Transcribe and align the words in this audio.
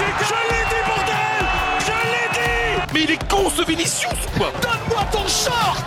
Je 0.00 0.34
l'ai 0.50 0.64
dit, 0.70 0.82
bordel 0.86 1.46
Je 1.80 1.92
l'ai 2.10 2.28
dit 2.32 2.92
Mais 2.94 3.02
il 3.04 3.10
est 3.10 3.28
con 3.28 3.50
ce 3.50 3.66
Vinicius 3.66 4.06
ou 4.12 4.38
quoi? 4.38 4.52
Donne-moi 4.62 5.04
ton 5.12 5.26
short 5.28 5.84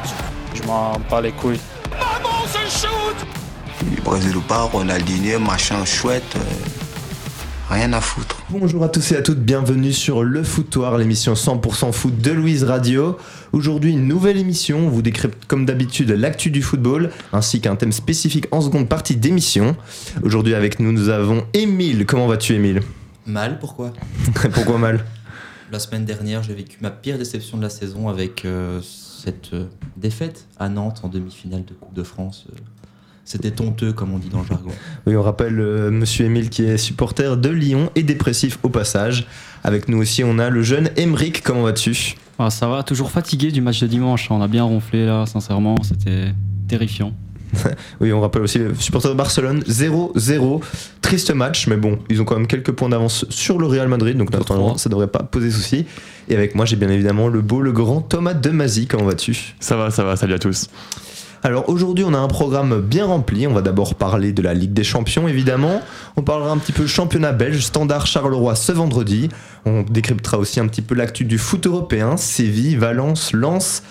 Je 0.53 0.63
m'en 0.63 0.99
bats 1.09 1.21
les 1.21 1.31
couilles. 1.31 1.59
Maman, 1.91 2.45
c'est 2.51 2.87
shoot 2.87 3.15
Brésil 4.03 4.35
ou 4.37 4.41
pas, 4.41 4.63
Ronaldinho, 4.63 5.39
machin 5.39 5.85
chouette, 5.85 6.35
euh, 6.35 6.39
rien 7.69 7.93
à 7.93 8.01
foutre. 8.01 8.41
Bonjour 8.49 8.83
à 8.83 8.89
tous 8.89 9.13
et 9.13 9.15
à 9.15 9.21
toutes, 9.21 9.39
bienvenue 9.39 9.93
sur 9.93 10.23
Le 10.23 10.43
Foutoir, 10.43 10.97
l'émission 10.97 11.33
100% 11.33 11.91
foot 11.91 12.17
de 12.17 12.31
Louise 12.31 12.65
Radio. 12.65 13.17
Aujourd'hui, 13.53 13.93
une 13.93 14.07
nouvelle 14.07 14.37
émission, 14.37 14.79
on 14.79 14.89
vous 14.89 15.01
décrypte 15.01 15.45
comme 15.47 15.65
d'habitude 15.65 16.11
l'actu 16.11 16.51
du 16.51 16.61
football, 16.61 17.11
ainsi 17.31 17.61
qu'un 17.61 17.75
thème 17.75 17.93
spécifique 17.93 18.47
en 18.51 18.61
seconde 18.61 18.89
partie 18.89 19.15
d'émission. 19.15 19.75
Aujourd'hui 20.21 20.53
avec 20.53 20.79
nous, 20.79 20.91
nous 20.91 21.09
avons 21.09 21.45
Émile. 21.53 22.05
Comment 22.05 22.27
vas-tu 22.27 22.53
Émile? 22.53 22.81
Mal, 23.25 23.59
pourquoi 23.59 23.93
Pourquoi 24.53 24.77
mal 24.77 25.03
La 25.71 25.79
semaine 25.79 26.05
dernière, 26.05 26.43
j'ai 26.43 26.53
vécu 26.53 26.77
ma 26.81 26.91
pire 26.91 27.17
déception 27.17 27.57
de 27.57 27.63
la 27.63 27.69
saison 27.69 28.09
avec 28.09 28.43
euh, 28.45 28.81
cette 28.81 29.53
euh, 29.53 29.65
défaite 29.97 30.47
à 30.59 30.69
Nantes 30.69 31.01
en 31.03 31.07
demi-finale 31.09 31.63
de 31.65 31.73
Coupe 31.73 31.93
de 31.93 32.03
France. 32.03 32.45
euh. 32.51 32.55
C'était 33.25 33.61
honteux, 33.61 33.93
comme 33.93 34.13
on 34.13 34.17
dit 34.19 34.27
dans 34.27 34.41
le 34.41 34.47
jargon. 34.47 34.71
Oui, 35.07 35.15
on 35.15 35.21
rappelle 35.21 35.57
euh, 35.59 35.89
Monsieur 35.89 36.25
Émile 36.25 36.49
qui 36.49 36.63
est 36.63 36.77
supporter 36.77 37.37
de 37.37 37.49
Lyon 37.49 37.89
et 37.95 38.03
dépressif 38.03 38.59
au 38.63 38.69
passage. 38.69 39.25
Avec 39.63 39.87
nous 39.87 39.99
aussi, 39.99 40.25
on 40.25 40.39
a 40.39 40.49
le 40.49 40.61
jeune 40.61 40.89
Emeric. 40.97 41.41
Comment 41.41 41.63
vas-tu? 41.63 42.15
Ah, 42.37 42.49
ça 42.49 42.67
va, 42.67 42.83
toujours 42.83 43.11
fatigué 43.11 43.51
du 43.51 43.61
match 43.61 43.79
de 43.79 43.87
dimanche. 43.87 44.29
On 44.29 44.41
a 44.41 44.49
bien 44.49 44.63
ronflé 44.63 45.05
là, 45.05 45.25
sincèrement, 45.25 45.75
c'était 45.83 46.33
terrifiant. 46.67 47.13
Oui, 48.01 48.11
on 48.11 48.21
rappelle 48.21 48.41
aussi 48.41 48.59
le 48.59 48.73
supporter 48.75 49.09
de 49.09 49.15
Barcelone 49.15 49.63
0-0. 49.67 50.61
Triste 51.01 51.33
match, 51.33 51.67
mais 51.67 51.77
bon, 51.77 51.99
ils 52.09 52.21
ont 52.21 52.25
quand 52.25 52.35
même 52.35 52.47
quelques 52.47 52.71
points 52.71 52.89
d'avance 52.89 53.25
sur 53.29 53.57
le 53.59 53.65
Real 53.67 53.87
Madrid, 53.87 54.17
donc 54.17 54.31
normalement 54.31 54.77
ça 54.77 54.89
devrait 54.89 55.07
pas 55.07 55.23
poser 55.23 55.51
souci. 55.51 55.85
Et 56.29 56.35
avec 56.35 56.55
moi, 56.55 56.65
j'ai 56.65 56.75
bien 56.75 56.89
évidemment 56.89 57.27
le 57.27 57.41
beau, 57.41 57.61
le 57.61 57.71
grand 57.71 58.01
Thomas 58.01 58.33
Demazy. 58.33 58.87
Comment 58.87 59.05
vas-tu? 59.05 59.55
Ça 59.59 59.75
va, 59.75 59.91
ça 59.91 60.03
va, 60.03 60.15
salut 60.15 60.33
à 60.33 60.39
tous. 60.39 60.69
Alors 61.45 61.67
aujourd'hui, 61.67 62.05
on 62.07 62.13
a 62.13 62.17
un 62.17 62.29
programme 62.29 62.79
bien 62.79 63.05
rempli. 63.05 63.47
On 63.47 63.53
va 63.53 63.61
d'abord 63.61 63.95
parler 63.95 64.31
de 64.31 64.41
la 64.41 64.53
Ligue 64.53 64.71
des 64.71 64.85
Champions, 64.85 65.27
évidemment. 65.27 65.81
On 66.15 66.21
parlera 66.21 66.51
un 66.51 66.57
petit 66.57 66.71
peu 66.71 66.87
championnat 66.87 67.33
belge, 67.33 67.59
Standard 67.59 68.07
Charleroi 68.07 68.55
ce 68.55 68.71
vendredi. 68.71 69.27
On 69.65 69.81
décryptera 69.81 70.37
aussi 70.37 70.61
un 70.61 70.67
petit 70.67 70.81
peu 70.81 70.95
l'actu 70.95 71.25
du 71.25 71.37
foot 71.37 71.67
européen, 71.67 72.15
Séville, 72.15 72.77
Valence, 72.77 73.33
Lens. 73.33 73.83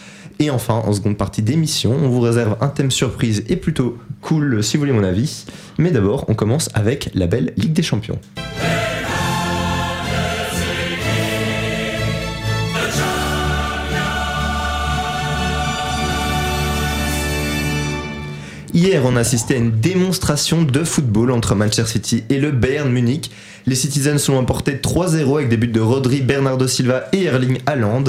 Et 0.42 0.50
enfin, 0.50 0.82
en 0.84 0.92
seconde 0.92 1.16
partie 1.16 1.40
d'émission, 1.40 1.94
on 2.02 2.08
vous 2.08 2.18
réserve 2.18 2.56
un 2.60 2.66
thème 2.66 2.90
surprise 2.90 3.44
et 3.48 3.54
plutôt 3.54 3.96
cool, 4.22 4.60
si 4.64 4.76
vous 4.76 4.80
voulez 4.80 4.92
mon 4.92 5.04
avis. 5.04 5.44
Mais 5.78 5.92
d'abord, 5.92 6.24
on 6.26 6.34
commence 6.34 6.68
avec 6.74 7.10
la 7.14 7.28
belle 7.28 7.52
Ligue 7.56 7.72
des 7.72 7.84
Champions. 7.84 8.18
Hier, 18.74 19.02
on 19.04 19.14
a 19.14 19.20
assisté 19.20 19.54
à 19.54 19.58
une 19.58 19.70
démonstration 19.70 20.62
de 20.62 20.82
football 20.82 21.30
entre 21.30 21.54
Manchester 21.54 21.86
City 21.86 22.24
et 22.30 22.38
le 22.38 22.50
Bayern 22.50 22.90
Munich. 22.90 23.30
Les 23.66 23.74
Citizens 23.76 24.18
sont 24.18 24.34
emportés 24.34 24.74
3-0 24.74 25.36
avec 25.36 25.48
des 25.48 25.56
buts 25.56 25.68
de 25.68 25.80
Rodri, 25.80 26.20
Bernardo 26.20 26.66
Silva 26.66 27.04
et 27.12 27.24
Erling 27.24 27.58
Haaland. 27.66 28.04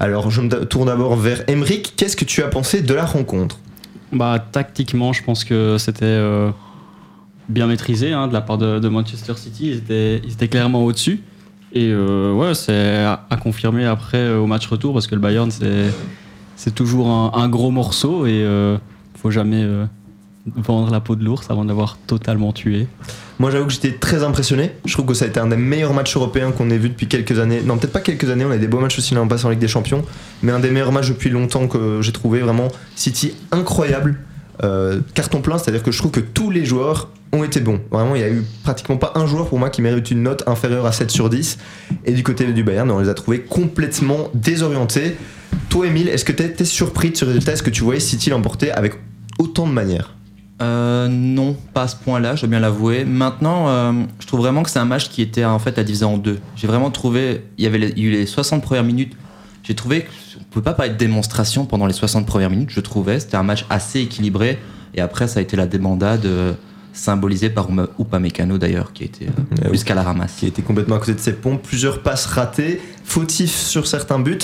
Alors, 0.00 0.30
je 0.30 0.40
me 0.40 0.64
tourne 0.64 0.86
d'abord 0.86 1.16
vers 1.16 1.44
Emeric. 1.48 1.94
Qu'est-ce 1.96 2.16
que 2.16 2.24
tu 2.24 2.42
as 2.42 2.48
pensé 2.48 2.82
de 2.82 2.92
la 2.92 3.04
rencontre? 3.04 3.58
Bah, 4.12 4.44
tactiquement, 4.50 5.12
je 5.12 5.22
pense 5.22 5.44
que 5.44 5.76
c'était 5.78 6.04
euh, 6.04 6.50
bien 7.48 7.68
maîtrisé 7.68 8.12
hein, 8.12 8.26
de 8.26 8.32
la 8.32 8.40
part 8.40 8.58
de, 8.58 8.88
Manchester 8.88 9.34
City. 9.36 9.80
Ils 9.88 10.32
étaient, 10.32 10.48
clairement 10.48 10.84
au-dessus. 10.84 11.22
Et 11.72 11.90
euh, 11.90 12.32
ouais, 12.32 12.54
c'est 12.54 13.04
à, 13.04 13.36
confirmer 13.40 13.84
après 13.84 14.18
euh, 14.18 14.38
au 14.38 14.46
match 14.46 14.66
retour 14.66 14.92
parce 14.92 15.06
que 15.06 15.14
le 15.14 15.20
Bayern, 15.20 15.50
c'est, 15.50 16.74
toujours 16.74 17.10
un, 17.10 17.48
gros 17.48 17.70
morceau 17.70 18.26
et 18.26 18.44
faut 19.14 19.30
jamais 19.30 19.64
vendre 20.56 20.90
la 20.90 21.00
peau 21.00 21.14
de 21.14 21.24
l'ours 21.24 21.48
avant 21.48 21.62
de 21.62 21.68
l'avoir 21.68 21.96
totalement 22.06 22.52
tué. 22.52 22.88
Moi, 23.38 23.50
j'avoue 23.50 23.66
que 23.66 23.72
j'étais 23.72 23.92
très 23.92 24.22
impressionné. 24.22 24.72
Je 24.86 24.92
trouve 24.94 25.06
que 25.06 25.14
ça 25.14 25.26
a 25.26 25.28
été 25.28 25.38
un 25.38 25.48
des 25.48 25.56
meilleurs 25.56 25.92
matchs 25.92 26.16
européens 26.16 26.52
qu'on 26.52 26.70
ait 26.70 26.78
vu 26.78 26.88
depuis 26.88 27.06
quelques 27.06 27.38
années. 27.38 27.60
Non, 27.62 27.76
peut-être 27.76 27.92
pas 27.92 28.00
quelques 28.00 28.30
années, 28.30 28.44
on 28.44 28.50
a 28.50 28.56
des 28.56 28.66
beaux 28.66 28.80
matchs 28.80 28.98
aussi 28.98 29.14
l'an 29.14 29.28
passé 29.28 29.44
en 29.44 29.50
Ligue 29.50 29.58
des 29.58 29.68
Champions, 29.68 30.02
mais 30.42 30.52
un 30.52 30.60
des 30.60 30.70
meilleurs 30.70 30.92
matchs 30.92 31.08
depuis 31.08 31.28
longtemps 31.28 31.68
que 31.68 32.00
j'ai 32.00 32.12
trouvé 32.12 32.40
vraiment 32.40 32.68
City 32.94 33.34
incroyable. 33.52 34.18
Euh, 34.64 35.00
carton 35.12 35.42
plein, 35.42 35.58
c'est-à-dire 35.58 35.82
que 35.82 35.90
je 35.90 35.98
trouve 35.98 36.12
que 36.12 36.20
tous 36.20 36.50
les 36.50 36.64
joueurs 36.64 37.10
ont 37.32 37.44
été 37.44 37.60
bons. 37.60 37.80
Vraiment, 37.90 38.14
il 38.14 38.22
y 38.22 38.24
a 38.24 38.30
eu 38.30 38.42
pratiquement 38.62 38.96
pas 38.96 39.12
un 39.14 39.26
joueur 39.26 39.48
pour 39.48 39.58
moi 39.58 39.68
qui 39.68 39.82
mérite 39.82 40.10
une 40.10 40.22
note 40.22 40.44
inférieure 40.46 40.86
à 40.86 40.92
7 40.92 41.10
sur 41.10 41.28
10. 41.28 41.58
Et 42.06 42.12
du 42.12 42.22
côté 42.22 42.50
du 42.50 42.64
Bayern, 42.64 42.90
on 42.90 42.98
les 42.98 43.10
a 43.10 43.14
trouvés 43.14 43.40
complètement 43.40 44.30
désorientés. 44.32 45.16
Toi, 45.68 45.88
Emile, 45.88 46.08
est-ce 46.08 46.24
que 46.24 46.32
tu 46.32 46.42
été 46.42 46.64
surpris 46.64 47.10
de 47.10 47.16
ce 47.16 47.26
résultat? 47.26 47.52
Est-ce 47.52 47.62
que 47.62 47.70
tu 47.70 47.82
voyais 47.82 48.00
City 48.00 48.30
l'emporter 48.30 48.70
avec 48.70 48.94
autant 49.38 49.66
de 49.66 49.72
manière 49.72 50.14
Euh, 50.62 51.08
non, 51.08 51.54
pas 51.74 51.82
à 51.82 51.88
ce 51.88 51.96
point-là, 51.96 52.34
je 52.34 52.42
dois 52.42 52.48
bien 52.50 52.60
l'avouer. 52.60 53.04
Maintenant, 53.04 53.68
euh, 53.68 53.92
je 54.20 54.26
trouve 54.26 54.40
vraiment 54.40 54.62
que 54.62 54.70
c'est 54.70 54.78
un 54.78 54.84
match 54.86 55.10
qui 55.10 55.20
était 55.20 55.44
en 55.44 55.58
fait 55.58 55.78
à 55.78 55.84
diviser 55.84 56.04
en 56.06 56.16
deux. 56.16 56.38
J'ai 56.56 56.66
vraiment 56.66 56.90
trouvé, 56.90 57.42
il 57.58 57.64
y 57.64 57.66
avait 57.66 57.78
les- 57.78 57.92
il 57.96 57.98
y 57.98 58.06
a 58.06 58.08
eu 58.08 58.12
les 58.12 58.26
60 58.26 58.62
premières 58.62 58.84
minutes. 58.84 59.12
J'ai 59.62 59.74
trouvé 59.74 60.02
qu'on 60.02 60.38
ne 60.40 60.44
peut 60.52 60.62
pas 60.62 60.72
parler 60.72 60.92
de 60.92 60.96
démonstration 60.96 61.66
pendant 61.66 61.86
les 61.86 61.92
60 61.92 62.24
premières 62.26 62.50
minutes, 62.50 62.70
je 62.70 62.80
trouvais. 62.80 63.20
C'était 63.20 63.36
un 63.36 63.42
match 63.42 63.66
assez 63.68 64.00
équilibré. 64.00 64.58
Et 64.94 65.00
après, 65.02 65.28
ça 65.28 65.40
a 65.40 65.42
été 65.42 65.56
la 65.56 65.66
débandade 65.66 66.24
euh, 66.24 66.54
symbolisée 66.94 67.50
par 67.50 67.68
Upamecano 68.00 68.56
d'ailleurs, 68.56 68.94
qui 68.94 69.02
a 69.02 69.06
été 69.06 69.26
euh, 69.26 69.30
oui. 69.66 69.72
jusqu'à 69.72 69.94
la 69.94 70.02
ramasse. 70.02 70.36
qui 70.38 70.46
était 70.46 70.62
complètement 70.62 70.96
à 70.96 70.98
côté 71.00 71.12
de 71.12 71.20
ses 71.20 71.34
pompes, 71.34 71.60
plusieurs 71.62 72.00
passes 72.02 72.24
ratées, 72.24 72.80
fautifs 73.04 73.54
sur 73.54 73.86
certains 73.86 74.18
buts. 74.18 74.38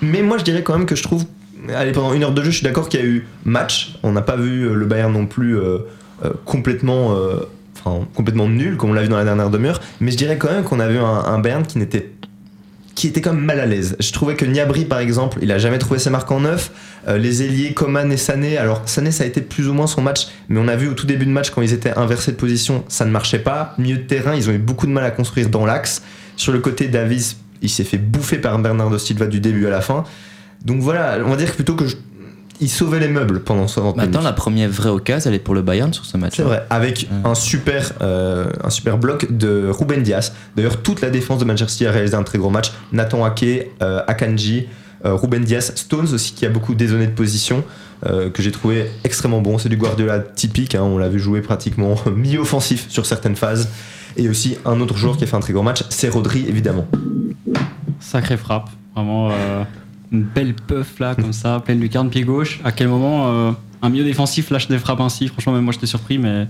Mais 0.00 0.22
moi, 0.22 0.38
je 0.38 0.44
dirais 0.44 0.62
quand 0.62 0.78
même 0.78 0.86
que 0.86 0.96
je 0.96 1.02
trouve, 1.02 1.26
allez, 1.74 1.92
pendant 1.92 2.12
une 2.12 2.22
heure 2.22 2.32
de 2.32 2.42
jeu, 2.42 2.50
je 2.50 2.56
suis 2.56 2.64
d'accord 2.64 2.88
qu'il 2.88 3.00
y 3.00 3.02
a 3.02 3.06
eu 3.06 3.26
match. 3.44 3.94
On 4.02 4.12
n'a 4.12 4.22
pas 4.22 4.36
vu 4.36 4.64
euh, 4.64 4.74
le 4.74 4.86
Bayern 4.86 5.12
non 5.12 5.26
plus 5.26 5.58
euh, 5.58 5.78
euh, 6.24 6.30
complètement, 6.44 7.16
complètement 8.14 8.48
nul, 8.48 8.76
comme 8.76 8.90
on 8.90 8.92
l'a 8.92 9.02
vu 9.02 9.08
dans 9.08 9.16
la 9.16 9.24
dernière 9.24 9.50
demi-heure. 9.50 9.80
Mais 10.00 10.10
je 10.10 10.16
dirais 10.16 10.36
quand 10.36 10.50
même 10.50 10.64
qu'on 10.64 10.80
a 10.80 10.88
vu 10.88 10.98
un, 10.98 11.38
Bayern 11.38 11.64
qui 11.64 11.78
n'était 11.78 12.12
qui 12.94 13.06
était 13.06 13.20
quand 13.20 13.32
même 13.32 13.44
mal 13.44 13.60
à 13.60 13.66
l'aise. 13.66 13.96
Je 14.00 14.10
trouvais 14.10 14.34
que 14.34 14.44
Niabri, 14.44 14.84
par 14.84 14.98
exemple, 14.98 15.38
il 15.40 15.52
a 15.52 15.58
jamais 15.58 15.78
trouvé 15.78 16.00
ses 16.00 16.10
marques 16.10 16.32
en 16.32 16.40
neuf. 16.40 16.72
Les 17.06 17.44
ailiers 17.44 17.72
Coman 17.72 18.10
et 18.10 18.16
Sané, 18.16 18.58
alors 18.58 18.82
Sané, 18.86 19.12
ça 19.12 19.22
a 19.22 19.26
été 19.28 19.40
plus 19.40 19.68
ou 19.68 19.72
moins 19.72 19.86
son 19.86 20.02
match, 20.02 20.26
mais 20.48 20.58
on 20.58 20.66
a 20.66 20.74
vu 20.74 20.88
au 20.88 20.94
tout 20.94 21.06
début 21.06 21.24
de 21.24 21.30
match, 21.30 21.50
quand 21.50 21.62
ils 21.62 21.72
étaient 21.72 21.96
inversés 21.96 22.32
de 22.32 22.36
position, 22.36 22.82
ça 22.88 23.04
ne 23.04 23.12
marchait 23.12 23.38
pas. 23.38 23.76
Milieu 23.78 23.98
de 23.98 24.02
terrain, 24.02 24.34
ils 24.34 24.50
ont 24.50 24.52
eu 24.52 24.58
beaucoup 24.58 24.88
de 24.88 24.90
mal 24.90 25.04
à 25.04 25.12
construire 25.12 25.48
dans 25.48 25.64
l'axe. 25.64 26.02
Sur 26.34 26.52
le 26.52 26.58
côté, 26.58 26.88
Davis, 26.88 27.36
il 27.62 27.70
s'est 27.70 27.84
fait 27.84 27.98
bouffer 27.98 28.38
par 28.38 28.58
Bernardo 28.58 28.98
Silva 28.98 29.26
du 29.26 29.38
début 29.38 29.66
à 29.66 29.70
la 29.70 29.80
fin. 29.80 30.04
Donc 30.64 30.80
voilà, 30.80 31.18
on 31.24 31.30
va 31.30 31.36
dire 31.36 31.50
que 31.50 31.56
plutôt 31.56 31.74
que 31.74 31.86
je- 31.86 31.96
il 32.60 32.68
sauvait 32.68 32.98
les 32.98 33.08
meubles 33.08 33.40
pendant 33.40 33.68
60 33.68 33.96
minutes. 33.96 34.12
Maintenant, 34.12 34.26
la 34.28 34.32
première 34.32 34.68
vraie 34.68 34.90
occasion, 34.90 35.30
elle 35.30 35.36
est 35.36 35.40
pour 35.40 35.54
le 35.54 35.62
Bayern 35.62 35.92
sur 35.92 36.04
ce 36.04 36.16
match. 36.16 36.34
C'est 36.36 36.42
vrai, 36.42 36.64
avec 36.70 37.08
Ouais. 37.10 37.30
un, 37.30 37.34
super, 37.36 37.92
euh, 38.02 38.46
un 38.64 38.70
super 38.70 38.98
bloc 38.98 39.30
de 39.30 39.68
Ruben 39.70 40.02
Dias. 40.02 40.32
D'ailleurs, 40.56 40.82
toute 40.82 41.00
la 41.00 41.10
défense 41.10 41.38
de 41.38 41.44
Manchester 41.44 41.70
City 41.70 41.86
a 41.86 41.92
réalisé 41.92 42.16
un 42.16 42.24
très 42.24 42.38
gros 42.38 42.50
match. 42.50 42.72
Nathan 42.92 43.24
Ake, 43.24 43.70
euh, 43.80 44.00
Akanji, 44.08 44.66
euh, 45.04 45.14
Ruben 45.14 45.44
Dias, 45.44 45.70
Stones 45.76 46.08
aussi 46.12 46.32
qui 46.34 46.44
a 46.46 46.48
beaucoup 46.48 46.74
dézonné 46.74 47.06
de 47.06 47.12
position, 47.12 47.62
euh, 48.06 48.28
que 48.30 48.42
j'ai 48.42 48.50
trouvé 48.50 48.86
extrêmement 49.04 49.40
bon. 49.40 49.58
C'est 49.58 49.68
du 49.68 49.76
Guardiola 49.76 50.18
typique, 50.18 50.74
hein, 50.74 50.82
on 50.82 50.98
l'a 50.98 51.08
vu 51.08 51.20
jouer 51.20 51.40
pratiquement 51.42 51.94
mi-offensif 52.16 52.86
sur 52.88 53.06
certaines 53.06 53.36
phases. 53.36 53.68
Et 54.16 54.28
aussi 54.28 54.56
un 54.64 54.80
autre 54.80 54.96
joueur 54.96 55.16
qui 55.16 55.22
a 55.22 55.26
fait 55.28 55.36
un 55.36 55.40
très 55.40 55.52
gros 55.52 55.62
match, 55.62 55.84
c'est 55.90 56.08
Rodri 56.08 56.44
évidemment. 56.48 56.88
Sacrée 58.00 58.36
frappe, 58.36 58.68
vraiment 58.96 59.30
euh, 59.30 59.62
une 60.12 60.22
belle 60.22 60.54
puff 60.54 60.98
là, 60.98 61.14
comme 61.14 61.32
ça, 61.32 61.60
pleine 61.64 61.80
lucarne, 61.80 62.10
pied 62.10 62.22
gauche. 62.22 62.60
À 62.64 62.72
quel 62.72 62.88
moment 62.88 63.28
euh, 63.28 63.50
un 63.82 63.88
milieu 63.88 64.04
défensif 64.04 64.50
lâche 64.50 64.68
des 64.68 64.78
frappes 64.78 65.00
ainsi? 65.00 65.28
Franchement, 65.28 65.52
même 65.52 65.64
moi 65.64 65.72
j'étais 65.72 65.86
surpris, 65.86 66.18
mais 66.18 66.48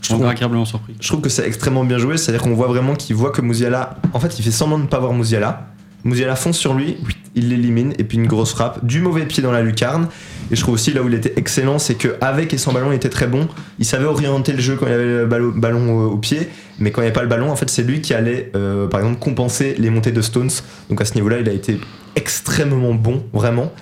je 0.00 0.08
trouve, 0.08 0.26
agréablement 0.26 0.64
surpris. 0.64 0.94
je 1.00 1.08
trouve 1.08 1.20
que 1.20 1.28
c'est 1.28 1.46
extrêmement 1.46 1.84
bien 1.84 1.98
joué, 1.98 2.16
c'est-à-dire 2.16 2.42
qu'on 2.42 2.54
voit 2.54 2.68
vraiment 2.68 2.94
qu'il 2.94 3.16
voit 3.16 3.30
que 3.30 3.40
Mouziala, 3.40 3.96
en 4.12 4.20
fait, 4.20 4.38
il 4.38 4.42
fait 4.42 4.50
semblant 4.50 4.78
de 4.78 4.84
ne 4.84 4.88
pas 4.88 4.98
voir 5.00 5.12
Mouziala. 5.12 5.71
Mouziala 6.04 6.34
fonce 6.36 6.58
sur 6.58 6.74
lui, 6.74 6.96
il 7.34 7.48
l'élimine, 7.48 7.94
et 7.98 8.04
puis 8.04 8.18
une 8.18 8.26
grosse 8.26 8.52
frappe, 8.52 8.84
du 8.84 9.00
mauvais 9.00 9.24
pied 9.24 9.42
dans 9.42 9.52
la 9.52 9.62
lucarne. 9.62 10.08
Et 10.50 10.56
je 10.56 10.60
trouve 10.60 10.74
aussi 10.74 10.92
là 10.92 11.02
où 11.02 11.08
il 11.08 11.14
était 11.14 11.34
excellent, 11.36 11.78
c'est 11.78 11.94
qu'avec 11.94 12.52
et 12.52 12.58
sans 12.58 12.72
ballon, 12.72 12.92
il 12.92 12.96
était 12.96 13.08
très 13.08 13.26
bon. 13.26 13.48
Il 13.78 13.84
savait 13.84 14.04
orienter 14.04 14.52
le 14.52 14.60
jeu 14.60 14.76
quand 14.76 14.86
il 14.86 14.92
avait 14.92 15.04
le 15.04 15.26
ballon, 15.26 15.52
ballon 15.54 15.92
au, 15.92 16.10
au 16.12 16.16
pied, 16.18 16.48
mais 16.78 16.90
quand 16.90 17.00
il 17.00 17.04
n'y 17.04 17.08
avait 17.08 17.14
pas 17.14 17.22
le 17.22 17.28
ballon, 17.28 17.50
en 17.50 17.56
fait, 17.56 17.70
c'est 17.70 17.84
lui 17.84 18.00
qui 18.00 18.14
allait, 18.14 18.50
euh, 18.56 18.88
par 18.88 19.00
exemple, 19.00 19.18
compenser 19.20 19.74
les 19.78 19.90
montées 19.90 20.12
de 20.12 20.22
Stones. 20.22 20.50
Donc 20.90 21.00
à 21.00 21.04
ce 21.04 21.14
niveau-là, 21.14 21.38
il 21.38 21.48
a 21.48 21.52
été 21.52 21.80
extrêmement 22.16 22.94
bon, 22.94 23.22
vraiment. 23.32 23.72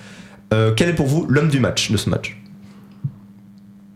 Euh, 0.53 0.73
quel 0.75 0.89
est 0.89 0.95
pour 0.95 1.07
vous 1.07 1.25
l'homme 1.27 1.49
du 1.49 1.59
match, 1.59 1.91
de 1.91 1.97
ce 1.97 2.09
match? 2.09 2.39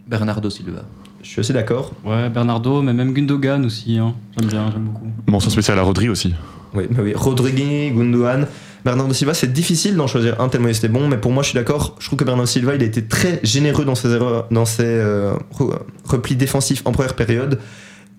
Bernardo 0.07 0.49
Silva. 0.49 0.83
Je 1.21 1.29
suis 1.29 1.39
assez 1.39 1.53
d'accord. 1.53 1.91
Ouais, 2.03 2.29
Bernardo, 2.29 2.81
mais 2.81 2.93
même 2.93 3.13
Gundogan 3.13 3.65
aussi, 3.65 3.97
hein. 3.97 4.13
j'aime 4.37 4.49
bien, 4.49 4.71
j'aime 4.71 4.83
beaucoup. 4.83 5.07
Mention 5.27 5.49
spéciale 5.49 5.79
à 5.79 5.81
Rodri 5.81 6.07
aussi. 6.07 6.33
Oui, 6.75 6.83
bah 6.89 7.01
oui. 7.03 7.13
Rodriguez, 7.15 7.91
Gundogan, 7.95 8.47
Bernardo 8.83 9.13
Silva, 9.13 9.33
c'est 9.33 9.51
difficile 9.51 9.95
d'en 9.95 10.07
choisir 10.07 10.39
un 10.41 10.49
tellement 10.49 10.67
il 10.67 10.75
était 10.75 10.87
bon, 10.87 11.07
mais 11.07 11.17
pour 11.17 11.31
moi, 11.31 11.41
je 11.43 11.49
suis 11.49 11.55
d'accord. 11.55 11.95
Je 11.99 12.05
trouve 12.07 12.19
que 12.19 12.23
Bernardo 12.23 12.47
Silva, 12.47 12.75
il 12.75 12.81
a 12.83 12.85
été 12.85 13.03
très 13.05 13.39
généreux 13.43 13.85
dans 13.85 13.95
ses 13.95 14.09
erreurs, 14.09 14.47
dans 14.51 14.65
ses 14.65 14.83
euh, 14.85 15.33
re- 15.57 15.79
replis 16.03 16.35
défensifs 16.35 16.81
en 16.85 16.91
première 16.91 17.15
période. 17.15 17.59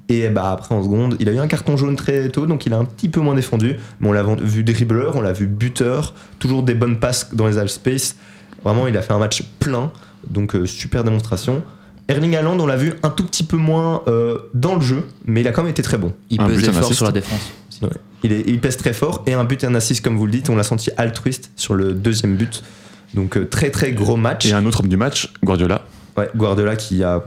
Et 0.09 0.29
bah 0.29 0.53
après 0.53 0.73
en 0.73 0.85
seconde, 0.85 1.17
il 1.19 1.29
a 1.29 1.33
eu 1.33 1.39
un 1.39 1.49
carton 1.49 1.77
jaune 1.77 1.97
très 1.97 2.29
tôt, 2.29 2.47
donc 2.47 2.65
il 2.65 2.73
a 2.73 2.79
un 2.79 2.85
petit 2.85 3.09
peu 3.09 3.21
moins 3.21 3.35
défendu. 3.35 3.77
Mais 4.01 4.09
on 4.09 4.13
l'a 4.13 4.23
vu 4.23 4.63
dribbleur, 4.63 5.17
on 5.17 5.21
l'a 5.21 5.33
vu 5.33 5.49
buteur, 5.49 6.15
toujours 6.39 6.63
des 6.63 6.75
bonnes 6.75 7.01
passes 7.01 7.35
dans 7.35 7.49
les 7.49 7.59
half 7.59 7.71
space. 7.71 8.15
Vraiment, 8.65 8.87
il 8.87 8.97
a 8.97 9.03
fait 9.03 9.13
un 9.13 9.19
match 9.19 9.43
plein, 9.59 9.91
donc 10.31 10.55
euh, 10.55 10.65
super 10.65 11.03
démonstration. 11.03 11.63
Erling 12.09 12.37
Haaland, 12.37 12.59
on 12.61 12.67
l'a 12.67 12.77
vu 12.77 12.95
un 13.03 13.11
tout 13.11 13.25
petit 13.25 13.43
peu 13.43 13.57
moins 13.57 14.03
euh, 14.07 14.39
dans 14.55 14.77
le 14.77 14.81
jeu, 14.81 15.03
mais 15.25 15.41
il 15.41 15.49
a 15.49 15.51
quand 15.51 15.63
même 15.63 15.73
été 15.73 15.83
très 15.83 15.99
bon. 15.99 16.13
Il 16.31 16.41
Un 16.41 16.47
but, 16.47 16.55
pesait 16.55 16.71
fort 16.73 16.93
sur 16.95 17.05
la 17.05 17.11
défense. 17.11 17.41
Aussi. 17.83 17.85
Ouais. 17.85 18.01
Il, 18.25 18.33
est- 18.33 18.45
il 18.47 18.61
pèse 18.61 18.77
très 18.77 18.93
fort 18.93 19.23
et 19.27 19.35
un 19.35 19.45
but 19.45 19.63
et 19.63 19.67
un 19.67 19.75
assist 19.75 20.03
comme 20.05 20.17
vous 20.17 20.27
le 20.27 20.33
dites, 20.33 20.49
on 20.51 20.57
l'a 20.57 20.63
senti 20.63 20.91
altruiste 20.97 21.51
sur 21.57 21.75
le 21.75 21.93
deuxième 21.93 22.37
but. 22.37 22.63
Donc 23.15 23.37
euh, 23.37 23.47
très 23.49 23.71
très 23.71 23.93
gros 23.93 24.17
match. 24.17 24.47
Et 24.47 24.53
un 24.53 24.67
autre 24.67 24.81
homme 24.81 24.89
du 24.89 24.97
match, 24.97 25.33
Guardiola. 25.45 25.83
Ouais, 26.17 26.29
Guardiola 26.37 26.77
qui 26.77 27.03
a 27.05 27.25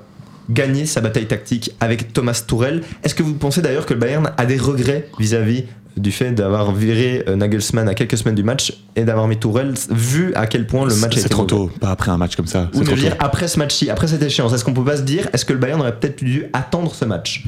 gagné 0.50 0.86
sa 0.86 1.00
bataille 1.02 1.28
tactique 1.28 1.72
avec 1.80 2.12
Thomas 2.14 2.44
Tourel. 2.46 2.82
Est-ce 3.04 3.14
que 3.16 3.24
vous 3.24 3.34
pensez 3.36 3.62
d'ailleurs 3.62 3.86
que 3.86 3.94
le 3.94 4.00
Bayern 4.00 4.32
a 4.36 4.46
des 4.46 4.58
regrets 4.58 5.08
vis-à-vis 5.20 5.66
du 5.98 6.12
fait 6.12 6.32
d'avoir 6.32 6.72
viré 6.74 7.24
euh, 7.28 7.36
Nagelsmann 7.36 7.88
à 7.90 7.94
quelques 7.94 8.18
semaines 8.18 8.36
du 8.36 8.44
match 8.44 8.74
et 8.96 9.04
d'avoir 9.04 9.28
mis 9.28 9.38
Tourel 9.38 9.74
vu 9.92 10.34
à 10.36 10.48
quel 10.48 10.66
point 10.66 10.88
le 10.88 10.96
match 10.96 11.16
C'est 11.18 11.30
trop 11.30 11.44
tôt, 11.46 11.70
pas 11.80 11.90
après 11.92 12.10
un 12.12 12.18
match 12.18 12.36
comme 12.36 12.48
ça. 12.48 12.70
Ou 12.74 12.84
trop 12.84 12.96
dire 12.96 13.18
tôt. 13.18 13.26
après 13.26 13.48
ce 13.48 13.60
match-ci, 13.60 13.90
après 13.90 14.08
cette 14.08 14.22
échéance, 14.24 14.54
est-ce 14.54 14.64
qu'on 14.64 14.74
peut 14.74 14.84
pas 14.84 14.98
se 14.98 15.02
dire 15.02 15.28
est-ce 15.34 15.46
que 15.46 15.54
le 15.54 15.60
Bayern 15.60 15.80
aurait 15.82 15.96
peut-être 15.98 16.24
dû 16.24 16.46
attendre 16.54 16.94
ce 16.94 17.06
match? 17.06 17.46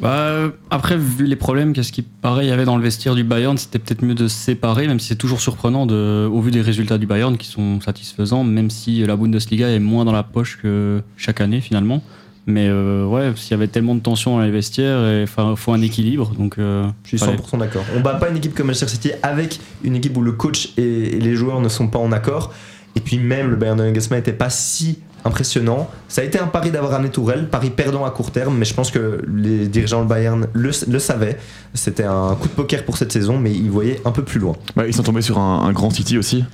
Bah, 0.00 0.50
après, 0.70 0.96
vu 0.96 1.26
les 1.26 1.36
problèmes, 1.36 1.72
qu'est-ce 1.72 1.92
qui 1.92 2.04
il 2.40 2.46
y 2.46 2.50
avait 2.50 2.64
dans 2.64 2.76
le 2.76 2.82
vestiaire 2.82 3.14
du 3.14 3.22
Bayern, 3.22 3.56
c'était 3.56 3.78
peut-être 3.78 4.02
mieux 4.02 4.14
de 4.14 4.26
se 4.28 4.36
séparer, 4.36 4.86
même 4.88 4.98
si 4.98 5.08
c'est 5.08 5.14
toujours 5.16 5.40
surprenant 5.40 5.86
de, 5.86 6.26
au 6.30 6.40
vu 6.40 6.50
des 6.50 6.62
résultats 6.62 6.98
du 6.98 7.06
Bayern 7.06 7.36
qui 7.36 7.46
sont 7.48 7.80
satisfaisants, 7.80 8.42
même 8.44 8.70
si 8.70 9.04
la 9.04 9.14
Bundesliga 9.16 9.68
est 9.68 9.78
moins 9.78 10.04
dans 10.04 10.12
la 10.12 10.22
poche 10.24 10.58
que 10.60 11.00
chaque 11.16 11.40
année 11.40 11.60
finalement. 11.60 12.02
Mais 12.46 12.66
euh, 12.68 13.06
ouais, 13.06 13.32
s'il 13.36 13.52
y 13.52 13.54
avait 13.54 13.68
tellement 13.68 13.94
de 13.94 14.00
tension 14.00 14.36
dans 14.36 14.42
les 14.42 14.50
vestiaires, 14.50 15.22
il 15.22 15.26
faut 15.56 15.72
un 15.72 15.80
équilibre. 15.80 16.32
Donc, 16.36 16.58
euh, 16.58 16.86
Je 17.04 17.08
suis 17.16 17.18
fallait- 17.18 17.36
100% 17.36 17.58
d'accord. 17.58 17.84
On 17.96 18.00
bat 18.00 18.14
pas 18.14 18.28
une 18.28 18.36
équipe 18.36 18.54
comme 18.54 18.66
Manchester 18.66 18.88
City 18.88 19.12
avec 19.22 19.60
une 19.82 19.96
équipe 19.96 20.14
où 20.16 20.20
le 20.22 20.32
coach 20.32 20.72
et, 20.76 20.82
et 21.16 21.20
les 21.20 21.36
joueurs 21.36 21.60
ne 21.60 21.68
sont 21.70 21.88
pas 21.88 21.98
en 21.98 22.12
accord. 22.12 22.52
Et 22.96 23.00
puis 23.00 23.18
même 23.18 23.48
le 23.50 23.56
Bayern 23.56 23.78
de 23.78 23.84
Nagelsmann 23.84 24.18
n'était 24.18 24.32
pas 24.32 24.50
si 24.50 24.98
impressionnant. 25.24 25.90
Ça 26.08 26.20
a 26.22 26.24
été 26.24 26.38
un 26.38 26.46
pari 26.46 26.70
d'avoir 26.70 26.94
amené 26.94 27.10
Tourelle, 27.10 27.48
pari 27.48 27.70
perdant 27.70 28.04
à 28.04 28.10
court 28.10 28.30
terme, 28.30 28.56
mais 28.56 28.64
je 28.64 28.74
pense 28.74 28.90
que 28.90 29.22
les 29.26 29.68
dirigeants 29.68 30.02
du 30.02 30.08
Bayern 30.08 30.46
le, 30.52 30.70
le 30.88 30.98
savaient. 30.98 31.38
C'était 31.72 32.04
un 32.04 32.36
coup 32.40 32.48
de 32.48 32.52
poker 32.54 32.84
pour 32.84 32.96
cette 32.96 33.12
saison, 33.12 33.38
mais 33.38 33.52
ils 33.52 33.70
voyaient 33.70 34.00
un 34.04 34.10
peu 34.12 34.22
plus 34.22 34.40
loin. 34.40 34.54
Bah, 34.76 34.86
ils 34.86 34.94
sont 34.94 35.02
tombés 35.02 35.22
sur 35.22 35.38
un, 35.38 35.64
un 35.64 35.72
grand 35.72 35.90
City 35.90 36.18
aussi. 36.18 36.44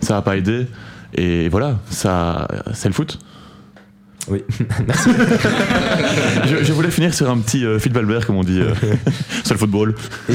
Ça 0.00 0.16
a 0.16 0.22
pas 0.22 0.36
aidé. 0.36 0.66
Et 1.14 1.48
voilà, 1.48 1.78
ça, 1.90 2.46
c'est 2.72 2.88
le 2.88 2.94
foot. 2.94 3.18
Oui. 4.28 4.42
Je, 6.46 6.64
je 6.64 6.72
voulais 6.72 6.90
finir 6.90 7.12
sur 7.14 7.30
un 7.30 7.38
petit 7.38 7.64
euh, 7.64 7.78
Phil 7.78 7.92
Valbert, 7.92 8.26
comme 8.26 8.36
on 8.36 8.44
dit, 8.44 8.60
euh, 8.60 8.74
sur 9.44 9.54
le 9.54 9.58
football. 9.58 9.94
Et 10.28 10.32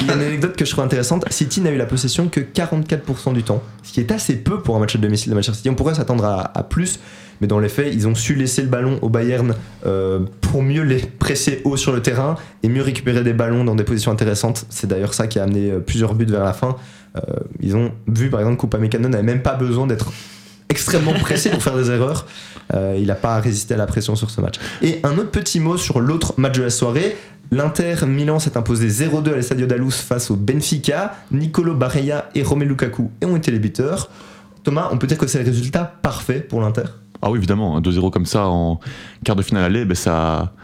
il 0.00 0.06
y 0.06 0.10
a 0.10 0.14
une 0.14 0.20
anecdote 0.22 0.56
que 0.56 0.64
je 0.64 0.70
trouve 0.70 0.84
intéressante. 0.84 1.24
City 1.30 1.60
n'a 1.60 1.70
eu 1.70 1.76
la 1.76 1.86
possession 1.86 2.28
que 2.28 2.40
44% 2.40 3.34
du 3.34 3.42
temps, 3.42 3.62
ce 3.82 3.92
qui 3.92 4.00
est 4.00 4.12
assez 4.12 4.36
peu 4.36 4.60
pour 4.60 4.76
un 4.76 4.80
match 4.80 4.96
de 4.96 5.00
domicile 5.00 5.30
de 5.30 5.34
Manchester 5.34 5.56
City. 5.56 5.70
On 5.70 5.74
pourrait 5.74 5.94
s'attendre 5.94 6.24
à, 6.24 6.56
à 6.56 6.62
plus, 6.62 7.00
mais 7.40 7.46
dans 7.46 7.58
les 7.58 7.68
faits, 7.68 7.92
ils 7.92 8.08
ont 8.08 8.14
su 8.14 8.34
laisser 8.34 8.62
le 8.62 8.68
ballon 8.68 8.98
au 9.02 9.08
Bayern 9.08 9.54
euh, 9.84 10.20
pour 10.40 10.62
mieux 10.62 10.82
les 10.82 10.98
presser 10.98 11.60
haut 11.64 11.76
sur 11.76 11.92
le 11.92 12.02
terrain 12.02 12.36
et 12.62 12.68
mieux 12.68 12.82
récupérer 12.82 13.22
des 13.22 13.32
ballons 13.32 13.64
dans 13.64 13.74
des 13.74 13.84
positions 13.84 14.12
intéressantes. 14.12 14.66
C'est 14.70 14.86
d'ailleurs 14.86 15.14
ça 15.14 15.26
qui 15.26 15.38
a 15.38 15.44
amené 15.44 15.70
euh, 15.70 15.80
plusieurs 15.80 16.14
buts 16.14 16.26
vers 16.26 16.44
la 16.44 16.52
fin. 16.52 16.76
Euh, 17.16 17.20
ils 17.60 17.76
ont 17.76 17.92
vu 18.06 18.30
par 18.30 18.40
exemple 18.40 18.58
qu'Upamecano 18.58 19.08
n'avait 19.08 19.22
même 19.22 19.42
pas 19.42 19.54
besoin 19.54 19.86
d'être 19.86 20.12
extrêmement 20.68 21.14
pressé 21.14 21.50
pour 21.50 21.62
faire 21.62 21.76
des 21.76 21.90
erreurs. 21.90 22.26
Il 22.74 23.06
n'a 23.06 23.14
pas 23.14 23.38
résisté 23.38 23.74
à 23.74 23.76
la 23.76 23.86
pression 23.86 24.16
sur 24.16 24.28
ce 24.28 24.40
match. 24.40 24.56
Et 24.82 24.98
un 25.04 25.16
autre 25.18 25.30
petit 25.30 25.60
mot 25.60 25.76
sur 25.76 26.00
l'autre 26.00 26.34
match 26.36 26.58
de 26.58 26.64
la 26.64 26.70
soirée. 26.70 27.16
L'Inter 27.52 27.94
Milan 28.08 28.40
s'est 28.40 28.56
imposé 28.56 28.88
0-2 28.88 29.32
à 29.32 29.36
l'Estadio 29.36 29.66
d'Alous 29.66 29.92
face 29.92 30.32
au 30.32 30.36
Benfica. 30.36 31.14
Nicolo 31.30 31.74
Barella 31.74 32.28
et 32.34 32.42
Romelu 32.42 32.70
Lukaku 32.70 33.12
ont 33.22 33.36
été 33.36 33.52
les 33.52 33.60
buteurs. 33.60 34.10
Thomas, 34.64 34.88
on 34.90 34.98
peut 34.98 35.06
dire 35.06 35.16
que 35.16 35.28
c'est 35.28 35.38
le 35.38 35.44
résultat 35.44 35.84
parfait 36.02 36.40
pour 36.40 36.60
l'Inter? 36.60 36.82
Ah 37.26 37.30
oui, 37.32 37.38
évidemment, 37.38 37.76
un 37.76 37.80
2-0 37.80 38.10
comme 38.10 38.24
ça 38.24 38.46
en 38.46 38.78
quart 39.24 39.34
de 39.34 39.42
finale 39.42 39.64
aller, 39.64 39.84
ben 39.84 39.96
ça, 39.96 40.54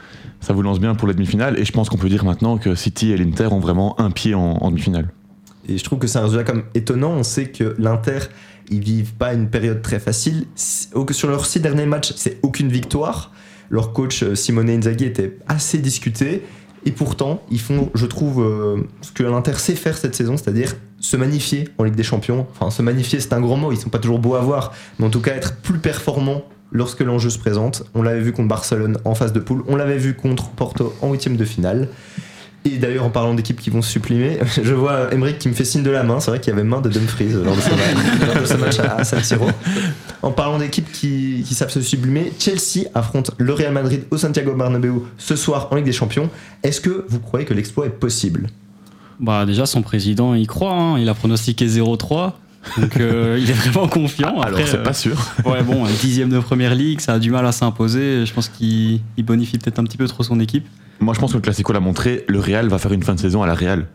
ça 0.41 0.53
vous 0.53 0.63
lance 0.63 0.79
bien 0.79 0.95
pour 0.95 1.09
la 1.09 1.15
demi-finale. 1.15 1.59
Et 1.59 1.65
je 1.65 1.73
pense 1.73 1.89
qu'on 1.89 1.97
peut 1.97 2.09
dire 2.09 2.25
maintenant 2.25 2.57
que 2.57 2.77
City 2.77 3.11
et 3.11 3.17
l'Inter 3.17 3.49
ont 3.51 3.59
vraiment 3.59 4.01
un 4.01 4.13
pied 4.13 4.37
en, 4.37 4.59
en 4.59 4.71
demi-finale. 4.71 5.09
Et 5.69 5.77
je 5.77 5.83
trouve 5.83 5.99
que 5.99 6.07
c'est 6.07 6.21
un 6.21 6.23
résultat 6.23 6.45
comme 6.45 6.63
étonnant. 6.75 7.11
On 7.11 7.25
sait 7.25 7.47
que 7.47 7.75
l'Inter, 7.81 8.21
ils 8.71 8.79
vivent 8.79 9.15
pas 9.15 9.35
une 9.35 9.49
période 9.49 9.83
très 9.83 9.99
facile. 9.99 10.47
Sur 10.55 11.31
leurs 11.31 11.47
six 11.47 11.59
derniers 11.59 11.87
matchs, 11.87 12.13
c'est 12.15 12.39
aucune 12.43 12.69
victoire. 12.69 13.33
Leur 13.69 13.93
coach 13.93 14.23
euh, 14.23 14.37
Simone 14.37 14.71
Inzaghi 14.71 15.07
était 15.07 15.39
assez 15.49 15.79
discuté. 15.79 16.45
Et 16.85 16.93
pourtant, 16.93 17.43
ils 17.51 17.61
font, 17.61 17.91
je 17.95 18.07
trouve, 18.07 18.41
euh, 18.41 18.89
ce 19.01 19.11
que 19.11 19.25
l'Inter 19.25 19.55
sait 19.55 19.75
faire 19.75 19.97
cette 19.99 20.15
saison, 20.15 20.37
c'est-à-dire 20.37 20.77
se 21.03 21.17
magnifier 21.17 21.69
en 21.77 21.85
Ligue 21.85 21.97
des 21.97 22.03
Champions. 22.05 22.47
Enfin, 22.53 22.71
se 22.71 22.81
magnifier, 22.81 23.21
c'est 23.21 23.35
un 23.35 23.41
grand 23.41 23.57
mot. 23.57 23.73
Ils 23.73 23.77
sont 23.77 23.91
pas 23.91 23.99
toujours 23.99 24.21
beaux 24.21 24.37
à 24.37 24.41
voir, 24.41 24.73
mais 24.99 25.07
en 25.07 25.11
tout 25.11 25.21
cas 25.21 25.35
être 25.35 25.57
plus 25.57 25.79
performants 25.79 26.45
lorsque 26.71 27.01
l'enjeu 27.01 27.29
se 27.29 27.39
présente. 27.39 27.83
On 27.95 28.03
l'avait 28.03 28.21
vu 28.21 28.33
contre 28.33 28.49
Barcelone 28.49 28.97
en 29.05 29.15
phase 29.15 29.33
de 29.33 29.41
poule. 29.41 29.65
On 29.67 29.77
l'avait 29.77 29.99
vu 29.99 30.15
contre 30.15 30.49
Porto 30.51 30.95
en 31.03 31.13
huitième 31.13 31.37
de 31.37 31.45
finale. 31.45 31.89
Et 32.65 32.79
d'ailleurs, 32.79 33.05
en 33.05 33.11
parlant 33.11 33.35
d'équipes 33.35 33.61
qui 33.61 33.71
vont 33.71 33.83
se 33.83 33.91
supprimer, 33.91 34.39
je 34.63 34.73
vois 34.73 35.13
Emmerich 35.13 35.39
qui 35.39 35.49
me 35.49 35.55
fait 35.55 35.65
signe 35.65 35.83
de 35.83 35.91
la 35.91 36.05
main. 36.05 36.21
C'est 36.21 36.31
vrai 36.31 36.39
qu'il 36.39 36.53
y 36.53 36.55
avait 36.55 36.63
main 36.63 36.81
de 36.81 36.89
Dumfries 36.89 37.27
match, 37.27 37.45
lors 37.45 38.41
de 38.41 38.47
ce 38.47 38.55
match 38.55 38.79
à, 38.99 39.03
San 39.03 39.23
Siro. 39.25 39.49
En 40.23 40.31
parlant 40.31 40.59
d'équipes 40.59 40.91
qui, 40.93 41.45
qui 41.45 41.55
savent 41.57 41.71
se 41.71 41.81
sublimer, 41.81 42.33
Chelsea 42.39 42.87
affronte 42.95 43.33
le 43.39 43.53
Real 43.53 43.73
Madrid 43.73 44.05
au 44.13 44.17
Santiago 44.17 44.55
Bernabéu 44.55 45.03
ce 45.19 45.35
soir 45.35 45.67
en 45.73 45.75
Ligue 45.75 45.87
des 45.87 45.93
Champions. 45.93 46.31
Est-ce 46.63 46.81
que 46.81 47.05
vous 47.09 47.19
croyez 47.19 47.45
que 47.45 47.55
l'exploit 47.55 47.87
est 47.87 47.91
possible? 47.91 48.47
Bah 49.23 49.47
déjà 49.47 49.65
son 49.67 49.81
président 49.83 50.35
il 50.35 50.47
croit, 50.47 50.75
hein. 50.75 50.99
il 50.99 51.09
a 51.09 51.15
pronostiqué 51.15 51.67
0-3. 51.67 52.33
Donc 52.79 52.97
euh, 52.99 53.39
il 53.41 53.51
est 53.51 53.55
vraiment 53.55 53.89
confiant. 53.89 54.29
Alors, 54.41 54.45
Après, 54.59 54.67
c'est 54.67 54.77
euh, 54.79 54.83
pas 54.83 54.93
sûr. 54.93 55.17
Ouais 55.45 55.63
bon, 55.63 55.85
un 55.85 55.91
dixième 56.01 56.29
de 56.29 56.39
première 56.39 56.75
ligue, 56.75 57.01
ça 57.01 57.15
a 57.15 57.19
du 57.19 57.31
mal 57.31 57.45
à 57.47 57.53
s'imposer. 57.53 58.25
Je 58.27 58.33
pense 58.33 58.49
qu'il 58.49 59.01
il 59.17 59.25
bonifie 59.25 59.59
peut-être 59.59 59.79
un 59.79 59.85
petit 59.85 59.97
peu 59.97 60.07
trop 60.07 60.23
son 60.23 60.39
équipe. 60.41 60.67
Moi, 61.01 61.15
je 61.15 61.19
pense 61.21 61.33
que 61.33 61.37
le 61.39 61.43
Classico 61.43 61.73
l'a 61.73 61.81
montré. 61.81 62.25
Le 62.29 62.39
Real 62.39 62.69
va 62.69 62.79
faire 62.79 62.93
une 62.93 63.03
fin 63.03 63.15
de 63.15 63.21
saison 63.21 63.43
à 63.43 63.47
la 63.47 63.55
Real. 63.55 63.87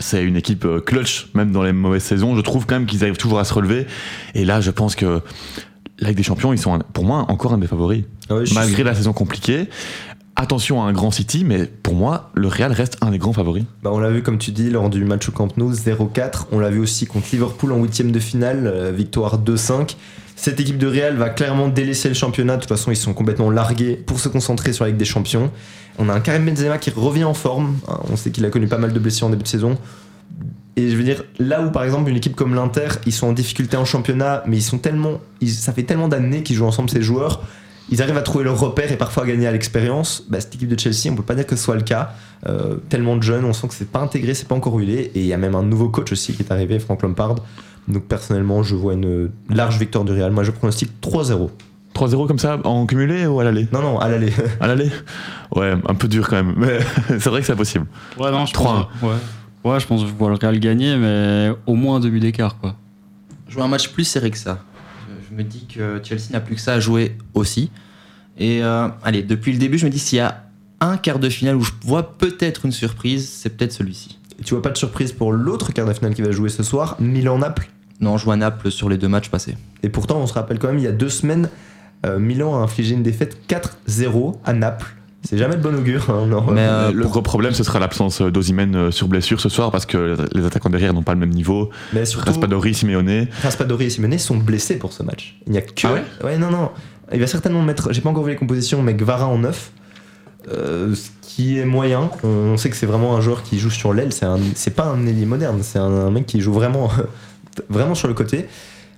C'est 0.00 0.24
une 0.24 0.36
équipe 0.36 0.64
euh, 0.64 0.80
clutch, 0.80 1.28
même 1.34 1.52
dans 1.52 1.62
les 1.62 1.72
mauvaises 1.72 2.02
saisons. 2.02 2.34
Je 2.34 2.40
trouve 2.40 2.66
quand 2.66 2.74
même 2.74 2.86
qu'ils 2.86 3.02
arrivent 3.04 3.16
toujours 3.16 3.38
à 3.38 3.44
se 3.44 3.54
relever. 3.54 3.86
Et 4.34 4.44
là, 4.44 4.60
je 4.60 4.70
pense 4.72 4.96
que 4.96 5.20
la 6.00 6.08
Ligue 6.08 6.16
des 6.18 6.22
Champions, 6.24 6.52
ils 6.52 6.58
sont, 6.58 6.74
un- 6.74 6.80
pour 6.80 7.04
moi, 7.04 7.24
encore 7.28 7.52
un 7.54 7.58
des 7.58 7.66
favoris. 7.68 8.02
Malgré 8.54 8.82
la 8.82 8.94
saison 8.94 9.12
compliquée. 9.12 9.68
Attention 10.38 10.82
à 10.82 10.86
un 10.86 10.92
grand 10.92 11.10
City, 11.10 11.44
mais 11.46 11.64
pour 11.64 11.94
moi, 11.94 12.30
le 12.34 12.46
Real 12.48 12.70
reste 12.70 12.98
un 13.00 13.10
des 13.10 13.16
grands 13.18 13.32
favoris. 13.32 13.64
Bah, 13.82 13.90
on 13.92 13.98
l'a 13.98 14.10
vu, 14.10 14.22
comme 14.22 14.36
tu 14.36 14.50
dis, 14.52 14.68
lors 14.68 14.90
du 14.90 15.02
match 15.04 15.26
au 15.30 15.32
Camp 15.32 15.48
Nou, 15.56 15.72
0-4. 15.72 16.48
On 16.52 16.58
l'a 16.58 16.68
vu 16.68 16.78
aussi 16.78 17.06
contre 17.06 17.26
Liverpool 17.32 17.72
en 17.72 17.78
huitième 17.82 18.12
de 18.12 18.18
finale, 18.18 18.66
euh, 18.66 18.92
victoire 18.94 19.38
2-5. 19.38 19.96
Cette 20.38 20.60
équipe 20.60 20.76
de 20.76 20.86
Real 20.86 21.16
va 21.16 21.30
clairement 21.30 21.68
délaisser 21.68 22.08
le 22.08 22.14
championnat. 22.14 22.56
De 22.56 22.60
toute 22.60 22.68
façon, 22.68 22.90
ils 22.90 22.96
sont 22.96 23.14
complètement 23.14 23.50
largués 23.50 23.94
pour 23.96 24.20
se 24.20 24.28
concentrer 24.28 24.74
sur 24.74 24.84
la 24.84 24.92
des 24.92 25.04
Champions. 25.06 25.50
On 25.98 26.10
a 26.10 26.12
un 26.12 26.20
Karim 26.20 26.44
Benzema 26.44 26.76
qui 26.76 26.90
revient 26.90 27.24
en 27.24 27.32
forme. 27.32 27.78
Hein, 27.88 27.98
On 28.12 28.16
sait 28.16 28.30
qu'il 28.30 28.44
a 28.44 28.50
connu 28.50 28.66
pas 28.66 28.76
mal 28.76 28.92
de 28.92 28.98
blessures 28.98 29.28
en 29.28 29.30
début 29.30 29.44
de 29.44 29.48
saison. 29.48 29.78
Et 30.76 30.90
je 30.90 30.96
veux 30.96 31.04
dire, 31.04 31.24
là 31.38 31.62
où 31.62 31.70
par 31.70 31.84
exemple 31.84 32.10
une 32.10 32.16
équipe 32.18 32.36
comme 32.36 32.54
l'Inter, 32.54 32.88
ils 33.06 33.12
sont 33.12 33.28
en 33.28 33.32
difficulté 33.32 33.78
en 33.78 33.86
championnat, 33.86 34.42
mais 34.46 34.58
ils 34.58 34.62
sont 34.62 34.76
tellement, 34.76 35.22
ils- 35.40 35.48
ça 35.50 35.72
fait 35.72 35.84
tellement 35.84 36.08
d'années 36.08 36.42
qu'ils 36.42 36.56
jouent 36.56 36.66
ensemble 36.66 36.90
ces 36.90 37.00
joueurs, 37.00 37.42
ils 37.90 38.02
arrivent 38.02 38.16
à 38.16 38.22
trouver 38.22 38.44
leur 38.44 38.58
repère 38.58 38.90
et 38.90 38.96
parfois 38.96 39.22
à 39.22 39.26
gagner 39.26 39.46
à 39.46 39.52
l'expérience. 39.52 40.24
Bah, 40.28 40.40
cette 40.40 40.54
équipe 40.54 40.68
de 40.68 40.78
Chelsea, 40.78 41.10
on 41.12 41.16
peut 41.16 41.22
pas 41.22 41.34
dire 41.34 41.46
que 41.46 41.56
ce 41.56 41.62
soit 41.62 41.76
le 41.76 41.82
cas. 41.82 42.12
Euh, 42.48 42.76
tellement 42.88 43.16
de 43.16 43.22
jeunes, 43.22 43.44
on 43.44 43.52
sent 43.52 43.68
que 43.68 43.74
c'est 43.74 43.90
pas 43.90 44.00
intégré, 44.00 44.34
c'est 44.34 44.48
pas 44.48 44.54
encore 44.54 44.74
huilé. 44.74 45.10
Et 45.14 45.20
il 45.20 45.26
y 45.26 45.32
a 45.32 45.36
même 45.36 45.54
un 45.54 45.62
nouveau 45.62 45.88
coach 45.88 46.12
aussi 46.12 46.32
qui 46.34 46.42
est 46.42 46.52
arrivé, 46.52 46.78
Frank 46.78 47.02
Lampard. 47.02 47.36
Donc 47.88 48.04
personnellement, 48.04 48.62
je 48.62 48.74
vois 48.74 48.94
une 48.94 49.30
large 49.48 49.78
victoire 49.78 50.04
du 50.04 50.12
Real. 50.12 50.32
Moi, 50.32 50.42
je 50.42 50.50
pronostique 50.50 50.90
3-0. 51.00 51.48
3-0 51.94 52.26
comme 52.26 52.38
ça, 52.38 52.58
en 52.64 52.84
cumulé 52.84 53.26
ou 53.26 53.40
à 53.40 53.44
l'aller? 53.44 53.68
Non, 53.72 53.80
non, 53.80 53.98
à 53.98 54.08
l'aller. 54.08 54.32
À 54.60 54.66
l'aller? 54.66 54.90
Ouais, 55.54 55.72
un 55.88 55.94
peu 55.94 56.08
dur 56.08 56.28
quand 56.28 56.36
même. 56.36 56.54
Mais 56.56 56.78
c'est 57.08 57.26
vrai 57.30 57.40
que 57.40 57.46
c'est 57.46 57.56
possible. 57.56 57.86
Ouais 58.18 58.30
non, 58.30 58.44
je 58.44 58.52
3-1. 58.52 58.56
pense. 58.56 58.86
Ouais. 59.02 59.08
Ouais, 59.64 59.80
je 59.80 59.86
pense 59.86 60.02
que 60.02 60.08
je 60.08 60.12
vois 60.12 60.28
le 60.28 60.34
Real 60.34 60.58
gagner, 60.60 60.96
mais 60.96 61.50
au 61.66 61.74
moins 61.74 61.96
un 61.96 62.00
demi 62.00 62.20
d'écart 62.20 62.58
quoi. 62.60 62.74
Je 63.48 63.54
vois 63.54 63.64
un 63.64 63.68
match 63.68 63.88
plus 63.92 64.04
serré 64.04 64.30
que 64.30 64.36
ça. 64.38 64.58
Je, 65.36 65.42
me 65.42 65.48
dis 65.48 65.66
que 65.66 66.00
Chelsea 66.02 66.32
n'a 66.32 66.40
plus 66.40 66.54
que 66.54 66.60
ça 66.60 66.74
à 66.74 66.80
jouer 66.80 67.16
aussi. 67.34 67.70
Et 68.38 68.62
euh, 68.62 68.88
allez, 69.02 69.22
depuis 69.22 69.52
le 69.52 69.58
début, 69.58 69.78
je 69.78 69.84
me 69.84 69.90
dis 69.90 69.98
s'il 69.98 70.18
y 70.18 70.20
a 70.20 70.44
un 70.80 70.96
quart 70.96 71.18
de 71.18 71.28
finale 71.28 71.56
où 71.56 71.62
je 71.62 71.72
vois 71.82 72.16
peut-être 72.16 72.64
une 72.64 72.72
surprise, 72.72 73.28
c'est 73.28 73.50
peut-être 73.50 73.72
celui-ci. 73.72 74.18
Et 74.38 74.42
tu 74.44 74.54
vois 74.54 74.62
pas 74.62 74.70
de 74.70 74.78
surprise 74.78 75.12
pour 75.12 75.32
l'autre 75.32 75.72
quart 75.72 75.86
de 75.86 75.92
finale 75.92 76.14
qui 76.14 76.22
va 76.22 76.30
jouer 76.30 76.48
ce 76.48 76.62
soir, 76.62 76.96
Milan-Naples? 77.00 77.68
Non, 78.00 78.18
je 78.18 78.24
vois 78.24 78.36
Naples 78.36 78.70
sur 78.70 78.88
les 78.88 78.98
deux 78.98 79.08
matchs 79.08 79.30
passés. 79.30 79.56
Et 79.82 79.88
pourtant, 79.88 80.18
on 80.18 80.26
se 80.26 80.34
rappelle 80.34 80.58
quand 80.58 80.68
même, 80.68 80.78
il 80.78 80.84
y 80.84 80.88
a 80.88 80.92
deux 80.92 81.08
semaines, 81.08 81.48
euh, 82.04 82.18
Milan 82.18 82.58
a 82.58 82.62
infligé 82.62 82.94
une 82.94 83.02
défaite 83.02 83.38
4-0 83.48 84.36
à 84.44 84.52
Naples. 84.52 84.95
C'est 85.22 85.38
jamais 85.38 85.56
de 85.56 85.60
bon 85.60 85.74
augure. 85.76 86.08
hein, 86.10 86.26
non. 86.26 86.44
Mais, 86.52 86.60
euh, 86.66 86.92
le 86.92 87.02
pour- 87.02 87.10
gros 87.12 87.22
problème, 87.22 87.52
ce 87.52 87.64
sera 87.64 87.78
l'absence 87.80 88.22
d'Ozimène 88.22 88.76
euh, 88.76 88.90
sur 88.92 89.08
blessure 89.08 89.40
ce 89.40 89.48
soir 89.48 89.72
parce 89.72 89.84
que 89.86 90.16
les 90.34 90.44
attaquants 90.46 90.70
derrière 90.70 90.94
n'ont 90.94 91.02
pas 91.02 91.14
le 91.14 91.20
même 91.20 91.30
niveau. 91.30 91.70
Mais 91.92 92.04
surtout, 92.04 92.26
Raspadori, 92.26 92.74
Simeone. 92.74 93.26
Raspadori 93.42 93.86
et 93.86 93.90
Simone 93.90 94.18
sont 94.18 94.36
blessés 94.36 94.78
pour 94.78 94.92
ce 94.92 95.02
match. 95.02 95.36
Il 95.46 95.52
n'y 95.52 95.58
a 95.58 95.62
que. 95.62 95.86
Ah 95.86 96.26
ouais? 96.26 96.38
Non, 96.38 96.50
non. 96.50 96.70
Il 97.12 97.18
va 97.20 97.26
certainement 97.26 97.62
mettre. 97.62 97.92
J'ai 97.92 98.00
pas 98.02 98.10
encore 98.10 98.24
vu 98.24 98.30
les 98.30 98.36
compositions, 98.36 98.82
mais 98.82 98.94
Guevara 98.94 99.26
en 99.26 99.38
9. 99.38 99.72
Euh, 100.52 100.94
ce 100.94 101.08
qui 101.22 101.58
est 101.58 101.64
moyen. 101.64 102.08
On 102.22 102.56
sait 102.56 102.70
que 102.70 102.76
c'est 102.76 102.86
vraiment 102.86 103.16
un 103.16 103.20
joueur 103.20 103.42
qui 103.42 103.58
joue 103.58 103.70
sur 103.70 103.92
l'aile. 103.92 104.12
C'est 104.12 104.26
un- 104.26 104.38
pas 104.76 104.84
un 104.86 105.04
ailier 105.08 105.26
moderne, 105.26 105.58
c'est 105.62 105.80
un, 105.80 105.90
un 106.06 106.10
mec 106.12 106.26
qui 106.26 106.40
joue 106.40 106.52
vraiment, 106.52 106.88
vraiment 107.68 107.96
sur 107.96 108.06
le 108.06 108.14
côté. 108.14 108.46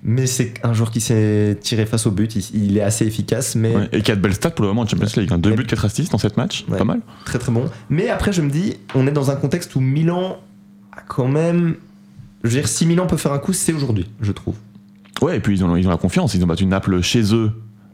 Mais 0.03 0.27
c'est 0.27 0.53
un 0.63 0.73
joueur 0.73 0.91
qui 0.91 1.01
s'est 1.01 1.57
tiré 1.61 1.85
face 1.85 2.05
au 2.07 2.11
but. 2.11 2.35
Il, 2.35 2.63
il 2.65 2.77
est 2.77 2.81
assez 2.81 3.05
efficace, 3.05 3.55
mais 3.55 3.75
Ouais, 3.75 3.89
Et 3.91 4.01
qui 4.01 4.11
a 4.11 4.15
de 4.15 4.21
belles 4.21 4.33
stats 4.33 4.51
pour 4.51 4.63
le 4.63 4.69
moment 4.69 4.81
en 4.83 4.87
Champions 4.87 5.07
League. 5.17 5.29
hein. 5.31 5.37
Deux 5.37 5.53
buts, 5.53 5.65
quatre 5.65 5.85
assists 5.85 6.11
dans 6.11 6.17
cette 6.17 6.37
match. 6.37 6.65
Ouais. 6.69 6.77
Pas 6.77 6.85
mal. 6.85 7.01
très 7.25 7.37
très 7.39 7.51
bon. 7.51 7.65
Mais 7.89 8.09
après, 8.09 8.31
je 8.31 8.41
me 8.41 8.49
dis, 8.49 8.77
on 8.95 9.05
est 9.07 9.11
dans 9.11 9.29
un 9.31 9.35
contexte 9.35 9.75
où 9.75 9.79
Milan 9.81 10.37
a 10.95 11.01
quand 11.01 11.27
même. 11.27 11.75
Je 12.43 12.49
veux 12.49 12.55
dire, 12.55 12.67
si 12.69 12.85
Milan 12.85 13.05
peut 13.07 13.17
faire 13.17 13.33
un 13.33 13.39
coup, 13.39 13.51
c'est 13.53 13.73
aujourd'hui, 13.73 14.07
je 14.21 14.31
trouve. 14.31 14.55
Ouais, 15.21 15.35
et 15.37 15.39
puis 15.41 15.53
ils 15.57 15.65
ont, 15.65 15.75
ils 15.75 15.85
ont 15.85 15.91
la 15.91 15.97
confiance. 15.97 16.33
Ils 16.33 16.43
ont 16.43 16.47
battu 16.47 16.65
Naples 16.65 17.01
chez 17.01 17.33
eux 17.35 17.51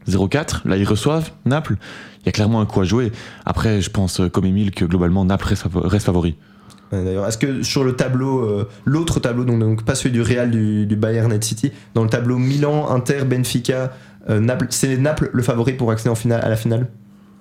0-4. 0.08 0.60
Là, 0.68 0.76
ils 0.76 0.84
reçoivent 0.84 1.32
Naples. 1.44 1.76
Il 2.22 2.26
y 2.26 2.28
a 2.28 2.32
clairement 2.32 2.60
un 2.60 2.66
coup 2.66 2.80
à 2.80 2.84
jouer. 2.84 3.10
Après, 3.44 3.80
je 3.80 3.90
pense, 3.90 4.20
euh, 4.20 4.28
comme 4.28 4.44
Emile, 4.44 4.70
que 4.70 4.84
globalement, 4.84 5.24
Naples 5.24 5.52
reste 5.74 6.04
favori. 6.06 6.36
D'ailleurs, 6.92 7.26
est-ce 7.26 7.38
que 7.38 7.62
sur 7.62 7.82
le 7.84 7.94
tableau, 7.96 8.40
euh, 8.44 8.68
l'autre 8.84 9.18
tableau, 9.20 9.44
donc, 9.44 9.58
donc 9.58 9.84
pas 9.84 9.94
celui 9.96 10.12
du 10.12 10.22
Real, 10.22 10.50
du, 10.50 10.86
du 10.86 10.94
Bayern 10.96 11.32
et 11.32 11.38
de 11.38 11.44
City, 11.44 11.72
dans 11.94 12.04
le 12.04 12.08
tableau 12.10 12.38
Milan, 12.38 12.88
Inter, 12.90 13.24
Benfica, 13.24 13.92
euh, 14.30 14.38
Naples, 14.40 14.66
c'est 14.70 14.96
Naples 14.96 15.30
le 15.32 15.42
favori 15.42 15.72
pour 15.72 15.90
accéder 15.90 16.10
en 16.10 16.14
finale, 16.14 16.40
à 16.44 16.48
la 16.48 16.56
finale? 16.56 16.86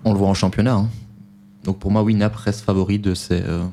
On 0.03 0.13
le 0.13 0.17
voit 0.19 0.27
en 0.27 0.33
championnat. 0.33 0.73
hein. 0.75 0.89
Donc 1.63 1.79
pour 1.79 1.91
moi, 1.91 2.01
oui, 2.03 2.15
Naples 2.15 2.39
reste 2.43 2.61
favori 2.61 2.97
de 2.99 3.13
ces. 3.13 3.41
euh, 3.47 3.63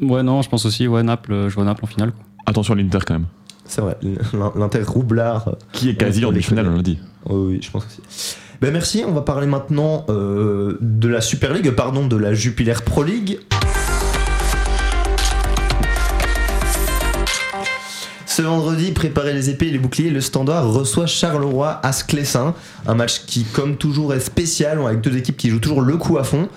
Ouais, 0.00 0.22
non, 0.22 0.42
je 0.42 0.48
pense 0.48 0.64
aussi, 0.64 0.88
ouais, 0.88 1.02
Naples, 1.02 1.32
euh, 1.32 1.48
je 1.48 1.54
vois 1.54 1.64
Naples 1.64 1.84
en 1.84 1.88
finale. 1.88 2.12
quoi. 2.12 2.24
Attention 2.46 2.74
à 2.74 2.76
l'Inter 2.76 2.98
quand 3.06 3.14
même. 3.14 3.26
C'est 3.66 3.80
vrai, 3.82 3.96
l'In- 4.32 4.52
l'Inter 4.56 4.82
roublard. 4.82 5.56
Qui 5.72 5.90
est 5.90 5.94
quasi 5.96 6.24
en 6.24 6.30
demi-finale, 6.30 6.66
on 6.68 6.76
l'a 6.76 6.82
dit. 6.82 6.98
Oui, 7.28 7.54
oui, 7.54 7.60
je 7.62 7.70
pense 7.70 7.84
aussi. 7.86 8.36
Ben 8.60 8.72
merci, 8.72 9.04
on 9.06 9.12
va 9.12 9.20
parler 9.22 9.46
maintenant 9.46 10.04
euh, 10.08 10.76
de 10.80 11.08
la 11.08 11.20
Super 11.20 11.52
League, 11.54 11.70
pardon, 11.72 12.06
de 12.06 12.16
la 12.16 12.34
Jupiler 12.34 12.74
Pro 12.84 13.02
League. 13.04 13.38
Ce 18.30 18.42
vendredi, 18.42 18.92
préparez 18.92 19.32
les 19.32 19.50
épées 19.50 19.66
et 19.66 19.70
les 19.72 19.80
boucliers, 19.80 20.08
le 20.08 20.20
Standard 20.20 20.72
reçoit 20.72 21.06
Charleroi 21.06 21.80
à 21.82 21.90
Sclessin. 21.90 22.54
Un 22.86 22.94
match 22.94 23.24
qui, 23.26 23.42
comme 23.42 23.76
toujours, 23.76 24.14
est 24.14 24.20
spécial, 24.20 24.80
avec 24.86 25.00
deux 25.00 25.16
équipes 25.16 25.36
qui 25.36 25.50
jouent 25.50 25.58
toujours 25.58 25.80
le 25.80 25.96
coup 25.96 26.16
à 26.16 26.22
fond. 26.22 26.48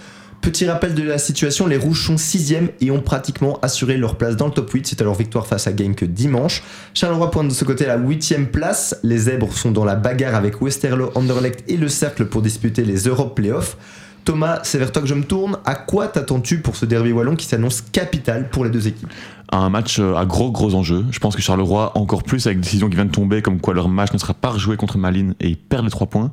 Petit 0.41 0.69
rappel 0.69 0.93
de 0.93 1.01
la 1.01 1.17
situation, 1.17 1.65
les 1.65 1.77
Rouges 1.77 2.05
sont 2.05 2.15
6 2.15 2.53
et 2.79 2.91
ont 2.91 3.01
pratiquement 3.01 3.57
assuré 3.63 3.97
leur 3.97 4.17
place 4.19 4.35
dans 4.35 4.45
le 4.45 4.51
top 4.51 4.69
8. 4.69 4.85
C'est 4.85 5.01
à 5.01 5.03
leur 5.03 5.15
victoire 5.15 5.47
face 5.47 5.65
à 5.65 5.75
Genk 5.75 6.03
dimanche. 6.03 6.61
Charleroi 6.93 7.31
pointe 7.31 7.47
de 7.47 7.53
ce 7.53 7.65
côté 7.65 7.87
la 7.87 7.97
8 7.97 8.51
place. 8.51 8.95
Les 9.01 9.17
Zèbres 9.17 9.51
sont 9.51 9.71
dans 9.71 9.83
la 9.83 9.95
bagarre 9.95 10.35
avec 10.35 10.61
Westerlo, 10.61 11.11
Anderlecht 11.15 11.63
et 11.67 11.77
le 11.77 11.87
Cercle 11.87 12.25
pour 12.25 12.43
disputer 12.43 12.83
les 12.83 13.07
Europe 13.07 13.35
Playoffs. 13.35 13.77
Thomas, 14.25 14.59
c'est 14.63 14.77
vers 14.77 14.91
toi 14.91 15.01
que 15.01 15.07
je 15.07 15.15
me 15.15 15.23
tourne. 15.23 15.57
À 15.65 15.75
quoi 15.75 16.07
t'attends-tu 16.07 16.59
pour 16.59 16.75
ce 16.75 16.85
derby 16.85 17.11
wallon 17.11 17.35
qui 17.35 17.45
s'annonce 17.45 17.81
capital 17.81 18.49
pour 18.49 18.63
les 18.63 18.69
deux 18.69 18.87
équipes? 18.87 19.09
Un 19.51 19.69
match 19.69 19.99
euh, 19.99 20.15
à 20.15 20.25
gros 20.25 20.51
gros 20.51 20.73
enjeux. 20.75 21.05
Je 21.11 21.19
pense 21.19 21.35
que 21.35 21.41
Charleroi, 21.41 21.91
encore 21.97 22.23
plus 22.23 22.47
avec 22.47 22.57
la 22.57 22.63
décision 22.63 22.89
qui 22.89 22.95
vient 22.95 23.05
de 23.05 23.11
tomber, 23.11 23.41
comme 23.41 23.59
quoi 23.59 23.73
leur 23.73 23.89
match 23.89 24.13
ne 24.13 24.17
sera 24.17 24.33
pas 24.33 24.49
rejoué 24.49 24.77
contre 24.77 24.97
Malines 24.97 25.35
et 25.39 25.49
ils 25.49 25.57
perdent 25.57 25.85
les 25.85 25.91
3 25.91 26.07
points. 26.07 26.31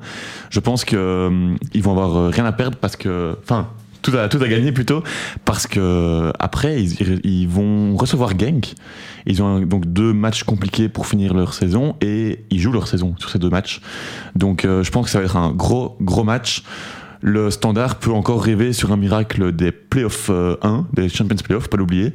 Je 0.50 0.60
pense 0.60 0.84
qu'ils 0.84 0.98
vont 0.98 1.90
avoir 1.90 2.16
euh, 2.16 2.28
rien 2.30 2.44
à 2.44 2.52
perdre 2.52 2.76
parce 2.78 2.96
que. 2.96 3.36
Enfin, 3.42 3.68
tout 4.02 4.16
à, 4.16 4.28
tout 4.28 4.38
gagner 4.38 4.72
plutôt. 4.72 5.02
Parce 5.44 5.66
que 5.66 6.32
après, 6.38 6.82
ils, 6.82 7.48
vont 7.48 7.96
recevoir 7.96 8.38
Genk. 8.38 8.74
Ils 9.26 9.42
ont 9.42 9.60
donc 9.60 9.86
deux 9.86 10.12
matchs 10.12 10.44
compliqués 10.44 10.88
pour 10.88 11.06
finir 11.06 11.34
leur 11.34 11.54
saison 11.54 11.96
et 12.00 12.44
ils 12.50 12.60
jouent 12.60 12.72
leur 12.72 12.88
saison 12.88 13.14
sur 13.18 13.30
ces 13.30 13.38
deux 13.38 13.50
matchs. 13.50 13.80
Donc 14.34 14.64
euh, 14.64 14.82
je 14.82 14.90
pense 14.90 15.06
que 15.06 15.10
ça 15.10 15.18
va 15.18 15.24
être 15.24 15.36
un 15.36 15.50
gros 15.50 15.96
gros 16.00 16.24
match. 16.24 16.62
Le 17.22 17.50
standard 17.50 17.98
peut 17.98 18.12
encore 18.12 18.42
rêver 18.42 18.72
sur 18.72 18.92
un 18.92 18.96
miracle 18.96 19.52
des 19.52 19.72
playoffs 19.72 20.30
euh, 20.30 20.56
1, 20.62 20.86
des 20.94 21.08
Champions 21.08 21.36
Playoffs, 21.36 21.68
pas 21.68 21.76
l'oublier. 21.76 22.14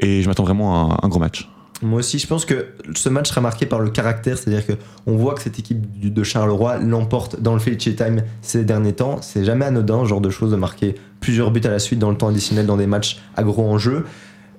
Et 0.00 0.22
je 0.22 0.28
m'attends 0.28 0.44
vraiment 0.44 0.90
à 0.92 1.00
un, 1.02 1.08
gros 1.08 1.20
match. 1.20 1.48
Moi 1.82 1.98
aussi, 1.98 2.18
je 2.18 2.26
pense 2.26 2.46
que 2.46 2.68
ce 2.94 3.10
match 3.10 3.28
sera 3.28 3.42
marqué 3.42 3.66
par 3.66 3.80
le 3.80 3.90
caractère, 3.90 4.38
c'est-à-dire 4.38 4.66
que 4.66 4.72
on 5.06 5.16
voit 5.16 5.34
que 5.34 5.42
cette 5.42 5.58
équipe 5.58 6.12
de 6.12 6.22
Charleroi 6.22 6.78
l'emporte 6.78 7.40
dans 7.40 7.52
le 7.52 7.60
Felice 7.60 7.96
Time 7.96 8.22
ces 8.40 8.64
derniers 8.64 8.94
temps. 8.94 9.20
C'est 9.20 9.44
jamais 9.44 9.66
anodin, 9.66 10.00
ce 10.04 10.08
genre 10.08 10.22
de 10.22 10.30
choses, 10.30 10.52
de 10.52 10.56
marquer 10.56 10.94
plusieurs 11.20 11.50
buts 11.50 11.60
à 11.64 11.70
la 11.70 11.78
suite 11.78 11.98
dans 11.98 12.10
le 12.10 12.16
temps 12.16 12.28
additionnel 12.28 12.64
dans 12.64 12.78
des 12.78 12.86
matchs 12.86 13.20
à 13.36 13.42
gros 13.42 13.68
enjeux. 13.68 14.06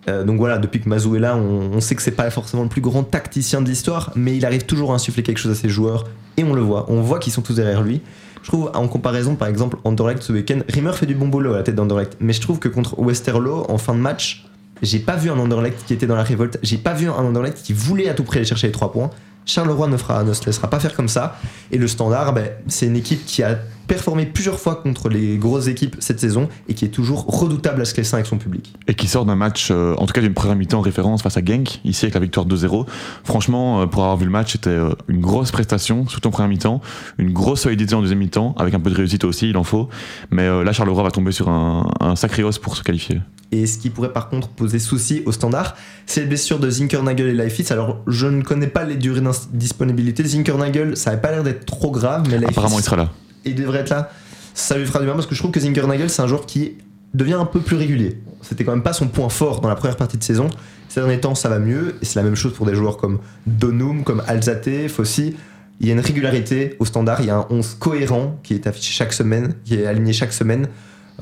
Euh, 0.10 0.24
donc 0.24 0.38
voilà, 0.38 0.60
depuis 0.60 0.80
que 0.80 0.88
Mazou 0.88 1.16
est 1.16 1.20
là, 1.20 1.36
on, 1.36 1.72
on 1.74 1.82
sait 1.82 1.96
que 1.96 2.04
c'est 2.04 2.12
pas 2.12 2.30
forcément 2.30 2.64
le 2.64 2.70
plus 2.70 2.82
grand 2.82 3.04
tacticien 3.04 3.62
de 3.62 3.68
l'histoire, 3.68 4.12
mais 4.16 4.38
il 4.38 4.46
arrive 4.46 4.66
toujours 4.66 4.92
à 4.92 4.96
insuffler 4.96 5.24
quelque 5.24 5.40
chose 5.40 5.52
à 5.52 5.56
ses 5.56 5.70
joueurs, 5.70 6.06
et 6.38 6.44
on 6.44 6.54
le 6.54 6.62
voit. 6.62 6.86
On 6.88 7.02
voit 7.02 7.18
qu'ils 7.18 7.34
sont 7.34 7.42
tous 7.42 7.56
derrière 7.56 7.82
lui. 7.82 8.02
Je 8.48 8.52
trouve, 8.54 8.72
en 8.74 8.88
comparaison, 8.88 9.36
par 9.36 9.50
exemple, 9.50 9.76
Anderlecht 9.84 10.24
ce 10.24 10.32
week-end, 10.32 10.60
Rimmer 10.70 10.94
fait 10.94 11.06
du 11.06 11.16
bon 11.16 11.28
boulot 11.28 11.52
à 11.52 11.58
la 11.58 11.64
tête 11.64 11.76
d'Anderlecht, 11.76 12.16
mais 12.22 12.32
je 12.32 12.40
trouve 12.40 12.60
que 12.60 12.70
contre 12.70 12.98
Westerlo, 12.98 13.66
en 13.68 13.78
fin 13.78 13.94
de 13.94 14.00
match, 14.00 14.46
j'ai 14.82 15.00
pas 15.00 15.18
vu 15.18 15.30
un 15.30 15.38
Anderlecht 15.38 15.84
qui 15.86 15.94
était 15.94 16.08
dans 16.08 16.16
la 16.16 16.24
révolte, 16.24 16.58
j'ai 16.64 16.78
pas 16.78 16.94
vu 16.94 17.10
un 17.10 17.12
Anderlecht 17.12 17.62
qui 17.62 17.74
voulait 17.74 18.08
à 18.08 18.14
tout 18.14 18.24
prix 18.24 18.38
aller 18.38 18.48
chercher 18.48 18.68
les 18.68 18.72
3 18.72 18.94
points. 18.94 19.10
Charleroi 19.46 19.90
ne, 19.90 19.98
fera, 19.98 20.24
ne 20.24 20.32
se 20.32 20.46
laissera 20.46 20.70
pas 20.70 20.80
faire 20.80 20.96
comme 20.96 21.10
ça. 21.10 21.36
Et 21.74 21.78
le 21.78 21.90
Standard, 21.90 22.32
ben, 22.32 22.48
c'est 22.70 22.86
une 22.86 22.96
équipe 22.96 23.26
qui 23.26 23.44
a 23.44 23.60
performé 23.88 24.26
plusieurs 24.26 24.60
fois 24.60 24.76
contre 24.76 25.10
les 25.10 25.38
grosses 25.38 25.68
équipes 25.68 25.96
cette 26.00 26.20
saison 26.20 26.50
et 26.68 26.74
qui 26.74 26.86
est 26.86 26.90
toujours 26.90 27.26
redoutable 27.26 27.82
à 27.82 27.86
Sclessin 27.86 28.18
avec 28.18 28.28
son 28.28 28.38
public. 28.38 28.74
Et 28.88 28.94
qui 28.94 29.08
sort 29.08 29.26
d'un 29.26 29.36
match, 29.36 29.70
euh, 29.72 29.96
en 29.98 30.06
tout 30.06 30.14
cas 30.14 30.22
d'une 30.22 30.34
première 30.34 30.56
mi-temps 30.56 30.80
en 30.80 30.82
référence 30.82 31.22
face 31.22 31.38
à 31.38 31.42
Genk, 31.44 31.80
ici 31.86 32.06
avec 32.06 32.16
la 32.16 32.20
victoire 32.20 32.46
2-0. 32.46 32.86
Franchement, 33.24 33.82
euh, 33.82 33.86
pour 33.86 34.04
avoir 34.04 34.18
vu 34.18 34.26
le 34.26 34.32
match, 34.32 34.54
c'était 34.54 34.70
euh, 34.70 34.92
une 35.08 35.22
grosse 35.22 35.52
prestation, 35.52 36.08
surtout 36.08 36.28
en 36.28 36.32
première 36.32 36.50
mi-temps, 36.50 36.82
une 37.18 37.32
grosse 37.32 37.62
solidité 37.62 37.96
en 37.96 38.02
deuxième 38.02 38.20
mi-temps, 38.20 38.56
avec 38.58 38.74
un 38.74 38.80
peu 38.80 38.90
de 38.90 38.96
réussite 38.96 39.24
aussi, 39.24 39.50
il 39.50 39.58
en 39.58 39.64
faut. 39.64 39.90
Mais 40.32 40.48
là, 40.64 40.72
Charleroi 40.74 41.04
va 41.04 41.12
tomber 41.12 41.32
sur 41.32 41.50
un, 41.50 41.90
un 42.00 42.16
sacré 42.16 42.44
os 42.44 42.60
pour 42.60 42.76
se 42.76 42.84
qualifier. 42.84 43.22
Et 43.52 43.66
ce 43.66 43.78
qui 43.78 43.90
pourrait 43.90 44.12
par 44.12 44.30
contre 44.30 44.50
poser 44.50 44.80
souci 44.80 45.24
au 45.26 45.32
standard, 45.32 45.76
c'est 46.06 46.22
les 46.22 46.26
blessures 46.26 46.60
de 46.60 46.70
Zinkernagel 46.70 47.28
et 47.28 47.34
Leifitz. 47.34 47.72
Alors 47.72 48.02
je 48.08 48.28
ne 48.28 48.42
connais 48.42 48.68
pas 48.68 48.84
les 48.84 48.96
durées 48.96 49.22
d'indisponibilité. 49.22 50.24
Zinkernagel, 50.24 50.98
ça 50.98 51.12
n'avait 51.12 51.22
pas 51.22 51.32
l'air 51.32 51.44
d'être 51.44 51.66
trop 51.66 51.92
grave, 51.92 52.28
mais 52.30 52.38
Leifitz, 52.38 52.58
Apparemment, 52.58 52.80
il 52.80 52.84
sera 52.84 52.98
là. 52.98 53.10
Il 53.48 53.56
devrait 53.56 53.80
être 53.80 53.90
là. 53.90 54.12
Ça 54.54 54.78
lui 54.78 54.86
fera 54.86 55.00
du 55.00 55.06
bien 55.06 55.14
parce 55.14 55.28
que 55.28 55.36
je 55.36 55.40
trouve 55.40 55.52
que 55.52 55.60
Zinkernagel, 55.60 56.10
c'est 56.10 56.22
un 56.22 56.28
joueur 56.28 56.46
qui 56.46 56.78
devient 57.14 57.34
un 57.34 57.46
peu 57.46 57.60
plus 57.60 57.76
régulier. 57.76 58.22
C'était 58.42 58.64
quand 58.64 58.72
même 58.72 58.84
pas 58.84 58.94
son 58.94 59.08
point 59.08 59.30
fort 59.30 59.62
dans 59.62 59.70
la 59.70 59.76
première 59.76 59.98
partie 59.98 60.18
de 60.18 60.24
saison. 60.24 60.50
Ces 60.90 61.00
derniers 61.00 61.20
temps, 61.20 61.36
ça 61.36 61.50
va 61.50 61.60
mieux. 61.60 61.96
Et 62.02 62.06
c'est 62.06 62.20
la 62.20 62.24
même 62.24 62.36
chose 62.36 62.54
pour 62.54 62.66
des 62.66 62.76
joueurs 62.76 62.98
comme 62.98 63.20
Donum, 63.46 64.04
comme 64.04 64.24
Alzate, 64.28 64.88
Fossi. 64.88 65.36
Il 65.80 65.88
y 65.88 65.90
a 65.92 65.94
une 65.94 66.00
régularité 66.00 66.76
au 66.80 66.86
standard. 66.86 67.22
Il 67.22 67.28
y 67.28 67.30
a 67.30 67.38
un 67.38 67.48
11 67.50 67.76
cohérent 67.80 68.40
qui 68.44 68.54
est 68.56 68.68
affiché 68.68 68.94
chaque 68.94 69.14
semaine, 69.14 69.56
qui 69.64 69.76
est 69.76 69.86
aligné 69.86 70.14
chaque 70.14 70.34
semaine. 70.34 70.68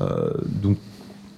Euh, 0.00 0.30
donc, 0.46 0.78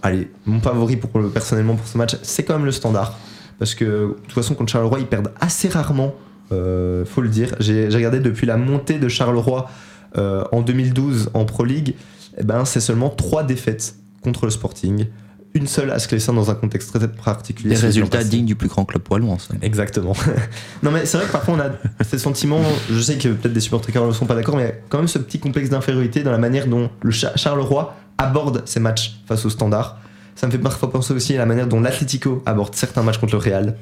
allez, 0.03 0.31
mon 0.47 0.61
favori 0.61 0.99
personnellement 1.33 1.75
pour 1.75 1.87
ce 1.87 1.99
match, 1.99 2.17
c'est 2.23 2.45
quand 2.45 2.55
même 2.55 2.67
le 2.67 2.73
standard. 2.73 3.19
Parce 3.59 3.75
que, 3.75 3.85
de 3.85 4.17
toute 4.25 4.33
façon, 4.33 4.55
contre 4.55 4.71
Charleroi, 4.71 5.01
ils 5.01 5.07
perdent 5.07 5.33
assez 5.41 5.69
rarement, 5.69 6.15
euh, 6.53 7.05
faut 7.05 7.23
le 7.23 7.29
dire. 7.29 7.57
J'ai 7.59 7.89
regardé 7.89 8.21
depuis 8.21 8.47
la 8.47 8.57
montée 8.57 8.99
de 8.99 9.09
Charleroi 9.09 9.69
euh, 10.17 10.45
en 10.53 10.63
2012 10.63 11.31
en 11.35 11.45
Pro 11.45 11.65
League, 11.65 11.95
eh 12.39 12.45
ben, 12.45 12.65
c'est 12.65 12.81
seulement 12.81 13.11
trois 13.11 13.43
défaites 13.43 13.95
contre 14.23 14.45
le 14.45 14.51
Sporting. 14.51 15.07
Une 15.55 15.67
seule 15.67 15.91
à 15.91 15.99
Sclessin 15.99 16.35
dans 16.35 16.51
un 16.51 16.55
contexte 16.55 16.95
très 16.95 17.09
particulier. 17.09 17.71
Des 17.71 17.81
résultats 17.81 18.23
dignes 18.23 18.45
du 18.45 18.55
plus 18.55 18.69
grand 18.69 18.85
club 18.85 19.03
wallon. 19.11 19.39
ça. 19.39 19.55
Exactement. 19.63 20.13
non 20.83 20.91
mais 20.91 21.07
c'est 21.07 21.17
vrai 21.17 21.27
que 21.27 21.33
parfois 21.33 21.55
on 21.55 21.61
a 21.61 21.71
ces 22.05 22.19
sentiments, 22.19 22.61
je 22.91 23.01
sais 23.01 23.17
que 23.17 23.29
peut-être 23.29 23.55
des 23.55 23.61
supporters 23.61 24.07
ne 24.07 24.13
sont 24.13 24.27
pas 24.27 24.35
d'accord, 24.35 24.57
mais 24.57 24.63
il 24.63 24.67
y 24.67 24.71
a 24.71 24.75
quand 24.89 24.99
même 24.99 25.09
ce 25.09 25.19
petit 25.19 25.39
complexe 25.39 25.71
d'infériorité 25.71 26.23
dans 26.23 26.31
la 26.31 26.39
manière 26.39 26.67
dont 26.67 26.91
le 27.03 27.11
Cha- 27.11 27.35
Charleroi 27.35 27.97
aborde 28.19 28.63
ses 28.67 28.79
matchs 28.79 29.21
face 29.27 29.45
au 29.47 29.51
standard. 29.51 29.99
Ça 30.37 30.47
me 30.47 30.53
fait 30.53 30.59
parfois 30.59 30.91
penser 30.93 31.15
aussi 31.15 31.35
à 31.35 31.39
la 31.39 31.47
manière 31.47 31.67
dont 31.67 31.81
l'Atlético 31.81 32.43
aborde 32.47 32.75
certains 32.75 33.03
matchs 33.03 33.19
contre 33.19 33.33
le 33.33 33.39
Real. 33.39 33.77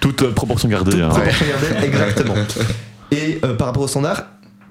Toute 0.00 0.22
euh, 0.22 0.32
proportion 0.32 0.68
gardée. 0.68 0.90
Toute 0.90 1.00
hein. 1.00 1.08
proportion 1.08 1.46
gardée, 1.46 1.86
exactement. 1.86 2.34
Et 3.10 3.38
euh, 3.44 3.54
par 3.54 3.68
rapport 3.68 3.82
au 3.84 3.88
standard, 3.88 4.24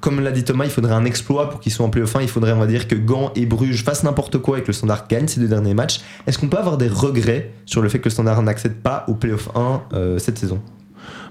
comme 0.04 0.20
l'a 0.20 0.34
dit 0.34 0.44
Thomas, 0.44 0.66
il 0.66 0.70
faudrait 0.70 0.96
un 0.96 1.06
exploit 1.06 1.50
pour 1.50 1.62
qu'ils 1.62 1.72
soient 1.72 1.86
en 1.86 1.90
playoff 1.90 2.14
1. 2.14 2.24
Il 2.24 2.28
faudrait, 2.28 2.52
on 2.52 2.60
va 2.60 2.68
dire, 2.68 2.90
que 2.90 2.96
Gand 2.96 3.32
et 3.38 3.46
Bruges 3.46 3.86
fassent 3.86 4.04
n'importe 4.04 4.38
quoi 4.38 4.60
et 4.60 4.62
que 4.62 4.68
le 4.68 4.74
standard 4.74 5.08
gagne 5.08 5.30
ces 5.30 5.40
deux 5.40 5.48
derniers 5.48 5.74
matchs. 5.74 6.02
Est-ce 6.28 6.38
qu'on 6.38 6.50
peut 6.50 6.58
avoir 6.58 6.78
des 6.78 6.90
regrets 6.90 7.52
sur 7.66 7.82
le 7.82 7.88
fait 7.88 8.00
que 8.00 8.06
le 8.06 8.10
standard 8.10 8.42
n'accède 8.42 8.76
pas 8.76 9.06
au 9.08 9.14
playoff 9.14 9.48
1 9.56 9.82
euh, 9.94 10.20
cette 10.20 10.38
saison? 10.38 10.60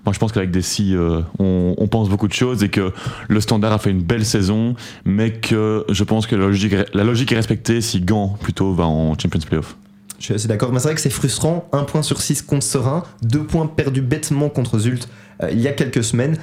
Moi, 0.07 0.15
je 0.15 0.19
pense 0.19 0.33
qu'avec 0.33 0.51
Dessy, 0.51 0.97
euh, 0.97 1.21
on, 1.39 1.75
on 1.77 1.87
pense 1.87 2.09
beaucoup 2.09 2.29
de 2.29 2.33
choses 2.33 2.65
et 2.65 2.71
que 2.71 2.93
le 3.29 3.41
Standard 3.43 3.73
a 3.73 3.79
fait 3.79 3.91
une 3.91 4.03
belle 4.03 4.25
saison, 4.25 4.75
mais 5.05 5.33
que 5.33 5.85
je 5.91 6.03
pense 6.03 6.27
que 6.27 6.35
la 6.35 6.47
logique, 6.47 6.75
la 6.95 7.05
logique 7.05 7.31
est 7.31 7.37
respectée 7.37 7.83
si 7.83 8.01
Gand 8.01 8.39
plutôt 8.41 8.73
va 8.73 8.87
en 8.87 9.19
Champions 9.19 9.41
Playoff. 9.47 9.77
Je 10.19 10.25
suis 10.25 10.35
assez 10.35 10.49
d'accord, 10.49 10.73
mais 10.73 10.79
c'est 10.79 10.89
vrai 10.89 10.95
que 10.95 11.01
c'est 11.03 11.11
frustrant. 11.11 11.69
Un 11.73 11.83
point 11.85 12.03
sur 12.03 12.23
6 12.23 12.41
contre 12.43 12.65
Serein, 12.65 13.03
deux 13.23 13.45
points 13.45 13.67
perdus 13.67 14.01
bêtement 14.01 14.49
contre 14.49 14.79
Zult 14.79 15.09
euh, 15.43 15.51
il 15.53 15.61
y 15.61 15.69
a 15.69 15.73
quelques 15.73 16.05
semaines. 16.05 16.39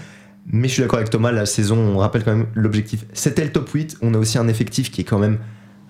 Mais 0.52 0.68
je 0.68 0.74
suis 0.74 0.82
d'accord 0.82 0.98
avec 1.00 1.10
Thomas, 1.12 1.32
la 1.32 1.46
saison, 1.46 1.78
on 1.78 1.98
rappelle 1.98 2.24
quand 2.24 2.36
même 2.36 2.48
l'objectif. 2.56 3.06
C'était 3.14 3.44
le 3.44 3.52
top 3.52 3.70
8. 3.70 3.98
On 4.02 4.14
a 4.14 4.18
aussi 4.18 4.38
un 4.38 4.48
effectif 4.48 4.90
qui 4.92 5.02
est 5.02 5.04
quand 5.04 5.20
même. 5.20 5.38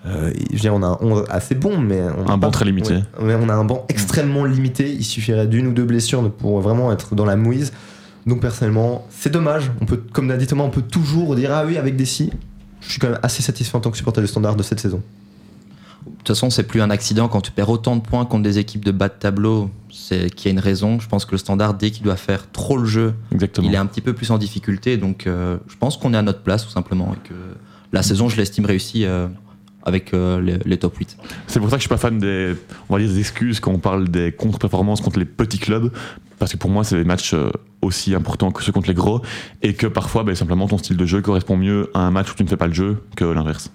euh, 0.06 0.30
je 0.50 0.54
veux 0.54 0.58
dire, 0.60 0.74
on 0.74 0.82
a 0.82 0.86
un 0.86 0.98
11 1.00 1.24
assez 1.30 1.54
bon, 1.54 1.78
mais. 1.78 2.00
On 2.18 2.26
a 2.26 2.32
Un 2.32 2.36
banc 2.38 2.48
pas- 2.48 2.50
très 2.50 2.64
limité. 2.66 2.98
Mais 3.22 3.34
on 3.34 3.48
a 3.48 3.54
un 3.54 3.64
banc 3.64 3.86
extrêmement 3.88 4.44
limité. 4.44 4.90
Il 4.92 5.04
suffirait 5.04 5.46
d'une 5.46 5.68
ou 5.68 5.72
deux 5.72 5.84
blessures 5.84 6.30
pour 6.32 6.60
vraiment 6.60 6.92
être 6.92 7.14
dans 7.14 7.24
la 7.24 7.36
mouise. 7.36 7.72
Donc 8.26 8.40
personnellement, 8.42 9.06
c'est 9.08 9.30
dommage. 9.32 9.70
On 9.80 9.86
peut, 9.86 10.02
comme 10.12 10.28
l'a 10.28 10.36
dit 10.36 10.46
Thomas, 10.46 10.64
on 10.64 10.70
peut 10.70 10.82
toujours 10.82 11.34
dire 11.36 11.50
ah 11.52 11.64
oui 11.66 11.78
avec 11.78 11.96
des 11.96 12.04
si. 12.04 12.30
Je 12.82 12.90
suis 12.90 12.98
quand 13.00 13.08
même 13.10 13.18
assez 13.22 13.42
satisfait 13.42 13.76
en 13.76 13.80
tant 13.80 13.90
que 13.90 13.96
supporter 13.96 14.20
du 14.20 14.26
standard 14.26 14.56
de 14.56 14.62
cette 14.62 14.80
saison. 14.80 15.02
De 16.06 16.10
toute 16.16 16.28
façon, 16.28 16.50
c'est 16.50 16.64
plus 16.64 16.80
un 16.80 16.90
accident 16.90 17.28
quand 17.28 17.40
tu 17.40 17.50
perds 17.50 17.68
autant 17.68 17.96
de 17.96 18.02
points 18.02 18.24
contre 18.24 18.42
des 18.42 18.58
équipes 18.58 18.84
de 18.84 18.92
bas 18.92 19.08
de 19.08 19.14
tableau. 19.14 19.70
C'est 19.90 20.30
qu'il 20.30 20.46
y 20.46 20.48
a 20.48 20.52
une 20.52 20.60
raison. 20.60 21.00
Je 21.00 21.08
pense 21.08 21.24
que 21.24 21.32
le 21.32 21.38
standard, 21.38 21.74
dès 21.74 21.90
qu'il 21.90 22.02
doit 22.02 22.16
faire 22.16 22.50
trop 22.50 22.76
le 22.76 22.86
jeu, 22.86 23.14
Exactement. 23.32 23.68
il 23.68 23.74
est 23.74 23.78
un 23.78 23.86
petit 23.86 24.00
peu 24.00 24.12
plus 24.12 24.30
en 24.30 24.38
difficulté. 24.38 24.96
Donc, 24.96 25.26
euh, 25.26 25.58
je 25.68 25.76
pense 25.76 25.96
qu'on 25.96 26.14
est 26.14 26.16
à 26.16 26.22
notre 26.22 26.42
place, 26.42 26.64
tout 26.64 26.70
simplement. 26.70 27.14
Et 27.14 27.28
que 27.28 27.34
la 27.92 28.02
saison, 28.02 28.28
je 28.28 28.36
l'estime 28.36 28.64
réussie 28.64 29.04
euh, 29.04 29.28
avec 29.82 30.14
euh, 30.14 30.40
les, 30.40 30.58
les 30.64 30.78
top 30.78 30.96
8. 30.96 31.16
C'est 31.46 31.60
pour 31.60 31.68
ça 31.70 31.76
que 31.76 31.80
je 31.80 31.84
suis 31.84 31.88
pas 31.88 31.96
fan 31.96 32.18
des, 32.18 32.54
on 32.88 32.94
va 32.94 33.00
dire, 33.00 33.10
des 33.10 33.18
excuses 33.18 33.60
quand 33.60 33.72
on 33.72 33.78
parle 33.78 34.08
des 34.08 34.32
contre-performances 34.32 35.00
contre 35.00 35.18
les 35.18 35.24
petits 35.24 35.58
clubs, 35.58 35.90
parce 36.38 36.52
que 36.52 36.56
pour 36.56 36.70
moi, 36.70 36.84
c'est 36.84 36.96
des 36.96 37.04
matchs 37.04 37.34
aussi 37.82 38.14
importants 38.14 38.50
que 38.50 38.62
ceux 38.62 38.72
contre 38.72 38.88
les 38.88 38.94
gros, 38.94 39.22
et 39.62 39.74
que 39.74 39.86
parfois, 39.86 40.24
ben, 40.24 40.34
simplement, 40.34 40.68
ton 40.68 40.78
style 40.78 40.96
de 40.96 41.06
jeu 41.06 41.20
correspond 41.22 41.56
mieux 41.56 41.90
à 41.94 42.00
un 42.00 42.10
match 42.10 42.30
où 42.30 42.34
tu 42.34 42.42
ne 42.44 42.48
fais 42.48 42.56
pas 42.56 42.66
le 42.66 42.74
jeu 42.74 43.02
que 43.16 43.24
l'inverse. 43.24 43.70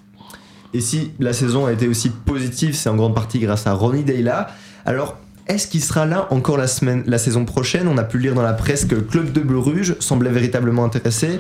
Et 0.75 0.81
si 0.81 1.11
la 1.19 1.31
saison 1.31 1.67
a 1.67 1.71
été 1.71 1.87
aussi 1.87 2.09
positive, 2.09 2.75
c'est 2.75 2.89
en 2.89 2.97
grande 2.97 3.15
partie 3.15 3.39
grâce 3.39 3.65
à 3.65 3.71
Ronnie 3.71 4.03
Deyla. 4.03 4.49
Alors, 4.85 5.15
est-ce 5.47 5.67
qu'il 5.67 5.81
sera 5.81 6.05
là 6.05 6.27
encore 6.31 6.57
la, 6.57 6.67
semaine, 6.67 7.01
la 7.07 7.17
saison 7.17 7.45
prochaine? 7.45 7.87
On 7.87 7.97
a 7.97 8.03
pu 8.03 8.19
lire 8.19 8.33
dans 8.33 8.41
la 8.41 8.51
presse 8.51 8.83
que 8.83 8.95
le 8.95 9.01
club 9.01 9.31
de 9.31 9.39
Bruges 9.39 9.95
semblait 10.01 10.31
véritablement 10.31 10.83
intéressé. 10.83 11.39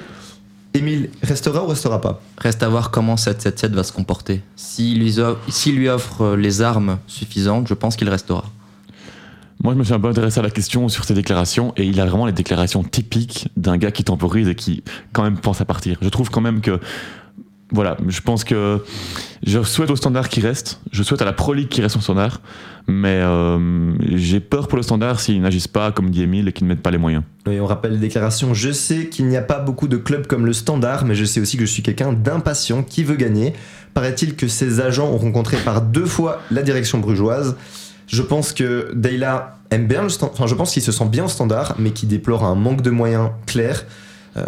Émile, 0.73 1.09
restera 1.21 1.65
ou 1.65 1.67
restera 1.67 1.99
pas? 1.99 2.21
Reste 2.37 2.63
à 2.63 2.69
voir 2.69 2.91
comment 2.91 3.17
777 3.17 3.73
va 3.73 3.83
se 3.83 3.91
comporter. 3.91 4.41
S'il 4.55 4.99
lui, 4.99 5.13
lui 5.77 5.89
offre 5.89 6.21
euh, 6.21 6.37
les 6.37 6.61
armes 6.61 6.97
suffisantes, 7.05 7.67
je 7.67 7.73
pense 7.73 7.97
qu'il 7.97 8.07
restera. 8.07 8.45
Moi, 9.65 9.73
je 9.73 9.79
me 9.79 9.83
suis 9.83 9.93
un 9.93 9.99
peu 9.99 10.07
intéressé 10.07 10.39
à 10.39 10.43
la 10.43 10.49
question 10.49 10.87
sur 10.87 11.03
ses 11.03 11.13
déclarations, 11.13 11.73
et 11.75 11.83
il 11.83 11.99
a 11.99 12.05
vraiment 12.05 12.25
les 12.25 12.31
déclarations 12.31 12.83
typiques 12.83 13.49
d'un 13.57 13.75
gars 13.75 13.91
qui 13.91 14.05
temporise 14.05 14.47
et 14.47 14.55
qui, 14.55 14.81
quand 15.11 15.23
même, 15.23 15.37
pense 15.37 15.59
à 15.59 15.65
partir. 15.65 15.97
Je 16.01 16.07
trouve 16.07 16.29
quand 16.29 16.39
même 16.39 16.61
que, 16.61 16.79
voilà, 17.71 17.97
je 18.07 18.21
pense 18.21 18.43
que 18.43 18.83
je 19.45 19.63
souhaite 19.63 19.89
au 19.89 19.95
standard 19.95 20.29
qu'il 20.29 20.45
reste, 20.45 20.79
je 20.91 21.01
souhaite 21.01 21.21
à 21.21 21.25
la 21.25 21.33
Pro 21.33 21.53
League 21.53 21.67
qu'il 21.67 21.81
reste 21.83 21.97
au 21.97 21.99
standard, 21.99 22.41
mais 22.87 23.21
euh, 23.21 23.93
j'ai 24.15 24.39
peur 24.39 24.67
pour 24.67 24.77
le 24.77 24.83
standard 24.83 25.19
s'ils 25.19 25.41
n'agissent 25.41 25.67
pas 25.67 25.91
comme 25.91 26.11
dit 26.11 26.21
Emile 26.21 26.47
et 26.47 26.53
qu'ils 26.53 26.67
ne 26.67 26.69
mettent 26.69 26.83
pas 26.83 26.91
les 26.91 26.99
moyens. 26.99 27.23
Oui, 27.47 27.59
on 27.59 27.65
rappelle 27.65 27.93
les 27.93 27.97
déclarations. 27.97 28.53
Je 28.53 28.71
sais 28.71 29.07
qu'il 29.07 29.25
n'y 29.27 29.37
a 29.37 29.41
pas 29.41 29.59
beaucoup 29.59 29.87
de 29.87 29.97
clubs 29.97 30.27
comme 30.27 30.45
le 30.45 30.53
Standard, 30.53 31.05
mais 31.05 31.15
je 31.15 31.25
sais 31.25 31.39
aussi 31.39 31.57
que 31.57 31.65
je 31.65 31.71
suis 31.71 31.81
quelqu'un 31.81 32.13
d'impatient 32.13 32.83
qui 32.83 33.03
veut 33.03 33.15
gagner. 33.15 33.53
Paraît-il 33.95 34.35
que 34.35 34.47
ses 34.47 34.79
agents 34.79 35.07
ont 35.07 35.17
rencontré 35.17 35.57
par 35.57 35.81
deux 35.81 36.05
fois 36.05 36.41
la 36.51 36.61
direction 36.61 36.99
brugeoise. 36.99 37.55
Je 38.07 38.21
pense 38.21 38.53
que 38.53 38.91
Deyla 38.93 39.57
aime 39.71 39.87
bien 39.87 40.03
le 40.03 40.09
Standard, 40.09 40.35
enfin 40.35 40.47
je 40.47 40.53
pense 40.53 40.71
qu'il 40.71 40.83
se 40.83 40.91
sent 40.91 41.05
bien 41.05 41.25
au 41.25 41.29
Standard, 41.29 41.75
mais 41.79 41.91
qui 41.91 42.05
déplore 42.05 42.43
un 42.43 42.55
manque 42.55 42.81
de 42.81 42.91
moyens 42.91 43.29
clair. 43.47 43.85
Euh, 44.37 44.43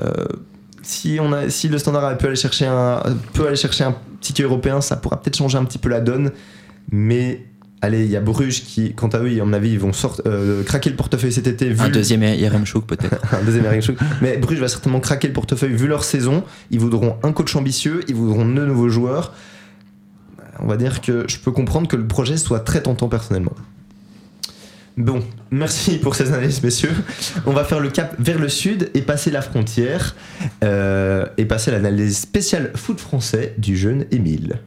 si, 0.87 1.19
on 1.19 1.33
a, 1.33 1.49
si 1.49 1.67
le 1.67 1.77
Standard 1.77 2.17
pu 2.17 2.27
aller 2.27 2.37
chercher 2.37 2.65
un, 2.65 3.01
peut 3.33 3.45
aller 3.45 3.57
chercher 3.57 3.83
un 3.83 3.95
ticket 4.21 4.43
européen, 4.43 4.79
ça 4.79 4.95
pourra 4.95 5.21
peut-être 5.21 5.35
changer 5.35 5.57
un 5.57 5.65
petit 5.65 5.79
peu 5.79 5.89
la 5.89 5.99
donne. 5.99 6.31
Mais 6.91 7.45
allez, 7.81 8.05
il 8.05 8.09
y 8.09 8.15
a 8.15 8.21
Bruges 8.21 8.63
qui, 8.63 8.93
quant 8.93 9.09
à 9.09 9.19
eux, 9.19 9.41
à 9.41 9.43
mon 9.43 9.51
avis, 9.51 9.71
ils 9.71 9.79
vont 9.79 9.91
sortir, 9.91 10.23
euh, 10.27 10.63
craquer 10.63 10.89
le 10.89 10.95
portefeuille 10.95 11.33
cet 11.33 11.45
été. 11.45 11.69
Vu 11.69 11.81
Un 11.81 11.89
deuxième 11.89 12.23
IRM 12.23 12.65
Chouk 12.65 12.85
peut-être. 12.85 13.17
un 13.35 13.43
deuxième 13.43 13.81
Chou. 13.81 13.95
Mais 14.21 14.37
Bruges 14.37 14.59
va 14.59 14.69
certainement 14.69 15.01
craquer 15.01 15.27
le 15.27 15.33
portefeuille 15.33 15.73
vu 15.73 15.87
leur 15.87 16.05
saison. 16.05 16.45
Ils 16.71 16.79
voudront 16.79 17.17
un 17.21 17.33
coach 17.33 17.53
ambitieux, 17.57 17.99
ils 18.07 18.15
voudront 18.15 18.45
de 18.45 18.65
nouveaux 18.65 18.89
joueurs. 18.89 19.33
On 20.59 20.67
va 20.67 20.77
dire 20.77 21.01
que 21.01 21.25
je 21.27 21.37
peux 21.37 21.51
comprendre 21.51 21.89
que 21.89 21.97
le 21.97 22.07
projet 22.07 22.37
soit 22.37 22.61
très 22.61 22.81
tentant 22.81 23.09
personnellement. 23.09 23.53
Bon, 24.97 25.23
merci 25.51 25.99
pour 25.99 26.15
ces 26.15 26.33
analyses, 26.33 26.63
messieurs. 26.63 26.89
On 27.45 27.51
va 27.51 27.63
faire 27.63 27.79
le 27.79 27.91
cap 27.91 28.15
vers 28.17 28.39
le 28.39 28.49
sud 28.49 28.89
et 28.95 29.03
passer 29.03 29.29
la 29.29 29.43
frontière 29.43 30.15
euh, 30.63 31.27
et 31.37 31.45
passer 31.45 31.69
l'analyse 31.69 32.17
spéciale 32.17 32.71
foot 32.75 32.99
français 32.99 33.53
du 33.59 33.77
jeune 33.77 34.05
Émile. 34.09 34.59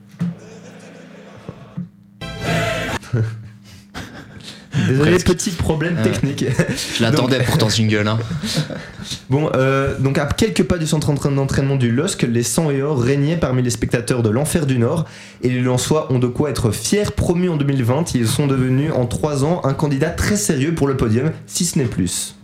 Désolé, 4.89 5.11
Presque. 5.11 5.27
petit 5.27 5.51
problème 5.51 5.97
Ah. 5.99 6.03
technique. 6.03 6.45
Je 6.97 7.03
l'attendais 7.03 7.41
pourtant 7.43 7.69
ce 7.69 7.77
jingle. 7.77 8.07
Hein. 8.07 8.19
Bon, 9.29 9.49
euh, 9.55 9.99
donc 9.99 10.19
à 10.19 10.27
quelques 10.27 10.63
pas 10.65 10.79
du 10.79 10.87
centre 10.87 11.11
entra- 11.11 11.35
d'entraînement 11.35 11.77
du 11.77 11.91
LOSC, 11.91 12.23
les 12.23 12.43
100 12.43 12.71
et 12.71 12.83
or 12.83 13.01
régnaient 13.01 13.37
parmi 13.37 13.63
les 13.63 13.71
spectateurs 13.71 14.23
de 14.23 14.31
l'Enfer 14.31 14.67
du 14.67 14.79
Nord 14.79 15.05
et 15.43 15.49
les 15.49 15.61
Lensois 15.61 16.13
ont 16.13 16.19
de 16.19 16.27
quoi 16.27 16.51
être 16.51 16.71
fiers. 16.71 17.05
Promus 17.17 17.49
en 17.49 17.57
2020, 17.57 18.15
ils 18.15 18.27
sont 18.29 18.47
devenus 18.47 18.93
en 18.95 19.07
3 19.07 19.45
ans 19.45 19.61
un 19.65 19.73
candidat 19.75 20.11
très 20.11 20.37
sérieux 20.37 20.75
pour 20.75 20.87
le 20.89 20.97
podium, 20.97 21.31
si 21.47 21.65
ce 21.65 21.79
n'est 21.79 21.85
plus. 21.87 22.35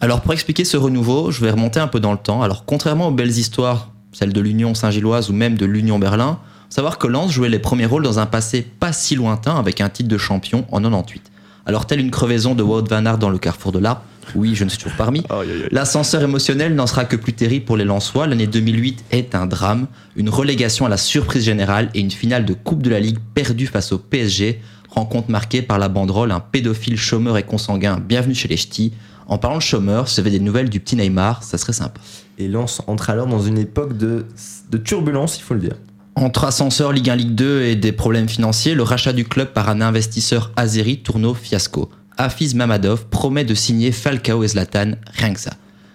Alors 0.00 0.20
pour 0.22 0.32
expliquer 0.32 0.64
ce 0.64 0.76
renouveau, 0.76 1.30
je 1.30 1.40
vais 1.40 1.50
remonter 1.50 1.80
un 1.80 1.88
peu 1.88 2.00
dans 2.00 2.12
le 2.12 2.18
temps. 2.18 2.42
Alors 2.42 2.64
contrairement 2.64 3.08
aux 3.08 3.12
belles 3.12 3.36
histoires, 3.38 3.90
celles 4.12 4.32
de 4.32 4.40
l'Union 4.40 4.74
Saint-Gilloise 4.74 5.28
ou 5.30 5.32
même 5.32 5.56
de 5.56 5.66
l'Union 5.66 5.98
Berlin, 5.98 6.38
savoir 6.70 6.98
que 6.98 7.06
Lens 7.06 7.32
jouait 7.32 7.48
les 7.48 7.58
premiers 7.58 7.86
rôles 7.86 8.02
dans 8.04 8.18
un 8.18 8.26
passé 8.26 8.62
pas 8.62 8.92
si 8.92 9.14
lointain 9.16 9.56
avec 9.56 9.80
un 9.80 9.88
titre 9.88 10.08
de 10.08 10.18
champion 10.18 10.64
en 10.72 10.80
98. 10.80 11.22
Alors 11.66 11.86
telle 11.86 12.00
une 12.00 12.10
crevaison 12.10 12.54
de 12.54 12.62
Wout 12.62 12.84
van 12.88 13.06
Aert 13.06 13.18
dans 13.18 13.30
le 13.30 13.38
carrefour 13.38 13.72
de 13.72 13.78
l'art, 13.78 14.02
oui 14.34 14.54
je 14.54 14.64
ne 14.64 14.68
suis 14.68 14.78
toujours 14.78 14.96
parmi, 14.96 15.22
L'ascenseur 15.70 16.22
émotionnel 16.22 16.74
n'en 16.74 16.86
sera 16.86 17.04
que 17.04 17.16
plus 17.16 17.32
terrible 17.32 17.64
pour 17.64 17.76
les 17.76 17.84
Lensois. 17.84 18.26
L'année 18.26 18.46
2008 18.46 19.04
est 19.10 19.34
un 19.34 19.46
drame, 19.46 19.86
une 20.16 20.28
relégation 20.28 20.84
à 20.84 20.88
la 20.88 20.96
surprise 20.96 21.44
générale 21.44 21.90
et 21.94 22.00
une 22.00 22.10
finale 22.10 22.44
de 22.44 22.52
Coupe 22.52 22.82
de 22.82 22.90
la 22.90 23.00
Ligue 23.00 23.18
perdue 23.34 23.66
face 23.66 23.92
au 23.92 23.98
PSG. 23.98 24.60
Rencontre 24.90 25.30
marquée 25.30 25.62
par 25.62 25.78
la 25.78 25.88
banderole 25.88 26.30
un 26.32 26.40
pédophile 26.40 26.98
chômeur 26.98 27.38
et 27.38 27.42
consanguin. 27.42 27.98
Bienvenue 27.98 28.34
chez 28.34 28.48
les 28.48 28.56
ch'tis. 28.56 28.92
En 29.26 29.38
parlant 29.38 29.56
de 29.56 29.62
chômeur, 29.62 30.08
si 30.08 30.20
vous 30.20 30.26
avez 30.26 30.38
des 30.38 30.44
nouvelles 30.44 30.68
du 30.68 30.80
petit 30.80 30.96
Neymar, 30.96 31.42
ça 31.42 31.56
serait 31.56 31.72
sympa. 31.72 31.98
Et 32.38 32.46
Lens 32.46 32.82
entre 32.86 33.08
alors 33.10 33.26
dans 33.26 33.40
une 33.40 33.58
époque 33.58 33.96
de, 33.96 34.26
de 34.70 34.78
turbulence, 34.78 35.38
il 35.38 35.42
faut 35.42 35.54
le 35.54 35.60
dire. 35.60 35.76
Entre 36.16 36.44
ascenseur 36.44 36.92
Ligue 36.92 37.10
1, 37.10 37.16
Ligue 37.16 37.34
2 37.34 37.62
et 37.62 37.76
des 37.76 37.90
problèmes 37.90 38.28
financiers, 38.28 38.74
le 38.74 38.84
rachat 38.84 39.12
du 39.12 39.24
club 39.24 39.52
par 39.52 39.68
un 39.68 39.80
investisseur 39.80 40.52
azéri 40.54 40.98
tourne 40.98 41.26
au 41.26 41.34
fiasco. 41.34 41.90
Hafiz 42.16 42.54
Mamadov 42.54 43.06
promet 43.06 43.44
de 43.44 43.54
signer 43.54 43.90
Falcao 43.90 44.44
et 44.44 44.48
Zlatan, 44.48 44.92
rien 45.12 45.34
que 45.34 45.40
ça. 45.40 45.54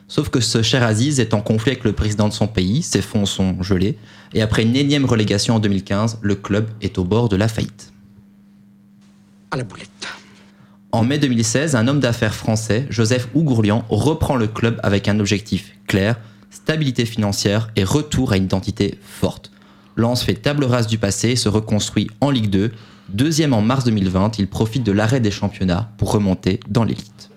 Sauf 0.10 0.28
que 0.30 0.42
ce 0.42 0.62
cher 0.62 0.84
Aziz 0.84 1.22
est 1.22 1.34
en 1.34 1.40
conflit 1.40 1.72
avec 1.72 1.86
le 1.86 1.94
président 1.94 2.28
de 2.28 2.34
son 2.34 2.48
pays, 2.48 2.82
ses 2.82 3.02
fonds 3.02 3.26
sont 3.26 3.64
gelés, 3.64 3.98
et 4.34 4.42
après 4.42 4.64
une 4.64 4.76
énième 4.76 5.06
relégation 5.06 5.56
en 5.56 5.60
2015, 5.60 6.18
le 6.22 6.36
club 6.36 6.68
est 6.82 6.98
au 6.98 7.06
bord 7.06 7.30
de 7.30 7.38
la 7.38 7.48
faillite. 7.48 7.94
À 9.52 9.58
la 9.58 9.64
boulette. 9.64 10.08
En 10.92 11.04
mai 11.06 11.20
2016, 11.20 11.76
un 11.76 11.88
homme 11.88 12.02
d'affaires 12.02 12.36
français, 12.36 12.88
Joseph 12.90 13.30
Ougourlian, 13.36 13.86
reprend 13.88 14.36
le 14.36 14.48
club 14.48 14.80
avec 14.84 15.08
un 15.08 15.20
objectif 15.20 15.76
clair, 15.88 16.20
stabilité 16.50 17.06
financière 17.06 17.70
et 17.78 17.86
retour 17.86 18.34
à 18.34 18.38
une 18.38 18.46
identité 18.46 18.98
forte. 19.02 19.52
Lens 19.96 20.24
fait 20.24 20.36
table 20.36 20.64
rase 20.64 20.88
du 20.88 20.98
passé 20.98 21.30
et 21.30 21.36
se 21.36 21.50
reconstruit 21.50 22.10
en 22.22 22.30
Ligue 22.30 22.50
2. 22.50 22.72
Deuxième 23.10 23.54
en 23.54 23.62
mars 23.62 23.84
2020, 23.86 24.40
il 24.40 24.48
profite 24.48 24.84
de 24.84 24.92
l'arrêt 24.92 25.20
des 25.20 25.32
championnats 25.32 25.92
pour 25.98 26.12
remonter 26.12 26.60
dans 26.68 26.84
l'élite. 26.84 27.30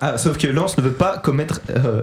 Ah, 0.00 0.18
sauf 0.18 0.36
que 0.36 0.46
Lens 0.46 0.76
ne 0.76 0.82
veut 0.82 0.92
pas 0.92 1.18
commettre 1.18 1.60
euh, 1.70 2.02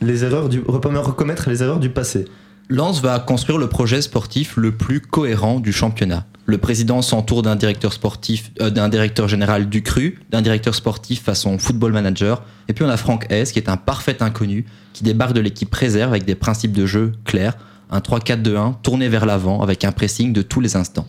les 0.00 0.24
erreurs 0.24 0.48
du, 0.48 0.60
pas 0.60 1.00
recommettre 1.00 1.48
les 1.48 1.62
erreurs 1.62 1.78
du 1.78 1.90
passé. 1.90 2.24
Lens 2.70 3.00
va 3.00 3.18
construire 3.18 3.56
le 3.56 3.66
projet 3.66 4.02
sportif 4.02 4.58
le 4.58 4.72
plus 4.72 5.00
cohérent 5.00 5.58
du 5.58 5.72
championnat. 5.72 6.26
Le 6.44 6.58
président 6.58 7.00
s'entoure 7.00 7.40
d'un 7.40 7.56
directeur 7.56 7.94
sportif, 7.94 8.50
euh, 8.60 8.68
d'un 8.68 8.90
directeur 8.90 9.26
général 9.26 9.70
du 9.70 9.82
CRU, 9.82 10.20
d'un 10.28 10.42
directeur 10.42 10.74
sportif 10.74 11.22
façon 11.22 11.56
football 11.58 11.92
manager, 11.92 12.42
et 12.68 12.74
puis 12.74 12.84
on 12.84 12.90
a 12.90 12.98
Franck 12.98 13.24
Hess 13.30 13.52
qui 13.52 13.58
est 13.58 13.70
un 13.70 13.78
parfait 13.78 14.22
inconnu, 14.22 14.66
qui 14.92 15.02
débarque 15.02 15.32
de 15.32 15.40
l'équipe 15.40 15.74
réserve 15.74 16.10
avec 16.10 16.26
des 16.26 16.34
principes 16.34 16.72
de 16.72 16.84
jeu 16.84 17.12
clairs, 17.24 17.56
un 17.90 18.00
3-4-2-1 18.00 18.74
tourné 18.82 19.08
vers 19.08 19.24
l'avant 19.24 19.62
avec 19.62 19.84
un 19.84 19.92
pressing 19.92 20.34
de 20.34 20.42
tous 20.42 20.60
les 20.60 20.76
instants. 20.76 21.08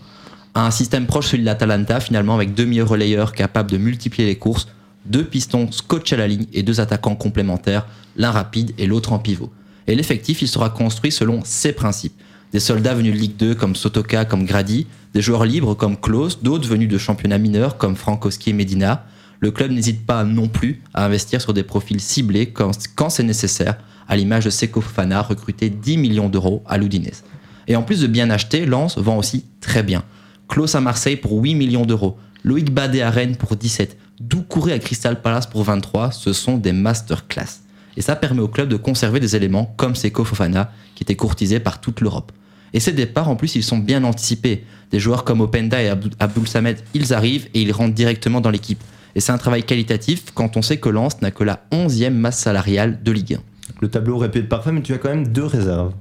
Un 0.55 0.71
système 0.71 1.07
proche 1.07 1.27
celui 1.27 1.41
de 1.41 1.45
l'Atalanta 1.45 1.99
finalement 1.99 2.35
avec 2.35 2.53
deux 2.53 2.65
milieux 2.65 2.85
relayeurs 2.85 3.33
capables 3.33 3.69
de 3.69 3.77
multiplier 3.77 4.29
les 4.29 4.37
courses, 4.37 4.69
deux 5.05 5.25
pistons 5.25 5.69
scotch 5.73 6.13
à 6.13 6.15
la 6.15 6.27
ligne 6.27 6.45
et 6.53 6.63
deux 6.63 6.79
attaquants 6.79 7.15
complémentaires, 7.15 7.85
l'un 8.15 8.31
rapide 8.31 8.71
et 8.77 8.87
l'autre 8.87 9.11
en 9.11 9.19
pivot. 9.19 9.51
Et 9.89 9.95
l'effectif, 9.95 10.43
il 10.43 10.47
sera 10.47 10.69
construit 10.69 11.11
selon 11.11 11.41
ces 11.43 11.73
principes. 11.73 12.13
Des 12.53 12.59
soldats 12.59 12.93
venus 12.93 13.11
de 13.11 13.17
Ligue 13.17 13.37
2 13.37 13.55
comme 13.55 13.75
Sotoka, 13.75 14.23
comme 14.23 14.45
Grady, 14.45 14.85
des 15.15 15.21
joueurs 15.21 15.45
libres 15.45 15.73
comme 15.73 15.97
Klaus, 15.97 16.43
d'autres 16.43 16.67
venus 16.67 16.87
de 16.87 16.99
championnats 16.99 17.39
mineurs 17.39 17.75
comme 17.77 17.95
Frankowski 17.95 18.51
et 18.51 18.53
Medina. 18.53 19.05
Le 19.39 19.49
club 19.49 19.71
n'hésite 19.71 20.05
pas 20.05 20.23
non 20.23 20.47
plus 20.47 20.83
à 20.93 21.05
investir 21.05 21.41
sur 21.41 21.55
des 21.55 21.63
profils 21.63 21.99
ciblés 21.99 22.51
quand, 22.51 23.09
c'est 23.09 23.23
nécessaire, 23.23 23.79
à 24.07 24.15
l'image 24.15 24.45
de 24.45 24.51
Seko 24.51 24.79
Fofana, 24.79 25.23
recruté 25.23 25.71
10 25.71 25.97
millions 25.97 26.29
d'euros 26.29 26.61
à 26.67 26.77
l'Udinese. 26.77 27.23
Et 27.67 27.75
en 27.75 27.81
plus 27.81 28.01
de 28.01 28.07
bien 28.07 28.29
acheter, 28.29 28.67
Lens 28.67 28.95
vend 28.99 29.17
aussi 29.17 29.45
très 29.59 29.81
bien. 29.81 30.03
Klaus 30.47 30.75
à 30.75 30.81
Marseille 30.81 31.15
pour 31.15 31.33
8 31.41 31.55
millions 31.55 31.85
d'euros, 31.87 32.15
Loïc 32.43 32.71
Badé 32.71 33.01
à 33.01 33.09
Rennes 33.09 33.37
pour 33.37 33.55
17, 33.55 33.97
Doucouré 34.19 34.73
à 34.73 34.79
Crystal 34.79 35.19
Palace 35.19 35.47
pour 35.47 35.63
23, 35.63 36.11
ce 36.11 36.31
sont 36.31 36.57
des 36.57 36.73
masterclass. 36.73 37.68
Et 37.97 38.01
ça 38.01 38.15
permet 38.15 38.41
au 38.41 38.47
club 38.47 38.69
de 38.69 38.75
conserver 38.77 39.19
des 39.19 39.35
éléments 39.35 39.73
comme 39.77 39.95
Seko 39.95 40.23
Fofana, 40.23 40.71
qui 40.95 41.03
était 41.03 41.15
courtisé 41.15 41.59
par 41.59 41.81
toute 41.81 42.01
l'Europe. 42.01 42.31
Et 42.73 42.79
ces 42.79 42.91
départs, 42.91 43.29
en 43.29 43.35
plus, 43.35 43.55
ils 43.55 43.63
sont 43.63 43.77
bien 43.79 44.03
anticipés. 44.03 44.63
Des 44.91 44.99
joueurs 44.99 45.23
comme 45.23 45.41
Openda 45.41 45.81
et 45.81 45.89
Abdoul 46.19 46.47
Samed, 46.47 46.77
ils 46.93 47.13
arrivent 47.13 47.47
et 47.53 47.61
ils 47.61 47.71
rentrent 47.71 47.95
directement 47.95 48.41
dans 48.41 48.51
l'équipe. 48.51 48.81
Et 49.15 49.19
c'est 49.21 49.31
un 49.31 49.37
travail 49.39 49.63
qualitatif 49.63 50.25
quand 50.35 50.55
on 50.55 50.61
sait 50.61 50.77
que 50.77 50.87
Lens 50.89 51.19
n'a 51.21 51.31
que 51.31 51.43
la 51.43 51.61
11e 51.71 52.11
masse 52.11 52.37
salariale 52.39 52.99
de 53.03 53.11
Ligue 53.11 53.35
1. 53.35 53.39
Le 53.81 53.87
tableau 53.89 54.15
aurait 54.15 54.29
pu 54.29 54.39
être 54.39 54.49
parfait, 54.49 54.71
mais 54.71 54.81
tu 54.81 54.93
as 54.93 54.97
quand 54.99 55.09
même 55.09 55.27
deux 55.27 55.45
réserves. 55.45 55.93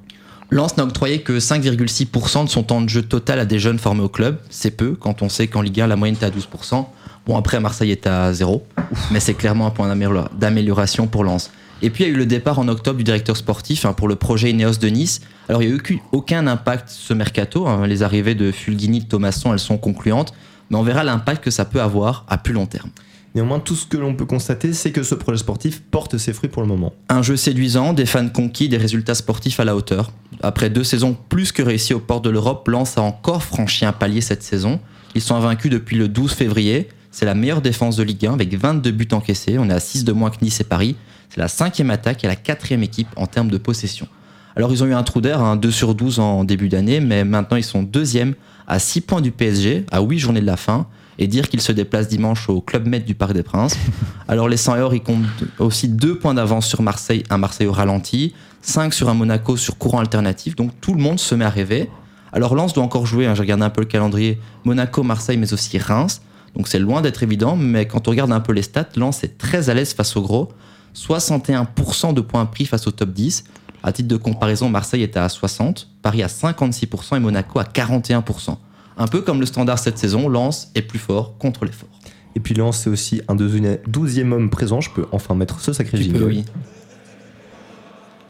Lens 0.51 0.77
n'a 0.77 0.85
octroyé 0.85 1.21
que 1.23 1.39
5,6% 1.39 2.45
de 2.45 2.49
son 2.51 2.63
temps 2.63 2.81
de 2.81 2.89
jeu 2.89 3.03
total 3.03 3.39
à 3.39 3.45
des 3.45 3.59
jeunes 3.59 3.79
formés 3.79 4.03
au 4.03 4.09
club. 4.09 4.39
C'est 4.51 4.71
peu 4.71 4.95
quand 4.95 5.23
on 5.23 5.29
sait 5.29 5.47
qu'en 5.47 5.63
Ligue 5.63 5.81
1, 5.81 5.87
la 5.87 5.97
moyenne 5.97 6.17
est 6.21 6.25
à 6.25 6.31
12%. 6.31 6.87
Bon, 7.27 7.37
après, 7.37 7.61
Marseille 7.61 7.91
est 7.91 8.07
à 8.07 8.33
0, 8.33 8.65
mais 9.11 9.21
c'est 9.21 9.35
clairement 9.35 9.67
un 9.67 9.71
point 9.71 9.89
d'améliora- 9.89 10.31
d'amélioration 10.39 11.07
pour 11.07 11.25
Lens. 11.25 11.51
Et 11.81 11.91
puis, 11.91 12.05
il 12.05 12.07
y 12.09 12.11
a 12.11 12.13
eu 12.13 12.17
le 12.17 12.27
départ 12.27 12.59
en 12.59 12.67
octobre 12.69 12.99
du 12.99 13.05
directeur 13.05 13.37
sportif 13.37 13.85
hein, 13.85 13.93
pour 13.93 14.09
le 14.09 14.17
projet 14.17 14.51
Ineos 14.51 14.77
de 14.81 14.89
Nice. 14.89 15.21
Alors, 15.49 15.63
il 15.63 15.69
n'y 15.69 15.75
a 15.75 15.77
eu 15.77 16.01
aucun- 16.13 16.47
impact 16.49 16.89
ce 16.89 17.15
mercato. 17.15 17.67
hein. 17.69 17.87
Les 17.87 18.03
arrivées 18.03 18.35
de 18.35 18.51
Fulgini, 18.51 19.01
de 19.01 19.05
Thomasson, 19.07 19.53
elles 19.53 19.59
sont 19.61 19.79
concluantes. 19.79 20.33
Mais 20.71 20.77
on 20.77 20.83
verra 20.83 21.05
l'impact 21.05 21.43
que 21.45 21.51
ça 21.51 21.65
peut 21.65 21.81
avoir 21.81 22.25
à 22.29 22.37
plus 22.37 22.53
long 22.53 22.67
terme. 22.67 22.91
Néanmoins, 23.35 23.61
tout 23.61 23.75
ce 23.77 23.87
que 23.87 23.97
l'on 23.97 24.15
peut 24.15 24.25
constater, 24.25 24.73
c'est 24.73 24.91
que 24.91 25.03
ce 25.03 25.15
projet 25.15 25.39
sportif 25.39 25.81
porte 25.91 26.19
ses 26.19 26.33
fruits 26.33 26.51
pour 26.51 26.63
le 26.63 26.69
moment. 26.69 26.93
Un 27.09 27.23
jeu 27.23 27.37
séduisant, 27.37 27.93
des 27.93 28.07
fans 28.07 28.29
conquis, 28.29 28.69
des 28.69 28.77
résultats 28.79 29.15
sportifs 29.15 29.61
à 29.61 29.65
la 29.65 29.77
hauteur. 29.77 30.11
Après 30.43 30.71
deux 30.71 30.85
saisons 30.85 31.17
plus 31.29 31.53
que 31.53 31.63
réussies 31.63 31.95
aux 31.95 32.01
portes 32.01 32.25
de 32.25 32.31
l'Europe, 32.31 32.67
Lens 32.69 32.99
a 32.99 33.03
encore 33.03 33.43
franchi 33.45 33.85
un 33.85 33.93
palier 33.93 34.21
cette 34.21 34.43
saison. 34.43 34.81
Ils 35.15 35.21
sont 35.21 35.37
invaincus 35.37 35.71
depuis 35.71 35.97
le 35.97 36.09
12 36.09 36.33
février. 36.33 36.89
C'est 37.11 37.27
la 37.27 37.35
meilleure 37.35 37.63
défense 37.63 37.97
de 37.97 38.03
Ligue 38.03 38.27
1 38.27 38.33
avec 38.35 38.55
22 38.55 38.91
buts 38.91 39.09
encaissés. 39.13 39.57
On 39.59 39.71
est 39.71 39.75
à 39.75 39.81
6 39.81 40.05
de 40.05 40.13
moins 40.13 40.31
que 40.31 40.37
Nice 40.43 40.61
et 40.61 40.65
Paris. 40.65 40.97
C'est 41.31 41.41
la 41.41 41.49
cinquième 41.49 41.91
attaque 41.91 42.25
et 42.25 42.27
la 42.27 42.37
quatrième 42.37 42.83
équipe 42.83 43.09
en 43.17 43.27
termes 43.27 43.49
de 43.49 43.59
possession. 43.59 44.09
Alors 44.57 44.73
ils 44.73 44.83
ont 44.83 44.87
eu 44.87 44.95
un 44.95 45.03
trou 45.03 45.21
d'air, 45.21 45.41
un 45.41 45.57
2 45.57 45.71
sur 45.71 45.95
12 45.95 46.19
en 46.19 46.45
début 46.45 46.69
d'année, 46.69 47.01
mais 47.01 47.25
maintenant 47.25 47.57
ils 47.57 47.65
sont 47.65 47.83
deuxième 47.83 48.35
à 48.67 48.79
6 48.79 49.03
points 49.03 49.21
du 49.21 49.31
PSG, 49.31 49.87
à 49.91 50.01
8 50.01 50.19
journées 50.19 50.41
de 50.41 50.47
la 50.47 50.57
fin, 50.57 50.87
et 51.19 51.27
dire 51.27 51.49
qu'ils 51.49 51.61
se 51.61 51.73
déplacent 51.73 52.09
dimanche 52.09 52.49
au 52.49 52.61
Club 52.61 52.87
Med 52.87 53.05
du 53.05 53.15
Parc 53.15 53.33
des 53.33 53.43
Princes. 53.43 53.77
Alors 54.29 54.49
les 54.49 54.57
100 54.57 54.77
et 54.77 54.81
or, 54.81 54.95
ils 54.95 55.03
comptent 55.03 55.27
aussi 55.59 55.89
2 55.89 56.19
points 56.19 56.35
d'avance 56.35 56.67
sur 56.67 56.83
Marseille, 56.83 57.23
un 57.31 57.39
Marseille 57.39 57.67
au 57.67 57.73
ralenti, 57.73 58.35
5 58.63 58.93
sur 58.93 59.09
un 59.09 59.15
Monaco 59.15 59.57
sur 59.57 59.79
courant 59.79 60.01
alternatif, 60.01 60.57
donc 60.57 60.73
tout 60.81 60.95
le 60.95 61.01
monde 61.01 61.21
se 61.21 61.35
met 61.35 61.45
à 61.45 61.51
rêver. 61.51 61.89
Alors 62.33 62.55
Lens 62.55 62.73
doit 62.73 62.85
encore 62.85 63.07
jouer, 63.07 63.27
hein, 63.27 63.35
j'ai 63.35 63.43
regardé 63.43 63.65
un 63.65 63.71
peu 63.71 63.81
le 63.81 63.87
calendrier, 63.87 64.39
Monaco, 64.65 65.03
Marseille, 65.03 65.37
mais 65.37 65.53
aussi 65.53 65.79
Reims, 65.79 66.21
donc 66.57 66.69
c'est 66.69 66.79
loin 66.79 67.01
d'être 67.01 67.23
évident, 67.23 67.57
mais 67.57 67.87
quand 67.87 68.09
on 68.09 68.11
regarde 68.11 68.33
un 68.33 68.41
peu 68.41 68.53
les 68.53 68.63
stats, 68.63 68.89
Lens 68.97 69.23
est 69.25 69.39
très 69.39 69.71
à 69.71 69.75
l'aise 69.75 69.95
face 69.95 70.17
au 70.17 70.23
gros, 70.23 70.49
61% 70.99 72.13
de 72.13 72.21
points 72.21 72.47
pris 72.47 72.67
face 72.67 72.87
au 72.87 72.91
top 72.91 73.11
10. 73.11 73.45
À 73.83 73.93
titre 73.93 74.09
de 74.09 74.17
comparaison, 74.17 74.69
Marseille 74.69 75.03
est 75.03 75.17
à 75.17 75.29
60, 75.29 75.89
Paris 76.03 76.23
à 76.23 76.27
56% 76.27 77.17
et 77.17 77.21
Monaco 77.21 77.61
à 77.61 77.65
41%. 77.65 78.57
Un 78.97 79.07
peu 79.07 79.21
comme 79.21 79.39
le 79.39 79.47
standard 79.47 79.79
cette 79.79 79.99
saison, 79.99 80.29
Lens 80.29 80.71
est 80.75 80.83
plus 80.83 80.99
fort 80.99 81.39
contre 81.39 81.65
les 81.65 81.73
forts. 81.73 81.89
Et 82.35 82.41
puis 82.41 82.55
Lens, 82.55 82.79
c'est 82.79 82.91
aussi 82.91 83.23
un 83.29 83.37
douzième 83.37 84.33
homme 84.33 84.51
présent. 84.51 84.81
Je 84.81 84.91
peux 84.91 85.07
enfin 85.13 85.35
mettre 85.35 85.61
ce 85.61 85.73
sacré 85.73 86.03
jingle. 86.03 86.25
oui. 86.25 86.45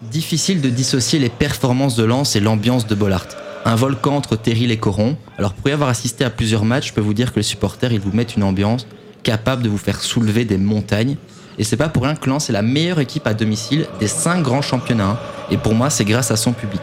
Difficile 0.02 0.61
de 0.61 0.68
dissocier 0.68 1.18
les 1.18 1.28
performances 1.28 1.96
de 1.96 2.04
Lens 2.04 2.37
et 2.37 2.40
l'ambiance 2.40 2.87
de 2.87 2.94
Bollard. 2.94 3.26
Un 3.64 3.74
volcan 3.74 4.14
entre 4.14 4.37
Terril 4.37 4.70
et 4.70 4.76
Coron. 4.76 5.16
Alors 5.38 5.54
pour 5.54 5.68
y 5.68 5.72
avoir 5.72 5.88
assisté 5.88 6.24
à 6.24 6.31
plusieurs 6.31 6.64
matchs, 6.64 6.88
je 6.88 6.92
peux 6.92 7.00
vous 7.00 7.14
dire 7.14 7.33
que 7.33 7.40
les 7.40 7.42
supporters, 7.42 7.92
ils 7.92 7.98
vous 7.98 8.12
mettent 8.12 8.37
une 8.37 8.44
ambiance 8.44 8.87
capable 9.24 9.62
de 9.62 9.68
vous 9.68 9.78
faire 9.78 10.00
soulever 10.00 10.44
des 10.44 10.59
montagnes. 10.59 11.16
Et 11.59 11.64
c'est 11.64 11.77
pas 11.77 11.88
pour 11.88 12.05
rien 12.05 12.14
que 12.14 12.29
Lens 12.29 12.49
est 12.49 12.53
la 12.53 12.62
meilleure 12.62 13.01
équipe 13.01 13.27
à 13.27 13.35
domicile 13.35 13.87
des 13.99 14.07
cinq 14.07 14.42
grands 14.42 14.62
championnats. 14.62 15.18
Et 15.51 15.57
pour 15.57 15.75
moi, 15.75 15.90
c'est 15.90 16.05
grâce 16.05 16.31
à 16.31 16.37
son 16.37 16.53
public. 16.53 16.81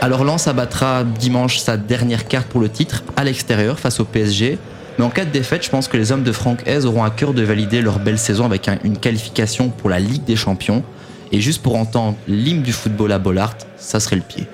Alors 0.00 0.24
Lens 0.24 0.46
abattra 0.48 1.04
dimanche 1.04 1.58
sa 1.58 1.76
dernière 1.76 2.26
carte 2.28 2.46
pour 2.48 2.60
le 2.60 2.68
titre 2.68 3.02
à 3.16 3.24
l'extérieur 3.24 3.78
face 3.78 4.00
au 4.00 4.04
PSG. 4.04 4.58
Mais 4.98 5.04
en 5.04 5.10
cas 5.10 5.24
de 5.24 5.30
défaite, 5.30 5.64
je 5.64 5.70
pense 5.70 5.88
que 5.88 5.96
les 5.96 6.10
hommes 6.12 6.22
de 6.22 6.32
Franck 6.32 6.66
Hez 6.66 6.84
auront 6.84 7.04
à 7.04 7.10
cœur 7.10 7.34
de 7.34 7.42
valider 7.42 7.82
leur 7.82 7.98
belle 7.98 8.18
saison 8.18 8.44
avec 8.46 8.68
un- 8.68 8.78
une 8.84 8.96
qualification 8.96 9.68
pour 9.68 9.90
la 9.90 9.98
Ligue 10.00 10.24
des 10.24 10.36
Champions. 10.36 10.82
Et 11.30 11.40
juste 11.40 11.62
pour 11.62 11.76
entendre 11.76 12.16
l'hymne 12.26 12.62
du 12.62 12.72
football 12.72 13.12
à 13.12 13.18
Bollard, 13.18 13.54
ça 13.76 14.00
serait 14.00 14.16
le 14.16 14.22
pied. 14.22 14.46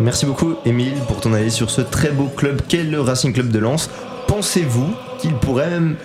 Merci 0.00 0.26
beaucoup, 0.26 0.54
Émile, 0.66 0.92
pour 1.08 1.20
ton 1.20 1.32
avis 1.32 1.50
sur 1.50 1.70
ce 1.70 1.80
très 1.80 2.10
beau 2.10 2.24
club 2.26 2.60
qu'est 2.68 2.82
le 2.82 3.00
Racing 3.00 3.32
Club 3.32 3.48
de 3.50 3.58
Lens. 3.60 3.88
Pensez-vous 4.26 4.92
qu'il 5.18 5.32
pourrait 5.34 5.70
même 5.70 5.96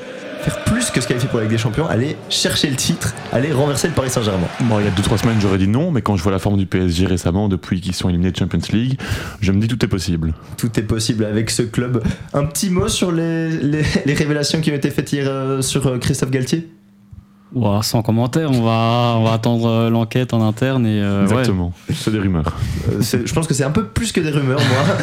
faire 0.42 0.64
plus 0.64 0.90
que 0.92 1.02
ce 1.02 1.08
qu'il 1.08 1.16
a 1.16 1.20
fait 1.20 1.28
pour 1.28 1.38
la 1.38 1.44
Ligue 1.46 1.52
des 1.52 1.58
Champions, 1.58 1.88
aller 1.88 2.16
chercher 2.30 2.70
le 2.70 2.76
titre, 2.76 3.14
aller 3.32 3.52
renverser 3.52 3.88
le 3.88 3.94
Paris 3.94 4.10
Saint-Germain 4.10 4.48
Bon, 4.62 4.80
il 4.80 4.86
y 4.86 4.88
a 4.88 4.92
2-3 4.92 5.18
semaines, 5.22 5.38
j'aurais 5.42 5.58
dit 5.58 5.68
non, 5.68 5.92
mais 5.92 6.02
quand 6.02 6.16
je 6.16 6.24
vois 6.24 6.32
la 6.32 6.40
forme 6.40 6.58
du 6.58 6.66
PSG 6.66 7.06
récemment, 7.06 7.48
depuis 7.50 7.82
qu'ils 7.82 7.94
sont 7.96 8.10
éliminés 8.10 8.32
de 8.32 8.38
Champions 8.38 8.60
League, 8.72 9.00
je 9.42 9.52
me 9.52 9.60
dis 9.60 9.68
tout 9.68 9.84
est 9.84 9.88
possible. 9.90 10.34
Tout 10.58 10.72
est 10.80 10.84
possible 10.84 11.26
avec 11.26 11.50
ce 11.50 11.62
club. 11.64 12.04
Un 12.34 12.46
petit 12.46 12.70
mot 12.70 12.88
sur 12.88 13.12
les, 13.12 13.50
les- 13.50 13.84
les 14.06 14.14
révélations 14.14 14.62
qui 14.62 14.72
ont 14.72 14.76
été 14.76 14.90
faites 14.92 15.12
hier 15.12 15.26
euh, 15.28 15.62
sur 15.62 15.86
euh, 15.88 15.98
Christophe 15.98 16.32
Galtier? 16.32 16.70
Ouah, 17.56 17.82
sans 17.82 18.04
commentaire, 18.04 18.52
on 18.52 18.62
va, 18.62 19.16
on 19.18 19.24
va 19.24 19.34
attendre 19.34 19.66
euh, 19.68 19.90
l'enquête 19.90 20.36
en 20.36 20.48
interne 20.48 20.86
et 20.86 21.02
euh, 21.02 21.26
ouais. 21.26 21.32
Exactement. 21.32 21.74
C'est 21.92 22.12
des 22.12 22.20
rumeurs. 22.20 22.56
Euh, 22.92 23.02
Je 23.02 23.34
pense 23.34 23.48
que 23.48 23.56
c'est 23.56 23.64
un 23.64 23.72
peu 23.72 23.86
plus 23.88 24.12
que 24.12 24.20
des 24.22 24.30
rumeurs, 24.30 24.60
moi. 24.60 24.96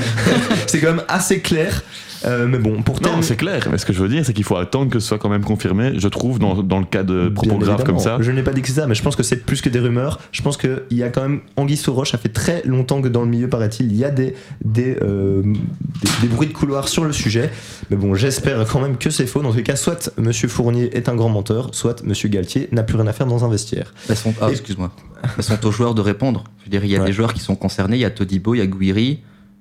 c'est 0.69 0.81
quand 0.81 0.93
même 0.95 1.03
assez 1.09 1.41
clair. 1.41 1.83
Euh, 2.25 2.47
mais 2.47 2.59
bon, 2.59 2.83
pour 2.83 3.01
Non, 3.03 3.21
c'est 3.23 3.37
clair. 3.37 3.67
Mais 3.71 3.79
ce 3.79 3.85
que 3.87 3.93
je 3.93 4.01
veux 4.01 4.09
dire, 4.09 4.25
c'est 4.25 4.33
qu'il 4.33 4.45
faut 4.45 4.57
attendre 4.57 4.91
que 4.91 4.99
ce 4.99 5.09
soit 5.09 5.19
quand 5.19 5.29
même 5.29 5.45
confirmé, 5.45 5.93
je 5.99 6.09
trouve, 6.09 6.39
dans, 6.39 6.63
dans 6.63 6.79
le 6.79 6.85
cas 6.87 7.03
de 7.03 7.29
propos 7.29 7.57
graves 7.59 7.85
comme 7.85 7.99
ça. 7.99 8.17
Je 8.21 8.31
n'ai 8.33 8.43
pas 8.43 8.53
dit 8.53 8.63
que 8.63 8.69
c'est 8.69 8.75
ça, 8.81 8.87
mais 8.87 8.95
je 8.95 9.03
pense 9.03 9.17
que 9.17 9.23
c'est 9.23 9.45
plus 9.45 9.61
que 9.61 9.69
des 9.69 9.79
rumeurs. 9.79 10.19
Je 10.33 10.43
pense 10.43 10.57
qu'il 10.57 10.81
y 10.93 11.03
a 11.03 11.09
quand 11.11 11.23
même 11.23 11.41
Anguille 11.57 11.77
sous 11.77 11.93
roche. 11.93 12.13
Ça 12.13 12.19
fait 12.19 12.29
très 12.31 12.63
longtemps 12.65 13.03
que 13.03 13.09
dans 13.09 13.23
le 13.23 13.29
milieu, 13.29 13.49
paraît-il, 13.49 13.93
il 13.93 13.97
y 13.99 14.05
a 14.05 14.11
des, 14.11 14.35
des, 14.65 14.97
euh, 15.03 15.43
des, 15.43 16.11
des 16.23 16.29
bruits 16.29 16.49
de 16.49 16.53
couloir 16.53 16.89
sur 16.89 17.05
le 17.05 17.13
sujet. 17.13 17.51
Mais 17.91 17.97
bon, 17.97 18.15
j'espère 18.15 18.67
quand 18.67 18.81
même 18.81 18.97
que 18.97 19.11
c'est 19.11 19.27
faux. 19.27 19.43
Dans 19.43 19.51
tous 19.51 19.59
les 19.59 19.63
cas, 19.63 19.77
soit 19.77 20.11
Monsieur 20.19 20.49
Fournier 20.49 20.97
est 20.97 21.09
un 21.09 21.15
grand 21.15 21.29
menteur, 21.29 21.71
soit 21.73 22.03
Monsieur 22.05 22.29
Galtier 22.29 22.69
n'a 22.73 22.83
plus 22.83 22.97
rien 22.97 23.07
à 23.07 23.13
faire 23.13 23.27
dans 23.27 23.45
un 23.45 23.49
vestiaire. 23.51 23.93
Elles 24.09 24.17
sont, 24.17 24.33
ah, 24.41 24.49
Et- 24.49 24.53
excuse-moi. 24.53 24.91
Elles 25.37 25.45
sont 25.45 25.65
aux 25.67 25.73
joueurs 25.73 25.95
de 25.95 26.01
répondre. 26.03 26.45
Je 26.61 26.65
veux 26.65 26.71
dire, 26.71 26.85
il 26.85 26.91
y 26.91 26.97
a 26.97 27.01
Ouais. 27.01 27.07
des 27.07 27.13
joueurs 27.13 27.35
qui 27.35 27.41
sont 27.41 27.57
concernés, 27.57 27.97
il 27.97 28.01
y 28.01 28.05
a 28.05 28.11
Todibo, 28.11 28.55
il 28.55 28.59
y 28.59 28.61
a 28.61 28.67
Guiri, 28.67 29.21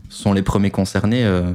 ce 0.09 0.21
sont 0.23 0.33
les 0.33 0.41
premiers 0.41 0.69
concernés. 0.71 1.23
euh, 1.25 1.51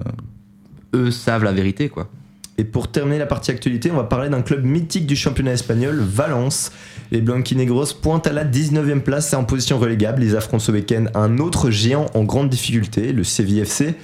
eux 0.94 1.10
savent 1.10 1.44
la 1.44 1.52
vérité, 1.52 1.88
quoi. 1.88 2.10
Et 2.58 2.64
pour 2.64 2.92
terminer 2.92 3.18
la 3.18 3.24
partie 3.24 3.50
actualité, 3.50 3.90
on 3.90 3.96
va 3.96 4.04
parler 4.04 4.28
d'un 4.28 4.42
club 4.42 4.64
mythique 4.64 5.06
du 5.06 5.16
championnat 5.16 5.52
espagnol, 5.52 5.98
Valence. 5.98 6.72
Les 7.10 7.22
Blanquinegros 7.22 7.94
pointent 8.02 8.26
à 8.26 8.32
la 8.32 8.44
19e 8.44 9.00
place, 9.00 9.30
c'est 9.30 9.36
en 9.36 9.44
position 9.44 9.78
relégable. 9.78 10.22
Ils 10.22 10.36
affrontent 10.36 10.62
ce 10.62 10.70
week-end 10.70 11.06
un 11.14 11.38
autre 11.38 11.70
géant 11.70 12.06
en 12.12 12.22
grande 12.24 12.50
difficulté, 12.50 13.14
le 13.14 13.24
CVFC. 13.24 13.94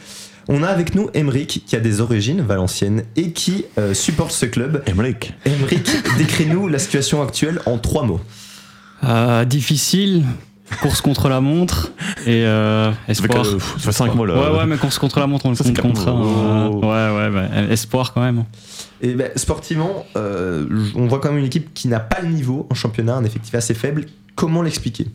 On 0.49 0.62
a 0.62 0.68
avec 0.68 0.94
nous 0.94 1.11
Emeric, 1.12 1.64
qui 1.66 1.77
a 1.77 1.81
des 1.81 2.01
origines 2.01 2.40
valenciennes 2.40 3.03
et 3.16 3.33
qui 3.33 3.66
euh, 3.79 3.92
supporte 3.92 4.31
ce 4.31 4.46
club. 4.46 4.83
Emmerich. 4.87 5.35
Emeric, 5.44 5.90
décris-nous 6.16 6.68
la 6.68 6.79
situation 6.79 7.20
actuelle 7.20 7.61
en 7.66 7.77
trois 7.77 8.05
mots. 8.05 8.20
Euh, 9.05 9.44
difficile, 9.44 10.25
course 10.83 11.00
contre 11.00 11.29
la 11.29 11.40
montre 11.40 11.92
et 12.26 12.44
euh, 12.44 12.90
espoir. 13.09 13.42
pff, 13.42 13.72
ça 13.74 13.79
fait 13.79 13.92
5 13.92 14.14
mots 14.14 14.24
là. 14.26 14.35
Ouais, 14.52 14.59
ouais, 14.59 14.66
mais 14.66 14.76
course 14.76 14.98
contre 14.98 15.20
la 15.20 15.26
montre, 15.26 15.46
on 15.46 15.50
le 15.50 15.57
compte 15.57 15.79
contre 15.81 16.11
mots. 16.12 16.83
euh, 16.85 17.11
ouais, 17.12 17.31
ouais, 17.31 17.31
bah, 17.48 17.62
espoir 17.72 18.12
quand 18.12 18.20
même. 18.22 18.44
Et 19.00 19.14
ben, 19.14 19.31
sportivement, 19.37 20.05
euh, 20.16 20.66
on 20.94 21.07
voit 21.07 21.20
quand 21.20 21.29
même 21.31 21.38
une 21.38 21.44
équipe 21.44 21.72
qui 21.74 21.88
n'a 21.88 22.00
pas 22.00 22.20
le 22.22 22.29
niveau 22.29 22.66
en 22.70 22.74
championnat, 22.74 23.14
un 23.16 23.24
effectif 23.24 23.55
assez 23.55 23.74
faible. 23.74 24.07
Comment 24.35 24.62
l'expliquer? 24.62 25.07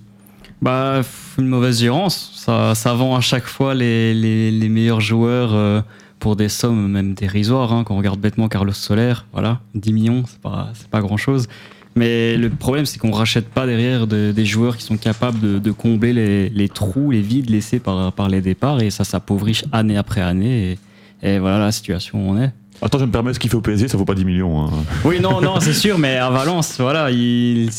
Bah, 0.62 1.02
une 1.40 1.48
mauvaise 1.48 1.80
gérance. 1.80 2.32
Ça, 2.36 2.76
ça 2.76 2.94
vend 2.94 3.16
à 3.16 3.22
chaque 3.22 3.46
fois 3.46 3.74
les, 3.74 4.14
les, 4.14 4.52
les 4.52 4.70
meilleurs 4.70 5.02
joueurs 5.02 5.50
euh, 5.54 5.82
pour 6.20 6.36
des 6.36 6.50
sommes 6.50 6.88
même 6.92 7.14
dérisoires. 7.16 7.74
hein. 7.74 7.84
Quand 7.84 7.96
on 7.96 7.98
regarde 7.98 8.20
bêtement 8.20 8.48
Carlos 8.48 8.72
Soler, 8.74 9.14
voilà, 9.34 9.60
10 9.74 9.92
millions, 9.94 10.24
c'est 10.28 10.40
pas, 10.40 10.70
c'est 10.76 10.88
pas 10.88 11.02
grand 11.02 11.18
chose. 11.18 11.48
Mais 11.96 12.38
le 12.38 12.50
problème, 12.50 12.86
c'est 12.86 12.98
qu'on 13.00 13.12
rachète 13.12 13.50
pas 13.50 13.66
derrière 13.66 14.08
de- 14.08 14.32
des 14.32 14.46
joueurs 14.46 14.78
qui 14.78 14.84
sont 14.84 14.98
capables 14.98 15.40
de, 15.40 15.60
de 15.60 15.72
combler 15.72 16.14
les, 16.14 16.50
les 16.50 16.70
trous, 16.70 17.12
les 17.12 17.22
vides 17.22 17.50
laissés 17.50 17.80
par, 17.80 18.14
par 18.14 18.30
les 18.30 18.40
départs. 18.42 18.82
Et 18.82 18.90
ça 18.90 19.04
s'appauvrit 19.04 19.62
année 19.72 19.98
après 19.98 20.22
année. 20.22 20.78
Et, 21.24 21.34
et 21.36 21.40
voilà 21.40 21.60
la 21.60 21.72
situation 21.72 22.20
où 22.26 22.32
on 22.32 22.42
est. 22.42 22.52
Attends, 22.84 22.98
je 22.98 23.06
me 23.06 23.12
permets, 23.12 23.32
ce 23.34 23.40
qu'il 23.40 23.52
fait 23.52 23.58
au 23.58 23.62
PSG, 23.62 23.88
ça 23.90 23.98
vaut 23.98 24.06
pas 24.06 24.16
10 24.16 24.26
millions. 24.26 24.64
hein. 24.66 24.70
Oui, 25.06 25.20
non, 25.20 25.40
non, 25.40 25.60
c'est 25.60 25.74
sûr, 25.74 26.00
mais 26.00 26.18
à 26.18 26.32
Valence, 26.32 26.78
voilà, 26.80 27.12
il- 27.12 27.70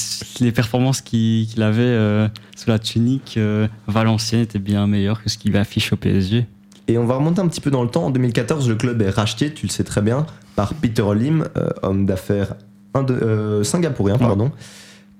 les 0.40 0.53
performances 0.53 1.01
qu'il 1.01 1.46
qu'il 1.48 1.61
avait 1.62 1.83
euh, 1.83 2.29
sous 2.57 2.70
la 2.70 2.79
tunique 2.79 3.35
euh, 3.37 3.66
valencienne 3.88 4.42
étaient 4.42 4.61
bien 4.61 4.87
meilleures 4.87 5.20
que 5.20 5.29
ce 5.29 5.38
qu'il 5.38 5.57
affiche 5.57 5.92
au 5.92 5.96
PSG. 5.96 6.46
Et 6.87 6.98
on 6.98 7.05
va 7.07 7.16
remonter 7.16 7.40
un 7.40 7.48
petit 7.48 7.61
peu 7.61 7.70
dans 7.72 7.83
le 7.83 7.88
temps. 7.88 8.05
En 8.07 8.11
2014, 8.11 8.68
le 8.68 8.77
club 8.77 9.03
est 9.03 9.11
racheté, 9.11 9.53
tu 9.53 9.66
le 9.66 9.72
sais 9.72 9.83
très 9.85 10.03
bien, 10.03 10.25
par 10.55 10.75
Peter 10.75 11.03
Lim, 11.16 11.46
euh, 11.57 11.70
homme 11.83 12.07
d'affaires 12.07 12.55
indo- 12.95 13.15
euh, 13.15 13.65
singapourien. 13.65 14.19
Pardon. 14.19 14.51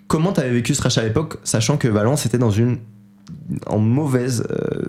Comment 0.09 0.33
tu 0.33 0.41
avais 0.41 0.51
vécu 0.51 0.75
ce 0.75 0.83
rachat 0.83 1.01
à 1.01 1.05
l'époque, 1.05 1.39
sachant 1.45 1.77
que 1.77 1.89
Valence 1.89 2.27
était 2.27 2.39
dans 2.39 2.51
une 2.51 2.79
en 3.67 3.79
mauvaise 3.79 4.45
euh, 4.51 4.83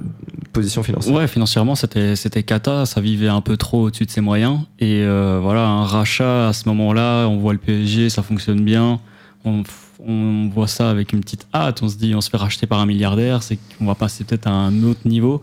position 0.51 0.83
financière? 0.83 1.15
Ouais, 1.15 1.27
financièrement, 1.27 1.75
c'était 1.75 2.15
c'était 2.15 2.43
cata, 2.43 2.85
ça 2.85 2.99
vivait 2.99 3.29
un 3.29 3.41
peu 3.41 3.55
trop 3.55 3.83
au-dessus 3.83 4.05
de 4.05 4.11
ses 4.11 4.21
moyens. 4.21 4.59
Et 4.79 5.01
euh, 5.03 5.39
voilà, 5.41 5.65
un 5.67 5.85
rachat 5.85 6.49
à 6.49 6.53
ce 6.53 6.67
moment-là, 6.69 7.27
on 7.27 7.37
voit 7.37 7.53
le 7.53 7.59
PSG, 7.59 8.09
ça 8.09 8.21
fonctionne 8.21 8.61
bien. 8.65 8.99
On, 9.45 9.63
on 10.05 10.49
voit 10.53 10.67
ça 10.67 10.89
avec 10.89 11.13
une 11.13 11.21
petite 11.21 11.47
hâte, 11.53 11.81
on 11.83 11.87
se 11.89 11.95
dit 11.95 12.13
on 12.15 12.21
se 12.21 12.29
fait 12.29 12.37
racheter 12.37 12.67
par 12.67 12.79
un 12.79 12.85
milliardaire, 12.85 13.43
c'est 13.43 13.57
qu'on 13.77 13.85
va 13.85 13.95
passer 13.95 14.25
peut-être 14.25 14.47
à 14.47 14.51
un 14.51 14.83
autre 14.83 15.01
niveau. 15.05 15.41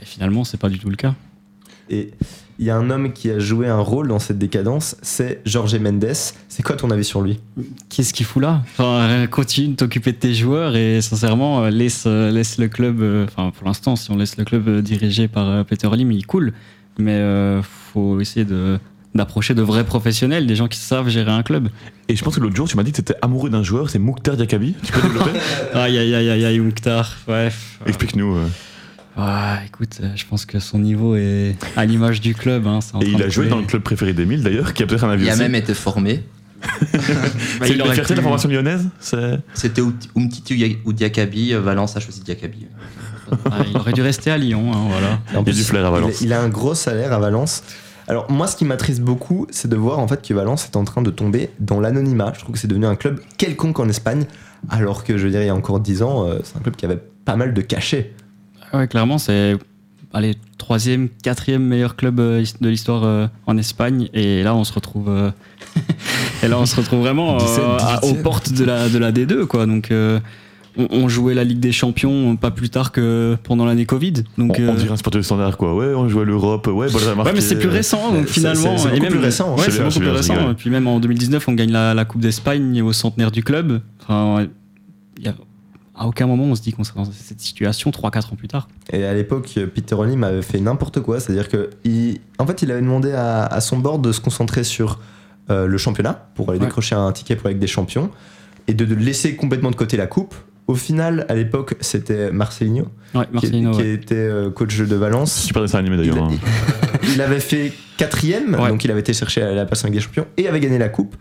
Et 0.00 0.04
finalement, 0.06 0.44
c'est 0.44 0.56
pas 0.58 0.68
du 0.70 0.78
tout 0.78 0.88
le 0.88 0.96
cas. 0.96 1.14
Et 1.90 2.12
il 2.58 2.66
y 2.66 2.70
a 2.70 2.76
un 2.76 2.90
homme 2.90 3.12
qui 3.12 3.30
a 3.30 3.38
joué 3.38 3.68
un 3.68 3.78
rôle 3.78 4.08
dans 4.08 4.18
cette 4.18 4.38
décadence, 4.38 4.96
c'est 5.02 5.40
Jorge 5.44 5.76
Mendes. 5.78 6.12
C'est 6.48 6.62
quoi 6.62 6.76
ton 6.76 6.90
avis 6.90 7.04
sur 7.04 7.20
lui? 7.22 7.38
Qu'est-ce 7.88 8.12
qu'il 8.12 8.26
fout 8.26 8.42
là? 8.42 8.62
Enfin, 8.72 9.26
Continue 9.30 9.68
de 9.68 9.74
t'occuper 9.76 10.12
de 10.12 10.16
tes 10.18 10.34
joueurs 10.34 10.74
et 10.76 11.00
sincèrement, 11.00 11.62
euh, 11.64 11.70
laisse, 11.70 12.04
euh, 12.06 12.30
laisse 12.30 12.58
le 12.58 12.68
club. 12.68 13.00
euh, 13.00 13.26
Enfin, 13.26 13.52
pour 13.56 13.66
l'instant, 13.66 13.94
si 13.96 14.10
on 14.10 14.16
laisse 14.16 14.36
le 14.36 14.44
club 14.44 14.66
euh, 14.68 14.82
dirigé 14.82 15.28
par 15.28 15.48
euh, 15.48 15.62
Peter 15.64 15.88
Lim, 15.92 16.10
il 16.12 16.26
coule. 16.26 16.52
Mais 16.98 17.14
euh, 17.14 17.62
faut 17.62 18.20
essayer 18.20 18.44
de 18.44 18.78
d'approcher 19.14 19.54
de 19.54 19.62
vrais 19.62 19.84
professionnels, 19.84 20.46
des 20.46 20.54
gens 20.54 20.68
qui 20.68 20.78
savent 20.78 21.08
gérer 21.08 21.30
un 21.32 21.42
club. 21.42 21.70
Et 22.08 22.14
je 22.14 22.22
pense 22.22 22.36
que 22.36 22.40
l'autre 22.40 22.54
jour, 22.54 22.68
tu 22.68 22.76
m'as 22.76 22.82
dit 22.82 22.90
que 22.92 22.96
tu 22.96 23.00
étais 23.00 23.14
amoureux 23.22 23.48
d'un 23.50 23.62
joueur, 23.62 23.88
c'est 23.88 23.98
Mouktar 23.98 24.36
Diakabi. 24.36 24.74
Tu 24.84 24.92
peux 24.92 25.00
développer 25.00 25.30
Aïe 25.74 25.96
aïe 25.98 26.14
aïe 26.14 26.28
aïe 26.28 26.44
aïe, 26.44 26.58
Mouktar. 26.60 27.16
Ouais. 27.26 27.48
Explique-nous. 27.86 28.36
euh. 28.36 28.46
Ouais, 29.18 29.66
écoute, 29.66 29.98
euh, 30.02 30.10
je 30.14 30.24
pense 30.26 30.46
que 30.46 30.60
son 30.60 30.78
niveau 30.78 31.16
est 31.16 31.56
à 31.76 31.84
l'image 31.84 32.20
du 32.20 32.34
club. 32.34 32.66
hein, 32.66 32.78
c'est 32.80 32.94
en 32.94 33.00
Et 33.00 33.04
train 33.06 33.12
il 33.12 33.18
de 33.18 33.24
a 33.24 33.28
joué 33.28 33.48
dans 33.48 33.58
le 33.58 33.64
club 33.66 33.82
préféré 33.82 34.12
d'Emile 34.12 34.42
d'ailleurs, 34.42 34.72
qui 34.74 34.82
a 34.82 34.86
peut-être 34.86 35.04
un 35.04 35.10
avis 35.10 35.24
Il 35.24 35.30
a 35.30 35.36
même 35.36 35.54
été 35.56 35.74
formé. 35.74 36.22
Bah, 36.60 36.68
C'est 37.62 37.70
il 37.70 37.80
une 37.80 37.92
fierté 37.92 38.14
de 38.14 38.18
la 38.18 38.22
formation 38.22 38.48
lyonnaise 38.48 38.88
c'est... 39.00 39.38
C'était 39.54 39.82
Umtiti 40.16 40.78
ou 40.84 40.92
Diakabi. 40.92 41.52
euh, 41.54 41.60
Valence 41.60 41.96
a 41.96 42.00
choisi 42.00 42.20
Diakabi. 42.20 42.66
Ah, 43.50 43.58
il 43.68 43.76
aurait 43.76 43.92
dû 43.92 44.02
rester 44.02 44.30
à 44.30 44.38
Lyon, 44.38 44.72
hein, 44.72 44.86
voilà. 44.88 45.20
En 45.36 45.44
Il 45.44 45.50
a 45.50 45.52
du 45.52 45.62
flair 45.62 45.84
à 45.84 45.88
il- 45.88 45.92
Valence. 45.92 46.20
Il, 46.20 46.32
a 46.32 46.40
un 46.40 46.48
gros 46.48 46.74
salaire 46.74 47.12
à 47.12 47.18
Valence. 47.18 47.62
Alors 48.06 48.30
moi, 48.30 48.46
ce 48.46 48.56
qui 48.56 48.64
m'attriste 48.64 49.00
beaucoup, 49.02 49.46
c'est 49.50 49.68
de 49.68 49.76
voir 49.76 49.98
en 49.98 50.08
fait 50.08 50.26
que 50.26 50.32
Valence 50.32 50.64
est 50.64 50.76
en 50.76 50.84
train 50.84 51.02
de 51.02 51.10
tomber 51.10 51.50
dans 51.60 51.78
l'anonymat. 51.80 52.32
Je 52.34 52.40
trouve 52.40 52.54
que 52.54 52.58
c'est 52.60 52.68
devenu 52.68 52.86
un 52.86 52.96
club 52.96 53.20
quelconque 53.36 53.78
en 53.80 53.88
Espagne, 53.88 54.24
alors 54.70 55.04
que 55.04 55.18
je 55.18 55.24
veux 55.24 55.30
dire, 55.30 55.42
il 55.42 55.46
y 55.46 55.50
a 55.50 55.54
encore 55.54 55.78
10 55.80 56.02
ans, 56.02 56.26
euh, 56.26 56.38
c'est 56.42 56.56
un 56.56 56.60
club 56.60 56.74
qui 56.76 56.86
avait 56.86 57.02
pas 57.24 57.36
mal 57.36 57.52
de 57.52 57.60
cachets. 57.60 58.14
Ouais, 58.72 58.86
clairement, 58.88 59.18
c'est 59.18 59.56
allez, 60.12 60.36
troisième, 60.56 61.08
quatrième 61.22 61.62
meilleur 61.62 61.96
club 61.96 62.18
euh, 62.20 62.44
de 62.60 62.68
l'histoire 62.68 63.04
euh, 63.04 63.26
en 63.46 63.56
Espagne. 63.58 64.08
Et 64.14 64.42
là, 64.42 64.54
on 64.54 64.64
se 64.64 64.72
retrouve, 64.72 65.08
euh, 65.08 65.30
et 66.42 66.48
là, 66.48 66.58
on 66.58 66.66
se 66.66 66.76
retrouve 66.76 67.00
vraiment 67.00 67.36
17, 67.36 67.62
à- 67.78 68.04
aux 68.04 68.12
18e. 68.14 68.22
portes 68.22 68.52
de 68.52 68.64
la, 68.64 68.88
de 68.88 68.98
la 68.98 69.12
D2, 69.12 69.44
quoi. 69.46 69.66
Donc, 69.66 69.90
euh, 69.90 70.18
on, 70.76 70.86
on 70.92 71.08
jouait 71.08 71.34
la 71.34 71.44
Ligue 71.44 71.60
des 71.60 71.72
Champions 71.72 72.36
pas 72.36 72.50
plus 72.50 72.70
tard 72.70 72.92
que 72.92 73.36
pendant 73.42 73.64
l'année 73.66 73.84
Covid. 73.86 74.12
Donc, 74.38 74.56
on, 74.58 74.68
on 74.68 74.74
dirait 74.74 74.92
un 74.92 74.96
sportif 74.96 75.22
standard 75.22 75.56
quoi. 75.56 75.74
Ouais, 75.74 75.92
on 75.94 76.08
joue 76.08 76.20
à 76.20 76.24
l'Europe. 76.24 76.66
Ouais, 76.68 76.88
bon, 76.88 76.98
Ouais, 77.24 77.32
mais 77.34 77.40
c'est 77.40 77.58
plus 77.58 77.68
récent, 77.68 78.12
donc 78.12 78.26
finalement. 78.26 78.78
c'est- 78.78 78.88
beaucoup 78.90 79.02
même, 79.02 79.10
plus 79.12 79.18
récent. 79.20 79.56
Ouais, 79.56 79.64
C'est 79.68 79.82
beaucoup 79.82 79.98
plus 79.98 80.10
récent. 80.10 80.50
Et 80.52 80.54
puis 80.54 80.70
même 80.70 80.86
en 80.86 81.00
2019, 81.00 81.48
on 81.48 81.52
gagne 81.54 81.72
la, 81.72 81.94
la 81.94 82.04
Coupe 82.04 82.20
d'Espagne 82.20 82.80
au 82.82 82.92
centenaire 82.92 83.30
du 83.30 83.42
club. 83.42 83.80
Enfin, 84.02 84.46
y 85.20 85.28
a- 85.28 85.34
à 85.98 86.06
aucun 86.06 86.26
moment 86.26 86.44
on 86.44 86.54
se 86.54 86.62
dit 86.62 86.72
qu'on 86.72 86.84
serait 86.84 87.00
dans 87.00 87.10
cette 87.10 87.40
situation 87.40 87.90
3-4 87.90 88.32
ans 88.32 88.36
plus 88.36 88.48
tard. 88.48 88.68
Et 88.92 89.04
à 89.04 89.12
l'époque, 89.14 89.58
Peter 89.74 89.94
Olim 89.94 90.22
avait 90.24 90.42
fait 90.42 90.60
n'importe 90.60 91.00
quoi, 91.00 91.20
c'est-à-dire 91.20 91.48
que, 91.48 91.70
il, 91.84 92.18
en 92.38 92.46
fait, 92.46 92.62
il 92.62 92.70
avait 92.70 92.80
demandé 92.80 93.12
à, 93.12 93.44
à 93.46 93.60
son 93.60 93.78
board 93.78 94.02
de 94.02 94.12
se 94.12 94.20
concentrer 94.20 94.64
sur 94.64 95.00
euh, 95.50 95.66
le 95.66 95.78
championnat 95.78 96.28
pour 96.34 96.50
aller 96.50 96.58
Ouais. 96.60 96.66
décrocher 96.66 96.94
un 96.94 97.10
ticket 97.12 97.36
pour 97.36 97.46
la 97.48 97.52
Ligue 97.52 97.60
des 97.60 97.66
Champions 97.66 98.10
et 98.66 98.74
de, 98.74 98.84
de 98.84 98.94
laisser 98.94 99.34
complètement 99.36 99.70
de 99.70 99.76
côté 99.76 99.96
la 99.96 100.06
coupe. 100.06 100.34
Au 100.66 100.74
final, 100.74 101.24
à 101.30 101.34
l'époque, 101.34 101.76
c'était 101.80 102.30
Marcelinho, 102.30 102.88
Ouais, 103.14 103.24
qui, 103.26 103.32
Marcelino. 103.32 103.70
qui 103.70 103.78
ouais. 103.78 103.92
était 103.94 104.14
euh, 104.14 104.50
coach 104.50 104.76
de 104.76 104.94
Valence. 104.96 105.32
Super 105.34 105.62
dessin 105.62 105.78
animé 105.78 105.96
d'ailleurs. 105.96 106.16
Il- 106.30 106.34
hein. 106.34 106.98
Il 107.14 107.22
avait 107.22 107.40
fait 107.40 107.72
quatrième, 107.96 108.54
Ouais. 108.54 108.68
donc 108.68 108.84
il 108.84 108.90
avait 108.90 109.00
été 109.00 109.14
chercher 109.14 109.40
à 109.42 109.54
la 109.54 109.64
place 109.64 109.82
en 109.84 109.86
Ligue 109.88 109.96
des 109.96 110.02
Champions 110.02 110.26
et 110.36 110.46
avait 110.46 110.60
gagné 110.60 110.76
la 110.78 110.90
coupe. 110.90 111.16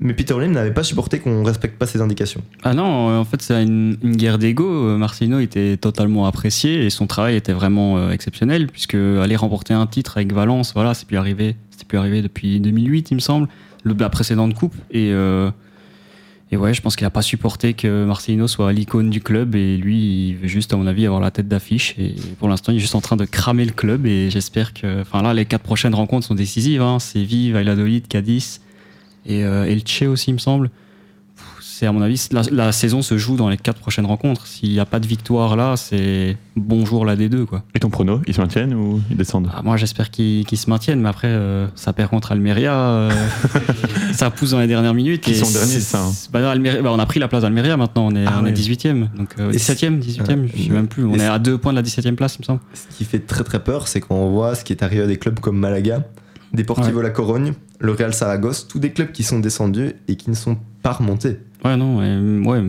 Mais 0.00 0.14
Peter 0.14 0.34
Lim 0.38 0.52
n'avait 0.52 0.72
pas 0.72 0.84
supporté 0.84 1.18
qu'on 1.18 1.42
respecte 1.42 1.76
pas 1.76 1.86
ses 1.86 2.00
indications. 2.00 2.42
Ah 2.62 2.72
non, 2.72 3.18
en 3.18 3.24
fait, 3.24 3.42
c'est 3.42 3.60
une, 3.62 3.96
guerre 4.02 4.38
d'ego. 4.38 4.96
Marcelino 4.96 5.40
était 5.40 5.76
totalement 5.76 6.26
apprécié 6.26 6.84
et 6.84 6.90
son 6.90 7.06
travail 7.06 7.34
était 7.34 7.52
vraiment 7.52 7.98
euh, 7.98 8.10
exceptionnel 8.10 8.68
puisque 8.68 8.94
aller 8.94 9.34
remporter 9.34 9.74
un 9.74 9.86
titre 9.86 10.16
avec 10.16 10.32
Valence, 10.32 10.72
voilà, 10.74 10.94
c'est 10.94 11.06
plus 11.06 11.16
arrivé. 11.16 11.56
C'était 11.70 11.84
plus 11.84 11.98
arrivé 11.98 12.22
depuis 12.22 12.60
2008, 12.60 13.10
il 13.10 13.14
me 13.16 13.20
semble, 13.20 13.48
le, 13.82 13.94
la 13.98 14.08
précédente 14.08 14.54
coupe. 14.54 14.74
Et, 14.92 15.10
euh, 15.12 15.50
et 16.52 16.56
ouais, 16.56 16.74
je 16.74 16.80
pense 16.80 16.94
qu'il 16.94 17.06
a 17.06 17.10
pas 17.10 17.22
supporté 17.22 17.74
que 17.74 18.04
Marcelino 18.04 18.46
soit 18.46 18.72
l'icône 18.72 19.10
du 19.10 19.20
club 19.20 19.56
et 19.56 19.76
lui, 19.76 20.28
il 20.28 20.36
veut 20.36 20.48
juste, 20.48 20.72
à 20.72 20.76
mon 20.76 20.86
avis, 20.86 21.06
avoir 21.06 21.20
la 21.20 21.32
tête 21.32 21.48
d'affiche. 21.48 21.96
Et 21.98 22.14
pour 22.38 22.48
l'instant, 22.48 22.70
il 22.70 22.76
est 22.76 22.80
juste 22.80 22.94
en 22.94 23.00
train 23.00 23.16
de 23.16 23.24
cramer 23.24 23.64
le 23.64 23.72
club 23.72 24.06
et 24.06 24.30
j'espère 24.30 24.74
que, 24.74 25.00
enfin 25.00 25.22
là, 25.22 25.34
les 25.34 25.44
quatre 25.44 25.64
prochaines 25.64 25.94
rencontres 25.94 26.26
sont 26.28 26.36
décisives. 26.36 26.82
Hein. 26.82 27.00
Séville, 27.00 27.50
Valladolid, 27.50 28.06
Cadiz 28.06 28.60
et 29.28 29.44
euh, 29.44 29.64
Elche 29.66 30.02
aussi, 30.02 30.30
il 30.30 30.34
me 30.34 30.38
semble 30.38 30.70
c'est 31.60 31.86
à 31.86 31.92
mon 31.92 32.02
avis 32.02 32.26
la, 32.32 32.42
la 32.50 32.72
saison 32.72 33.02
se 33.02 33.16
joue 33.18 33.36
dans 33.36 33.48
les 33.48 33.56
quatre 33.56 33.78
prochaines 33.78 34.06
rencontres. 34.06 34.48
S'il 34.48 34.70
n'y 34.72 34.80
a 34.80 34.84
pas 34.84 34.98
de 34.98 35.06
victoire 35.06 35.54
là, 35.54 35.76
c'est 35.76 36.36
bonjour 36.56 37.06
la 37.06 37.14
D2 37.14 37.44
quoi. 37.44 37.62
Et 37.72 37.78
ton 37.78 37.88
prono, 37.88 38.20
ils 38.26 38.34
se 38.34 38.40
maintiennent 38.40 38.74
ou 38.74 39.00
ils 39.12 39.16
descendent? 39.16 39.48
Ah, 39.54 39.62
moi 39.62 39.76
j'espère 39.76 40.10
qu'ils 40.10 40.44
se 40.56 40.68
maintiennent, 40.68 41.00
mais 41.00 41.08
après 41.08 41.28
euh, 41.28 41.68
ça 41.76 41.92
perd 41.92 42.10
contre 42.10 42.32
Almeria, 42.32 42.74
euh, 42.74 43.10
ça 44.12 44.30
pousse 44.30 44.50
dans 44.50 44.58
les 44.58 44.66
dernières 44.66 44.94
minutes. 44.94 45.28
Et 45.28 45.34
sont 45.34 45.48
derniers, 45.52 45.74
c'est- 45.74 45.80
ça, 45.80 46.02
hein. 46.02 46.10
bah, 46.32 46.50
Almeria- 46.50 46.82
bah, 46.82 46.90
on 46.92 46.98
a 46.98 47.06
pris 47.06 47.20
la 47.20 47.28
place 47.28 47.42
d'Almeria 47.42 47.76
maintenant, 47.76 48.08
on 48.08 48.16
est, 48.16 48.24
Ah 48.26 48.40
on 48.42 48.46
est 48.46 48.48
ouais. 48.48 48.54
18ème, 48.54 49.06
donc 49.16 49.34
euh, 49.38 49.52
Et 49.52 49.56
17ème, 49.56 50.00
18ème, 50.00 50.48
je 50.52 50.62
sais 50.64 50.70
même 50.70 50.88
plus. 50.88 51.04
On 51.04 51.14
est 51.14 51.26
à 51.26 51.38
deux 51.38 51.58
points 51.58 51.72
de 51.72 51.76
la 51.78 51.84
17ème 51.84 52.16
place, 52.16 52.34
il 52.36 52.40
me 52.40 52.44
semble. 52.44 52.60
Ce 52.74 52.96
qui 52.96 53.04
fait 53.04 53.20
très 53.20 53.44
très 53.44 53.62
peur, 53.62 53.86
c'est 53.86 54.00
quand 54.00 54.16
on 54.16 54.30
voit 54.30 54.56
ce 54.56 54.64
qui 54.64 54.72
est 54.72 54.82
arrivé 54.82 55.02
à 55.02 55.06
des 55.06 55.16
clubs 55.16 55.38
comme 55.38 55.58
Malaga, 55.58 56.02
Deportivo 56.52 57.02
La 57.02 57.10
Corogne, 57.10 57.52
le 57.78 57.92
Real 57.92 58.14
Saragosse, 58.14 58.66
tous 58.68 58.78
des 58.78 58.90
clubs 58.90 59.12
qui 59.12 59.22
sont 59.22 59.38
descendus 59.38 59.92
et 60.08 60.16
qui 60.16 60.30
ne 60.30 60.34
sont 60.34 60.56
pas 60.82 60.92
remontés. 60.92 61.38
Ouais, 61.64 61.76
non, 61.76 62.02
et, 62.02 62.46
ouais, 62.46 62.62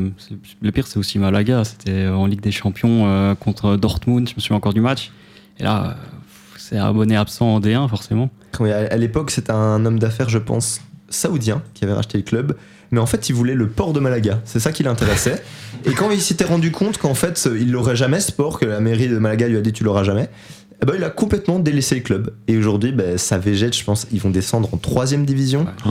le 0.62 0.72
pire 0.72 0.88
c'est 0.88 0.98
aussi 0.98 1.20
Malaga, 1.20 1.63
c'était 1.63 2.08
en 2.08 2.26
Ligue 2.26 2.42
des 2.42 2.52
Champions 2.52 3.08
euh, 3.08 3.36
contre 3.36 3.76
Dortmund, 3.78 4.28
je 4.28 4.36
me 4.36 4.42
souviens 4.42 4.58
encore 4.58 4.74
du 4.74 4.82
match. 4.82 5.12
Et 5.60 5.63
là, 5.63 5.86
euh, 5.86 5.94
c'est 6.58 6.78
abonné 6.78 7.15
absent 7.15 7.56
en 7.56 7.60
D1 7.60 7.88
forcément. 7.88 8.30
Oui, 8.60 8.72
à 8.72 8.80
à 8.92 8.98
l'époque, 8.98 9.32
c'était 9.32 9.52
un 9.52 9.86
homme 9.86 10.00
d'affaires, 10.00 10.30
je 10.30 10.39
pense, 10.39 10.82
saoudien 11.10 11.62
qui 11.74 11.84
avait 11.84 11.94
racheté 11.94 12.18
le 12.18 12.24
club. 12.24 12.56
Mais 12.92 13.00
en 13.00 13.06
fait, 13.06 13.30
il 13.30 13.36
voulait 13.36 13.54
le 13.54 13.68
port 13.68 13.94
de 13.94 14.00
Malaga. 14.00 14.42
C'est 14.46 14.60
ça 14.60 14.72
qui 14.72 14.84
l'intéressait. 14.84 15.44
Et 15.86 15.94
quand 15.94 16.10
il 16.10 16.22
s'était 16.22 16.46
rendu 16.46 16.72
compte 16.72 16.98
qu'en 16.98 17.13
fait, 17.13 17.48
il 17.56 17.72
l'aurait 17.72 17.96
jamais 17.96 18.20
ce 18.20 18.32
port, 18.32 18.60
que 18.60 18.65
la 18.65 18.80
mairie 18.80 19.08
de 19.08 19.18
Malaga 19.18 19.48
lui 19.48 19.58
a 19.58 19.62
dit 19.62 19.72
tu 19.72 19.84
l'auras 19.84 20.04
jamais, 20.04 20.30
eh 20.82 20.86
ben, 20.86 20.94
il 20.98 21.04
a 21.04 21.10
complètement 21.10 21.60
délaissé 21.60 21.96
le 21.96 22.02
club. 22.02 22.34
Et 22.48 22.58
aujourd'hui, 22.58 22.92
ben, 22.92 23.18
ça 23.18 23.38
végète, 23.38 23.76
je 23.76 23.84
pense, 23.84 24.08
ils 24.12 24.22
vont 24.22 24.30
descendre 24.30 24.70
en 24.74 24.78
troisième 24.78 25.26
division. 25.26 25.65
Oh. 25.86 25.89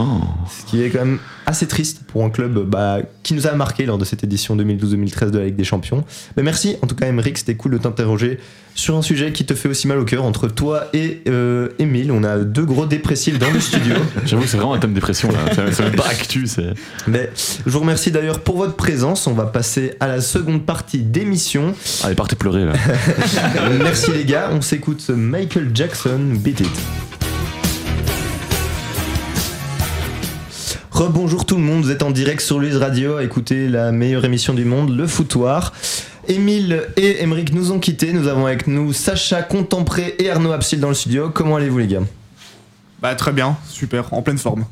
Ce 0.49 0.65
qui 0.65 0.81
est 0.81 0.89
quand 0.89 0.99
même 0.99 1.19
assez 1.45 1.67
triste 1.67 2.01
pour 2.07 2.23
un 2.23 2.29
club 2.29 2.59
bah, 2.67 2.99
qui 3.23 3.33
nous 3.33 3.47
a 3.47 3.51
marqué 3.53 3.85
lors 3.85 3.97
de 3.97 4.05
cette 4.05 4.23
édition 4.23 4.55
2012-2013 4.55 5.31
de 5.31 5.39
la 5.39 5.45
Ligue 5.45 5.55
des 5.55 5.63
Champions. 5.63 6.03
Mais 6.37 6.43
merci 6.43 6.77
en 6.81 6.87
tout 6.87 6.95
cas, 6.95 7.07
Emeric, 7.07 7.37
c'était 7.37 7.55
cool 7.55 7.73
de 7.73 7.77
t'interroger 7.77 8.39
sur 8.75 8.95
un 8.95 9.01
sujet 9.01 9.31
qui 9.33 9.45
te 9.45 9.53
fait 9.53 9.67
aussi 9.67 9.87
mal 9.87 9.99
au 9.99 10.05
cœur. 10.05 10.23
Entre 10.23 10.47
toi 10.47 10.87
et 10.93 11.21
euh, 11.27 11.69
Émile, 11.79 12.11
on 12.11 12.23
a 12.23 12.37
deux 12.37 12.65
gros 12.65 12.85
dépressifs 12.85 13.37
dans 13.37 13.51
le 13.51 13.59
studio. 13.59 13.95
J'avoue 14.25 14.43
que 14.43 14.47
c'est 14.47 14.57
vraiment 14.57 14.73
un 14.73 14.79
thème 14.79 14.93
dépression 14.93 15.29
là. 15.31 15.39
C'est 15.71 15.83
même 15.83 15.95
pas 15.95 16.07
actu, 16.07 16.47
c'est. 16.47 16.73
Mais 17.07 17.29
je 17.35 17.69
vous 17.69 17.79
remercie 17.79 18.11
d'ailleurs 18.11 18.39
pour 18.39 18.57
votre 18.57 18.75
présence. 18.75 19.27
On 19.27 19.33
va 19.33 19.45
passer 19.45 19.95
à 19.99 20.07
la 20.07 20.21
seconde 20.21 20.65
partie 20.65 20.99
d'émission. 20.99 21.73
Allez, 22.03 22.15
partez 22.15 22.35
pleurer 22.35 22.65
là. 22.65 22.73
Merci 23.79 24.11
les 24.11 24.23
gars, 24.25 24.49
on 24.53 24.61
s'écoute 24.79 25.09
Michael 25.09 25.71
Jackson, 25.73 26.19
Beat 26.35 26.61
It. 26.61 26.71
Rebonjour 30.89 31.45
tout 31.45 31.57
le 31.57 31.61
monde, 31.61 31.83
vous 31.83 31.91
êtes 31.91 32.01
en 32.01 32.11
direct 32.11 32.39
sur 32.39 32.59
Luz 32.59 32.77
Radio 32.77 33.17
à 33.17 33.25
écouter 33.25 33.67
la 33.67 33.91
meilleure 33.91 34.23
émission 34.23 34.53
du 34.53 34.63
monde, 34.63 34.95
le 34.95 35.05
foutoir. 35.05 35.73
Émile 36.29 36.83
et 36.95 37.21
Emeric 37.21 37.51
nous 37.53 37.73
ont 37.73 37.79
quittés, 37.79 38.13
nous 38.13 38.29
avons 38.29 38.45
avec 38.45 38.67
nous 38.67 38.93
Sacha 38.93 39.41
Contempré 39.41 40.15
et 40.17 40.29
Arnaud 40.29 40.53
Absil 40.53 40.79
dans 40.79 40.87
le 40.87 40.93
studio. 40.93 41.29
Comment 41.29 41.57
allez-vous 41.57 41.79
les 41.79 41.87
gars? 41.87 42.03
Bah 43.01 43.15
très 43.15 43.33
bien, 43.33 43.57
super, 43.67 44.13
en 44.13 44.21
pleine 44.21 44.37
forme. 44.37 44.63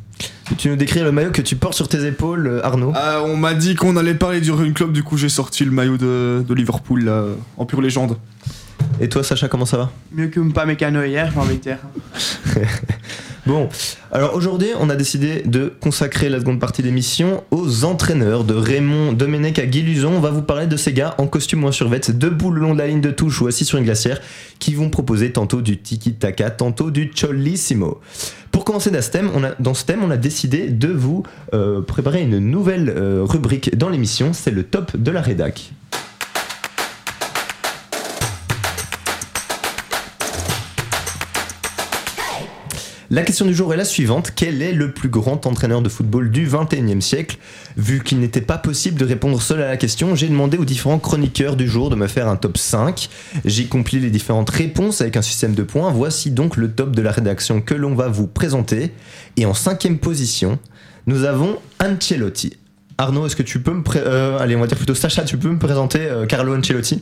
Tu 0.57 0.69
nous 0.69 0.77
décris 0.77 1.01
le 1.01 1.11
maillot 1.11 1.31
que 1.31 1.41
tu 1.41 1.57
portes 1.57 1.75
sur 1.75 1.89
tes 1.89 2.05
épaules, 2.05 2.47
euh, 2.47 2.65
Arnaud 2.65 2.93
Euh, 2.95 3.19
on 3.25 3.35
m'a 3.35 3.53
dit 3.55 3.75
qu'on 3.75 3.97
allait 3.97 4.15
parler 4.15 4.39
du 4.39 4.51
Run 4.51 4.71
Club, 4.71 4.93
du 4.93 5.03
coup 5.03 5.17
j'ai 5.17 5.27
sorti 5.27 5.65
le 5.65 5.71
maillot 5.71 5.97
de, 5.97 6.45
de 6.47 6.53
Liverpool 6.53 7.03
là, 7.03 7.25
en 7.57 7.65
pure 7.65 7.81
légende. 7.81 8.15
Et 8.99 9.09
toi 9.09 9.23
Sacha, 9.23 9.47
comment 9.47 9.65
ça 9.65 9.77
va? 9.77 9.91
Mieux 10.11 10.27
que 10.27 10.39
pas 10.51 10.65
mécano 10.65 11.03
hier, 11.03 11.31
j'ai 11.31 11.39
envie 11.39 11.57
de 11.57 11.61
dire. 11.61 11.77
Bon, 13.47 13.69
alors 14.11 14.35
aujourd'hui, 14.35 14.67
on 14.77 14.89
a 14.89 14.97
décidé 14.97 15.41
de 15.45 15.71
consacrer 15.79 16.27
la 16.27 16.41
seconde 16.41 16.59
partie 16.59 16.81
d'émission 16.83 17.45
aux 17.49 17.85
entraîneurs 17.85 18.43
de 18.43 18.53
Raymond 18.53 19.13
Domenech 19.13 19.57
à 19.57 19.65
Guy 19.65 19.83
Luzon. 19.83 20.11
On 20.17 20.19
va 20.19 20.31
vous 20.31 20.41
parler 20.41 20.67
de 20.67 20.75
ces 20.75 20.91
gars 20.91 21.15
en 21.17 21.27
costume 21.27 21.63
ou 21.63 21.67
en 21.67 21.71
survêt, 21.71 22.01
debout 22.09 22.51
le 22.51 22.59
long 22.59 22.73
de 22.73 22.79
la 22.79 22.87
ligne 22.87 22.99
de 22.99 23.09
touche 23.09 23.39
ou 23.39 23.47
assis 23.47 23.63
sur 23.63 23.77
une 23.77 23.85
glacière, 23.85 24.19
qui 24.59 24.73
vont 24.73 24.89
proposer 24.89 25.31
tantôt 25.31 25.61
du 25.61 25.77
tiki-taka, 25.77 26.49
tantôt 26.49 26.91
du 26.91 27.09
cholissimo. 27.09 28.01
Pour 28.51 28.65
commencer 28.65 28.91
dans 28.91 29.01
ce 29.01 29.11
thème, 29.11 29.29
on 29.33 29.41
a, 29.45 29.51
dans 29.59 29.73
ce 29.73 29.85
thème, 29.85 30.03
on 30.03 30.11
a 30.11 30.17
décidé 30.17 30.67
de 30.67 30.89
vous 30.89 31.23
euh, 31.53 31.79
préparer 31.79 32.23
une 32.23 32.39
nouvelle 32.39 32.89
euh, 32.89 33.21
rubrique 33.23 33.77
dans 33.77 33.87
l'émission, 33.87 34.33
c'est 34.33 34.51
le 34.51 34.63
top 34.63 34.97
de 34.97 35.09
la 35.09 35.21
rédac. 35.21 35.71
La 43.09 43.21
question 43.21 43.45
du 43.45 43.53
jour 43.53 43.73
est 43.73 43.77
la 43.77 43.85
suivante. 43.85 44.33
Quel 44.35 44.61
est 44.61 44.73
le 44.73 44.91
plus 44.91 45.07
grand 45.07 45.45
entraîneur 45.45 45.81
de 45.81 45.87
football 45.87 46.29
du 46.29 46.45
21e 46.45 46.99
siècle? 46.99 47.37
Vu 47.77 48.03
qu'il 48.03 48.19
n'était 48.19 48.41
pas 48.41 48.57
possible 48.57 48.99
de 48.99 49.05
répondre 49.05 49.41
seul 49.41 49.61
à 49.61 49.67
la 49.67 49.77
question, 49.77 50.13
j'ai 50.13 50.27
demandé 50.27 50.57
aux 50.57 50.65
différents 50.65 50.99
chroniqueurs 50.99 51.55
du 51.55 51.69
jour 51.69 51.89
de 51.89 51.95
me 51.95 52.07
faire 52.07 52.27
un 52.27 52.35
top 52.35 52.57
5. 52.57 53.07
J'ai 53.45 53.67
compilé 53.67 54.01
les 54.01 54.09
différentes 54.09 54.49
réponses 54.49 54.99
avec 54.99 55.15
un 55.15 55.21
système 55.21 55.55
de 55.55 55.63
points. 55.63 55.89
Voici 55.89 56.31
donc 56.31 56.57
le 56.57 56.69
top 56.69 56.93
de 56.93 57.01
la 57.01 57.11
rédaction 57.13 57.61
que 57.61 57.73
l'on 57.73 57.95
va 57.95 58.09
vous 58.09 58.27
présenter. 58.27 58.91
Et 59.37 59.45
en 59.45 59.53
cinquième 59.53 59.99
position, 59.99 60.59
nous 61.05 61.23
avons 61.23 61.59
Ancelotti. 61.81 62.57
Arnaud, 62.97 63.25
est-ce 63.27 63.37
que 63.37 63.43
tu 63.43 63.61
peux 63.61 63.71
me... 63.73 63.83
euh, 63.95 64.37
allez, 64.37 64.57
on 64.57 64.59
va 64.59 64.67
dire 64.67 64.75
plutôt 64.75 64.95
Sacha, 64.95 65.23
tu 65.23 65.37
peux 65.37 65.49
me 65.49 65.59
présenter 65.59 65.99
euh, 66.01 66.25
Carlo 66.25 66.57
Ancelotti? 66.57 67.01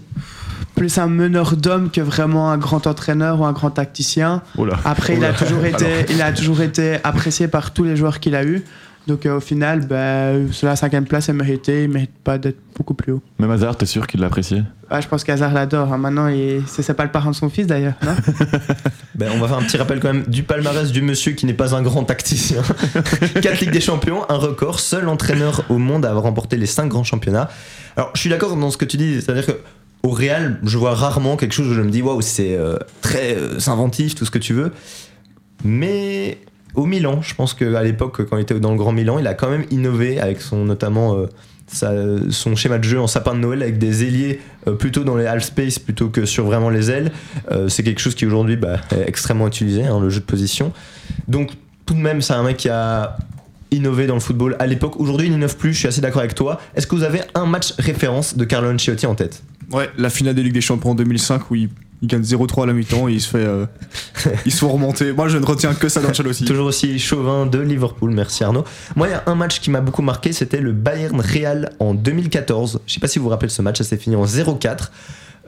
Plus 0.76 0.98
un 0.98 1.08
meneur 1.08 1.56
d'hommes 1.56 1.90
que 1.90 2.02
vraiment 2.02 2.52
un 2.52 2.58
grand 2.58 2.86
entraîneur 2.86 3.40
ou 3.40 3.46
un 3.46 3.54
grand 3.54 3.72
tacticien. 3.72 4.42
Après, 4.84 5.16
il 5.16 5.24
a, 5.24 5.34
toujours 5.34 5.66
été, 5.66 6.06
il 6.10 6.22
a 6.22 6.32
toujours 6.34 6.62
été 6.62 6.98
apprécié 7.04 7.48
par 7.48 7.72
tous 7.74 7.84
les 7.86 7.96
joueurs 7.96 8.20
qu'il 8.20 8.36
a 8.36 8.44
eu. 8.44 8.64
Donc 9.08 9.26
euh, 9.28 9.38
au 9.38 9.40
final, 9.40 9.86
ben, 9.86 10.52
sur 10.52 10.68
la 10.68 10.76
cinquième 10.76 11.06
place 11.06 11.30
est 11.30 11.34
méritée. 11.34 11.84
Il 11.84 11.90
ne 11.90 11.94
mérite 11.94 12.18
pas 12.24 12.38
d'être 12.40 12.58
beaucoup 12.76 12.96
plus 12.96 13.14
haut. 13.14 13.22
Même 13.38 13.52
Hazard, 13.52 13.78
t'es 13.78 13.86
sûr 13.86 14.08
qu'il 14.08 14.20
l'appréciait? 14.20 14.64
Ah, 14.90 15.00
je 15.00 15.08
pense 15.08 15.24
qu'Hazard 15.24 15.54
l'adore. 15.54 15.94
hein. 15.94 15.98
Maintenant, 15.98 16.28
il... 16.28 16.64
c'est 16.68 16.94
pas 16.94 17.04
le 17.04 17.12
parent 17.12 17.30
de 17.30 17.36
son 17.36 17.50
fils 17.50 17.68
d'ailleurs. 17.68 17.94
Ben, 19.16 19.32
on 19.34 19.40
va 19.40 19.48
faire 19.48 19.58
un 19.60 19.64
petit 19.64 19.78
rappel 19.78 20.02
quand 20.02 20.12
même 20.12 20.24
du 20.28 20.44
palmarès 20.44 20.92
du 20.92 21.02
monsieur 21.02 21.32
qui 21.32 21.46
n'est 21.46 21.54
pas 21.54 21.74
un 21.74 21.82
grand 21.82 22.04
tacticien. 22.04 22.62
4 23.42 23.62
Ligues 23.62 23.72
des 23.72 23.80
Champions, 23.80 24.24
un 24.28 24.36
record, 24.36 24.82
seul 24.82 25.08
entraîneur 25.08 25.64
au 25.70 25.78
monde 25.78 26.06
à 26.06 26.10
avoir 26.10 26.26
remporté 26.26 26.58
les 26.58 26.66
5 26.66 26.90
grands 26.90 27.06
championnats. 27.06 27.48
Alors 27.96 28.12
je 28.14 28.20
suis 28.20 28.30
d'accord 28.30 28.58
dans 28.58 28.70
ce 28.72 28.76
que 28.78 28.84
tu 28.84 28.98
dis, 28.98 29.22
c'est-à-dire 29.22 29.46
que 29.46 29.54
au 30.06 30.10
Real, 30.12 30.60
je 30.64 30.78
vois 30.78 30.94
rarement 30.94 31.36
quelque 31.36 31.54
chose 31.54 31.68
où 31.68 31.74
je 31.74 31.82
me 31.82 31.90
dis 31.90 32.04
waouh, 32.04 32.22
c'est 32.22 32.56
euh, 32.56 32.78
très 33.02 33.36
euh, 33.36 33.58
inventif, 33.68 34.14
tout 34.14 34.24
ce 34.24 34.30
que 34.30 34.38
tu 34.38 34.54
veux. 34.54 34.72
Mais 35.64 36.38
au 36.76 36.86
Milan, 36.86 37.24
je 37.24 37.34
pense 37.34 37.56
qu'à 37.56 37.82
l'époque, 37.82 38.24
quand 38.30 38.38
il 38.38 38.42
était 38.42 38.60
dans 38.60 38.72
le 38.72 38.78
Grand 38.78 38.92
Milan, 38.92 39.18
il 39.18 39.26
a 39.26 39.34
quand 39.34 39.50
même 39.50 39.66
innové 39.72 40.20
avec 40.20 40.42
son 40.42 40.64
notamment 40.64 41.18
euh, 41.82 42.30
son 42.30 42.56
schéma 42.56 42.78
de 42.78 42.84
jeu 42.84 43.00
en 43.00 43.08
sapin 43.08 43.34
de 43.34 43.40
Noël 43.40 43.64
avec 43.64 43.80
des 43.80 44.04
ailiers 44.04 44.40
plutôt 44.78 45.04
dans 45.04 45.16
les 45.16 45.26
half 45.26 45.44
space 45.44 45.80
plutôt 45.80 46.10
que 46.10 46.26
sur 46.26 46.46
vraiment 46.46 46.70
les 46.70 46.92
ailes. 46.92 47.12
C'est 47.68 47.82
quelque 47.82 48.00
chose 48.00 48.14
qui 48.14 48.28
aujourd'hui 48.28 48.56
bah, 48.56 48.78
est 48.92 49.10
extrêmement 49.10 49.48
utilisé, 49.48 49.84
hein, 49.84 50.00
le 50.00 50.12
jeu 50.12 50.20
de 50.20 50.26
position. 50.26 50.74
Donc 51.28 51.54
tout 51.88 51.96
de 51.96 52.00
même, 52.00 52.22
c'est 52.22 52.34
un 52.34 52.44
mec 52.44 52.58
qui 52.58 52.70
a 52.70 53.18
innové 53.72 54.06
dans 54.06 54.14
le 54.14 54.20
football 54.20 54.56
à 54.60 54.68
l'époque. 54.68 55.00
Aujourd'hui, 55.00 55.26
il 55.26 55.32
n'innove 55.32 55.58
plus, 55.58 55.74
je 55.74 55.80
suis 55.80 55.88
assez 55.88 56.02
d'accord 56.02 56.22
avec 56.22 56.36
toi. 56.36 56.62
Est-ce 56.76 56.86
que 56.86 56.94
vous 56.94 57.04
avez 57.04 57.22
un 57.34 57.48
match 57.48 57.74
référence 57.80 58.38
de 58.38 58.46
Carlo 58.46 58.72
Ancelotti 58.72 59.08
en 59.08 59.16
tête? 59.16 59.42
Ouais, 59.72 59.90
la 59.98 60.10
finale 60.10 60.36
des 60.36 60.44
Ligues 60.44 60.54
des 60.54 60.62
Champions 60.62 60.92
en 60.92 60.96
2005 60.96 61.50
où 61.52 61.56
il, 61.56 61.70
gagne 62.04 62.22
0-3 62.22 62.64
à 62.64 62.66
la 62.68 62.74
mi-temps 62.74 63.08
et 63.08 63.14
il 63.14 63.22
se 63.22 63.30
fait. 63.30 63.38
euh, 63.46 63.66
se 64.46 64.58
font 64.58 64.70
remonter. 64.70 65.12
Moi, 65.12 65.28
je 65.28 65.38
ne 65.38 65.46
retiens 65.46 65.74
que 65.74 65.90
ça 65.90 66.02
d'Ancelotti. 66.02 66.46
Toujours 66.46 66.68
aussi 66.68 67.00
chauvin 67.00 67.48
de 67.48 67.58
Liverpool, 67.60 68.12
merci 68.12 68.44
Arnaud. 68.44 68.64
Moi, 68.96 69.08
il 69.08 69.12
y 69.12 69.14
a 69.16 69.24
un 69.26 69.36
match 69.36 69.60
qui 69.60 69.72
m'a 69.72 69.82
beaucoup 69.82 70.04
marqué, 70.04 70.32
c'était 70.32 70.62
le 70.62 70.72
Bayern 70.72 71.20
Real 71.20 71.72
en 71.80 71.94
2014. 71.96 72.82
Je 72.86 72.94
sais 72.94 73.00
pas 73.00 73.08
si 73.08 73.18
vous 73.18 73.24
vous 73.26 73.30
rappelez 73.30 73.50
ce 73.50 73.62
match, 73.62 73.80
ça 73.80 73.84
s'est 73.84 73.98
fini 73.98 74.16
en 74.16 74.26
0-4. 74.26 74.90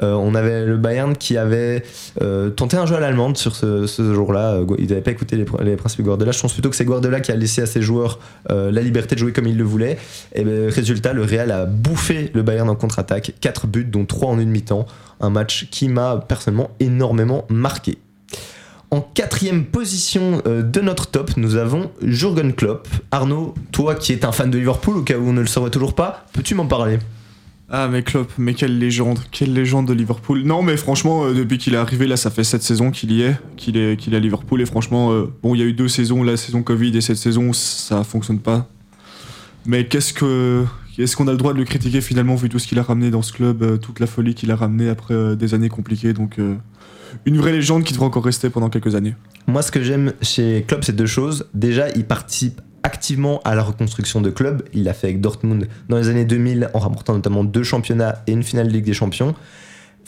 Euh, 0.04 0.14
on 0.14 0.36
avait 0.36 0.66
le 0.66 0.78
Bayern 0.78 1.16
qui 1.16 1.38
avait 1.38 1.84
euh, 2.22 2.50
tenté 2.50 2.78
un 2.78 2.86
jeu 2.86 2.96
à 2.96 3.00
l'allemande 3.00 3.38
sur 3.38 3.56
ce, 3.56 3.86
jour-là. 3.88 4.54
Euh, 4.54 4.66
Ils 4.78 4.88
n'avaient 4.90 5.02
pas 5.02 5.12
écouté 5.12 5.36
les, 5.36 5.46
pr- 5.46 5.64
les 5.64 5.76
principes 5.76 6.02
de 6.02 6.06
Guardiola. 6.06 6.32
Je 6.32 6.40
pense 6.40 6.54
plutôt 6.54 6.70
que 6.70 6.76
c'est 6.76 6.86
Guardiola 6.86 7.20
qui 7.20 7.32
a 7.32 7.36
laissé 7.36 7.62
à 7.62 7.66
ses 7.66 7.82
joueurs 7.82 8.20
la 8.50 8.82
liberté 8.82 9.16
de 9.16 9.20
jouer 9.20 9.34
comme 9.34 9.48
il 9.48 9.58
le 9.58 9.64
voulait. 9.64 9.98
Et 10.34 10.44
ben, 10.44 10.70
résultat, 10.70 11.14
le 11.14 11.24
Real 11.24 11.52
a 11.52 11.66
bouffé 11.66 12.32
le 12.34 12.44
Bayern 12.44 12.70
en 12.70 12.76
contre-attaque. 12.76 13.34
4 13.42 13.68
buts, 13.68 13.86
dont 13.86 14.06
3 14.06 14.30
en 14.30 14.40
une 14.40 14.50
mi-temps. 14.50 14.86
Un 15.20 15.30
match 15.30 15.68
qui 15.72 15.90
m'a 15.90 16.18
personnellement 16.28 16.70
énormément 16.80 17.46
marqué. 17.50 17.98
En 18.90 19.02
quatrième 19.02 19.66
position 19.66 20.42
de 20.46 20.80
notre 20.82 21.08
top, 21.08 21.32
nous 21.36 21.56
avons 21.58 21.92
Jurgen 22.02 22.54
Klopp. 22.54 22.88
Arnaud, 23.12 23.54
toi 23.72 23.96
qui 23.96 24.14
es 24.14 24.24
un 24.26 24.32
fan 24.32 24.50
de 24.50 24.58
Liverpool, 24.58 24.98
au 24.98 25.02
cas 25.02 25.18
où 25.18 25.28
on 25.28 25.34
ne 25.34 25.42
le 25.42 25.48
saurait 25.48 25.72
toujours 25.72 25.94
pas, 25.94 26.26
peux-tu 26.34 26.56
m'en 26.56 26.68
parler? 26.68 27.00
Ah, 27.70 27.90
mais 27.90 28.02
Klopp, 28.02 28.32
mais 28.38 28.54
quelle 28.54 28.80
légende, 28.80 29.20
quelle 29.30 29.52
légende 29.52 29.88
de 29.88 29.94
Liverpool. 29.94 30.44
Non, 30.44 30.64
mais 30.64 30.78
franchement, 30.78 31.26
euh, 31.26 31.34
depuis 31.34 31.58
qu'il 31.58 31.74
est 31.74 31.78
arrivé, 31.78 32.08
là, 32.08 32.16
ça 32.16 32.32
fait 32.32 32.46
7 32.46 32.64
saisons 32.64 32.92
qu'il 32.92 33.12
y 33.12 33.24
est, 33.24 33.36
qu'il 33.58 33.76
est, 33.76 33.98
qu'il 33.98 34.14
est 34.14 34.18
à 34.18 34.22
Liverpool. 34.22 34.62
Et 34.62 34.66
franchement, 34.66 35.12
euh, 35.12 35.26
bon, 35.44 35.54
il 35.54 35.60
y 35.60 35.64
a 35.64 35.66
eu 35.66 35.74
deux 35.74 35.90
saisons, 35.90 36.24
la 36.24 36.38
saison 36.38 36.64
Covid 36.64 36.96
et 36.96 37.02
cette 37.02 37.18
saison, 37.18 37.52
ça 37.52 38.06
fonctionne 38.06 38.40
pas. 38.40 38.70
Mais 39.66 39.86
qu'est-ce 39.86 40.14
que. 40.14 40.64
Est-ce 40.98 41.16
qu'on 41.16 41.28
a 41.28 41.32
le 41.32 41.38
droit 41.38 41.54
de 41.54 41.60
le 41.60 41.66
critiquer 41.66 42.02
finalement, 42.02 42.36
vu 42.36 42.50
tout 42.50 42.58
ce 42.58 42.66
qu'il 42.66 42.80
a 42.80 42.84
ramené 42.84 43.12
dans 43.12 43.22
ce 43.22 43.32
club, 43.32 43.62
euh, 43.62 43.78
toute 43.78 44.00
la 44.00 44.08
folie 44.08 44.34
qu'il 44.34 44.50
a 44.50 44.56
ramené 44.56 44.90
après 44.90 45.36
des 45.36 45.54
années 45.54 45.70
compliquées? 45.70 46.14
Donc, 46.14 46.40
une 47.26 47.38
vraie 47.38 47.52
légende 47.52 47.84
qui 47.84 47.94
devrait 47.94 48.08
encore 48.08 48.24
rester 48.24 48.50
pendant 48.50 48.70
quelques 48.70 48.96
années. 48.96 49.14
Moi, 49.46 49.62
ce 49.62 49.72
que 49.72 49.84
j'aime 49.84 50.14
chez 50.22 50.66
Klopp, 50.68 50.84
c'est 50.84 50.96
deux 50.96 51.06
choses. 51.06 51.48
Déjà, 51.54 51.90
il 51.90 52.06
participe 52.06 52.62
activement 52.88 53.42
à 53.44 53.54
la 53.54 53.64
reconstruction 53.64 54.22
de 54.22 54.30
club. 54.30 54.64
Il 54.74 54.84
l'a 54.86 54.94
fait 54.94 55.08
avec 55.08 55.20
Dortmund 55.20 55.68
dans 55.90 55.98
les 55.98 56.08
années 56.08 56.24
2000 56.24 56.70
en 56.74 56.80
remportant 56.80 57.14
notamment 57.14 57.44
deux 57.44 57.64
championnats 57.64 58.24
et 58.28 58.32
une 58.32 58.44
finale 58.44 58.70
de 58.70 58.74
Ligue 58.74 58.86
des 58.86 58.94
Champions. 58.94 59.36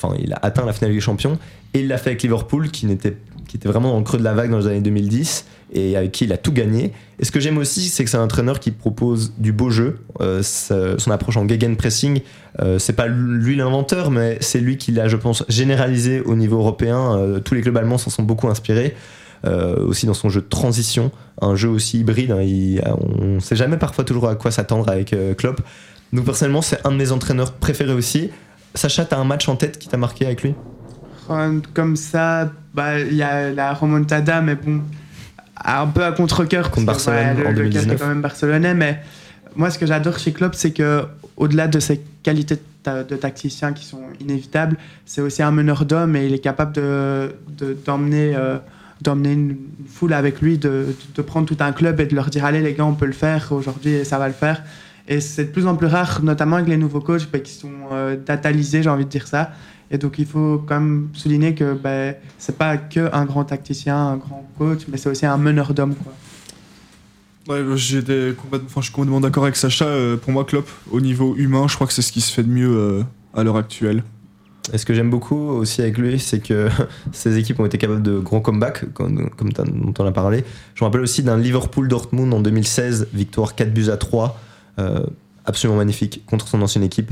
Enfin, 0.01 0.15
il 0.17 0.31
a 0.31 0.39
atteint 0.41 0.65
la 0.65 0.71
finale 0.71 0.93
des 0.93 1.01
Champions. 1.01 1.37
Et 1.73 1.81
il 1.81 1.89
l'a 1.89 1.97
fait 1.97 2.11
avec 2.11 2.23
Liverpool, 2.23 2.71
qui, 2.71 2.89
était 2.89 3.17
vraiment 3.65 3.91
dans 3.91 3.97
le 3.97 4.05
creux 4.05 4.17
de 4.17 4.23
la 4.23 4.33
vague 4.33 4.49
dans 4.49 4.59
les 4.59 4.67
années 4.67 4.79
2010 4.79 5.45
et 5.73 5.95
avec 5.97 6.13
qui 6.13 6.23
il 6.23 6.33
a 6.33 6.37
tout 6.37 6.53
gagné. 6.53 6.93
Et 7.19 7.25
ce 7.25 7.31
que 7.31 7.39
j'aime 7.39 7.57
aussi, 7.57 7.89
c'est 7.89 8.03
que 8.03 8.09
c'est 8.09 8.17
un 8.17 8.23
entraîneur 8.23 8.59
qui 8.59 8.71
propose 8.71 9.33
du 9.37 9.51
beau 9.51 9.69
jeu. 9.69 9.99
Euh, 10.21 10.41
son 10.41 11.11
approche 11.11 11.37
en 11.37 11.47
gegenpressing, 11.47 12.21
euh, 12.61 12.79
c'est 12.79 12.93
pas 12.93 13.07
lui 13.07 13.55
l'inventeur, 13.55 14.09
mais 14.09 14.37
c'est 14.39 14.59
lui 14.59 14.77
qui 14.77 14.91
l'a, 14.91 15.07
je 15.07 15.17
pense, 15.17 15.43
généralisé 15.49 16.21
au 16.21 16.35
niveau 16.35 16.57
européen. 16.57 17.17
Euh, 17.17 17.39
tous 17.39 17.53
les 17.53 17.61
clubs 17.61 17.77
allemands 17.77 17.97
s'en 17.97 18.09
sont 18.09 18.23
beaucoup 18.23 18.47
inspirés. 18.47 18.95
Euh, 19.45 19.77
aussi 19.85 20.05
dans 20.05 20.13
son 20.13 20.27
jeu 20.27 20.41
de 20.41 20.47
transition, 20.49 21.11
un 21.41 21.55
jeu 21.55 21.69
aussi 21.69 21.99
hybride. 21.99 22.31
hein, 22.31 22.41
il- 22.41 22.81
on 23.21 23.35
ne 23.35 23.39
sait 23.39 23.55
jamais 23.55 23.77
parfois 23.77 24.03
toujours 24.03 24.27
à 24.27 24.35
quoi 24.35 24.51
s'attendre 24.51 24.89
avec 24.89 25.13
euh, 25.13 25.33
Klopp. 25.33 25.61
Donc 26.11 26.25
personnellement, 26.25 26.61
c'est 26.61 26.85
un 26.85 26.91
de 26.91 26.97
mes 26.97 27.11
entraîneurs 27.13 27.53
préférés 27.53 27.93
aussi. 27.93 28.31
Sacha, 28.75 29.05
t'as 29.05 29.17
un 29.17 29.23
match 29.23 29.47
en 29.47 29.55
tête 29.55 29.79
qui 29.79 29.87
t'a 29.87 29.95
marqué 29.97 30.25
avec 30.25 30.43
lui? 30.43 30.53
Comme 31.73 31.95
ça, 31.95 32.51
bah, 32.73 32.99
il 32.99 33.13
y 33.15 33.21
a 33.23 33.51
la 33.51 33.73
remontada, 33.73 34.41
mais 34.41 34.55
bon, 34.55 34.81
un 35.63 35.87
peu 35.87 36.03
à 36.03 36.11
contre-coeur. 36.11 36.71
Contre 36.71 36.87
Barcelone 36.87 37.37
ouais, 37.37 37.45
en 37.47 37.51
le, 37.51 37.63
le 37.63 37.69
cœur 37.69 37.83
2019. 37.83 37.95
est 37.95 37.99
quand 37.99 38.07
même 38.07 38.21
barcelonais, 38.21 38.73
mais 38.73 38.99
moi, 39.55 39.69
ce 39.69 39.77
que 39.77 39.85
j'adore 39.85 40.17
chez 40.17 40.31
Klopp, 40.33 40.55
c'est 40.55 40.71
que 40.71 41.03
au-delà 41.37 41.67
de 41.67 41.79
ses 41.79 42.01
qualités 42.23 42.57
de, 42.85 43.03
de 43.03 43.15
tacticien 43.15 43.73
qui 43.73 43.85
sont 43.85 44.01
inévitables, 44.19 44.75
c'est 45.05 45.21
aussi 45.21 45.43
un 45.43 45.51
meneur 45.51 45.85
d'hommes 45.85 46.15
et 46.15 46.25
il 46.25 46.33
est 46.33 46.39
capable 46.39 46.73
de, 46.73 47.35
de- 47.57 47.77
d'emmener, 47.85 48.33
euh, 48.35 48.57
d'emmener 49.01 49.33
une 49.33 49.57
foule 49.87 50.13
avec 50.13 50.41
lui, 50.41 50.57
de, 50.57 50.87
de 51.15 51.21
prendre 51.21 51.47
tout 51.47 51.57
un 51.59 51.71
club 51.71 51.99
et 51.99 52.05
de 52.05 52.15
leur 52.15 52.29
dire 52.29 52.45
allez 52.45 52.61
les 52.61 52.73
gars, 52.73 52.85
on 52.85 52.95
peut 52.95 53.05
le 53.05 53.13
faire 53.13 53.51
aujourd'hui 53.51 53.91
et 53.91 54.03
ça 54.03 54.17
va 54.17 54.27
le 54.27 54.33
faire. 54.33 54.63
Et 55.07 55.21
c'est 55.21 55.45
de 55.45 55.49
plus 55.49 55.65
en 55.65 55.75
plus 55.75 55.87
rare, 55.87 56.21
notamment 56.21 56.57
avec 56.57 56.67
les 56.67 56.77
nouveaux 56.77 56.99
coachs 56.99 57.29
bah, 57.31 57.39
qui 57.39 57.53
sont 57.53 57.71
euh, 57.91 58.15
datalisés, 58.15 58.83
j'ai 58.83 58.89
envie 58.89 59.05
de 59.05 59.09
dire 59.09 59.27
ça. 59.27 59.51
Et 59.89 59.97
donc 59.97 60.19
il 60.19 60.25
faut 60.25 60.63
quand 60.67 60.79
même 60.79 61.09
souligner 61.13 61.55
que 61.55 61.73
ben, 61.73 62.15
c'est 62.37 62.57
pas 62.57 62.77
que 62.77 63.09
un 63.11 63.25
grand 63.25 63.45
tacticien, 63.45 63.97
un 63.97 64.17
grand 64.17 64.47
coach, 64.57 64.81
mais 64.87 64.97
c'est 64.97 65.09
aussi 65.09 65.25
un 65.25 65.37
meneur 65.37 65.73
d'hommes. 65.73 65.95
Ouais, 67.47 67.63
bah, 67.63 67.75
j'étais 67.75 68.29
je 68.29 68.81
suis 68.81 68.91
complètement 68.91 69.19
d'accord 69.21 69.43
avec 69.43 69.55
Sacha. 69.55 69.85
euh, 69.85 70.17
pour 70.17 70.31
moi, 70.31 70.45
Klopp, 70.45 70.69
au 70.91 71.01
niveau 71.01 71.35
humain, 71.37 71.67
je 71.67 71.73
crois 71.73 71.87
que 71.87 71.93
c'est 71.93 72.03
ce 72.03 72.11
qui 72.11 72.21
se 72.21 72.31
fait 72.31 72.43
de 72.43 72.49
mieux 72.49 72.69
euh, 72.69 73.03
à 73.33 73.43
l'heure 73.43 73.57
actuelle. 73.57 74.03
Et 74.73 74.77
ce 74.77 74.85
que 74.85 74.93
j'aime 74.93 75.09
beaucoup 75.09 75.49
aussi 75.49 75.81
avec 75.81 75.97
lui, 75.97 76.19
c'est 76.19 76.39
que 76.39 76.69
ces 77.11 77.37
équipes 77.37 77.59
ont 77.59 77.65
été 77.65 77.77
capables 77.77 78.03
de 78.03 78.19
grands 78.19 78.41
comebacks, 78.41 78.91
comme, 78.93 79.29
comme 79.31 79.51
dont 79.51 79.93
on 79.99 80.05
a 80.05 80.11
parlé. 80.11 80.43
Je 80.75 80.83
me 80.83 80.87
rappelle 80.87 81.01
aussi 81.01 81.23
d'un 81.23 81.37
Liverpool-Dortmund 81.37 82.33
en 82.33 82.39
2016, 82.39 83.07
victoire 83.13 83.55
4 83.55 83.73
buts 83.73 83.89
à 83.89 83.97
3, 83.97 84.39
euh, 84.79 85.05
absolument 85.45 85.77
magnifique, 85.77 86.23
contre 86.25 86.47
son 86.47 86.61
ancienne 86.61 86.83
équipe. 86.83 87.11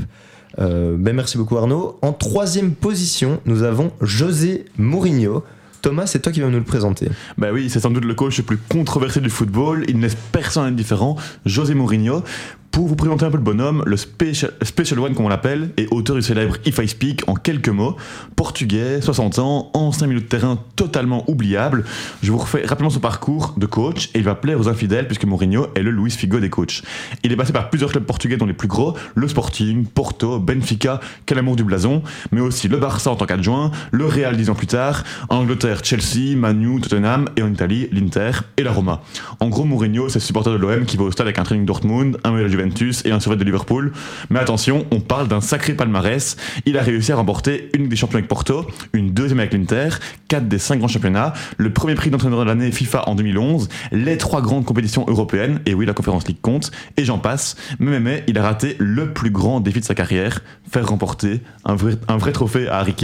Euh, 0.58 0.96
ben 0.98 1.14
merci 1.14 1.36
beaucoup 1.36 1.56
Arnaud. 1.56 1.98
En 2.02 2.12
troisième 2.12 2.72
position, 2.72 3.40
nous 3.44 3.62
avons 3.62 3.92
José 4.00 4.64
Mourinho. 4.76 5.44
Thomas, 5.82 6.06
c'est 6.06 6.20
toi 6.20 6.32
qui 6.32 6.40
vas 6.40 6.48
nous 6.48 6.58
le 6.58 6.64
présenter. 6.64 7.08
Bah 7.36 7.48
oui, 7.52 7.70
c'est 7.70 7.80
sans 7.80 7.90
doute 7.90 8.04
le 8.04 8.14
coach 8.14 8.38
le 8.38 8.44
plus 8.44 8.56
controversé 8.56 9.20
du 9.20 9.30
football. 9.30 9.84
Il 9.88 9.98
ne 9.98 10.02
laisse 10.02 10.16
personne 10.32 10.64
indifférent. 10.64 11.16
José 11.46 11.74
Mourinho. 11.74 12.24
Pour 12.70 12.86
vous 12.86 12.96
présenter 12.96 13.24
un 13.24 13.30
peu 13.30 13.38
le 13.38 13.42
bonhomme, 13.42 13.82
le 13.86 13.96
Special, 13.96 14.52
One, 14.98 15.14
comme 15.14 15.24
on 15.24 15.28
l'appelle, 15.28 15.70
est 15.76 15.88
auteur 15.90 16.16
du 16.16 16.22
célèbre 16.22 16.56
If 16.64 16.78
I 16.78 16.86
Speak 16.86 17.28
en 17.28 17.34
quelques 17.34 17.68
mots. 17.68 17.96
Portugais, 18.36 19.00
60 19.00 19.38
ans, 19.38 19.70
ancien 19.74 20.06
milieu 20.06 20.20
de 20.20 20.26
terrain 20.26 20.58
totalement 20.76 21.28
oubliable. 21.28 21.84
Je 22.22 22.30
vous 22.30 22.38
refais 22.38 22.64
rapidement 22.64 22.90
son 22.90 23.00
parcours 23.00 23.54
de 23.56 23.66
coach 23.66 24.10
et 24.14 24.18
il 24.18 24.24
va 24.24 24.34
plaire 24.34 24.60
aux 24.60 24.68
infidèles 24.68 25.06
puisque 25.06 25.24
Mourinho 25.24 25.68
est 25.74 25.82
le 25.82 25.90
Luis 25.90 26.10
Figo 26.10 26.40
des 26.40 26.50
coachs. 26.50 26.82
Il 27.24 27.32
est 27.32 27.36
passé 27.36 27.52
par 27.52 27.70
plusieurs 27.70 27.90
clubs 27.90 28.04
portugais 28.04 28.36
dont 28.36 28.46
les 28.46 28.52
plus 28.52 28.68
gros, 28.68 28.94
le 29.14 29.26
Sporting, 29.28 29.86
Porto, 29.86 30.38
Benfica, 30.38 31.00
quel 31.26 31.38
amour 31.38 31.56
du 31.56 31.64
blason, 31.64 32.02
mais 32.32 32.40
aussi 32.40 32.68
le 32.68 32.76
Barça 32.76 33.10
en 33.10 33.16
tant 33.16 33.26
qu'adjoint, 33.26 33.70
le 33.90 34.06
Real 34.06 34.36
dix 34.36 34.50
ans 34.50 34.54
plus 34.54 34.66
tard, 34.66 35.04
en 35.30 35.36
Angleterre, 35.38 35.84
Chelsea, 35.84 36.36
Manu, 36.36 36.80
Tottenham 36.80 37.28
et 37.36 37.42
en 37.42 37.52
Italie, 37.52 37.88
l'Inter 37.92 38.32
et 38.56 38.62
la 38.62 38.72
Roma. 38.72 39.00
En 39.40 39.48
gros, 39.48 39.64
Mourinho, 39.64 40.08
c'est 40.08 40.20
le 40.20 40.24
supporter 40.24 40.52
de 40.52 40.58
l'OM 40.58 40.84
qui 40.84 40.96
va 40.96 41.04
au 41.04 41.10
stade 41.10 41.26
avec 41.26 41.38
un 41.38 41.44
training 41.44 41.66
Dortmund, 41.66 42.18
un 42.24 42.38
la 42.38 42.48
Juventus 42.58 43.04
et 43.04 43.12
un 43.12 43.20
survêt 43.20 43.36
de 43.36 43.44
Liverpool. 43.44 43.92
Mais 44.30 44.40
attention, 44.40 44.86
on 44.90 45.00
parle 45.00 45.28
d'un 45.28 45.40
sacré 45.40 45.74
palmarès. 45.74 46.36
Il 46.66 46.76
a 46.76 46.82
réussi 46.82 47.12
à 47.12 47.16
remporter 47.16 47.70
une 47.74 47.88
des 47.88 47.96
champions 47.96 48.18
avec 48.18 48.28
Porto, 48.28 48.66
une 48.92 49.12
deuxième 49.12 49.38
avec 49.38 49.52
l'Inter, 49.52 49.90
quatre 50.26 50.48
des 50.48 50.58
cinq 50.58 50.78
grands 50.78 50.88
championnats, 50.88 51.32
le 51.56 51.72
premier 51.72 51.94
prix 51.94 52.10
d'entraîneur 52.10 52.40
de 52.40 52.44
l'année 52.44 52.72
FIFA 52.72 53.08
en 53.08 53.14
2011, 53.14 53.68
les 53.92 54.18
trois 54.18 54.42
grandes 54.42 54.64
compétitions 54.64 55.04
européennes, 55.08 55.60
et 55.66 55.74
oui, 55.74 55.86
la 55.86 55.92
Conférence 55.92 56.26
League 56.26 56.40
compte, 56.42 56.70
et 56.96 57.04
j'en 57.04 57.18
passe. 57.18 57.56
Mais, 57.78 57.92
mais, 57.92 58.00
mais, 58.00 58.24
il 58.26 58.38
a 58.38 58.42
raté 58.42 58.76
le 58.78 59.12
plus 59.12 59.30
grand 59.30 59.60
défi 59.60 59.80
de 59.80 59.84
sa 59.84 59.94
carrière, 59.94 60.40
faire 60.70 60.88
remporter 60.88 61.40
un 61.64 61.76
vrai, 61.76 62.32
trophée 62.32 62.68
à 62.68 62.78
Harry. 62.78 62.94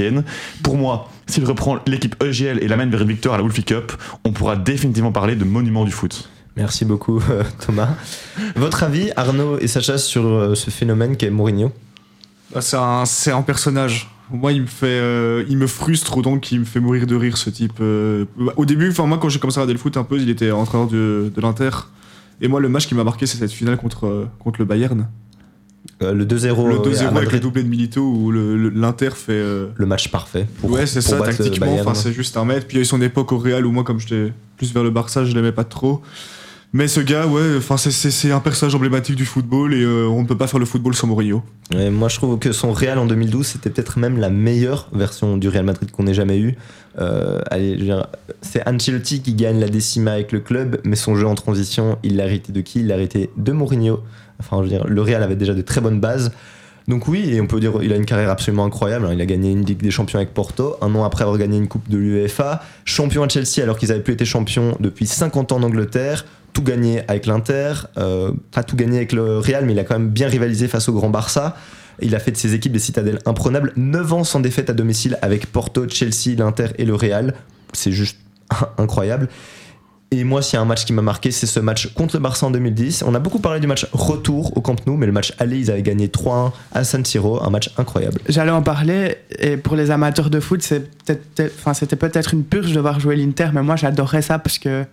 Pour 0.62 0.76
moi, 0.76 1.08
s'il 1.26 1.44
reprend 1.44 1.78
l'équipe 1.86 2.16
EGL 2.22 2.58
et 2.62 2.68
l'amène 2.68 2.90
vers 2.90 3.02
une 3.02 3.08
victoire 3.08 3.34
à 3.34 3.38
la 3.38 3.42
Wolfie 3.42 3.64
Cup, 3.64 3.92
on 4.24 4.32
pourra 4.32 4.56
définitivement 4.56 5.12
parler 5.12 5.36
de 5.36 5.44
monument 5.44 5.84
du 5.84 5.92
foot. 5.92 6.28
Merci 6.56 6.84
beaucoup, 6.84 7.20
Thomas. 7.66 7.88
Votre 8.56 8.84
avis, 8.84 9.10
Arnaud 9.16 9.58
et 9.58 9.66
Sacha, 9.66 9.98
sur 9.98 10.24
euh, 10.26 10.54
ce 10.54 10.70
phénomène 10.70 11.16
qu'est 11.16 11.30
Mourinho? 11.30 11.72
Ah, 12.54 12.60
C'est 13.06 13.32
un, 13.32 13.42
personnage. 13.42 14.10
Moi, 14.30 14.52
il 14.52 14.62
me 14.62 14.66
fait, 14.66 14.86
euh, 14.86 15.44
il 15.48 15.56
me 15.58 15.66
frustre 15.66 16.16
autant 16.16 16.38
qu'il 16.38 16.60
me 16.60 16.64
fait 16.64 16.80
mourir 16.80 17.06
de 17.06 17.16
rire, 17.16 17.36
ce 17.36 17.50
type. 17.50 17.74
euh. 17.80 18.24
Au 18.56 18.64
début, 18.64 18.90
enfin 18.90 19.06
moi, 19.06 19.18
quand 19.18 19.28
j'ai 19.28 19.38
commencé 19.40 19.58
à 19.58 19.62
regarder 19.62 19.72
le 19.74 19.78
foot 19.80 19.96
un 19.96 20.04
peu, 20.04 20.18
il 20.18 20.30
était 20.30 20.50
entraîneur 20.52 20.86
de, 20.86 21.30
de 21.34 21.40
l'Inter. 21.40 21.70
Et 22.40 22.48
moi, 22.48 22.60
le 22.60 22.68
match 22.68 22.86
qui 22.86 22.94
m'a 22.94 23.04
marqué, 23.04 23.26
c'est 23.26 23.36
cette 23.38 23.52
finale 23.52 23.76
contre, 23.76 24.28
contre 24.38 24.60
le 24.60 24.64
Bayern. 24.64 25.08
Euh, 26.02 26.12
Le 26.14 26.24
2-0 26.24 26.68
le 26.68 26.76
euh, 26.76 26.78
2-0 26.78 27.04
à 27.04 27.08
avec 27.16 27.32
le 27.32 27.40
doublé 27.40 27.62
de 27.62 27.68
Milito 27.68 28.00
où 28.00 28.30
l'Inter 28.30 29.10
fait. 29.14 29.32
euh, 29.32 29.66
le 29.76 29.86
match 29.86 30.08
parfait. 30.10 30.46
Pour, 30.60 30.70
ouais, 30.70 30.86
c'est 30.86 31.00
ça, 31.00 31.20
tactiquement. 31.20 31.74
Enfin, 31.80 31.94
c'est 31.94 32.12
juste 32.12 32.36
un 32.36 32.44
mètre. 32.44 32.66
Puis 32.66 32.76
il 32.76 32.78
y 32.78 32.80
a 32.80 32.82
eu 32.82 32.86
son 32.86 33.02
époque 33.02 33.32
au 33.32 33.38
Real 33.38 33.66
où 33.66 33.70
moi, 33.72 33.84
comme 33.84 34.00
j'étais 34.00 34.32
plus 34.56 34.72
vers 34.72 34.82
le 34.82 34.90
Barça, 34.90 35.24
je 35.24 35.34
l'aimais 35.34 35.52
pas 35.52 35.64
trop. 35.64 36.00
Mais 36.76 36.88
ce 36.88 36.98
gars, 36.98 37.28
ouais, 37.28 37.56
enfin, 37.56 37.76
c'est- 37.76 38.32
un 38.32 38.40
personnage 38.40 38.74
emblématique 38.74 39.14
du 39.14 39.24
football 39.24 39.74
et 39.74 39.82
euh, 39.84 40.08
on 40.08 40.22
ne 40.22 40.26
peut 40.26 40.36
pas 40.36 40.48
faire 40.48 40.58
le 40.58 40.66
football 40.66 40.96
sans 40.96 41.06
Mourinho. 41.06 41.40
Moi, 41.72 42.08
je 42.08 42.16
trouve 42.16 42.36
que 42.40 42.50
son 42.50 42.72
Real 42.72 42.98
en 42.98 43.06
2012, 43.06 43.46
c'était 43.46 43.70
peut-être 43.70 43.96
même 44.00 44.18
la 44.18 44.28
meilleure 44.28 44.88
version 44.92 45.36
du 45.36 45.48
Real 45.48 45.64
Madrid 45.64 45.92
qu'on 45.92 46.08
ait 46.08 46.14
jamais 46.14 46.36
eu. 46.40 46.56
Euh, 47.00 47.40
c'est 48.42 48.68
Ancelotti 48.68 49.22
qui 49.22 49.34
gagne 49.34 49.60
la 49.60 49.68
décima 49.68 50.12
avec 50.14 50.32
le 50.32 50.40
club, 50.40 50.80
mais 50.84 50.96
son 50.96 51.14
jeu 51.14 51.28
en 51.28 51.36
transition, 51.36 51.96
il 52.02 52.16
l'a 52.16 52.26
hérité 52.26 52.50
de 52.52 52.60
qui? 52.60 52.80
Il 52.80 52.88
l'a 52.88 52.96
hérité 52.96 53.30
de 53.36 53.52
Mourinho. 53.52 54.00
Enfin, 54.40 54.56
je 54.58 54.62
veux 54.64 54.68
dire, 54.68 54.84
le 54.88 55.00
Real 55.00 55.22
avait 55.22 55.36
déjà 55.36 55.54
de 55.54 55.62
très 55.62 55.80
bonnes 55.80 56.00
bases. 56.00 56.32
Donc 56.88 57.06
oui, 57.06 57.30
et 57.32 57.40
on 57.40 57.46
peut 57.46 57.60
dire 57.60 57.72
il 57.82 57.92
a 57.92 57.96
une 57.96 58.04
carrière 58.04 58.30
absolument 58.30 58.64
incroyable. 58.64 59.06
hein. 59.06 59.10
Il 59.14 59.20
a 59.20 59.26
gagné 59.26 59.52
une 59.52 59.64
Ligue 59.64 59.80
des 59.80 59.92
Champions 59.92 60.18
avec 60.18 60.34
Porto, 60.34 60.74
un 60.82 60.92
an 60.96 61.04
après 61.04 61.22
avoir 61.22 61.38
gagné 61.38 61.56
une 61.56 61.68
Coupe 61.68 61.88
de 61.88 61.96
l'UEFA, 61.98 62.62
champion 62.84 63.22
à 63.22 63.28
Chelsea 63.28 63.62
alors 63.62 63.78
qu'ils 63.78 63.90
n'avaient 63.90 64.02
plus 64.02 64.14
été 64.14 64.24
champions 64.24 64.76
depuis 64.80 65.06
50 65.06 65.52
ans 65.52 65.56
en 65.58 65.62
Angleterre, 65.62 66.26
tout 66.54 66.62
gagné 66.62 67.02
avec 67.08 67.26
l'Inter, 67.26 67.74
euh, 67.98 68.32
pas 68.52 68.62
tout 68.62 68.76
gagné 68.76 68.96
avec 68.96 69.12
le 69.12 69.38
Real, 69.38 69.66
mais 69.66 69.72
il 69.72 69.78
a 69.78 69.84
quand 69.84 69.98
même 69.98 70.08
bien 70.08 70.28
rivalisé 70.28 70.68
face 70.68 70.88
au 70.88 70.94
Grand 70.94 71.10
Barça. 71.10 71.56
Il 72.00 72.14
a 72.14 72.18
fait 72.18 72.30
de 72.30 72.36
ses 72.36 72.54
équipes 72.54 72.72
des 72.72 72.78
citadelles 72.78 73.18
imprenables, 73.26 73.72
9 73.76 74.12
ans 74.14 74.24
sans 74.24 74.40
défaite 74.40 74.70
à 74.70 74.72
domicile 74.72 75.18
avec 75.20 75.46
Porto, 75.46 75.86
Chelsea, 75.88 76.36
l'Inter 76.38 76.68
et 76.78 76.86
le 76.86 76.94
Real. 76.94 77.34
C'est 77.72 77.92
juste 77.92 78.16
incroyable. 78.78 79.28
Et 80.10 80.22
moi, 80.22 80.42
s'il 80.42 80.54
y 80.54 80.58
a 80.58 80.62
un 80.62 80.64
match 80.64 80.84
qui 80.84 80.92
m'a 80.92 81.02
marqué, 81.02 81.32
c'est 81.32 81.46
ce 81.46 81.58
match 81.58 81.92
contre 81.92 82.14
le 82.14 82.22
Barça 82.22 82.46
en 82.46 82.52
2010. 82.52 83.02
On 83.04 83.14
a 83.16 83.18
beaucoup 83.18 83.40
parlé 83.40 83.58
du 83.58 83.66
match 83.66 83.86
retour 83.92 84.56
au 84.56 84.60
Camp 84.60 84.76
Nou, 84.86 84.96
mais 84.96 85.06
le 85.06 85.12
match 85.12 85.34
aller, 85.38 85.58
ils 85.58 85.72
avaient 85.72 85.82
gagné 85.82 86.06
3-1 86.06 86.52
à 86.72 86.84
San 86.84 87.04
Siro, 87.04 87.42
un 87.42 87.50
match 87.50 87.70
incroyable. 87.78 88.20
J'allais 88.28 88.52
en 88.52 88.62
parler, 88.62 89.16
et 89.40 89.56
pour 89.56 89.74
les 89.74 89.90
amateurs 89.90 90.30
de 90.30 90.38
foot, 90.38 90.62
c'était 90.62 91.96
peut-être 91.96 92.32
une 92.32 92.44
purge 92.44 92.72
de 92.72 92.80
voir 92.80 93.00
jouer 93.00 93.16
l'Inter, 93.16 93.48
mais 93.52 93.62
moi 93.62 93.74
j'adorais 93.74 94.22
ça 94.22 94.38
parce 94.38 94.60
que 94.60 94.84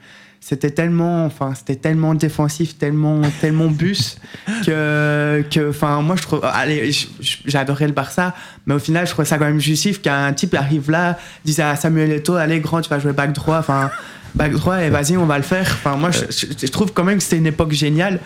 c'était 0.44 0.72
tellement, 0.72 1.26
enfin, 1.26 1.54
c'était 1.56 1.76
tellement 1.76 2.16
défensif, 2.16 2.78
tellement, 2.78 3.22
tellement 3.40 3.68
bus 3.68 4.18
que, 4.66 5.46
que, 5.52 5.70
enfin, 5.70 6.02
moi 6.02 6.16
je 6.16 6.24
trouve, 6.24 6.42
allez, 6.44 6.92
j'adorais 7.46 7.86
le 7.86 7.94
Barça, 7.94 8.34
mais 8.66 8.74
au 8.74 8.80
final 8.80 9.06
je 9.06 9.12
trouvais 9.12 9.28
ça 9.28 9.38
quand 9.38 9.46
même 9.46 9.62
justif 9.62 10.02
qu'un 10.02 10.34
type 10.34 10.56
arrive 10.56 10.90
là, 10.90 11.18
dise 11.46 11.60
à 11.60 11.76
Samuel 11.76 12.12
Eto'o, 12.12 12.36
allez 12.36 12.60
grand, 12.60 12.82
tu 12.82 12.90
vas 12.90 12.98
jouer 12.98 13.14
back 13.14 13.34
droit, 13.34 13.60
enfin, 13.60 13.92
back 14.34 14.54
droit 14.54 14.82
et 14.82 14.90
vas-y, 14.90 15.16
on 15.16 15.28
va 15.28 15.38
le 15.38 15.44
faire. 15.44 15.68
Enfin, 15.72 15.96
moi 15.96 16.10
je 16.12 16.68
trouve 16.68 16.92
quand 16.92 17.04
même 17.04 17.18
que 17.18 17.24
c'était 17.24 17.38
une 17.38 17.48
époque 17.48 17.72
géniale. 17.72 18.20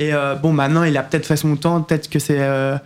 Et 0.00 0.12
euh, 0.12 0.34
bon, 0.34 0.52
maintenant 0.52 0.82
il 0.82 0.96
a 0.96 1.02
peut-être 1.02 1.26
fait 1.26 1.36
son 1.36 1.54
temps, 1.56 1.82
peut-être 1.82 2.10
que 2.10 2.18
c'est 2.18 2.40
euh, 2.40 2.76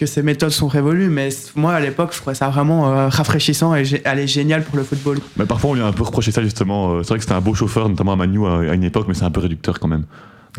que 0.00 0.06
ces 0.06 0.22
méthodes 0.22 0.50
sont 0.50 0.66
révolues, 0.66 1.10
mais 1.10 1.28
moi 1.54 1.74
à 1.74 1.80
l'époque 1.80 2.10
je 2.12 2.18
trouvais 2.20 2.34
ça 2.34 2.48
vraiment 2.48 2.88
euh, 2.88 3.08
rafraîchissant 3.08 3.74
et 3.74 3.84
gé- 3.84 4.00
elle 4.04 4.18
est 4.18 4.26
géniale 4.26 4.64
pour 4.64 4.76
le 4.78 4.82
football. 4.82 5.18
Mais 5.36 5.44
parfois, 5.46 5.70
on 5.70 5.74
lui 5.74 5.82
a 5.82 5.86
un 5.86 5.92
peu 5.92 6.02
reproché 6.02 6.32
ça 6.32 6.42
justement. 6.42 6.92
Euh, 6.94 7.02
C'est 7.02 7.10
vrai 7.10 7.18
que 7.18 7.24
c'était 7.24 7.34
un 7.34 7.40
beau 7.40 7.54
chauffeur, 7.54 7.88
notamment 7.88 8.12
à 8.14 8.16
Manu 8.16 8.46
à 8.46 8.70
à 8.70 8.74
une 8.74 8.82
époque, 8.84 9.04
mais 9.08 9.14
c'est 9.14 9.24
un 9.24 9.30
peu 9.30 9.40
réducteur 9.40 9.78
quand 9.78 9.88
même. 9.88 10.04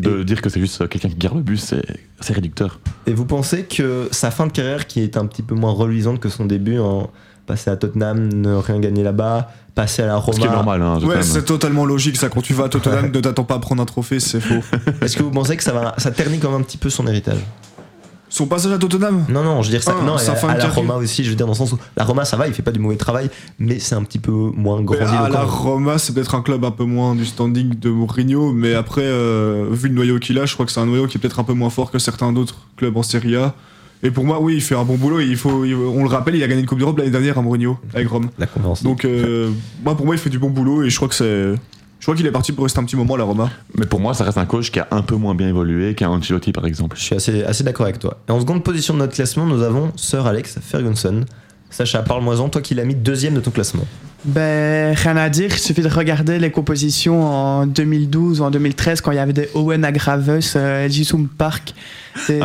De 0.00 0.22
dire 0.22 0.40
que 0.40 0.48
c'est 0.48 0.60
juste 0.60 0.80
euh, 0.80 0.86
quelqu'un 0.86 1.08
qui 1.10 1.16
garde 1.16 1.36
le 1.36 1.42
bus, 1.42 1.74
c'est 2.20 2.32
réducteur. 2.32 2.80
Et 3.06 3.12
vous 3.12 3.26
pensez 3.26 3.64
que 3.64 4.08
sa 4.10 4.30
fin 4.30 4.46
de 4.46 4.52
carrière, 4.52 4.86
qui 4.86 5.00
est 5.02 5.16
un 5.18 5.26
petit 5.26 5.42
peu 5.42 5.54
moins 5.54 5.72
reluisante 5.72 6.18
que 6.18 6.30
son 6.30 6.46
début, 6.46 6.78
en 6.78 7.10
passer 7.46 7.68
à 7.70 7.76
Tottenham, 7.76 8.32
ne 8.32 8.54
rien 8.54 8.78
gagner 8.78 9.02
là-bas, 9.02 9.50
passer 9.74 10.02
à 10.02 10.06
la 10.06 10.20
Ce 10.22 10.30
qui 10.30 10.42
est 10.44 10.48
Roma, 10.48 10.54
normal. 10.78 10.82
Hein, 10.82 10.98
Ouais, 11.04 11.22
c'est 11.22 11.44
totalement 11.44 11.84
logique 11.84 12.16
ça. 12.16 12.28
Quand 12.30 12.40
tu 12.40 12.54
vas 12.54 12.64
à 12.64 12.68
Tottenham, 12.70 13.10
ne 13.14 13.20
t'attends 13.20 13.44
pas 13.44 13.56
à 13.56 13.58
prendre 13.58 13.82
un 13.82 13.86
trophée, 13.86 14.18
c'est 14.20 14.40
faux. 14.40 14.62
est-ce 15.02 15.16
que 15.16 15.22
vous 15.22 15.30
pensez 15.30 15.56
que 15.58 15.62
ça, 15.64 15.72
va, 15.72 15.94
ça 15.98 16.10
ternit 16.10 16.38
quand 16.38 16.50
même 16.52 16.60
un 16.60 16.64
petit 16.64 16.78
peu 16.78 16.88
son 16.88 17.06
héritage? 17.06 17.40
Son 18.34 18.46
passage 18.46 18.72
à 18.72 18.78
Tottenham 18.78 19.26
Non, 19.28 19.44
non, 19.44 19.60
je 19.60 19.68
veux 19.68 19.72
dire 19.72 19.82
ça. 19.82 19.94
Ah, 20.00 20.02
non, 20.02 20.14
à, 20.16 20.20
à 20.20 20.54
de 20.54 20.58
la. 20.58 20.68
Roma 20.70 20.94
aussi, 20.94 21.22
je 21.22 21.28
veux 21.28 21.36
dire 21.36 21.44
dans 21.44 21.52
le 21.52 21.56
sens 21.58 21.70
où 21.72 21.78
la 21.98 22.04
Roma 22.04 22.24
ça 22.24 22.38
va, 22.38 22.48
il 22.48 22.54
fait 22.54 22.62
pas 22.62 22.70
du 22.72 22.78
mauvais 22.80 22.96
travail, 22.96 23.28
mais 23.58 23.78
c'est 23.78 23.94
un 23.94 24.02
petit 24.04 24.18
peu 24.18 24.30
moins 24.32 24.80
Mais 24.80 24.96
à 24.96 25.00
la 25.00 25.06
grandiloquent. 25.28 25.46
Roma, 25.46 25.98
c'est 25.98 26.14
peut-être 26.14 26.34
un 26.34 26.40
club 26.40 26.64
un 26.64 26.70
peu 26.70 26.84
moins 26.84 27.14
du 27.14 27.26
standing 27.26 27.78
de 27.78 27.90
Mourinho, 27.90 28.52
mais 28.54 28.72
après, 28.72 29.02
euh, 29.04 29.66
vu 29.70 29.88
le 29.88 29.94
noyau 29.94 30.18
qu'il 30.18 30.38
a, 30.38 30.46
je 30.46 30.54
crois 30.54 30.64
que 30.64 30.72
c'est 30.72 30.80
un 30.80 30.86
noyau 30.86 31.06
qui 31.06 31.18
est 31.18 31.20
peut-être 31.20 31.40
un 31.40 31.44
peu 31.44 31.52
moins 31.52 31.68
fort 31.68 31.90
que 31.90 31.98
certains 31.98 32.32
d'autres 32.32 32.56
clubs 32.78 32.96
en 32.96 33.02
Serie 33.02 33.36
A. 33.36 33.54
Et 34.02 34.10
pour 34.10 34.24
moi, 34.24 34.40
oui, 34.40 34.54
il 34.54 34.60
fait 34.62 34.74
un 34.76 34.84
bon 34.84 34.96
boulot. 34.96 35.20
Il 35.20 35.36
faut, 35.36 35.64
il- 35.66 35.74
on 35.74 36.02
le 36.02 36.08
rappelle, 36.08 36.34
il 36.34 36.42
a 36.42 36.48
gagné 36.48 36.60
une 36.62 36.66
Coupe 36.66 36.78
d'Europe 36.78 36.96
l'année 36.98 37.10
dernière 37.10 37.36
à 37.38 37.42
Mourinho 37.42 37.78
avec 37.94 38.08
Rome. 38.08 38.30
La 38.38 38.46
conférence. 38.46 38.82
Donc, 38.82 39.04
euh, 39.04 39.50
moi, 39.84 39.94
pour 39.94 40.06
moi, 40.06 40.14
il 40.14 40.18
fait 40.18 40.30
du 40.30 40.38
bon 40.40 40.48
boulot 40.50 40.82
et 40.82 40.90
je 40.90 40.96
crois 40.96 41.06
que 41.08 41.14
c'est, 41.14 41.52
je 42.02 42.06
crois 42.06 42.16
qu'il 42.16 42.26
est 42.26 42.32
parti 42.32 42.50
pour 42.50 42.64
rester 42.64 42.80
un 42.80 42.84
petit 42.84 42.96
moment 42.96 43.14
à 43.14 43.18
la 43.18 43.22
Roma. 43.22 43.48
Mais 43.78 43.86
pour 43.86 44.00
moi, 44.00 44.12
ça 44.12 44.24
reste 44.24 44.36
un 44.36 44.44
coach 44.44 44.72
qui 44.72 44.80
a 44.80 44.88
un 44.90 45.02
peu 45.02 45.14
moins 45.14 45.36
bien 45.36 45.46
évolué 45.46 45.94
qu'un 45.94 46.08
Ancelotti 46.08 46.50
par 46.50 46.66
exemple. 46.66 46.96
Je 46.98 47.02
suis 47.04 47.14
assez, 47.14 47.44
assez 47.44 47.62
d'accord 47.62 47.86
avec 47.86 48.00
toi. 48.00 48.18
Et 48.28 48.32
en 48.32 48.40
seconde 48.40 48.64
position 48.64 48.94
de 48.94 48.98
notre 48.98 49.14
classement, 49.14 49.46
nous 49.46 49.62
avons 49.62 49.92
Sir 49.94 50.26
Alex 50.26 50.58
Ferguson. 50.60 51.20
Sacha, 51.70 52.02
parle-moi-en, 52.02 52.48
toi 52.48 52.60
qui 52.60 52.74
l'as 52.74 52.84
mis 52.84 52.96
deuxième 52.96 53.34
de 53.34 53.40
ton 53.40 53.52
classement. 53.52 53.84
Ben, 54.24 54.96
rien 54.96 55.16
à 55.16 55.28
dire, 55.28 55.50
il 55.52 55.58
suffit 55.60 55.82
de 55.82 55.88
regarder 55.88 56.40
les 56.40 56.50
compositions 56.50 57.22
en 57.22 57.66
2012 57.66 58.40
ou 58.40 58.44
en 58.44 58.50
2013 58.50 59.00
quand 59.00 59.12
il 59.12 59.16
y 59.16 59.20
avait 59.20 59.32
des 59.32 59.48
Owen 59.54 59.84
Agravus, 59.84 60.54
euh, 60.56 60.88
Jisung 60.88 61.28
Park, 61.28 61.72
des, 62.26 62.40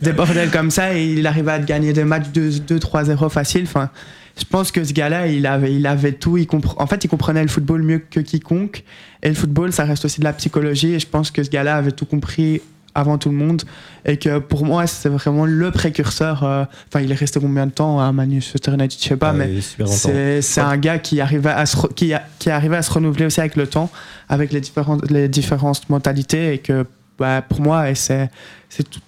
des 0.00 0.12
bordels 0.12 0.50
comme 0.50 0.70
ça 0.70 0.94
et 0.96 1.04
il 1.04 1.26
arrivait 1.26 1.52
à 1.52 1.58
gagner 1.58 1.92
des 1.92 2.04
matchs 2.04 2.28
2-3-0 2.34 3.28
facile. 3.28 3.64
Enfin, 3.64 3.90
je 4.38 4.44
pense 4.44 4.70
que 4.70 4.84
ce 4.84 4.92
gars-là, 4.92 5.26
il 5.28 5.46
avait, 5.46 5.74
il 5.74 5.86
avait 5.86 6.12
tout. 6.12 6.36
Il 6.36 6.46
compre- 6.46 6.74
en 6.78 6.86
fait, 6.86 7.02
il 7.04 7.08
comprenait 7.08 7.42
le 7.42 7.48
football 7.48 7.82
mieux 7.82 7.98
que 7.98 8.20
quiconque. 8.20 8.84
Et 9.22 9.28
le 9.28 9.34
football, 9.34 9.72
ça 9.72 9.84
reste 9.84 10.04
aussi 10.04 10.20
de 10.20 10.24
la 10.24 10.32
psychologie. 10.34 10.92
Et 10.94 10.98
je 11.00 11.06
pense 11.06 11.30
que 11.30 11.42
ce 11.42 11.50
gars-là 11.50 11.76
avait 11.76 11.92
tout 11.92 12.04
compris 12.06 12.60
avant 12.94 13.18
tout 13.18 13.28
le 13.30 13.34
monde. 13.36 13.62
Et 14.04 14.16
que 14.18 14.38
pour 14.38 14.64
moi, 14.64 14.86
c'est 14.86 15.08
vraiment 15.08 15.44
le 15.46 15.70
précurseur. 15.70 16.44
euh, 16.44 16.64
Enfin, 16.88 17.00
il 17.02 17.10
est 17.10 17.14
resté 17.14 17.40
combien 17.40 17.66
de 17.66 17.70
temps 17.72 17.98
à 18.00 18.12
Manchester 18.12 18.72
United 18.72 18.98
Je 19.02 19.08
sais 19.08 19.16
pas, 19.16 19.30
Ah, 19.30 20.12
mais 20.12 20.42
c'est 20.42 20.60
un 20.60 20.76
gars 20.76 20.98
qui 20.98 21.20
arrivait 21.20 21.50
à 21.50 21.64
se 21.66 21.76
qui, 21.94 22.12
a- 22.14 22.22
qui 22.38 22.50
arrivait 22.50 22.76
à 22.76 22.82
se 22.82 22.90
renouveler 22.92 23.26
aussi 23.26 23.40
avec 23.40 23.56
le 23.56 23.66
temps, 23.66 23.90
avec 24.28 24.52
les 24.52 24.60
différentes 24.60 25.10
les 25.10 25.28
différentes 25.28 25.88
mentalités 25.90 26.54
et 26.54 26.58
que 26.58 26.86
bah, 27.18 27.42
pour 27.42 27.60
moi 27.60 27.94
c'est 27.94 28.30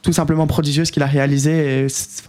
tout, 0.02 0.12
simplement 0.12 0.46
prodigieux 0.46 0.84
ce 0.84 0.92
qu'il 0.92 1.02
a 1.02 1.06
réalisé. 1.06 1.84
et 1.84 1.88
c'est- 1.88 2.24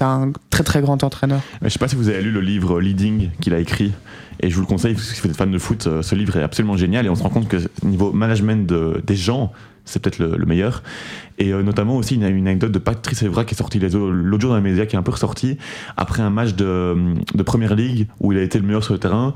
un 0.00 0.32
très 0.50 0.64
très 0.64 0.80
grand 0.80 1.02
entraîneur. 1.04 1.40
Je 1.62 1.68
sais 1.68 1.78
pas 1.78 1.88
si 1.88 1.96
vous 1.96 2.08
avez 2.08 2.22
lu 2.22 2.30
le 2.30 2.40
livre 2.40 2.80
Leading 2.80 3.30
qu'il 3.40 3.54
a 3.54 3.58
écrit. 3.58 3.92
Et 4.40 4.50
je 4.50 4.54
vous 4.56 4.62
le 4.62 4.66
conseille, 4.66 4.94
parce 4.94 5.06
que 5.08 5.14
si 5.14 5.20
vous 5.20 5.28
êtes 5.28 5.36
fan 5.36 5.50
de 5.52 5.58
foot, 5.58 5.86
euh, 5.86 6.02
ce 6.02 6.14
livre 6.16 6.36
est 6.36 6.42
absolument 6.42 6.76
génial. 6.76 7.06
Et 7.06 7.08
on 7.08 7.14
se 7.14 7.22
rend 7.22 7.28
compte 7.28 7.46
que 7.48 7.58
niveau 7.84 8.10
management 8.12 8.66
de- 8.66 9.00
des 9.06 9.14
gens, 9.14 9.52
c'est 9.84 10.02
peut-être 10.02 10.18
le, 10.18 10.36
le 10.36 10.46
meilleur. 10.46 10.82
Et 11.38 11.52
euh, 11.52 11.62
notamment 11.62 11.96
aussi, 11.96 12.14
il 12.14 12.22
y 12.22 12.24
a 12.24 12.28
une 12.28 12.48
anecdote 12.48 12.72
de 12.72 12.78
Patrice 12.78 13.22
Evra 13.22 13.44
qui 13.44 13.54
est 13.54 13.58
sortie 13.58 13.78
l'autre 13.78 14.40
jour 14.40 14.50
dans 14.50 14.56
les 14.56 14.62
médias, 14.62 14.86
qui 14.86 14.96
est 14.96 14.98
un 14.98 15.02
peu 15.02 15.12
ressortie, 15.12 15.58
après 15.96 16.22
un 16.22 16.30
match 16.30 16.54
de, 16.54 16.96
de 17.34 17.42
Première 17.44 17.74
Ligue 17.76 18.08
où 18.18 18.32
il 18.32 18.38
a 18.38 18.42
été 18.42 18.58
le 18.58 18.64
meilleur 18.66 18.82
sur 18.82 18.94
le 18.94 18.98
terrain. 18.98 19.34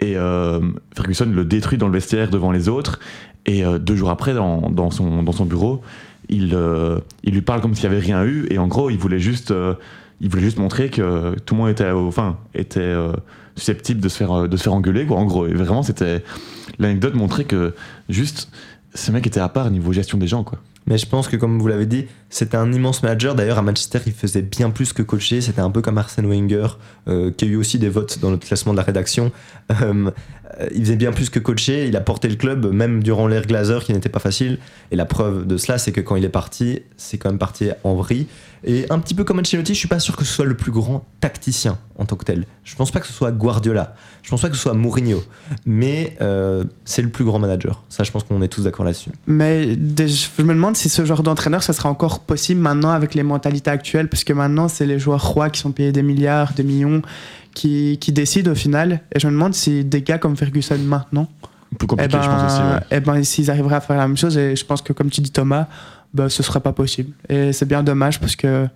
Et 0.00 0.16
euh, 0.16 0.60
Ferguson 0.96 1.26
le 1.30 1.44
détruit 1.44 1.76
dans 1.78 1.86
le 1.86 1.92
vestiaire 1.92 2.30
devant 2.30 2.50
les 2.50 2.68
autres. 2.68 2.98
Et 3.46 3.64
euh, 3.64 3.78
deux 3.78 3.96
jours 3.96 4.10
après, 4.10 4.34
dans, 4.34 4.70
dans 4.70 4.90
son, 4.90 5.22
dans 5.22 5.32
son 5.32 5.44
bureau, 5.46 5.80
il, 6.28 6.54
euh, 6.54 7.00
il 7.24 7.34
lui 7.34 7.40
parle 7.42 7.60
comme 7.60 7.74
s'il 7.74 7.88
n'y 7.88 7.94
avait 7.96 8.04
rien 8.04 8.24
eu. 8.24 8.46
Et 8.50 8.58
en 8.58 8.68
gros, 8.68 8.90
il 8.90 8.98
voulait 8.98 9.18
juste, 9.18 9.50
euh, 9.50 9.74
il 10.20 10.28
voulait 10.28 10.42
juste 10.42 10.58
montrer 10.58 10.90
que 10.90 11.34
tout 11.46 11.54
le 11.54 11.60
monde 11.60 11.70
était, 11.70 11.90
au- 11.90 12.06
enfin, 12.06 12.36
était 12.54 12.94
susceptible 13.56 14.00
de 14.00 14.08
se 14.08 14.16
faire, 14.16 14.48
de 14.48 14.56
se 14.56 14.62
faire 14.62 14.74
engueuler. 14.74 15.06
Quoi, 15.06 15.16
en 15.16 15.24
gros, 15.24 15.46
vraiment, 15.48 15.82
c'était 15.82 16.22
l'anecdote 16.78 17.14
montrait 17.14 17.44
que 17.44 17.74
juste 18.08 18.50
ce 18.94 19.10
mec 19.12 19.26
était 19.26 19.40
à 19.40 19.48
part 19.48 19.70
niveau 19.70 19.92
gestion 19.92 20.18
des 20.18 20.26
gens. 20.26 20.44
Quoi. 20.44 20.58
Mais 20.86 20.98
je 20.98 21.06
pense 21.06 21.28
que, 21.28 21.36
comme 21.36 21.58
vous 21.58 21.68
l'avez 21.68 21.86
dit, 21.86 22.06
C'était 22.32 22.56
un 22.56 22.72
immense 22.72 23.02
manager. 23.02 23.34
D'ailleurs, 23.34 23.58
à 23.58 23.62
Manchester, 23.62 23.98
il 24.06 24.12
faisait 24.12 24.42
bien 24.42 24.70
plus 24.70 24.92
que 24.92 25.02
coacher. 25.02 25.40
C'était 25.40 25.60
un 25.60 25.70
peu 25.70 25.82
comme 25.82 25.98
Arsène 25.98 26.26
Wenger, 26.26 26.68
qui 27.06 27.44
a 27.44 27.48
eu 27.48 27.56
aussi 27.56 27.78
des 27.80 27.88
votes 27.88 28.20
dans 28.20 28.30
notre 28.30 28.46
classement 28.46 28.72
de 28.72 28.76
la 28.76 28.84
rédaction. 28.84 29.32
Il 30.74 30.82
faisait 30.82 30.96
bien 30.96 31.12
plus 31.12 31.30
que 31.30 31.38
coacher. 31.38 31.86
Il 31.86 31.96
a 31.96 32.00
porté 32.00 32.28
le 32.28 32.36
club, 32.36 32.72
même 32.72 33.02
durant 33.02 33.26
l'ère 33.26 33.46
Glazer, 33.46 33.84
qui 33.84 33.92
n'était 33.92 34.08
pas 34.08 34.20
facile. 34.20 34.58
Et 34.90 34.96
la 34.96 35.06
preuve 35.06 35.46
de 35.46 35.56
cela, 35.56 35.78
c'est 35.78 35.92
que 35.92 36.00
quand 36.00 36.16
il 36.16 36.24
est 36.24 36.28
parti, 36.28 36.80
c'est 36.96 37.18
quand 37.18 37.30
même 37.30 37.38
parti 37.38 37.70
en 37.84 37.94
vrille. 37.94 38.26
Et 38.62 38.84
un 38.90 38.98
petit 38.98 39.14
peu 39.14 39.24
comme 39.24 39.38
Ancelotti, 39.38 39.72
je 39.72 39.78
suis 39.78 39.88
pas 39.88 40.00
sûr 40.00 40.16
que 40.16 40.24
ce 40.24 40.32
soit 40.32 40.44
le 40.44 40.56
plus 40.56 40.70
grand 40.70 41.06
tacticien 41.20 41.78
en 41.96 42.04
tant 42.04 42.16
que 42.16 42.24
tel. 42.24 42.44
Je 42.62 42.76
pense 42.76 42.90
pas 42.90 43.00
que 43.00 43.06
ce 43.06 43.12
soit 43.12 43.32
Guardiola. 43.32 43.94
Je 44.22 44.28
pense 44.28 44.42
pas 44.42 44.50
que 44.50 44.56
ce 44.56 44.60
soit 44.60 44.74
Mourinho. 44.74 45.22
Mais 45.64 46.16
euh, 46.20 46.64
c'est 46.84 47.00
le 47.00 47.08
plus 47.08 47.24
grand 47.24 47.38
manager. 47.38 47.82
Ça, 47.88 48.04
je 48.04 48.10
pense 48.10 48.24
qu'on 48.24 48.42
est 48.42 48.48
tous 48.48 48.64
d'accord 48.64 48.84
là-dessus. 48.84 49.10
Mais 49.26 49.74
je 49.74 50.42
me 50.42 50.52
demande 50.52 50.76
si 50.76 50.90
ce 50.90 51.04
genre 51.06 51.22
d'entraîneur, 51.22 51.62
ça 51.62 51.72
sera 51.72 51.88
encore 51.88 52.20
possible 52.20 52.60
maintenant 52.60 52.90
avec 52.90 53.14
les 53.14 53.22
mentalités 53.22 53.70
actuelles, 53.70 54.08
parce 54.08 54.24
que 54.24 54.34
maintenant, 54.34 54.68
c'est 54.68 54.86
les 54.86 54.98
joueurs 54.98 55.26
rois 55.26 55.48
qui 55.48 55.60
sont 55.60 55.72
payés 55.72 55.92
des 55.92 56.02
milliards, 56.02 56.52
des 56.52 56.62
millions, 56.62 57.00
qui, 57.54 57.98
qui 58.00 58.12
décident 58.12 58.52
au 58.52 58.54
final. 58.54 59.00
Et 59.14 59.20
je 59.20 59.26
me 59.26 59.32
demande 59.32 59.54
si 59.54 59.84
des 59.84 60.02
gars 60.02 60.18
comme 60.18 60.36
Ferguson 60.36 60.78
maintenant, 60.78 61.28
Plus 61.78 61.88
eh 61.92 62.08
ben, 62.08 62.22
je 62.22 62.28
pense 62.28 62.52
aussi. 62.52 62.60
ouais. 62.62 62.80
eh 62.90 63.00
ben, 63.00 63.22
s'ils 63.22 63.50
arriveraient 63.50 63.76
à 63.76 63.80
faire 63.80 63.96
la 63.96 64.06
même 64.06 64.16
chose, 64.16 64.36
et 64.36 64.56
je 64.56 64.64
pense 64.64 64.82
que 64.82 64.92
comme 64.92 65.10
tu 65.10 65.20
dis 65.20 65.30
Thomas, 65.30 65.66
bah, 66.14 66.28
ce 66.28 66.42
serait 66.42 66.60
pas 66.60 66.72
possible. 66.72 67.12
Et 67.28 67.52
c'est 67.52 67.66
bien 67.66 67.82
dommage 67.82 68.20
parce 68.20 68.36
que 68.36 68.66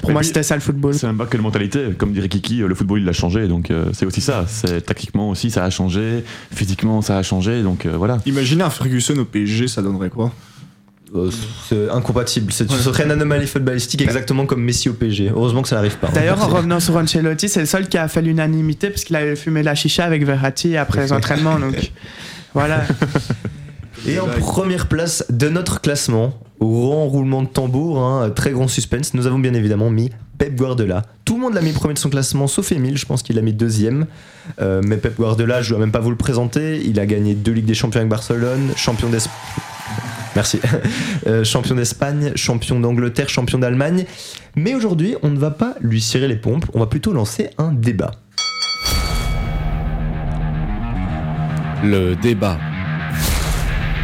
pour 0.00 0.10
Mais 0.10 0.14
moi, 0.14 0.22
c'était 0.22 0.42
ça 0.42 0.54
le 0.54 0.60
football. 0.60 0.94
C'est 0.94 1.06
même 1.06 1.16
pas 1.18 1.26
que 1.26 1.36
la 1.36 1.42
mentalité, 1.42 1.88
comme 1.98 2.12
dirait 2.12 2.28
Kiki, 2.28 2.62
euh, 2.62 2.68
le 2.68 2.74
football 2.74 3.00
il 3.00 3.08
a 3.08 3.12
changé, 3.12 3.48
donc 3.48 3.70
euh, 3.70 3.90
c'est 3.92 4.06
aussi 4.06 4.20
ça. 4.20 4.44
C'est 4.46 4.82
tactiquement 4.82 5.30
aussi 5.30 5.50
ça 5.50 5.64
a 5.64 5.70
changé, 5.70 6.24
physiquement 6.52 7.02
ça 7.02 7.18
a 7.18 7.22
changé, 7.22 7.62
donc 7.62 7.86
euh, 7.86 7.96
voilà. 7.96 8.18
Imaginez 8.26 8.62
un 8.62 8.70
Ferguson 8.70 9.16
au 9.18 9.24
PSG, 9.24 9.68
ça 9.68 9.82
donnerait 9.82 10.10
quoi? 10.10 10.32
Euh, 11.14 11.28
c'est 11.68 11.90
incompatible. 11.90 12.52
C'est- 12.52 12.70
Ce 12.70 12.78
serait 12.78 13.04
une 13.04 13.10
anomalie 13.10 13.46
footballistique 13.48 14.00
exactement 14.02 14.46
comme 14.46 14.62
Messi 14.62 14.88
au 14.88 14.92
PSG. 14.92 15.30
Heureusement 15.34 15.62
que 15.62 15.68
ça 15.68 15.76
n'arrive 15.76 15.96
pas. 15.96 16.08
D'ailleurs, 16.08 16.40
en 16.42 16.46
revenant 16.48 16.78
sur 16.78 16.96
Ancelotti, 16.96 17.48
c'est 17.48 17.60
le 17.60 17.66
seul 17.66 17.88
qui 17.88 17.98
a 17.98 18.06
fait 18.06 18.22
l'unanimité 18.22 18.90
parce 18.90 19.02
qu'il 19.04 19.16
avait 19.16 19.34
fumé 19.36 19.62
la 19.64 19.74
chicha 19.74 20.04
avec 20.04 20.24
Verratti 20.24 20.76
après 20.76 21.02
les 21.02 21.12
entraînements. 21.12 21.58
Donc 21.58 21.90
voilà. 22.54 22.82
Et 24.06 24.18
en 24.20 24.26
première 24.28 24.86
place 24.86 25.24
de 25.30 25.48
notre 25.48 25.80
classement, 25.80 26.32
au 26.60 26.68
grand 26.68 27.06
roulement 27.06 27.42
de 27.42 27.48
tambour, 27.48 27.98
hein, 28.02 28.30
très 28.30 28.52
grand 28.52 28.68
suspense, 28.68 29.12
nous 29.14 29.26
avons 29.26 29.38
bien 29.40 29.52
évidemment 29.54 29.90
mis 29.90 30.10
Pep 30.38 30.54
Guardiola. 30.54 31.02
Tout 31.24 31.34
le 31.34 31.40
monde 31.40 31.54
l'a 31.54 31.60
mis 31.60 31.72
premier 31.72 31.94
de 31.94 31.98
son 31.98 32.08
classement, 32.08 32.46
sauf 32.46 32.70
Emile, 32.72 32.96
je 32.96 33.04
pense 33.04 33.22
qu'il 33.22 33.34
l'a 33.36 33.42
mis 33.42 33.52
deuxième. 33.52 34.06
Euh, 34.60 34.80
mais 34.84 34.96
Pep 34.96 35.16
Guardiola, 35.16 35.60
je 35.60 35.70
ne 35.70 35.76
dois 35.76 35.86
même 35.86 35.92
pas 35.92 35.98
vous 36.00 36.10
le 36.10 36.16
présenter. 36.16 36.80
Il 36.84 36.98
a 37.00 37.04
gagné 37.06 37.34
deux 37.34 37.52
Ligues 37.52 37.66
des 37.66 37.74
Champions 37.74 37.98
avec 38.00 38.08
Barcelone, 38.10 38.70
champion 38.76 39.08
d'Espagne. 39.10 39.34
Merci. 40.36 40.60
Euh, 41.26 41.44
champion 41.44 41.74
d'Espagne, 41.74 42.32
champion 42.36 42.78
d'Angleterre, 42.80 43.28
champion 43.28 43.58
d'Allemagne. 43.58 44.04
Mais 44.56 44.74
aujourd'hui, 44.74 45.16
on 45.22 45.28
ne 45.30 45.38
va 45.38 45.50
pas 45.50 45.74
lui 45.80 46.00
cirer 46.00 46.28
les 46.28 46.36
pompes, 46.36 46.64
on 46.74 46.78
va 46.80 46.86
plutôt 46.86 47.12
lancer 47.12 47.50
un 47.58 47.72
débat. 47.72 48.12
Le 51.82 52.14
débat. 52.14 52.58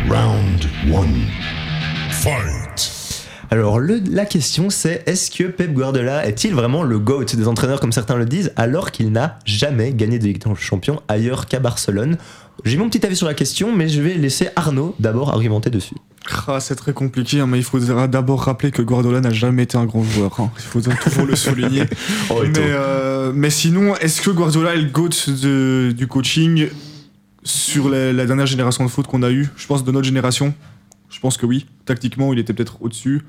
Round 0.09 0.65
1. 0.87 2.13
Fight. 2.13 3.27
Alors 3.51 3.79
le- 3.79 4.01
la 4.11 4.25
question 4.25 4.71
c'est 4.71 5.03
est-ce 5.07 5.31
que 5.31 5.45
Pep 5.45 5.73
Guardiola 5.73 6.27
est-il 6.27 6.53
vraiment 6.55 6.83
le 6.83 6.99
GOAT? 6.99 7.25
Des 7.37 7.47
entraîneurs 7.47 7.79
comme 7.81 7.93
certains 7.93 8.17
le 8.17 8.25
disent 8.25 8.53
alors 8.57 8.91
qu'il 8.91 9.13
n'a 9.13 9.39
jamais 9.45 9.93
gagné 9.93 10.19
de 10.19 10.25
Ligue 10.25 10.43
des 10.45 10.55
Champions 10.57 11.01
ailleurs 11.09 11.47
qu'à 11.47 11.61
Barcelone 11.61 12.17
J'ai 12.65 12.77
mon 12.77 12.89
petit 12.89 13.05
avis 13.07 13.15
sur 13.17 13.27
la 13.27 13.35
question 13.35 13.75
mais 13.77 13.89
je 13.89 14.01
vais 14.03 14.15
laisser 14.15 14.49
Arnaud 14.57 14.97
d'abord 14.99 15.31
argumenter 15.31 15.71
dessus. 15.71 15.95
Ah, 16.49 16.61
c'est 16.61 16.75
très 16.77 16.93
compliqué, 16.93 17.41
hein, 17.41 17.47
mais 17.47 17.59
il 17.59 17.65
faudra 17.65 18.09
d'abord 18.09 18.43
rappeler 18.43 18.71
que 18.71 18.83
Guardiola 18.83 19.21
n'a 19.21 19.33
jamais 19.33 19.63
été 19.65 19.77
un 19.79 19.85
grand 19.85 20.03
joueur. 20.05 20.39
hein. 20.41 20.51
Il 20.59 20.63
faudra 20.63 20.95
toujours 20.97 21.25
le 21.27 21.37
souligner. 21.37 21.85
Oh, 22.31 22.43
mais, 22.43 22.53
euh, 22.59 23.33
mais 23.35 23.51
sinon, 23.51 23.95
est-ce 23.97 24.21
que 24.23 24.31
Guardiola 24.31 24.75
est 24.75 24.79
le 24.83 24.89
GOAT 24.91 25.11
de- 25.29 25.93
du 25.97 26.07
coaching 26.07 26.69
sur 27.45 27.89
la, 27.89 28.13
la 28.13 28.27
dernière 28.27 28.47
génération 28.47 28.85
de 28.85 28.91
foot 28.91 29.07
qu'on 29.07 29.23
a 29.23 29.31
eue 29.31 29.49
Je 29.57 29.67
pense 29.67 29.85
de 29.85 29.93
notre 29.93 30.07
génération. 30.07 30.53
Je 31.11 31.21
pense 31.21 31.37
que 31.37 31.47
oui. 31.47 31.67
Tactiquement, 31.85 32.33
il 32.33 32.39
était 32.39 32.53
peut-être 32.53 32.79
au-dessus. 32.83 33.23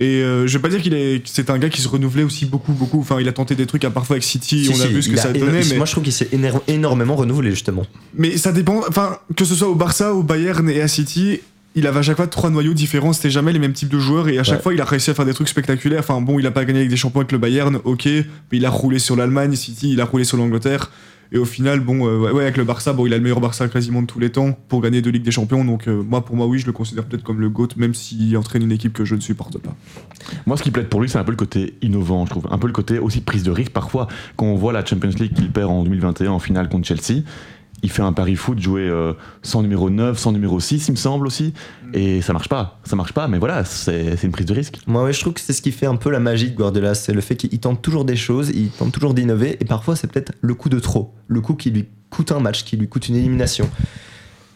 Et 0.00 0.22
euh, 0.22 0.46
je 0.48 0.58
vais 0.58 0.62
pas 0.62 0.68
dire 0.68 0.82
qu'il 0.82 0.92
est, 0.92 1.22
c'est 1.24 1.50
un 1.50 1.58
gars 1.58 1.68
qui 1.68 1.80
se 1.80 1.86
renouvelait 1.88 2.24
aussi 2.24 2.46
beaucoup, 2.46 2.72
beaucoup. 2.72 2.98
Enfin, 3.00 3.20
il 3.20 3.28
a 3.28 3.32
tenté 3.32 3.54
des 3.54 3.64
trucs 3.64 3.84
à 3.84 3.90
parfois 3.90 4.14
avec 4.14 4.24
City, 4.24 4.64
Si, 4.64 4.70
on 4.70 4.74
a 4.80 4.86
si, 4.88 4.92
vu 4.92 5.02
ce 5.02 5.08
que 5.08 5.16
ça 5.16 5.32
donnait. 5.32 5.62
Mais, 5.70 5.76
Moi 5.76 5.86
je 5.86 5.92
trouve 5.92 6.02
qu'il 6.02 6.12
s'est 6.12 6.28
énormément 6.66 7.14
renouvelé 7.14 7.50
justement. 7.52 7.84
mais 8.16 8.36
ça 8.36 8.50
dépend. 8.50 8.82
Enfin, 8.88 9.18
que 9.36 9.44
ce 9.44 9.54
soit 9.54 9.68
au 9.68 9.76
Barça, 9.76 10.12
au 10.12 10.24
Bayern 10.24 10.68
et 10.68 10.80
à 10.82 10.88
City, 10.88 11.38
il 11.74 11.86
avait 11.86 11.98
à 11.98 12.02
chaque 12.02 12.16
fois 12.16 12.26
trois 12.26 12.50
noyaux 12.50 12.74
différents. 12.74 13.12
C'était 13.12 13.30
jamais 13.30 13.52
les 13.52 13.58
mêmes 13.58 13.72
types 13.72 13.88
de 13.88 13.98
joueurs. 13.98 14.28
Et 14.28 14.38
à 14.38 14.44
chaque 14.44 14.58
Ouais. 14.58 14.62
fois, 14.62 14.74
il 14.74 14.80
a 14.80 14.84
réussi 14.84 15.10
à 15.10 15.14
faire 15.14 15.24
des 15.26 15.34
trucs 15.34 15.48
spectaculaires. 15.48 16.00
Enfin, 16.00 16.20
bon, 16.20 16.38
il 16.38 16.46
a 16.46 16.50
pas 16.50 16.64
gagné 16.64 16.80
avec 16.80 16.90
des 16.90 16.96
champions 16.96 17.20
avec 17.20 17.32
le 17.32 17.38
Bayern, 17.38 17.78
ok. 17.84 18.06
Mais 18.06 18.24
il 18.52 18.64
a 18.66 18.70
roulé 18.70 18.98
sur 18.98 19.16
l'Allemagne, 19.16 19.54
City, 19.56 19.92
il 19.92 20.00
a 20.00 20.04
roulé 20.04 20.24
sur 20.24 20.36
l'Angleterre. 20.36 20.90
Et 21.32 21.38
au 21.38 21.44
final, 21.46 21.80
bon, 21.80 22.06
euh, 22.06 22.30
ouais, 22.30 22.42
avec 22.42 22.56
le 22.58 22.62
Barça, 22.64 22.92
bon, 22.92 23.06
il 23.06 23.12
a 23.12 23.16
le 23.16 23.22
meilleur 23.22 23.40
Barça 23.40 23.66
quasiment 23.66 24.02
de 24.02 24.06
tous 24.06 24.20
les 24.20 24.30
temps 24.30 24.56
pour 24.68 24.80
gagner 24.82 25.02
deux 25.02 25.10
Ligues 25.10 25.24
des 25.24 25.32
Champions. 25.32 25.64
Donc, 25.64 25.88
euh, 25.88 26.00
moi, 26.02 26.24
pour 26.24 26.36
moi, 26.36 26.46
oui, 26.46 26.60
je 26.60 26.66
le 26.66 26.72
considère 26.72 27.04
peut-être 27.06 27.24
comme 27.24 27.40
le 27.40 27.48
GOAT, 27.48 27.70
même 27.76 27.92
s'il 27.94 28.36
entraîne 28.36 28.62
une 28.62 28.70
équipe 28.70 28.92
que 28.92 29.04
je 29.04 29.16
ne 29.16 29.20
supporte 29.20 29.58
pas. 29.58 29.74
Moi, 30.46 30.56
ce 30.56 30.62
qui 30.62 30.70
plaide 30.70 30.88
pour 30.88 31.00
lui, 31.00 31.08
c'est 31.08 31.18
un 31.18 31.24
peu 31.24 31.32
le 31.32 31.36
côté 31.36 31.74
innovant, 31.82 32.24
je 32.26 32.30
trouve. 32.30 32.46
Un 32.50 32.58
peu 32.58 32.68
le 32.68 32.72
côté 32.72 32.98
aussi 33.00 33.20
prise 33.20 33.42
de 33.42 33.50
risque. 33.50 33.72
Parfois, 33.72 34.06
quand 34.36 34.46
on 34.46 34.54
voit 34.54 34.72
la 34.72 34.84
Champions 34.84 35.10
League 35.18 35.32
qu'il 35.34 35.50
perd 35.50 35.70
en 35.70 35.82
2021 35.82 36.30
en 36.30 36.38
finale 36.38 36.68
contre 36.68 36.86
Chelsea, 36.86 37.22
il 37.84 37.90
fait 37.90 38.02
un 38.02 38.14
pari 38.14 38.34
foot 38.34 38.58
jouer 38.58 38.88
euh, 38.88 39.12
sans 39.42 39.60
numéro 39.60 39.90
9, 39.90 40.18
sans 40.18 40.32
numéro 40.32 40.58
6, 40.58 40.88
il 40.88 40.92
me 40.92 40.96
semble 40.96 41.26
aussi. 41.26 41.52
Et 41.92 42.22
ça 42.22 42.32
marche 42.32 42.48
pas. 42.48 42.80
Ça 42.84 42.96
marche 42.96 43.12
pas, 43.12 43.28
mais 43.28 43.38
voilà, 43.38 43.64
c'est 43.66 44.16
c'est 44.16 44.26
une 44.26 44.32
prise 44.32 44.46
de 44.46 44.54
risque. 44.54 44.78
Moi 44.86 45.04
ouais, 45.04 45.12
je 45.12 45.20
trouve 45.20 45.34
que 45.34 45.40
c'est 45.40 45.52
ce 45.52 45.60
qui 45.60 45.70
fait 45.70 45.84
un 45.84 45.96
peu 45.96 46.10
la 46.10 46.18
magie 46.18 46.50
de 46.50 46.56
Guardiola, 46.56 46.94
c'est 46.94 47.12
le 47.12 47.20
fait 47.20 47.36
qu'il 47.36 47.60
tente 47.60 47.82
toujours 47.82 48.06
des 48.06 48.16
choses, 48.16 48.50
il 48.54 48.70
tente 48.70 48.92
toujours 48.92 49.12
d'innover 49.12 49.58
et 49.60 49.66
parfois 49.66 49.96
c'est 49.96 50.10
peut-être 50.10 50.32
le 50.40 50.54
coup 50.54 50.70
de 50.70 50.78
trop, 50.78 51.12
le 51.28 51.42
coup 51.42 51.54
qui 51.54 51.70
lui 51.70 51.84
coûte 52.08 52.32
un 52.32 52.40
match, 52.40 52.64
qui 52.64 52.78
lui 52.78 52.88
coûte 52.88 53.08
une 53.08 53.16
élimination. 53.16 53.68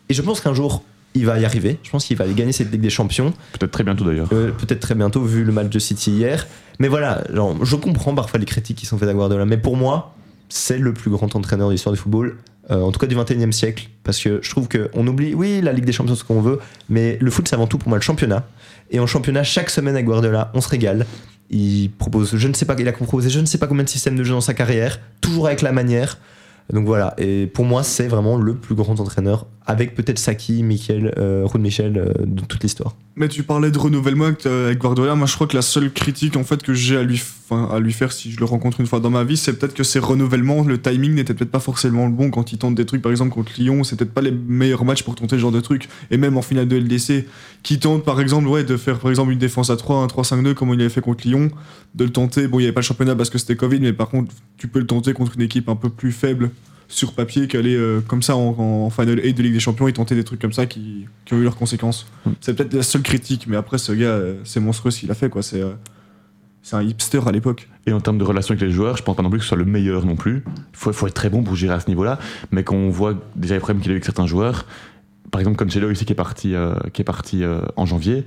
Et 0.09 0.15
je 0.15 0.23
pense 0.23 0.41
qu'un 0.41 0.55
jour 0.55 0.83
il 1.15 1.27
va 1.27 1.39
y 1.39 1.45
arriver, 1.45 1.79
je 1.83 1.91
pense 1.91 2.07
qu'il 2.07 2.17
va 2.17 2.25
aller 2.25 2.35
gagner 2.35 2.53
cette 2.53 2.73
Ligue 2.73 2.81
des 2.81 2.91
Champions. 2.91 3.35
Peut-être 3.53 3.73
très 3.73 3.85
bientôt 3.85 4.05
d'ailleurs. 4.05 4.29
Euh, 4.33 4.53
peut-être 4.53 4.81
très 4.81 4.95
bientôt 4.95 5.23
vu 5.23 5.45
le 5.45 5.53
match 5.53 5.69
de 5.69 5.79
City 5.79 6.13
hier. 6.13 6.47
Mais 6.79 6.89
voilà, 6.89 7.25
genre, 7.33 7.63
je 7.63 7.77
comprends 7.77 8.15
parfois 8.15 8.41
les 8.41 8.47
critiques 8.47 8.79
qui 8.79 8.87
sont 8.87 8.97
faites 8.97 9.09
à 9.09 9.15
Guardiola, 9.15 9.45
mais 9.45 9.59
pour 9.59 9.77
moi, 9.77 10.15
c'est 10.49 10.79
le 10.79 10.93
plus 10.93 11.11
grand 11.11 11.35
entraîneur 11.35 11.69
de 11.69 11.73
l'histoire 11.73 11.93
du 11.93 11.99
football, 11.99 12.37
euh, 12.71 12.83
en 12.83 12.93
tout 12.93 12.99
cas 12.99 13.07
du 13.07 13.17
21e 13.17 13.53
siècle, 13.53 13.89
parce 14.05 14.19
que 14.19 14.41
je 14.43 14.51
trouve 14.51 14.69
qu'on 14.69 15.07
oublie, 15.07 15.35
oui, 15.35 15.61
la 15.63 15.73
Ligue 15.73 15.85
des 15.85 15.93
Champions, 15.93 16.15
ce 16.15 16.25
qu'on 16.25 16.41
veut, 16.41 16.59
mais 16.89 17.17
le 17.21 17.31
foot, 17.31 17.49
c'est 17.49 17.55
avant 17.55 17.67
tout 17.67 17.79
pour 17.79 17.89
moi 17.89 17.99
le 17.99 18.03
championnat. 18.03 18.47
Et 18.91 19.01
en 19.01 19.07
championnat, 19.07 19.43
chaque 19.43 19.71
semaine 19.71 19.95
avec 19.95 20.07
Guardiola, 20.07 20.51
on 20.55 20.61
se 20.61 20.69
régale. 20.69 21.07
Il 21.51 21.91
propose, 21.91 22.37
je 22.37 22.49
ne 22.49 22.53
sais 22.53 22.67
pas, 22.67 22.77
il 22.79 22.87
a 22.87 22.93
proposé 22.93 23.31
je 23.31 23.41
ne 23.41 23.47
sais 23.47 23.59
pas 23.59 23.67
combien 23.67 23.85
de 23.85 23.89
systèmes 23.89 24.17
de 24.17 24.25
jeu 24.25 24.35
dans 24.35 24.43
sa 24.43 24.55
carrière, 24.55 25.01
toujours 25.21 25.47
avec 25.47 25.63
la 25.63 25.73
manière. 25.73 26.19
Donc 26.71 26.85
voilà, 26.85 27.15
et 27.17 27.47
pour 27.47 27.65
moi, 27.65 27.83
c'est 27.83 28.09
vraiment 28.09 28.37
le 28.37 28.55
plus 28.55 28.75
grand 28.75 29.01
entraîneur, 29.01 29.47
avec 29.69 29.95
peut-être 29.95 30.19
Saki, 30.19 30.63
Michel, 30.63 31.13
euh, 31.19 31.43
Ruud 31.45 31.61
Michel, 31.61 31.99
euh, 31.99 32.25
de 32.25 32.41
toute 32.41 32.63
l'histoire. 32.63 32.97
Mais 33.17 33.29
tu 33.29 33.43
parlais 33.43 33.71
de 33.71 33.79
renouvellement 33.79 34.25
avec, 34.25 34.47
euh, 34.47 34.69
avec 34.69 34.79
Guardiola. 34.79 35.15
Moi, 35.15 35.27
je 35.27 35.35
crois 35.35 35.47
que 35.47 35.55
la 35.55 35.63
seule 35.63 35.93
critique 35.93 36.37
en 36.37 36.43
fait 36.43 36.63
que 36.63 36.73
j'ai 36.73 36.97
à 36.97 37.03
lui, 37.03 37.23
à 37.51 37.79
lui 37.79 37.93
faire 37.93 38.11
si 38.11 38.33
je 38.33 38.41
le 38.41 38.47
rencontre 38.47 38.81
une 38.81 38.87
fois 38.87 38.99
dans 39.01 39.11
ma 39.11 39.25
vie, 39.25 39.37
c'est 39.37 39.53
peut-être 39.53 39.75
que 39.75 39.85
ses 39.85 39.99
renouvellements, 39.99 40.65
le 40.65 40.81
timing 40.81 41.15
n'était 41.15 41.35
peut-être 41.35 41.51
pas 41.51 41.61
forcément 41.61 42.07
le 42.07 42.13
bon 42.13 42.31
quand 42.31 42.51
il 42.51 42.57
tente 42.57 42.77
des 42.77 42.87
trucs. 42.87 43.03
Par 43.03 43.13
exemple 43.13 43.35
contre 43.35 43.53
Lyon, 43.59 43.85
c'est 43.85 43.97
peut-être 43.97 44.15
pas 44.15 44.23
les 44.23 44.31
meilleurs 44.31 44.87
matchs 44.87 45.03
pour 45.03 45.15
tenter 45.15 45.37
ce 45.37 45.41
genre 45.43 45.53
de 45.53 45.61
trucs. 45.61 45.91
Et 46.11 46.17
même 46.17 46.39
en 46.39 46.43
finale 46.43 46.67
de 46.67 46.77
LDC, 46.79 47.27
qui 47.63 47.79
tente 47.79 48.07
par 48.07 48.23
exemple 48.23 48.49
ouais 48.49 48.65
de 48.65 48.79
faire 48.79 48.99
par 48.99 49.11
exemple 49.11 49.33
une 49.33 49.39
défense 49.39 49.69
à 49.69 49.77
3, 49.77 49.97
un 49.97 50.07
3-5-2 50.07 50.55
comme 50.55 50.73
il 50.73 50.81
avait 50.81 50.89
fait 50.89 51.03
contre 51.03 51.29
Lyon, 51.29 51.51
de 51.95 52.05
le 52.05 52.11
tenter. 52.11 52.49
Bon, 52.49 52.59
il 52.59 52.63
n'y 52.63 52.67
avait 52.69 52.73
pas 52.73 52.81
le 52.81 52.87
championnat 52.87 53.15
parce 53.15 53.29
que 53.29 53.37
c'était 53.37 53.57
Covid, 53.57 53.81
mais 53.81 53.93
par 53.93 54.09
contre, 54.09 54.35
tu 54.57 54.67
peux 54.67 54.79
le 54.79 54.87
tenter 54.87 55.13
contre 55.13 55.33
une 55.35 55.43
équipe 55.43 55.69
un 55.69 55.77
peu 55.77 55.91
plus 55.91 56.13
faible 56.13 56.53
sur 56.91 57.13
papier 57.13 57.47
qu'aller 57.49 57.75
euh, 57.77 58.01
comme 58.01 58.23
ça 58.23 58.35
en, 58.35 58.59
en 58.59 58.91
Final 58.91 59.21
8 59.23 59.35
de 59.35 59.43
Ligue 59.43 59.53
des 59.53 59.61
Champions 59.61 59.89
et 59.89 59.93
tenter 59.93 60.15
des 60.15 60.25
trucs 60.25 60.41
comme 60.41 60.53
ça 60.55 60.65
qui, 60.67 61.07
qui 61.27 61.35
ont 61.35 61.39
eu 61.39 61.43
leurs 61.45 61.57
conséquences. 61.57 62.07
C'est 62.41 62.55
peut-être 62.55 62.73
la 62.75 62.83
seule 62.83 63.03
critique, 63.03 63.47
mais 63.47 63.57
après, 63.57 63.77
ce 63.79 63.93
gars, 63.93 64.07
euh, 64.07 64.37
c'est 64.45 64.61
monstrueux 64.61 64.91
ce 64.91 65.01
qu'il 65.01 65.11
a 65.11 65.15
fait, 65.15 65.29
quoi. 65.29 65.43
C'est 65.43 65.61
euh, 65.61 65.73
c'est 66.63 66.77
un 66.77 66.83
hipster 66.83 67.21
à 67.27 67.33
l'époque. 67.33 67.69
Et 67.87 67.93
en 67.93 68.01
termes 68.01 68.19
de 68.19 68.25
relation 68.25 68.53
avec 68.53 68.63
les 68.63 68.71
joueurs, 68.71 68.97
je 68.97 69.03
pense 69.03 69.17
pas 69.17 69.23
non 69.23 69.31
plus 69.31 69.39
que 69.39 69.45
ce 69.45 69.49
soit 69.49 69.57
le 69.57 69.65
meilleur 69.65 70.05
non 70.05 70.17
plus. 70.17 70.43
Il 70.47 70.53
faut, 70.77 70.93
faut 70.93 71.07
être 71.07 71.15
très 71.15 71.31
bon 71.31 71.43
pour 71.43 71.55
gérer 71.57 71.73
à 71.75 71.81
ce 71.81 71.89
niveau-là. 71.89 72.19
Mais 72.51 72.63
quand 72.65 72.75
on 72.77 72.91
voit 72.91 73.15
déjà 73.37 73.55
les 73.55 73.61
problèmes 73.61 73.81
qu'il 73.83 73.91
a 73.91 73.93
eu 73.93 73.97
avec 73.97 74.05
certains 74.05 74.27
joueurs, 74.27 74.67
par 75.31 75.41
exemple 75.41 75.57
Cancelo 75.57 75.91
ici 75.91 76.05
qui 76.05 76.13
est 76.13 76.17
parti, 76.17 76.55
euh, 76.55 76.75
qui 76.93 77.01
est 77.03 77.05
parti 77.05 77.43
euh, 77.45 77.61
en 77.77 77.87
janvier, 77.87 78.25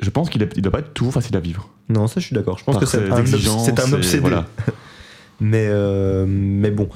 je 0.00 0.10
pense 0.10 0.28
qu'il 0.28 0.42
ne 0.42 0.46
doit 0.60 0.72
pas 0.72 0.80
être 0.80 0.92
toujours 0.94 1.12
facile 1.14 1.36
à 1.36 1.40
vivre. 1.40 1.70
Non, 1.88 2.06
ça 2.06 2.20
je 2.20 2.26
suis 2.26 2.34
d'accord. 2.34 2.58
Je 2.58 2.64
pense 2.64 2.74
Par 2.74 2.80
que 2.82 2.86
c'est 2.88 2.98
un, 3.10 3.16
obs- 3.22 3.80
un 3.86 3.92
obsédé. 3.94 4.20
voilà. 4.20 4.46
mais, 5.40 5.66
euh, 5.70 6.26
mais 6.28 6.70
bon. 6.70 6.88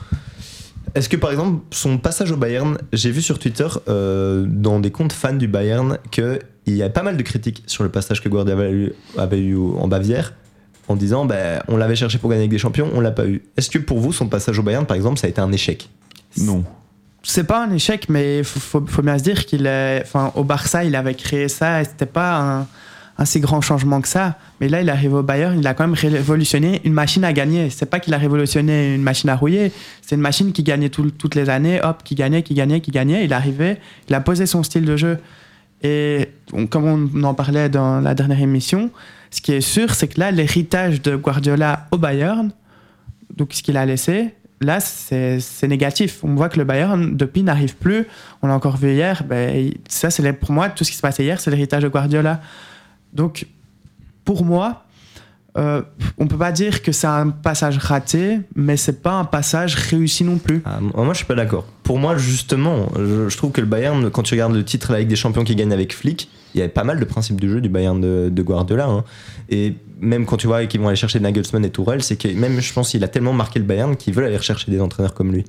Est-ce 0.94 1.08
que 1.08 1.16
par 1.16 1.30
exemple, 1.30 1.60
son 1.70 1.98
passage 1.98 2.32
au 2.32 2.36
Bayern, 2.36 2.78
j'ai 2.92 3.10
vu 3.10 3.22
sur 3.22 3.38
Twitter, 3.38 3.66
euh, 3.88 4.44
dans 4.48 4.80
des 4.80 4.90
comptes 4.90 5.12
fans 5.12 5.32
du 5.34 5.48
Bayern, 5.48 5.98
qu'il 6.10 6.38
y 6.66 6.82
a 6.82 6.88
pas 6.90 7.02
mal 7.02 7.16
de 7.16 7.22
critiques 7.22 7.62
sur 7.66 7.84
le 7.84 7.90
passage 7.90 8.22
que 8.22 8.28
Guardiola 8.28 8.62
avait 8.62 8.72
eu, 8.72 8.92
avait 9.16 9.40
eu 9.40 9.56
en 9.56 9.88
Bavière, 9.88 10.34
en 10.88 10.96
disant 10.96 11.24
ben, 11.26 11.62
on 11.68 11.76
l'avait 11.76 11.96
cherché 11.96 12.18
pour 12.18 12.30
gagner 12.30 12.42
avec 12.42 12.50
des 12.50 12.58
champions, 12.58 12.88
on 12.94 13.00
l'a 13.00 13.10
pas 13.10 13.26
eu. 13.26 13.42
Est-ce 13.56 13.70
que 13.70 13.78
pour 13.78 13.98
vous, 14.00 14.12
son 14.12 14.28
passage 14.28 14.58
au 14.58 14.62
Bayern, 14.62 14.86
par 14.86 14.96
exemple, 14.96 15.18
ça 15.18 15.26
a 15.26 15.30
été 15.30 15.40
un 15.40 15.52
échec? 15.52 15.88
Non. 16.38 16.64
C'est 17.22 17.44
pas 17.44 17.64
un 17.64 17.70
échec, 17.72 18.08
mais 18.08 18.38
il 18.38 18.44
faut, 18.44 18.60
faut- 18.60 18.86
faut 18.86 19.02
bien 19.02 19.18
se 19.18 19.22
dire 19.24 19.44
qu'il 19.44 19.66
est. 19.66 20.00
Enfin, 20.02 20.32
au 20.36 20.44
Barça, 20.44 20.84
il 20.84 20.94
avait 20.96 21.14
créé 21.14 21.48
ça 21.48 21.82
et 21.82 21.84
c'était 21.84 22.06
pas 22.06 22.38
un, 22.60 22.66
si 23.24 23.40
grand 23.40 23.60
changement 23.60 24.00
que 24.00 24.08
ça. 24.08 24.38
Mais 24.60 24.68
là, 24.68 24.80
il 24.80 24.88
arrive 24.90 25.14
au 25.14 25.22
Bayern, 25.22 25.58
il 25.58 25.66
a 25.66 25.74
quand 25.74 25.84
même 25.86 25.94
révolutionné 25.94 26.80
une 26.84 26.92
machine 26.92 27.24
à 27.24 27.32
gagner. 27.32 27.70
C'est 27.70 27.86
pas 27.86 27.98
qu'il 28.00 28.14
a 28.14 28.18
révolutionné 28.18 28.94
une 28.94 29.02
machine 29.02 29.28
à 29.30 29.36
rouiller, 29.36 29.72
c'est 30.02 30.14
une 30.14 30.20
machine 30.20 30.52
qui 30.52 30.62
gagnait 30.62 30.88
tout- 30.88 31.10
toutes 31.10 31.34
les 31.34 31.50
années, 31.50 31.80
hop, 31.82 32.02
qui 32.04 32.14
gagnait, 32.14 32.42
qui 32.42 32.54
gagnait, 32.54 32.80
qui 32.80 32.90
gagnait. 32.90 33.24
Il 33.24 33.32
arrivait, 33.32 33.80
il 34.08 34.14
a 34.14 34.20
posé 34.20 34.46
son 34.46 34.62
style 34.62 34.84
de 34.84 34.96
jeu. 34.96 35.18
Et 35.82 36.28
comme 36.70 37.10
on 37.14 37.22
en 37.24 37.34
parlait 37.34 37.68
dans 37.68 38.00
la 38.00 38.14
dernière 38.14 38.40
émission, 38.40 38.90
ce 39.30 39.40
qui 39.40 39.52
est 39.52 39.60
sûr, 39.60 39.94
c'est 39.94 40.08
que 40.08 40.18
là, 40.20 40.30
l'héritage 40.30 41.02
de 41.02 41.14
Guardiola 41.16 41.86
au 41.90 41.98
Bayern, 41.98 42.50
donc 43.36 43.52
ce 43.52 43.62
qu'il 43.62 43.76
a 43.76 43.84
laissé, 43.86 44.34
là, 44.60 44.80
c'est 44.80 45.68
négatif. 45.68 46.24
On 46.24 46.34
voit 46.34 46.48
que 46.48 46.58
le 46.58 46.64
Bayern, 46.64 47.16
depuis, 47.16 47.42
n'arrive 47.44 47.76
plus. 47.76 48.06
On 48.42 48.48
l'a 48.48 48.54
encore 48.54 48.76
vu 48.76 48.92
hier. 48.92 49.22
Ben, 49.28 49.70
ça, 49.88 50.08
pour 50.40 50.50
moi, 50.52 50.68
tout 50.68 50.82
ce 50.82 50.90
qui 50.90 50.96
se 50.96 51.02
passait 51.02 51.22
hier, 51.24 51.40
c'est 51.40 51.50
l'héritage 51.50 51.82
de 51.84 51.88
Guardiola. 51.88 52.40
Donc, 53.18 53.46
pour 54.24 54.44
moi, 54.44 54.84
euh, 55.58 55.82
on 56.18 56.28
peut 56.28 56.38
pas 56.38 56.52
dire 56.52 56.82
que 56.82 56.92
c'est 56.92 57.08
un 57.08 57.30
passage 57.30 57.76
raté, 57.78 58.38
mais 58.54 58.76
c'est 58.76 59.02
pas 59.02 59.14
un 59.14 59.24
passage 59.24 59.74
réussi 59.74 60.22
non 60.22 60.38
plus. 60.38 60.62
Ah, 60.64 60.78
moi, 60.80 61.12
je 61.12 61.18
suis 61.18 61.26
pas 61.26 61.34
d'accord. 61.34 61.66
Pour 61.82 61.98
moi, 61.98 62.16
justement, 62.16 62.88
je, 62.96 63.36
trouve 63.36 63.50
que 63.50 63.60
le 63.60 63.66
Bayern, 63.66 64.08
quand 64.10 64.22
tu 64.22 64.34
regardes 64.34 64.54
le 64.54 64.64
titre 64.64 64.92
de 64.92 64.98
Ligue 64.98 65.08
des 65.08 65.16
Champions 65.16 65.42
qui 65.42 65.56
gagne 65.56 65.72
avec 65.72 65.92
Flick, 65.92 66.30
il 66.54 66.58
y 66.58 66.60
avait 66.62 66.72
pas 66.72 66.84
mal 66.84 67.00
de 67.00 67.04
principes 67.04 67.40
du 67.40 67.50
jeu 67.50 67.60
du 67.60 67.68
Bayern 67.68 68.00
de, 68.00 68.28
de 68.32 68.42
Guardiola. 68.42 68.86
hein. 68.86 69.04
Et 69.50 69.74
même 70.00 70.24
quand 70.24 70.36
tu 70.36 70.46
vois 70.46 70.64
qu'ils 70.66 70.80
vont 70.80 70.86
aller 70.86 70.96
chercher 70.96 71.18
Nagelsmann 71.18 71.64
et 71.64 71.70
Tourelle, 71.70 72.04
c'est 72.04 72.16
que 72.16 72.28
même, 72.28 72.60
je 72.60 72.72
pense, 72.72 72.90
qu'il 72.90 73.02
a 73.02 73.08
tellement 73.08 73.32
marqué 73.32 73.58
le 73.58 73.64
Bayern 73.64 73.96
qu'ils 73.96 74.14
veulent 74.14 74.26
aller 74.26 74.36
rechercher 74.36 74.70
des 74.70 74.80
entraîneurs 74.80 75.14
comme 75.14 75.32
lui. 75.32 75.44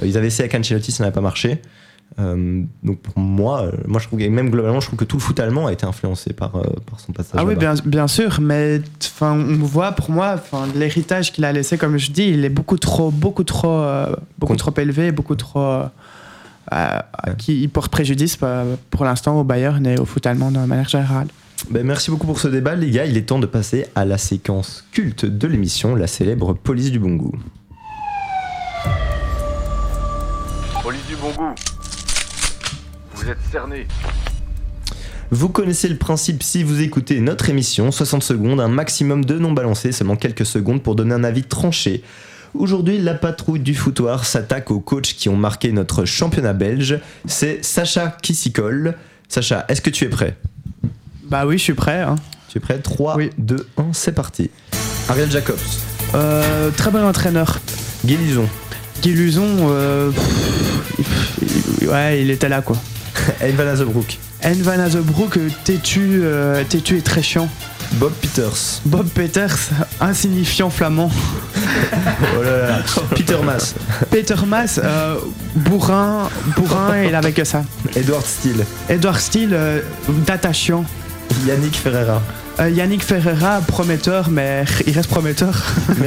Euh, 0.00 0.06
ils 0.06 0.16
avaient 0.16 0.28
essayé 0.28 0.44
avec 0.48 0.54
Ancelotti, 0.54 0.92
ça 0.92 1.02
n'avait 1.02 1.14
pas 1.14 1.20
marché. 1.20 1.60
Euh, 2.18 2.62
donc 2.82 2.98
pour 3.00 3.18
moi, 3.18 3.62
euh, 3.62 3.72
moi 3.86 4.00
je 4.00 4.06
trouve 4.08 4.18
que 4.18 4.26
même 4.28 4.50
globalement, 4.50 4.80
je 4.80 4.86
trouve 4.86 4.98
que 4.98 5.04
tout 5.04 5.16
le 5.18 5.22
foot 5.22 5.38
allemand 5.38 5.66
a 5.68 5.72
été 5.72 5.86
influencé 5.86 6.32
par, 6.32 6.56
euh, 6.56 6.64
par 6.90 6.98
son 6.98 7.12
passage. 7.12 7.40
Ah 7.40 7.44
oui, 7.44 7.54
bien, 7.54 7.74
bien 7.84 8.08
sûr, 8.08 8.40
mais 8.40 8.80
enfin, 9.04 9.32
on 9.34 9.54
voit 9.64 9.92
pour 9.92 10.10
moi, 10.10 10.34
enfin, 10.34 10.66
l'héritage 10.74 11.32
qu'il 11.32 11.44
a 11.44 11.52
laissé, 11.52 11.78
comme 11.78 11.96
je 11.96 12.10
dis, 12.10 12.28
il 12.30 12.44
est 12.44 12.48
beaucoup 12.48 12.76
trop, 12.76 13.10
beaucoup 13.12 13.44
trop, 13.44 13.70
euh, 13.70 14.16
beaucoup 14.38 14.54
Con- 14.54 14.56
trop 14.72 14.74
élevé, 14.80 15.12
beaucoup 15.12 15.36
trop, 15.36 15.82
qui 17.38 17.62
il 17.62 17.68
porte 17.68 17.90
préjudice 17.92 18.36
pour 18.90 19.04
l'instant 19.04 19.38
au 19.38 19.44
Bayern 19.44 19.86
et 19.86 19.98
au 19.98 20.04
foot 20.04 20.26
allemand 20.26 20.50
de 20.50 20.58
manière 20.58 20.88
générale. 20.88 21.28
Ben, 21.70 21.84
merci 21.86 22.10
beaucoup 22.10 22.26
pour 22.26 22.40
ce 22.40 22.48
débat, 22.48 22.74
les 22.74 22.90
gars. 22.90 23.04
Il 23.06 23.16
est 23.16 23.22
temps 23.22 23.38
de 23.38 23.46
passer 23.46 23.86
à 23.94 24.04
la 24.04 24.18
séquence 24.18 24.84
culte 24.92 25.24
de 25.24 25.46
l'émission, 25.46 25.94
la 25.94 26.06
célèbre 26.06 26.52
police 26.52 26.90
du 26.90 26.98
bon 26.98 27.14
goût. 27.16 27.34
Police 30.82 31.06
du 31.06 31.16
bon 31.16 31.30
goût. 31.36 31.54
Vous 33.28 33.32
êtes 33.32 33.52
cerné. 33.52 33.86
Vous 35.30 35.50
connaissez 35.50 35.86
le 35.90 35.98
principe 35.98 36.42
si 36.42 36.62
vous 36.62 36.80
écoutez 36.80 37.20
notre 37.20 37.50
émission, 37.50 37.90
60 37.92 38.22
secondes, 38.22 38.58
un 38.58 38.68
maximum 38.68 39.22
de 39.22 39.38
non 39.38 39.52
balancés, 39.52 39.92
seulement 39.92 40.16
quelques 40.16 40.46
secondes 40.46 40.82
pour 40.82 40.94
donner 40.94 41.12
un 41.14 41.24
avis 41.24 41.42
tranché. 41.42 42.02
Aujourd'hui, 42.54 42.98
la 42.98 43.12
patrouille 43.12 43.60
du 43.60 43.74
foutoir 43.74 44.24
s'attaque 44.24 44.70
aux 44.70 44.80
coachs 44.80 45.02
qui 45.14 45.28
ont 45.28 45.36
marqué 45.36 45.72
notre 45.72 46.06
championnat 46.06 46.54
belge. 46.54 47.00
C'est 47.26 47.62
Sacha 47.62 48.16
qui 48.22 48.34
s'y 48.34 48.50
colle. 48.50 48.94
Sacha, 49.28 49.66
est-ce 49.68 49.82
que 49.82 49.90
tu 49.90 50.04
es 50.06 50.08
prêt? 50.08 50.38
Bah 51.24 51.44
oui, 51.44 51.58
je 51.58 51.64
suis 51.64 51.74
prêt. 51.74 52.00
hein. 52.00 52.14
Tu 52.48 52.56
es 52.56 52.60
prêt? 52.62 52.78
3, 52.78 53.16
Oui. 53.18 53.28
2, 53.36 53.68
1, 53.76 53.92
c'est 53.92 54.12
parti. 54.12 54.48
Ariel 55.10 55.30
Jacobs, 55.30 55.58
Euh, 56.14 56.70
très 56.70 56.90
bon 56.90 57.04
entraîneur. 57.04 57.60
Guy 58.06 58.16
Luzon, 58.16 58.48
Guy 59.02 59.12
Luzon, 59.12 59.68
euh, 59.68 60.10
ouais, 61.82 62.22
il 62.22 62.30
était 62.30 62.48
là 62.48 62.62
quoi. 62.62 62.78
Ed 63.40 64.62
Van 64.62 64.78
Azebroek, 64.78 65.36
euh, 65.36 65.48
têtu, 65.64 66.20
euh, 66.22 66.62
têtu 66.68 66.96
et 66.98 67.02
très 67.02 67.22
chiant. 67.22 67.48
Bob 67.92 68.12
Peters, 68.20 68.80
Bob 68.84 69.08
Peters, 69.08 69.56
insignifiant 70.00 70.68
flamand. 70.70 71.10
oh 72.38 72.42
là 72.42 72.68
là, 72.68 72.78
Peter 73.16 73.38
Maas, 73.42 73.74
Peter 74.10 74.34
Maas, 74.46 74.78
euh, 74.82 75.16
bourrin, 75.56 76.28
bourrin, 76.56 77.02
et 77.02 77.08
il 77.08 77.14
avait 77.14 77.32
que 77.32 77.44
ça. 77.44 77.64
Edward 77.96 78.24
Steele, 78.26 78.64
Edouard 78.88 79.18
Steele, 79.18 79.54
euh, 79.54 79.80
d'attachant. 80.26 80.84
Yannick 81.46 81.76
Ferreira, 81.76 82.22
Euh, 82.60 82.70
Yannick 82.70 83.04
Ferreira, 83.04 83.60
prometteur, 83.66 84.30
mais 84.30 84.64
il 84.86 84.92
reste 84.92 85.08
prometteur. 85.08 85.54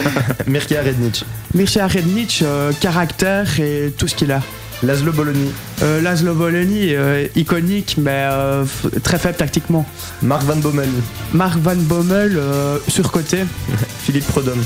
Mirkia 0.48 0.82
Rednich, 0.82 1.24
Mircea 1.54 1.88
Rednich, 1.88 2.42
euh, 2.44 2.72
caractère 2.80 3.60
et 3.60 3.94
tout 3.98 4.08
ce 4.08 4.16
qu'il 4.16 4.32
a. 4.32 4.42
Laszlo 4.84 5.12
Bologna, 5.12 5.40
Euh, 5.84 6.02
Laszlo 6.02 6.34
Bologna, 6.34 6.76
euh, 6.76 7.28
iconique, 7.36 7.96
mais 8.00 8.28
euh, 8.32 8.66
très 9.04 9.20
faible 9.20 9.38
tactiquement. 9.38 9.86
Mark 10.22 10.44
Van 10.44 10.56
Bommel, 10.58 10.90
Mark 11.34 11.58
Van 11.60 11.76
Bommel, 11.76 12.36
euh, 12.38 12.78
surcoté. 12.88 13.40
Philippe 14.04 14.26
Prodhomme. 14.28 14.62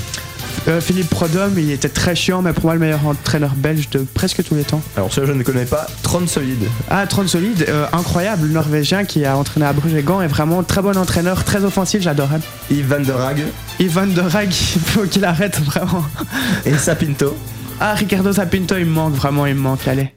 Euh, 0.68 0.82
Philippe 0.82 1.10
Prodhomme, 1.10 1.54
il 1.58 1.70
était 1.70 1.90
très 1.90 2.16
chiant, 2.16 2.42
mais 2.42 2.52
pour 2.54 2.64
moi 2.66 2.74
le 2.74 2.80
meilleur 2.80 3.06
entraîneur 3.06 3.52
belge 3.56 3.88
de 3.92 4.00
presque 4.00 4.42
tous 4.44 4.56
les 4.56 4.64
temps. 4.64 4.82
Alors 4.98 5.14
celui-là 5.14 5.34
je 5.34 5.38
ne 5.38 5.44
connais 5.44 5.66
pas, 5.66 5.86
Tron 6.02 6.26
Solide. 6.28 6.64
Ah, 6.90 7.06
Tron 7.06 7.28
Solide, 7.28 7.66
euh, 7.70 7.86
incroyable, 7.94 8.48
le 8.48 8.54
Norvégien 8.54 9.04
qui 9.06 9.26
a 9.26 9.38
entraîné 9.38 9.66
à 9.68 9.74
Bruges 9.74 9.94
et 9.94 10.02
Gand 10.02 10.22
est 10.22 10.28
vraiment 10.28 10.64
très 10.64 10.82
bon 10.82 10.98
entraîneur, 10.98 11.44
très 11.44 11.64
offensif, 11.66 12.02
j'adore. 12.02 12.30
hein. 12.34 12.40
Yves 12.72 12.88
Van 12.88 13.00
der 13.02 13.20
Hag 13.22 13.44
Ivan 13.80 14.08
de 14.08 14.22
Rag, 14.22 14.48
il 14.76 14.82
faut 14.82 15.04
qu'il 15.04 15.24
arrête 15.26 15.60
vraiment. 15.60 16.04
et 16.66 16.76
Sapinto. 16.78 17.36
Ah, 17.80 17.94
Ricardo 17.94 18.32
Sapinto, 18.32 18.76
il 18.78 18.86
me 18.86 18.92
manque, 18.92 19.14
vraiment, 19.14 19.46
il 19.46 19.56
me 19.56 19.60
manque, 19.62 19.88
allez. 19.88 20.14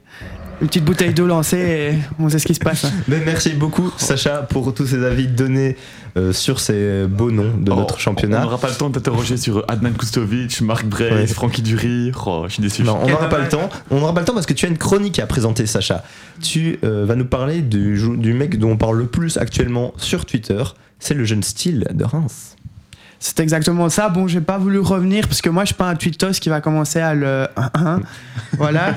Une 0.61 0.67
petite 0.67 0.83
bouteille 0.83 1.13
d'eau 1.13 1.25
lancée 1.25 1.57
et 1.57 1.99
on 2.19 2.27
sait 2.27 2.37
ce 2.39 2.45
qui 2.45 2.53
se 2.53 2.59
passe. 2.59 2.83
hein. 2.83 2.91
Mais 3.07 3.21
merci 3.25 3.51
beaucoup 3.51 3.93
Sacha 3.95 4.39
pour 4.41 4.73
tous 4.73 4.87
ces 4.87 5.05
avis 5.05 5.27
donnés 5.27 5.77
euh, 6.17 6.33
sur 6.33 6.59
ces 6.59 7.05
beaux 7.07 7.31
noms 7.31 7.55
de 7.57 7.71
Oh, 7.71 7.75
notre 7.75 7.95
On 7.95 7.97
championnat. 7.97 8.41
n'aura 8.41 8.57
pas 8.57 8.67
le 8.67 8.75
temps 8.75 8.89
de 8.89 8.95
t'interroger 8.95 9.37
sur 9.37 9.63
Adnan 9.69 9.93
Kustovic, 9.93 10.59
Marc 10.59 10.89
Drey, 10.89 11.11
Ouais. 11.13 11.27
Francky 11.27 11.61
Dury. 11.61 12.11
Oh, 12.25 12.43
je 12.47 12.53
suis 12.55 12.61
déçu. 12.61 12.83
Non, 12.83 12.99
on 13.01 13.07
n'aura 13.07 13.29
pas 13.29 13.39
le 13.39 13.47
temps. 13.47 13.69
On 13.89 14.01
n'aura 14.01 14.13
pas 14.13 14.19
le 14.19 14.25
temps 14.25 14.33
parce 14.33 14.45
que 14.45 14.53
tu 14.53 14.65
as 14.65 14.69
une 14.69 14.77
chronique 14.77 15.19
à 15.19 15.27
présenter, 15.27 15.65
Sacha. 15.65 16.03
Tu 16.41 16.77
euh, 16.83 17.05
vas 17.05 17.15
nous 17.15 17.25
parler 17.25 17.61
du 17.61 18.33
mec 18.33 18.59
dont 18.59 18.71
on 18.71 18.77
parle 18.77 18.97
le 18.97 19.05
plus 19.07 19.37
actuellement 19.37 19.93
sur 19.95 20.25
Twitter. 20.25 20.61
C'est 20.99 21.13
le 21.13 21.23
jeune 21.23 21.43
style 21.43 21.87
de 21.93 22.03
Reims. 22.03 22.57
C'est 23.21 23.41
exactement 23.41 23.89
ça. 23.89 24.07
Bon, 24.07 24.27
j'ai 24.27 24.39
pas 24.39 24.57
voulu 24.57 24.79
revenir 24.79 25.27
parce 25.27 25.41
que 25.41 25.49
moi, 25.49 25.63
je 25.63 25.67
suis 25.67 25.75
pas 25.75 25.89
un 25.89 25.95
tweetos 25.95 26.39
qui 26.39 26.47
va 26.47 26.61
commencer 26.61 26.99
à 26.99 27.13
le. 27.13 27.47
voilà. 28.57 28.95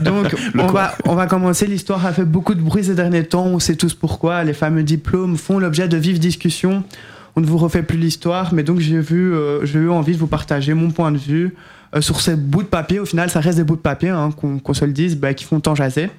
Donc, 0.00 0.34
on 0.58 0.68
va, 0.68 0.94
on 1.06 1.16
va 1.16 1.26
commencer. 1.26 1.66
L'histoire 1.66 2.06
a 2.06 2.12
fait 2.12 2.24
beaucoup 2.24 2.54
de 2.54 2.60
bruit 2.60 2.84
ces 2.84 2.94
derniers 2.94 3.24
temps. 3.24 3.46
On 3.46 3.58
sait 3.58 3.74
tous 3.74 3.92
pourquoi. 3.92 4.44
Les 4.44 4.52
fameux 4.52 4.84
diplômes 4.84 5.36
font 5.36 5.58
l'objet 5.58 5.88
de 5.88 5.96
vives 5.96 6.20
discussions. 6.20 6.84
On 7.34 7.40
ne 7.40 7.46
vous 7.46 7.58
refait 7.58 7.82
plus 7.82 7.98
l'histoire, 7.98 8.54
mais 8.54 8.62
donc 8.62 8.78
j'ai 8.78 9.00
vu, 9.00 9.34
euh, 9.34 9.64
j'ai 9.64 9.80
eu 9.80 9.90
envie 9.90 10.12
de 10.12 10.18
vous 10.18 10.28
partager 10.28 10.72
mon 10.72 10.92
point 10.92 11.10
de 11.10 11.18
vue 11.18 11.56
euh, 11.96 12.00
sur 12.00 12.20
ces 12.20 12.36
bouts 12.36 12.62
de 12.62 12.68
papier. 12.68 13.00
Au 13.00 13.06
final, 13.06 13.28
ça 13.28 13.40
reste 13.40 13.58
des 13.58 13.64
bouts 13.64 13.74
de 13.74 13.80
papier, 13.80 14.10
hein, 14.10 14.30
qu'on 14.30 14.60
qu'on 14.60 14.74
se 14.74 14.84
le 14.84 14.92
dise, 14.92 15.16
bah, 15.16 15.34
qui 15.34 15.44
font 15.44 15.58
tant 15.58 15.74
jaser. 15.74 16.10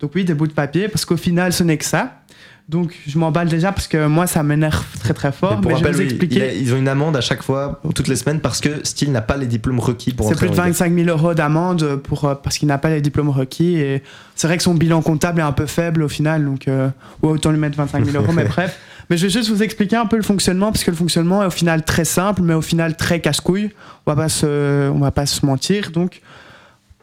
Donc 0.00 0.10
oui, 0.16 0.24
des 0.24 0.34
bouts 0.34 0.48
de 0.48 0.52
papier, 0.52 0.88
parce 0.88 1.04
qu'au 1.04 1.16
final, 1.16 1.52
ce 1.52 1.62
n'est 1.62 1.78
que 1.78 1.84
ça. 1.84 2.20
Donc 2.68 2.96
je 3.06 3.16
m'emballe 3.16 3.48
déjà 3.48 3.70
parce 3.70 3.86
que 3.86 4.08
moi, 4.08 4.26
ça 4.26 4.42
m'énerve 4.42 4.84
très 4.98 5.14
très 5.14 5.30
fort. 5.30 5.56
Mais 5.56 5.60
pour 5.60 5.70
mais 5.70 5.78
je 5.78 5.84
vais 5.84 5.92
vous 5.92 6.00
expliquer. 6.00 6.58
ils 6.58 6.74
ont 6.74 6.76
une 6.76 6.88
amende 6.88 7.16
à 7.16 7.20
chaque 7.20 7.42
fois, 7.42 7.80
toutes 7.94 8.08
les 8.08 8.16
semaines, 8.16 8.40
parce 8.40 8.60
que 8.60 8.84
Steele 8.84 9.12
n'a 9.12 9.20
pas 9.20 9.36
les 9.36 9.46
diplômes 9.46 9.78
requis 9.78 10.12
pour 10.12 10.28
C'est 10.28 10.34
plus 10.34 10.48
de 10.48 10.52
en 10.52 10.64
Ligue. 10.64 10.72
25 10.72 10.92
000 10.92 11.08
euros 11.08 11.34
d'amende 11.34 11.96
pour, 12.02 12.24
euh, 12.24 12.34
parce 12.34 12.58
qu'il 12.58 12.66
n'a 12.66 12.78
pas 12.78 12.90
les 12.90 13.00
diplômes 13.00 13.30
requis. 13.30 13.76
Et 13.76 14.02
c'est 14.34 14.48
vrai 14.48 14.56
que 14.56 14.64
son 14.64 14.74
bilan 14.74 15.00
comptable 15.00 15.38
est 15.38 15.44
un 15.44 15.52
peu 15.52 15.66
faible 15.66 16.02
au 16.02 16.08
final, 16.08 16.44
donc 16.44 16.66
euh, 16.66 16.88
ouais, 17.22 17.30
autant 17.30 17.52
lui 17.52 17.58
mettre 17.58 17.76
25 17.76 18.04
000 18.04 18.20
euros, 18.20 18.32
mais 18.32 18.44
bref. 18.48 18.76
Mais 19.10 19.16
je 19.16 19.26
vais 19.26 19.32
juste 19.32 19.48
vous 19.48 19.62
expliquer 19.62 19.94
un 19.94 20.06
peu 20.06 20.16
le 20.16 20.24
fonctionnement, 20.24 20.72
parce 20.72 20.82
que 20.82 20.90
le 20.90 20.96
fonctionnement 20.96 21.44
est 21.44 21.46
au 21.46 21.50
final 21.50 21.84
très 21.84 22.04
simple, 22.04 22.42
mais 22.42 22.54
au 22.54 22.62
final 22.62 22.96
très 22.96 23.20
casse-couille. 23.20 23.70
On 24.06 24.10
va 24.10 24.16
pas 24.16 24.28
se, 24.28 24.90
on 24.90 24.98
va 24.98 25.12
pas 25.12 25.26
se 25.26 25.46
mentir. 25.46 25.92
Donc, 25.92 26.20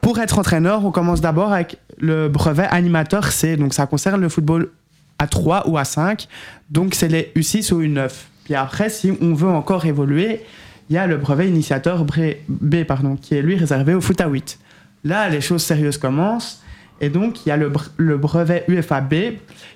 pour 0.02 0.20
être 0.20 0.40
entraîneur, 0.40 0.84
on 0.84 0.92
commence 0.92 1.22
d'abord 1.22 1.54
avec 1.54 1.78
le 2.00 2.28
brevet 2.28 2.68
animateur 2.70 3.32
C. 3.32 3.56
Donc, 3.56 3.74
ça 3.74 3.86
concerne 3.86 4.20
le 4.20 4.28
football 4.28 4.70
à 5.24 5.28
3 5.28 5.70
ou 5.70 5.78
à 5.78 5.86
5. 5.86 6.28
Donc, 6.70 6.94
c'est 6.96 7.08
les 7.08 7.32
U6 7.36 7.74
ou 7.74 7.82
U9. 7.82 8.10
Puis 8.44 8.56
après, 8.56 8.90
si 8.90 9.12
on 9.22 9.34
veut 9.34 9.50
encore 9.50 9.86
évoluer, 9.86 10.42
il 10.90 10.96
y 10.96 11.00
a 11.00 11.08
le 11.08 11.18
brevet 11.18 11.48
initiateur 11.48 12.06
B, 12.06 12.84
pardon, 12.84 13.16
qui 13.16 13.36
est 13.36 13.42
lui 13.42 13.56
réservé 13.56 13.94
au 13.94 14.02
foot 14.02 14.20
à 14.22 14.28
8. 14.28 14.60
Là, 15.06 15.30
les 15.30 15.42
choses 15.42 15.64
sérieuses 15.64 15.98
commencent. 15.98 16.62
Et 17.02 17.10
donc, 17.10 17.46
il 17.46 17.50
y 17.50 17.52
a 17.52 17.58
le, 17.58 17.72
le 17.98 18.18
brevet 18.18 18.64
UFAB 18.68 19.14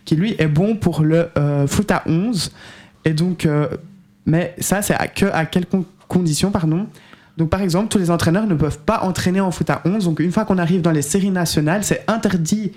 qui, 0.05 0.15
lui, 0.15 0.35
est 0.37 0.47
bon 0.47 0.75
pour 0.75 1.01
le 1.01 1.29
euh, 1.37 1.65
foot 1.67 1.89
à 1.91 2.03
11. 2.05 2.51
Et 3.05 3.13
donc, 3.13 3.45
euh, 3.45 3.67
mais 4.25 4.53
ça, 4.59 4.81
c'est 4.81 4.93
à, 4.95 5.07
que, 5.07 5.25
à 5.25 5.45
quelles 5.45 5.65
con- 5.65 5.85
conditions, 6.07 6.51
pardon 6.51 6.87
Donc, 7.37 7.49
par 7.49 7.61
exemple, 7.61 7.87
tous 7.89 7.97
les 7.97 8.11
entraîneurs 8.11 8.47
ne 8.47 8.55
peuvent 8.55 8.79
pas 8.79 8.99
entraîner 9.03 9.39
en 9.41 9.51
foot 9.51 9.69
à 9.69 9.81
11. 9.85 10.05
Donc, 10.05 10.19
une 10.19 10.31
fois 10.31 10.45
qu'on 10.45 10.57
arrive 10.57 10.81
dans 10.81 10.91
les 10.91 11.01
séries 11.01 11.31
nationales, 11.31 11.83
c'est 11.83 12.03
interdit 12.07 12.73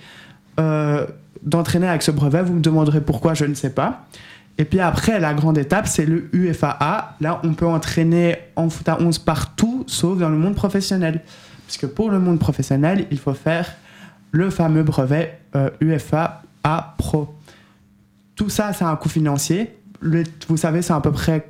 euh, 0.58 1.06
d'entraîner 1.42 1.88
avec 1.88 2.02
ce 2.02 2.10
brevet. 2.10 2.42
Vous 2.42 2.54
me 2.54 2.60
demanderez 2.60 3.00
pourquoi, 3.00 3.34
je 3.34 3.44
ne 3.44 3.54
sais 3.54 3.70
pas. 3.70 4.06
Et 4.58 4.64
puis 4.64 4.80
après, 4.80 5.20
la 5.20 5.32
grande 5.32 5.56
étape, 5.56 5.86
c'est 5.86 6.04
le 6.04 6.28
UFAA. 6.34 7.16
Là, 7.20 7.40
on 7.44 7.54
peut 7.54 7.66
entraîner 7.66 8.36
en 8.56 8.68
foot 8.68 8.88
à 8.88 9.00
11 9.00 9.18
partout, 9.20 9.84
sauf 9.86 10.18
dans 10.18 10.28
le 10.28 10.36
monde 10.36 10.54
professionnel. 10.54 11.22
Parce 11.66 11.78
que 11.78 11.86
pour 11.86 12.10
le 12.10 12.18
monde 12.18 12.38
professionnel, 12.38 13.06
il 13.10 13.18
faut 13.18 13.32
faire 13.32 13.66
le 14.32 14.50
fameux 14.50 14.82
brevet 14.82 15.38
euh, 15.56 15.70
UFAA 15.80 16.42
Pro. 16.98 17.34
Tout 18.36 18.48
ça, 18.50 18.72
c'est 18.72 18.84
un 18.84 18.96
coût 18.96 19.08
financier. 19.08 19.76
le- 20.00 20.24
vous 20.48 20.56
savez, 20.56 20.82
c'est 20.82 20.92
à 20.92 21.00
peu 21.00 21.12
près 21.12 21.46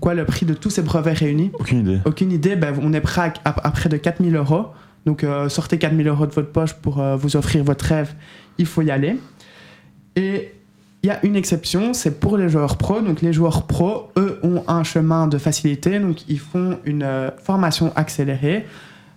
quoi 0.00 0.14
le 0.14 0.24
prix 0.24 0.46
de 0.46 0.54
tous 0.54 0.70
ces 0.70 0.82
brevets 0.82 1.18
réunis? 1.18 1.50
Aucune 1.58 1.80
idée. 1.80 1.98
Aucune 2.06 2.32
idée, 2.32 2.56
ben, 2.56 2.74
on 2.82 2.92
est 2.94 3.00
prêt 3.00 3.32
à, 3.44 3.50
à- 3.50 3.66
à 3.66 3.70
près 3.70 3.88
de 3.90 3.96
4000 3.98 4.34
euros. 4.36 4.66
Donc 5.08 5.24
euh, 5.24 5.48
sortez 5.48 5.78
4000 5.78 6.06
euros 6.06 6.26
de 6.26 6.32
votre 6.32 6.52
poche 6.52 6.74
pour 6.74 7.00
euh, 7.00 7.16
vous 7.16 7.34
offrir 7.34 7.64
votre 7.64 7.86
rêve, 7.86 8.12
il 8.58 8.66
faut 8.66 8.82
y 8.82 8.90
aller. 8.90 9.16
Et 10.16 10.52
il 11.02 11.06
y 11.06 11.10
a 11.10 11.24
une 11.24 11.34
exception, 11.34 11.94
c'est 11.94 12.20
pour 12.20 12.36
les 12.36 12.50
joueurs 12.50 12.76
pros. 12.76 13.00
Donc 13.00 13.22
les 13.22 13.32
joueurs 13.32 13.62
pros, 13.62 14.10
eux, 14.18 14.38
ont 14.42 14.64
un 14.68 14.84
chemin 14.84 15.26
de 15.26 15.38
facilité, 15.38 15.98
donc 15.98 16.28
ils 16.28 16.38
font 16.38 16.78
une 16.84 17.04
euh, 17.04 17.30
formation 17.42 17.90
accélérée. 17.96 18.66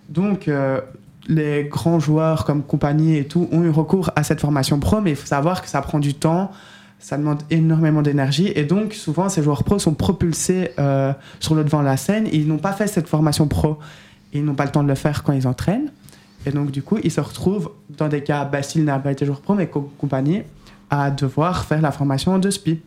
Donc 0.08 0.48
euh, 0.48 0.80
les 1.28 1.64
grands 1.64 2.00
joueurs 2.00 2.46
comme 2.46 2.62
compagnie 2.62 3.18
et 3.18 3.26
tout 3.26 3.46
ont 3.52 3.62
eu 3.62 3.68
recours 3.68 4.10
à 4.16 4.22
cette 4.22 4.40
formation 4.40 4.80
pro, 4.80 5.02
mais 5.02 5.10
il 5.10 5.16
faut 5.16 5.26
savoir 5.26 5.60
que 5.60 5.68
ça 5.68 5.82
prend 5.82 5.98
du 5.98 6.14
temps, 6.14 6.52
ça 7.00 7.18
demande 7.18 7.42
énormément 7.50 8.00
d'énergie, 8.00 8.50
et 8.54 8.64
donc 8.64 8.94
souvent 8.94 9.28
ces 9.28 9.42
joueurs 9.42 9.62
pros 9.62 9.78
sont 9.78 9.92
propulsés 9.92 10.70
sur 11.40 11.54
le 11.54 11.64
devant 11.64 11.80
de 11.80 11.84
la 11.84 11.96
scène, 11.96 12.28
ils 12.32 12.46
n'ont 12.46 12.58
pas 12.58 12.72
fait 12.72 12.86
cette 12.86 13.08
formation 13.08 13.46
pro, 13.46 13.78
ils 14.32 14.44
n'ont 14.44 14.54
pas 14.54 14.64
le 14.64 14.70
temps 14.70 14.82
de 14.82 14.88
le 14.88 14.94
faire 14.94 15.22
quand 15.22 15.32
ils 15.32 15.46
entraînent, 15.46 15.90
et 16.46 16.50
donc 16.50 16.70
du 16.70 16.82
coup 16.82 16.98
ils 17.02 17.10
se 17.10 17.20
retrouvent 17.20 17.70
dans 17.96 18.08
des 18.08 18.22
cas, 18.22 18.44
bah, 18.44 18.62
s'ils 18.62 18.84
n'ont 18.84 19.00
pas 19.00 19.12
été 19.12 19.24
joueur 19.26 19.40
pro, 19.40 19.54
mais 19.54 19.66
co- 19.68 19.92
compagnie, 19.98 20.42
à 20.90 21.10
devoir 21.10 21.64
faire 21.64 21.80
la 21.80 21.92
formation 21.92 22.38
de 22.38 22.50
SPI. 22.50 22.80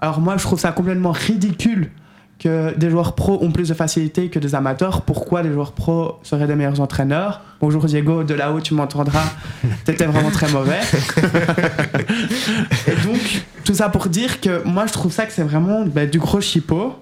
Alors 0.00 0.20
moi 0.20 0.36
je 0.36 0.42
trouve 0.42 0.58
ça 0.60 0.72
complètement 0.72 1.12
ridicule 1.12 1.90
que 2.38 2.76
des 2.76 2.90
joueurs 2.90 3.14
pros 3.14 3.38
ont 3.42 3.50
plus 3.50 3.68
de 3.70 3.72
facilité 3.74 4.28
que 4.28 4.38
des 4.38 4.54
amateurs. 4.54 5.00
Pourquoi 5.02 5.42
les 5.42 5.50
joueurs 5.50 5.72
pros 5.72 6.16
seraient 6.22 6.46
des 6.46 6.54
meilleurs 6.54 6.80
entraîneurs? 6.82 7.40
Bonjour 7.62 7.86
Diego, 7.86 8.24
de 8.24 8.34
là-haut 8.34 8.60
tu 8.60 8.74
m'entendras, 8.74 9.24
t'étais 9.86 10.04
vraiment 10.04 10.30
très 10.30 10.50
mauvais. 10.52 10.80
Et 12.88 13.06
donc, 13.06 13.42
tout 13.64 13.74
ça 13.74 13.88
pour 13.88 14.08
dire 14.08 14.40
que 14.40 14.62
moi 14.66 14.86
je 14.86 14.92
trouve 14.92 15.12
ça 15.12 15.24
que 15.26 15.32
c'est 15.32 15.42
vraiment 15.42 15.84
bah, 15.86 16.06
du 16.06 16.18
gros 16.18 16.40
chipot. 16.40 16.94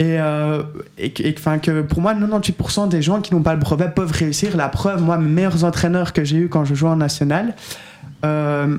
Et, 0.00 0.18
euh, 0.18 0.62
que- 0.96 1.82
pour 1.82 2.00
moi, 2.00 2.14
98% 2.14 2.86
des 2.88 3.02
gens 3.02 3.20
qui 3.20 3.34
n'ont 3.34 3.42
pas 3.42 3.52
le 3.52 3.60
brevet 3.60 3.90
peuvent 3.94 4.10
réussir. 4.12 4.56
La 4.56 4.68
preuve, 4.70 5.02
moi, 5.02 5.18
mes 5.18 5.28
meilleurs 5.28 5.62
entraîneurs 5.62 6.12
que 6.14 6.24
j'ai 6.24 6.38
eu 6.38 6.48
quand 6.48 6.64
je 6.64 6.74
jouais 6.74 6.88
en 6.88 6.96
national, 6.96 7.54
euh, 8.24 8.78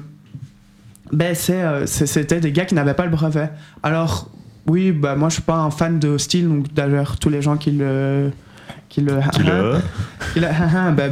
ben, 1.13 1.35
euh, 1.51 1.85
c'était 1.85 2.39
des 2.39 2.51
gars 2.51 2.65
qui 2.65 2.73
n'avaient 2.73 2.95
pas 2.95 3.05
le 3.05 3.11
brevet. 3.11 3.49
Alors, 3.83 4.31
oui, 4.65 4.91
bah, 4.91 5.15
moi 5.15 5.29
je 5.29 5.33
suis 5.35 5.43
pas 5.43 5.57
un 5.57 5.69
fan 5.69 5.99
de 5.99 6.17
style, 6.17 6.47
donc 6.49 6.73
d'ailleurs, 6.73 7.17
tous 7.19 7.29
les 7.29 7.41
gens 7.41 7.55
qui 7.55 7.71
le. 7.71 8.31
Qui 8.91 8.99
le, 9.01 9.19
Qui 9.33 9.43
le- 9.43 9.77
qui 10.33 10.39
le- 10.41 10.91
bah, 10.95 11.03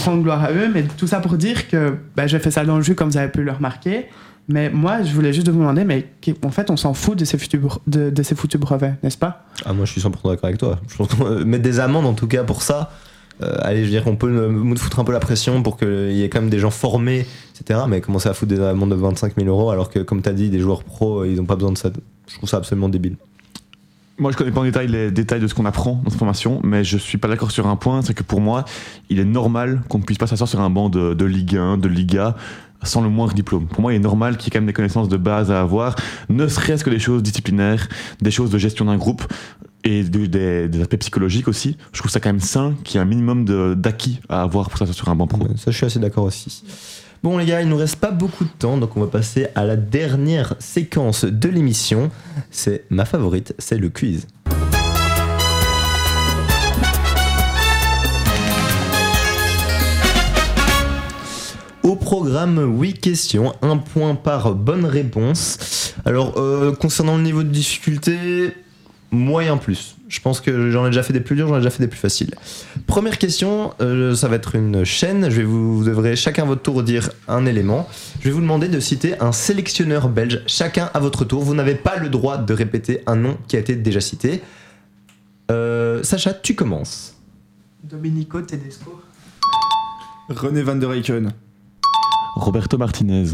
grande 0.00 0.22
gloire 0.22 0.44
à 0.44 0.52
eux, 0.52 0.70
mais 0.72 0.84
tout 0.96 1.08
ça 1.08 1.18
pour 1.18 1.32
dire 1.32 1.66
que 1.68 1.96
bah, 2.16 2.26
j'ai 2.28 2.38
fait 2.38 2.52
ça 2.52 2.64
dans 2.64 2.76
le 2.76 2.82
jus, 2.82 2.94
comme 2.94 3.10
vous 3.10 3.16
avez 3.18 3.28
pu 3.28 3.42
le 3.42 3.50
remarquer. 3.52 4.06
Mais 4.50 4.70
moi, 4.70 5.02
je 5.02 5.12
voulais 5.12 5.32
juste 5.32 5.48
vous 5.48 5.58
demander, 5.58 5.84
mais 5.84 6.06
en 6.44 6.50
fait, 6.50 6.70
on 6.70 6.76
s'en 6.76 6.94
fout 6.94 7.18
de 7.18 7.24
ces 7.26 7.36
foutus, 7.36 7.60
de, 7.86 8.08
de 8.10 8.22
ces 8.22 8.34
foutus 8.36 8.58
brevets, 8.58 8.94
n'est-ce 9.02 9.18
pas? 9.18 9.44
Ah, 9.66 9.72
moi 9.74 9.84
je 9.84 9.90
suis 9.92 10.00
100% 10.00 10.04
d'accord 10.10 10.44
avec 10.44 10.58
toi. 10.58 10.78
Je 10.88 10.96
pense 10.96 11.08
qu'on 11.08 11.24
va 11.24 11.44
mettre 11.44 11.62
des 11.64 11.80
amendes 11.80 12.06
en 12.06 12.14
tout 12.14 12.28
cas 12.28 12.44
pour 12.44 12.62
ça. 12.62 12.92
Euh, 13.42 13.56
allez, 13.62 13.80
je 13.80 13.84
veux 13.84 13.90
dire, 13.90 14.04
on 14.06 14.16
peut 14.16 14.28
euh, 14.28 14.48
nous 14.50 14.76
foutre 14.76 14.98
un 15.00 15.04
peu 15.04 15.12
la 15.12 15.20
pression 15.20 15.62
pour 15.62 15.76
qu'il 15.76 16.12
y 16.12 16.22
ait 16.22 16.28
quand 16.28 16.40
même 16.40 16.50
des 16.50 16.58
gens 16.60 16.70
formés, 16.70 17.26
etc. 17.60 17.80
Mais 17.88 18.00
commencer 18.00 18.28
à 18.28 18.32
foutre 18.34 18.52
des 18.54 18.60
amendes 18.60 18.90
de 18.90 18.94
25 18.94 19.34
000 19.36 19.48
euros 19.48 19.70
alors 19.70 19.90
que, 19.90 19.98
comme 19.98 20.22
tu 20.22 20.28
as 20.28 20.32
dit, 20.32 20.48
des 20.50 20.60
joueurs 20.60 20.82
pros, 20.82 21.20
euh, 21.20 21.28
ils 21.28 21.36
n'ont 21.36 21.44
pas 21.44 21.54
besoin 21.56 21.72
de 21.72 21.78
ça. 21.78 21.90
Je 22.28 22.34
trouve 22.36 22.48
ça 22.48 22.56
absolument 22.56 22.88
débile. 22.88 23.16
Moi, 24.18 24.32
je 24.32 24.36
connais 24.36 24.50
pas 24.50 24.60
en 24.60 24.64
détail 24.64 24.88
les 24.88 25.12
détails 25.12 25.38
de 25.38 25.46
ce 25.46 25.54
qu'on 25.54 25.64
apprend 25.64 26.00
dans 26.02 26.10
cette 26.10 26.18
formation, 26.18 26.60
mais 26.64 26.82
je 26.82 26.98
suis 26.98 27.18
pas 27.18 27.28
d'accord 27.28 27.52
sur 27.52 27.68
un 27.68 27.76
point, 27.76 28.02
c'est 28.02 28.14
que 28.14 28.24
pour 28.24 28.40
moi, 28.40 28.64
il 29.10 29.20
est 29.20 29.24
normal 29.24 29.82
qu'on 29.88 29.98
ne 29.98 30.02
puisse 30.02 30.18
pas 30.18 30.26
s'asseoir 30.26 30.48
sur 30.48 30.60
un 30.60 30.70
banc 30.70 30.88
de, 30.88 31.14
de 31.14 31.24
Ligue 31.24 31.56
1, 31.56 31.78
de 31.78 31.86
Liga, 31.86 32.34
sans 32.82 33.00
le 33.00 33.08
moindre 33.08 33.32
diplôme. 33.32 33.66
Pour 33.68 33.80
moi, 33.80 33.92
il 33.92 33.96
est 33.96 34.00
normal 34.00 34.36
qu'il 34.36 34.46
y 34.46 34.48
ait 34.48 34.50
quand 34.50 34.58
même 34.58 34.66
des 34.66 34.72
connaissances 34.72 35.08
de 35.08 35.16
base 35.16 35.52
à 35.52 35.60
avoir, 35.60 35.94
ne 36.28 36.48
serait-ce 36.48 36.82
que 36.82 36.90
des 36.90 36.98
choses 36.98 37.22
disciplinaires, 37.22 37.88
des 38.20 38.32
choses 38.32 38.50
de 38.50 38.58
gestion 38.58 38.86
d'un 38.86 38.96
groupe 38.96 39.22
et 39.84 40.02
de- 40.02 40.26
des, 40.66 40.80
aspects 40.80 40.96
psychologiques 40.98 41.46
aussi. 41.46 41.76
Je 41.92 42.00
trouve 42.00 42.10
ça 42.10 42.18
quand 42.18 42.30
même 42.30 42.40
sain 42.40 42.74
qu'il 42.82 42.96
y 42.96 42.98
ait 42.98 43.02
un 43.02 43.08
minimum 43.08 43.44
d'acquis 43.76 44.20
à 44.28 44.42
avoir 44.42 44.68
pour 44.68 44.78
s'asseoir 44.78 44.96
sur 44.96 45.08
un 45.10 45.14
banc 45.14 45.28
pro. 45.28 45.46
Ça, 45.54 45.70
je 45.70 45.76
suis 45.76 45.86
assez 45.86 46.00
d'accord 46.00 46.24
aussi. 46.24 46.64
Bon, 47.24 47.36
les 47.36 47.46
gars, 47.46 47.60
il 47.60 47.68
nous 47.68 47.76
reste 47.76 47.96
pas 47.96 48.12
beaucoup 48.12 48.44
de 48.44 48.50
temps, 48.60 48.76
donc 48.76 48.96
on 48.96 49.00
va 49.00 49.08
passer 49.08 49.48
à 49.56 49.64
la 49.64 49.74
dernière 49.74 50.54
séquence 50.60 51.24
de 51.24 51.48
l'émission. 51.48 52.12
C'est 52.52 52.84
ma 52.90 53.04
favorite, 53.04 53.54
c'est 53.58 53.76
le 53.76 53.88
quiz. 53.88 54.28
Au 61.82 61.96
programme 61.96 62.78
8 62.80 63.00
questions, 63.00 63.52
un 63.62 63.78
point 63.78 64.14
par 64.14 64.54
bonne 64.54 64.84
réponse. 64.84 65.94
Alors, 66.04 66.38
euh, 66.38 66.72
concernant 66.72 67.16
le 67.16 67.24
niveau 67.24 67.42
de 67.42 67.48
difficulté, 67.48 68.52
moyen 69.10 69.56
plus. 69.56 69.97
Je 70.08 70.20
pense 70.20 70.40
que 70.40 70.70
j'en 70.70 70.86
ai 70.86 70.88
déjà 70.88 71.02
fait 71.02 71.12
des 71.12 71.20
plus 71.20 71.36
durs, 71.36 71.48
j'en 71.48 71.56
ai 71.56 71.58
déjà 71.58 71.70
fait 71.70 71.82
des 71.82 71.88
plus 71.88 71.98
faciles. 71.98 72.34
Première 72.86 73.18
question, 73.18 73.74
euh, 73.82 74.14
ça 74.14 74.28
va 74.28 74.36
être 74.36 74.54
une 74.54 74.82
chaîne. 74.84 75.28
Je 75.30 75.36
vais 75.36 75.44
vous, 75.44 75.76
vous 75.76 75.84
devrez 75.84 76.16
chacun 76.16 76.44
à 76.44 76.46
votre 76.46 76.62
tour 76.62 76.82
dire 76.82 77.10
un 77.28 77.44
élément. 77.44 77.86
Je 78.20 78.24
vais 78.24 78.30
vous 78.30 78.40
demander 78.40 78.68
de 78.68 78.80
citer 78.80 79.20
un 79.20 79.32
sélectionneur 79.32 80.08
belge, 80.08 80.42
chacun 80.46 80.90
à 80.94 80.98
votre 80.98 81.26
tour. 81.26 81.42
Vous 81.42 81.54
n'avez 81.54 81.74
pas 81.74 81.96
le 81.98 82.08
droit 82.08 82.38
de 82.38 82.54
répéter 82.54 83.02
un 83.06 83.16
nom 83.16 83.36
qui 83.48 83.56
a 83.56 83.58
été 83.58 83.76
déjà 83.76 84.00
cité. 84.00 84.42
Euh, 85.50 86.02
Sacha, 86.02 86.32
tu 86.32 86.54
commences. 86.54 87.14
Domenico 87.84 88.40
Tedesco. 88.40 89.02
René 90.30 90.62
Van 90.62 90.76
der 90.76 90.92
Eycken. 90.92 91.32
Roberto 92.36 92.78
Martinez, 92.78 93.30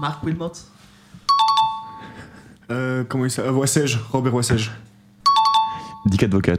Marc 0.00 0.22
Wilmot. 0.22 0.52
Euh, 2.70 3.02
comment 3.08 3.24
il 3.24 3.30
s'appelle? 3.30 3.52
Robert 4.12 4.34
Wassège. 4.34 4.70
Dick 6.08 6.22
Advocat, 6.22 6.56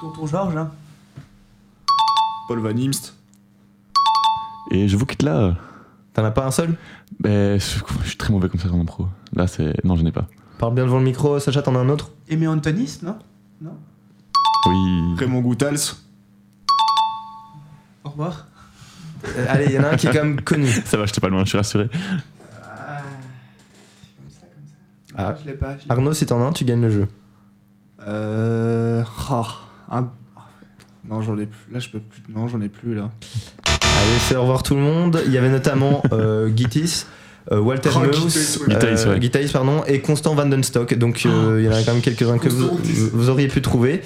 Tonton 0.00 0.26
Georges. 0.26 0.56
Hein. 0.56 0.70
Paul 2.48 2.60
Van 2.60 2.76
Imst. 2.76 3.14
et 4.70 4.88
je 4.88 4.96
vous 4.96 5.06
quitte 5.06 5.22
là. 5.22 5.56
T'en 6.14 6.24
as 6.24 6.30
pas 6.30 6.46
un 6.46 6.50
seul? 6.50 6.76
Ben, 7.20 7.58
je 7.58 7.78
je 8.02 8.08
suis 8.08 8.16
très 8.16 8.32
mauvais 8.32 8.48
comme 8.48 8.60
ça 8.60 8.70
en 8.70 8.84
pro. 8.84 9.08
Là, 9.34 9.46
c'est. 9.46 9.84
Non, 9.84 9.96
je 9.96 10.02
n'ai 10.02 10.12
pas. 10.12 10.26
Parle 10.58 10.74
bien 10.74 10.84
devant 10.84 10.98
le 10.98 11.04
micro, 11.04 11.38
Sacha, 11.40 11.62
t'en 11.62 11.74
as 11.74 11.80
un 11.80 11.88
autre? 11.88 12.10
Aimé 12.28 12.46
Antonis, 12.46 13.00
non? 13.02 13.16
Oui. 14.66 15.14
Raymond 15.18 15.40
Goutals. 15.40 15.94
Au 18.04 18.10
revoir. 18.10 18.46
Euh, 19.26 19.46
Allez, 19.48 19.66
il 19.66 19.72
y 19.72 19.78
en 19.78 19.84
a 19.84 19.90
un 19.90 19.96
qui 19.96 20.06
est 20.06 20.12
quand 20.12 20.24
même 20.24 20.40
connu. 20.40 20.66
Ça 20.84 20.96
va, 20.96 21.06
j'étais 21.06 21.20
pas 21.20 21.28
loin, 21.28 21.44
je 21.44 21.48
suis 21.50 21.58
rassuré. 21.58 21.88
Ah, 21.92 23.02
comme 24.16 24.30
ça, 24.30 24.40
comme 24.46 24.66
ça. 24.66 25.16
Ah. 25.16 25.32
Non, 25.32 25.36
je 25.42 25.46
l'ai 25.50 25.56
pas. 25.56 25.74
je 25.76 25.82
l'ai 25.82 25.86
pas. 25.88 25.94
Arnaud, 25.94 26.12
si 26.14 26.26
t'en 26.26 26.40
as 26.42 26.46
un, 26.46 26.52
tu 26.52 26.64
gagnes 26.64 26.82
le 26.82 26.90
jeu. 26.90 27.08
Euh. 28.06 29.02
ah, 29.30 29.46
un- 29.90 30.10
Non, 31.08 31.22
j'en 31.22 31.38
ai 31.38 31.46
plus. 31.46 31.72
Là, 31.72 31.78
je 31.78 31.88
peux 31.88 32.00
plus. 32.00 32.22
Non, 32.34 32.48
j'en 32.48 32.60
ai 32.60 32.68
plus 32.68 32.94
là. 32.94 33.10
Allez, 33.66 34.18
c'est 34.28 34.36
au 34.36 34.42
revoir 34.42 34.62
tout 34.62 34.74
le 34.74 34.80
monde. 34.80 35.20
Il 35.26 35.32
y 35.32 35.38
avait 35.38 35.48
notamment 35.48 36.02
euh, 36.12 36.50
Gittis, 36.56 37.04
euh, 37.52 37.60
Walter 37.60 37.90
Oh, 37.96 38.00
Meus, 38.00 38.58
ouais. 38.68 39.20
Gittis, 39.20 39.52
pardon, 39.52 39.82
et 39.86 40.00
Constant 40.00 40.34
Vandenstock. 40.34 40.94
Donc 40.94 41.22
euh, 41.26 41.58
il 41.60 41.66
y 41.66 41.68
en 41.68 41.72
a 41.72 41.82
quand 41.82 41.92
même 41.92 42.02
quelques-uns 42.02 42.38
que 42.38 42.48
vous, 42.48 43.28
auriez 43.30 43.48
pu 43.48 43.62
trouver. 43.62 44.02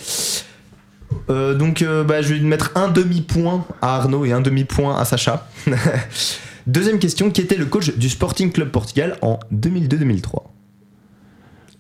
Euh, 1.29 1.55
donc 1.55 1.83
euh, 1.83 2.05
bah, 2.05 2.23
je 2.23 2.35
vais 2.35 2.41
mettre 2.41 2.71
un 2.77 2.89
demi-point 2.89 3.65
à 3.83 3.97
Arnaud 3.97 4.25
et 4.25 4.33
un 4.33 4.41
demi-point 4.41 4.97
à 4.97 5.05
Sacha. 5.05 5.49
Deuxième 6.67 6.99
question, 6.99 7.31
qui 7.31 7.41
était 7.41 7.57
le 7.57 7.65
coach 7.65 7.97
du 7.97 8.09
Sporting 8.09 8.53
Club 8.53 8.71
Portugal 8.71 9.17
en 9.23 9.41
2002-2003 9.53 10.45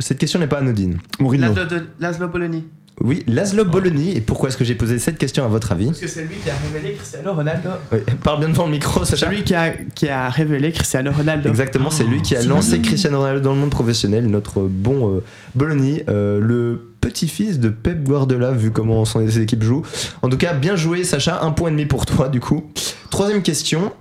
Cette 0.00 0.18
question 0.18 0.38
n'est 0.40 0.46
pas 0.48 0.58
anodine. 0.58 0.98
Mourinho. 1.20 1.48
Laszlo, 1.54 1.64
de- 1.66 1.86
Laszlo 2.00 2.28
Bologna. 2.28 2.58
Oui, 3.02 3.22
Laszlo 3.26 3.64
Bologna. 3.64 4.10
Et 4.14 4.20
pourquoi 4.20 4.48
est-ce 4.50 4.58
que 4.58 4.64
j'ai 4.64 4.74
posé 4.74 4.98
cette 4.98 5.16
question 5.16 5.42
à 5.44 5.48
votre 5.48 5.72
avis 5.72 5.86
Parce 5.86 6.00
que 6.00 6.06
c'est 6.08 6.22
lui 6.24 6.34
qui 6.42 6.50
a 6.50 6.54
révélé 6.70 6.94
Cristiano 6.94 7.32
Ronaldo. 7.32 7.70
Oui, 7.92 7.98
Parle 8.22 8.40
bien 8.40 8.48
devant 8.50 8.66
le 8.66 8.72
micro, 8.72 9.04
Sacha. 9.06 9.26
Celui 9.26 9.42
qui 9.42 9.54
a, 9.54 9.70
qui 9.94 10.08
a 10.08 10.28
révélé 10.28 10.70
Cristiano 10.72 11.10
Ronaldo. 11.10 11.48
Exactement, 11.48 11.90
c'est 11.90 12.04
lui 12.04 12.20
qui 12.20 12.36
a 12.36 12.42
lancé 12.42 12.80
Cristiano 12.82 13.18
Ronaldo 13.20 13.40
dans 13.40 13.54
le 13.54 13.60
monde 13.60 13.70
professionnel, 13.70 14.26
notre 14.26 14.60
bon 14.62 15.16
euh, 15.16 15.20
Bologna, 15.54 15.98
euh, 16.10 16.40
le 16.40 16.92
petit-fils 17.00 17.58
de 17.58 17.70
Pep 17.70 18.02
Guardiola, 18.04 18.50
vu 18.50 18.70
comment 18.70 19.02
son, 19.06 19.26
ses 19.26 19.40
équipes 19.40 19.62
jouent. 19.62 19.82
En 20.20 20.28
tout 20.28 20.36
cas, 20.36 20.52
bien 20.52 20.76
joué, 20.76 21.02
Sacha, 21.04 21.40
un 21.42 21.52
point 21.52 21.68
et 21.68 21.72
demi 21.72 21.86
pour 21.86 22.04
toi, 22.04 22.28
du 22.28 22.40
coup. 22.40 22.70
Troisième 23.10 23.40
question. 23.42 23.92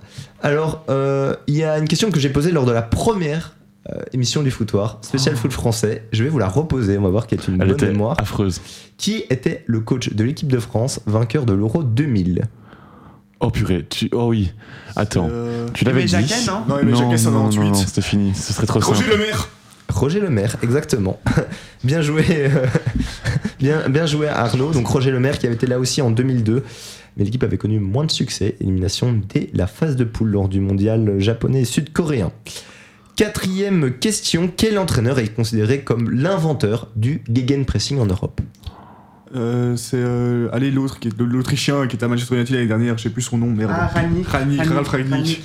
Alors, 0.42 0.84
euh, 0.90 1.34
il 1.46 1.56
y 1.56 1.64
a 1.64 1.78
une 1.78 1.88
question 1.88 2.10
que 2.10 2.20
j'ai 2.20 2.28
posée 2.30 2.50
lors 2.52 2.66
de 2.66 2.72
la 2.72 2.82
première 2.82 3.54
euh, 3.88 4.02
émission 4.12 4.42
du 4.42 4.50
foutoir, 4.50 4.98
spécial 5.02 5.36
foot 5.36 5.52
français. 5.52 6.04
Je 6.12 6.22
vais 6.22 6.28
vous 6.28 6.38
la 6.38 6.48
reposer, 6.48 6.98
on 6.98 7.02
va 7.02 7.08
voir 7.08 7.26
qu'elle 7.26 7.40
est 7.40 7.48
une 7.48 7.54
Elle 7.54 7.68
bonne 7.68 7.70
était 7.76 7.88
mémoire. 7.88 8.14
affreuse. 8.20 8.60
Qui 8.98 9.24
était 9.30 9.64
le 9.66 9.80
coach 9.80 10.12
de 10.12 10.22
l'équipe 10.24 10.52
de 10.52 10.58
France, 10.58 11.00
vainqueur 11.06 11.46
de 11.46 11.52
l'Euro 11.54 11.82
2000 11.82 12.42
Oh 13.42 13.50
purée, 13.50 13.86
tu... 13.88 14.10
oh 14.12 14.26
oui. 14.28 14.52
Attends, 14.96 15.28
Euh, 15.32 15.66
tu 15.72 15.86
l'avais 15.86 16.02
dit. 16.02 16.08
Jacquet, 16.08 16.34
non 16.46 16.62
Non, 16.68 16.78
Aimé 16.78 16.92
Jacquet, 16.94 17.16
c'est 17.16 17.28
en 17.28 17.30
non, 17.30 17.38
non, 17.44 17.48
98. 17.48 17.68
non, 17.70 17.74
c'était 17.74 18.02
fini. 18.02 18.34
Ce 18.34 18.52
serait 18.52 18.66
trop 18.66 18.80
Roger 18.80 18.98
simple. 19.04 19.16
Le 19.16 19.16
Maire. 19.24 19.48
Roger 19.88 20.20
Le 20.20 20.28
Maire, 20.30 20.56
exactement. 20.62 21.18
bien 21.84 22.02
joué, 22.02 22.24
euh, 22.30 22.66
bien, 23.58 23.88
bien 23.88 24.04
joué 24.04 24.28
à 24.28 24.40
Arnaud. 24.40 24.72
Donc 24.72 24.86
Roger 24.86 25.10
Le 25.10 25.20
Maire 25.20 25.38
qui 25.38 25.46
avait 25.46 25.54
été 25.54 25.66
là 25.66 25.78
aussi 25.78 26.02
en 26.02 26.10
2002, 26.10 26.62
mais 27.16 27.24
l'équipe 27.24 27.42
avait 27.42 27.56
connu 27.56 27.80
moins 27.80 28.04
de 28.04 28.10
succès, 28.10 28.56
élimination 28.60 29.18
dès 29.32 29.48
la 29.54 29.66
phase 29.66 29.96
de 29.96 30.04
poule 30.04 30.28
lors 30.30 30.48
du 30.50 30.60
mondial 30.60 31.18
japonais 31.18 31.62
et 31.62 31.64
sud-coréen. 31.64 32.32
Quatrième 33.20 33.92
question, 33.98 34.50
quel 34.56 34.78
entraîneur 34.78 35.18
est 35.18 35.28
considéré 35.28 35.80
comme 35.82 36.08
l'inventeur 36.10 36.88
du 36.96 37.20
gegenpressing 37.30 37.98
en 37.98 38.06
Europe? 38.06 38.40
Euh, 39.36 39.76
c'est 39.76 39.98
euh, 39.98 40.48
allez 40.54 40.70
l'autre 40.70 40.98
qui 40.98 41.08
est 41.08 41.20
l'Autrichien 41.20 41.86
qui 41.86 41.96
était 41.96 42.06
à 42.06 42.08
Manchester 42.08 42.36
United 42.36 42.54
l'année 42.54 42.66
dernière, 42.66 42.96
je 42.96 43.02
sais 43.02 43.10
plus 43.10 43.20
son 43.20 43.36
nom, 43.36 43.48
merde. 43.48 43.72
Ah, 43.74 43.88
Rangnick. 43.88 44.26
Rangnick, 44.26 44.62
Ralph 44.62 44.88
Rangnick. 44.88 45.42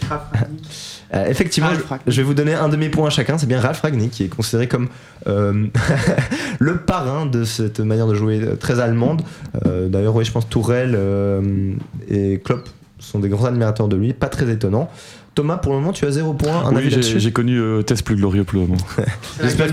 Euh, 1.14 1.26
effectivement, 1.26 1.68
Ralph 1.68 1.82
je- 1.84 1.90
Ragnick. 1.90 2.10
je 2.10 2.16
vais 2.16 2.24
vous 2.24 2.34
donner 2.34 2.54
un 2.54 2.70
demi-point 2.70 3.08
à 3.08 3.10
chacun. 3.10 3.38
C'est 3.38 3.46
bien 3.46 3.60
Ralph 3.60 3.82
Ragnick 3.82 4.12
qui 4.12 4.24
est 4.24 4.30
considéré 4.30 4.70
comme 4.70 4.88
euh, 5.28 5.68
le 6.60 6.78
parrain 6.78 7.26
de 7.26 7.44
cette 7.44 7.82
manière 7.82 8.08
de 8.08 8.16
jouer 8.16 8.40
très 8.58 8.80
allemande. 8.80 9.22
Euh, 9.66 9.90
D'ailleurs, 9.90 10.16
oui, 10.16 10.24
je 10.24 10.32
pense 10.32 10.48
Tourelle 10.48 10.94
euh, 10.96 11.74
et 12.08 12.40
Klopp 12.42 12.70
sont 13.00 13.20
des 13.20 13.28
grands 13.28 13.48
admirateurs 13.48 13.90
de 13.90 13.98
lui. 13.98 14.14
Pas 14.14 14.30
très 14.30 14.50
étonnant. 14.50 14.90
Thomas, 15.36 15.58
pour 15.58 15.74
le 15.74 15.80
moment, 15.80 15.92
tu 15.92 16.06
as 16.06 16.12
zéro 16.12 16.34
point. 16.34 16.64
Un 16.66 16.72
Oui, 16.74 16.78
avis 16.88 17.20
j'ai- 17.20 17.32
connu 17.32 17.60
euh, 17.60 17.82
Tess 17.82 18.02
plus 18.02 18.16
glorieux 18.16 18.46
pour 18.46 18.56
le 18.62 18.68
moment. 18.68 18.78
C'est 18.96 19.06
la 19.42 19.48
J'espère. 19.50 19.68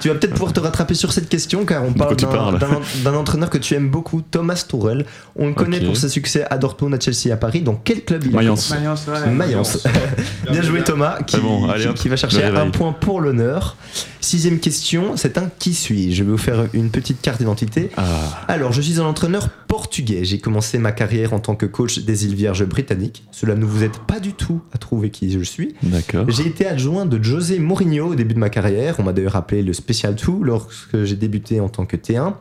Tu 0.00 0.08
vas 0.08 0.14
peut-être 0.16 0.32
pouvoir 0.32 0.52
te 0.52 0.58
rattraper 0.58 0.94
sur 0.94 1.12
cette 1.12 1.28
question 1.28 1.64
car 1.64 1.84
on 1.84 1.92
parle 1.92 2.16
d'un 2.16 3.14
entraîneur 3.14 3.48
que 3.48 3.58
tu 3.58 3.74
aimes 3.74 3.88
beaucoup, 3.88 4.22
Thomas 4.22 4.64
Tourelle. 4.68 5.06
On 5.36 5.46
le 5.46 5.54
connaît 5.54 5.80
pour 5.80 5.96
ses 5.96 6.08
succès 6.08 6.44
à 6.50 6.58
Dortmund, 6.58 6.94
à 6.94 6.98
Chelsea, 7.00 7.32
à 7.32 7.36
Paris. 7.36 7.62
Dans 7.62 7.80
quel 7.82 8.02
club 8.04 8.24
il 8.24 8.32
a 8.34 8.36
Mayence. 8.38 8.70
Mayence, 8.70 9.06
ouais. 9.06 9.30
Mayence. 9.30 9.86
Bien 10.50 10.62
joué 10.62 10.82
Thomas, 10.82 11.18
qui, 11.24 11.36
bon, 11.38 11.68
allez, 11.68 11.86
qui 11.94 12.08
va 12.08 12.16
chercher 12.16 12.44
un 12.44 12.70
point 12.70 12.92
pour 12.92 13.20
l'honneur. 13.20 13.76
Sixième 14.24 14.58
question, 14.58 15.18
c'est 15.18 15.36
un 15.36 15.50
qui 15.58 15.74
suis-je? 15.74 16.16
Je 16.16 16.24
vais 16.24 16.30
vous 16.30 16.38
faire 16.38 16.66
une 16.72 16.88
petite 16.88 17.20
carte 17.20 17.40
d'identité. 17.40 17.90
Ah, 17.98 18.42
Alors, 18.48 18.72
je 18.72 18.80
suis 18.80 18.98
un 18.98 19.04
entraîneur 19.04 19.50
portugais. 19.68 20.24
J'ai 20.24 20.38
commencé 20.38 20.78
ma 20.78 20.92
carrière 20.92 21.34
en 21.34 21.40
tant 21.40 21.54
que 21.54 21.66
coach 21.66 21.98
des 21.98 22.24
îles 22.24 22.34
Vierges 22.34 22.64
britanniques. 22.64 23.24
Cela 23.32 23.54
ne 23.54 23.66
vous 23.66 23.84
aide 23.84 23.98
pas 24.08 24.20
du 24.20 24.32
tout 24.32 24.62
à 24.72 24.78
trouver 24.78 25.10
qui 25.10 25.30
je 25.30 25.40
suis. 25.40 25.74
d'accord. 25.82 26.24
J'ai 26.30 26.46
été 26.46 26.66
adjoint 26.66 27.04
de 27.04 27.22
José 27.22 27.58
Mourinho 27.58 28.12
au 28.12 28.14
début 28.14 28.32
de 28.32 28.38
ma 28.38 28.48
carrière. 28.48 28.96
On 28.98 29.02
m'a 29.02 29.12
d'ailleurs 29.12 29.36
appelé 29.36 29.62
le 29.62 29.74
Special 29.74 30.14
2 30.14 30.32
lorsque 30.40 31.04
j'ai 31.04 31.16
débuté 31.16 31.60
en 31.60 31.68
tant 31.68 31.84
que 31.84 31.98
T1. 31.98 32.32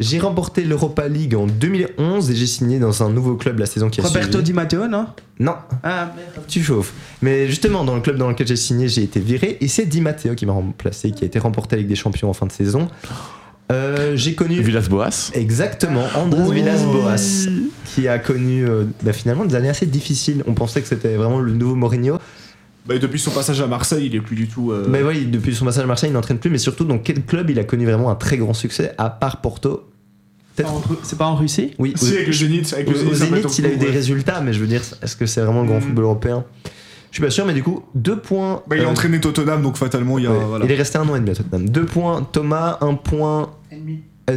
J'ai 0.00 0.18
remporté 0.18 0.64
l'Europa 0.64 1.06
League 1.08 1.34
en 1.34 1.46
2011 1.46 2.30
et 2.30 2.34
j'ai 2.34 2.46
signé 2.46 2.78
dans 2.78 3.02
un 3.02 3.10
nouveau 3.10 3.34
club 3.34 3.58
la 3.58 3.66
saison 3.66 3.90
qui 3.90 4.00
a 4.00 4.04
Roberto 4.04 4.30
suivi. 4.32 4.44
Di 4.44 4.52
Matteo, 4.54 4.88
non? 4.88 5.06
Non, 5.38 5.54
Ah, 5.82 6.10
merde. 6.16 6.46
tu 6.48 6.62
chauffes. 6.62 6.92
Mais 7.20 7.46
justement, 7.48 7.84
dans 7.84 7.94
le 7.94 8.00
club 8.00 8.16
dans 8.16 8.28
lequel 8.30 8.46
j'ai 8.46 8.56
signé, 8.56 8.88
j'ai 8.88 9.02
été 9.02 9.20
viré 9.20 9.58
et 9.60 9.68
c'est 9.68 9.84
Di 9.84 10.00
Matteo 10.00 10.34
qui 10.34 10.46
m'a 10.46 10.52
remplacé, 10.54 11.10
qui 11.10 11.24
a 11.24 11.26
été 11.26 11.38
remporté 11.38 11.76
avec 11.76 11.86
des 11.86 11.96
champions 11.96 12.30
en 12.30 12.32
fin 12.32 12.46
de 12.46 12.52
saison. 12.52 12.88
Euh, 13.70 14.16
j'ai 14.16 14.34
connu 14.34 14.60
Villas-Boas. 14.62 15.30
exactement 15.34 16.02
Andrés 16.16 16.42
Oui. 16.48 16.56
Villas-Boas 16.56 17.48
qui 17.94 18.08
a 18.08 18.18
connu 18.18 18.66
euh, 18.66 18.84
bah, 19.02 19.12
finalement 19.12 19.44
des 19.44 19.54
années 19.54 19.68
assez 19.68 19.86
difficiles. 19.86 20.42
On 20.48 20.54
pensait 20.54 20.80
que 20.80 20.88
c'était 20.88 21.14
vraiment 21.14 21.38
le 21.40 21.52
nouveau 21.52 21.74
Mourinho. 21.76 22.18
Bah, 22.90 22.96
et 22.96 22.98
depuis 22.98 23.20
son 23.20 23.30
passage 23.30 23.60
à 23.60 23.68
Marseille, 23.68 24.06
il 24.06 24.16
est 24.16 24.20
plus 24.20 24.34
du 24.34 24.48
tout. 24.48 24.72
euh, 24.72 24.84
Mais 24.88 25.00
oui, 25.00 25.24
depuis 25.26 25.54
son 25.54 25.64
passage 25.64 25.84
à 25.84 25.86
Marseille, 25.86 26.10
il 26.10 26.12
n'entraîne 26.12 26.38
plus, 26.38 26.50
mais 26.50 26.58
surtout 26.58 26.84
dans 26.84 26.98
quel 26.98 27.22
club 27.24 27.48
il 27.48 27.58
a 27.60 27.64
connu 27.64 27.84
vraiment 27.84 28.10
un 28.10 28.16
très 28.16 28.36
grand 28.36 28.52
succès, 28.52 28.92
à 28.98 29.10
part 29.10 29.40
Porto? 29.40 29.86
C'est 31.04 31.16
pas 31.16 31.26
en 31.26 31.36
Russie? 31.36 31.72
Oui, 31.78 31.92
Si, 31.96 32.14
avec 32.16 32.26
le 32.26 32.32
Zénith, 32.32 32.72
avec 32.74 32.88
le 32.90 33.14
Zénith, 33.14 33.58
il 33.58 33.66
a 33.66 33.72
eu 33.72 33.76
des 33.76 33.86
résultats, 33.90 34.40
mais 34.40 34.52
je 34.52 34.58
veux 34.58 34.66
dire, 34.66 34.82
est-ce 35.02 35.14
que 35.16 35.24
c'est 35.24 35.40
vraiment 35.40 35.62
le 35.62 35.68
grand 35.68 35.78
Mm. 35.78 35.82
football 35.82 36.04
européen? 36.04 36.44
Je 37.12 37.16
suis 37.16 37.22
pas 37.22 37.30
sûr, 37.30 37.46
mais 37.46 37.54
du 37.54 37.62
coup, 37.62 37.84
deux 37.94 38.16
points. 38.18 38.62
Bah, 38.66 38.76
il 38.76 38.82
a 38.82 38.86
euh, 38.86 38.90
entraîné 38.90 39.20
Tottenham, 39.20 39.62
donc 39.62 39.76
fatalement, 39.76 40.18
il 40.18 40.24
y 40.24 40.26
a. 40.26 40.32
ouais, 40.32 40.44
voilà. 40.48 40.64
Il 40.64 40.70
est 40.72 40.74
resté 40.76 40.98
un 40.98 41.08
an 41.08 41.14
et 41.16 41.20
demi 41.20 41.30
à 41.30 41.34
Tottenham. 41.36 41.68
Deux 41.68 41.86
points 41.86 42.22
Thomas, 42.32 42.76
un 42.82 42.94
point. 42.94 43.50
Ennemi. 43.70 44.00
euh, 44.30 44.36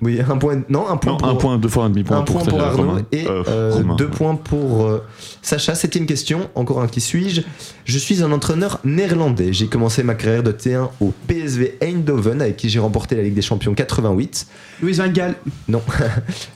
oui, 0.00 0.20
un 0.20 0.36
point. 0.36 0.62
Non, 0.68 0.88
un 0.88 0.96
point 0.96 1.12
Non, 1.12 1.18
pour. 1.18 1.28
un 1.28 1.34
point, 1.34 1.58
deux 1.58 1.68
fois 1.68 1.84
un 1.86 1.90
demi-point 1.90 2.18
un 2.18 2.22
pour, 2.22 2.36
point 2.36 2.44
pour 2.44 2.60
Arnaud 2.62 2.76
Romain. 2.90 3.02
et 3.10 3.26
Euh, 3.26 3.42
euh, 3.48 3.72
Romain, 3.74 3.96
deux 3.96 4.04
ouais. 4.04 4.10
points 4.10 4.36
pour 4.36 4.86
euh, 4.86 5.04
Sacha. 5.42 5.74
Septième 5.74 6.06
question, 6.06 6.48
encore 6.54 6.80
un 6.80 6.86
qui 6.86 7.00
suis-je 7.00 7.42
Je 7.84 7.98
suis 7.98 8.22
un 8.22 8.30
entraîneur 8.30 8.78
néerlandais. 8.84 9.52
J'ai 9.52 9.66
commencé 9.66 10.04
ma 10.04 10.14
carrière 10.14 10.44
de 10.44 10.52
T1 10.52 10.90
au 11.00 11.12
PSV 11.26 11.78
Eindhoven 11.82 12.40
avec 12.42 12.56
qui 12.56 12.68
j'ai 12.68 12.78
remporté 12.78 13.16
la 13.16 13.22
Ligue 13.22 13.34
des 13.34 13.42
Champions 13.42 13.74
88. 13.74 14.46
Louis 14.82 14.92
Van 14.92 15.08
Gaal. 15.08 15.34
Non. 15.68 15.82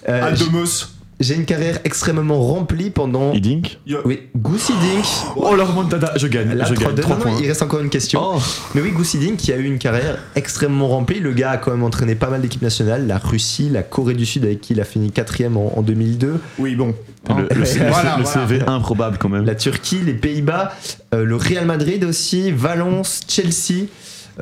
Euh, 0.08 0.24
Aldomos. 0.24 0.86
J'ai 1.20 1.34
une 1.34 1.44
carrière 1.44 1.78
extrêmement 1.84 2.40
remplie 2.40 2.90
pendant. 2.90 3.32
Hiddink. 3.32 3.78
Oui, 4.04 4.20
Goosey 4.36 4.72
Dink. 4.80 5.04
Oh, 5.36 5.54
la 5.54 5.64
remontada, 5.64 6.12
je 6.16 6.26
gagne. 6.26 6.50
Je 6.66 6.74
3 6.74 6.86
gagne. 6.86 6.94
2 6.96 7.02
3 7.02 7.16
non, 7.16 7.24
non, 7.24 7.30
points. 7.32 7.40
il 7.42 7.46
reste 7.48 7.62
encore 7.62 7.80
une 7.80 7.90
question. 7.90 8.20
Oh. 8.22 8.38
Mais 8.74 8.80
oui, 8.80 8.90
Goosey 8.92 9.18
Dink 9.18 9.36
qui 9.36 9.52
a 9.52 9.56
eu 9.56 9.64
une 9.64 9.78
carrière 9.78 10.18
extrêmement 10.34 10.88
remplie. 10.88 11.20
Le 11.20 11.32
gars 11.32 11.50
a 11.50 11.56
quand 11.58 11.70
même 11.70 11.82
entraîné 11.84 12.14
pas 12.14 12.28
mal 12.30 12.40
d'équipes 12.40 12.62
nationales. 12.62 13.06
La 13.06 13.18
Russie, 13.18 13.68
la 13.70 13.82
Corée 13.82 14.14
du 14.14 14.24
Sud 14.26 14.44
avec 14.44 14.60
qui 14.60 14.72
il 14.72 14.80
a 14.80 14.84
fini 14.84 15.10
quatrième 15.12 15.56
en, 15.56 15.78
en 15.78 15.82
2002. 15.82 16.40
Oui, 16.58 16.74
bon. 16.74 16.94
Le, 17.28 17.34
le- 17.42 17.48
le- 17.60 17.64
Voilà, 17.90 18.16
le 18.16 18.24
voilà. 18.24 18.46
CV 18.48 18.62
improbable 18.66 19.18
quand 19.18 19.28
même. 19.28 19.44
La 19.44 19.54
Turquie, 19.54 20.00
les 20.04 20.14
Pays-Bas, 20.14 20.72
euh, 21.14 21.24
le 21.24 21.36
Real 21.36 21.66
Madrid 21.66 22.02
aussi, 22.04 22.50
Valence, 22.50 23.20
Chelsea, 23.28 23.84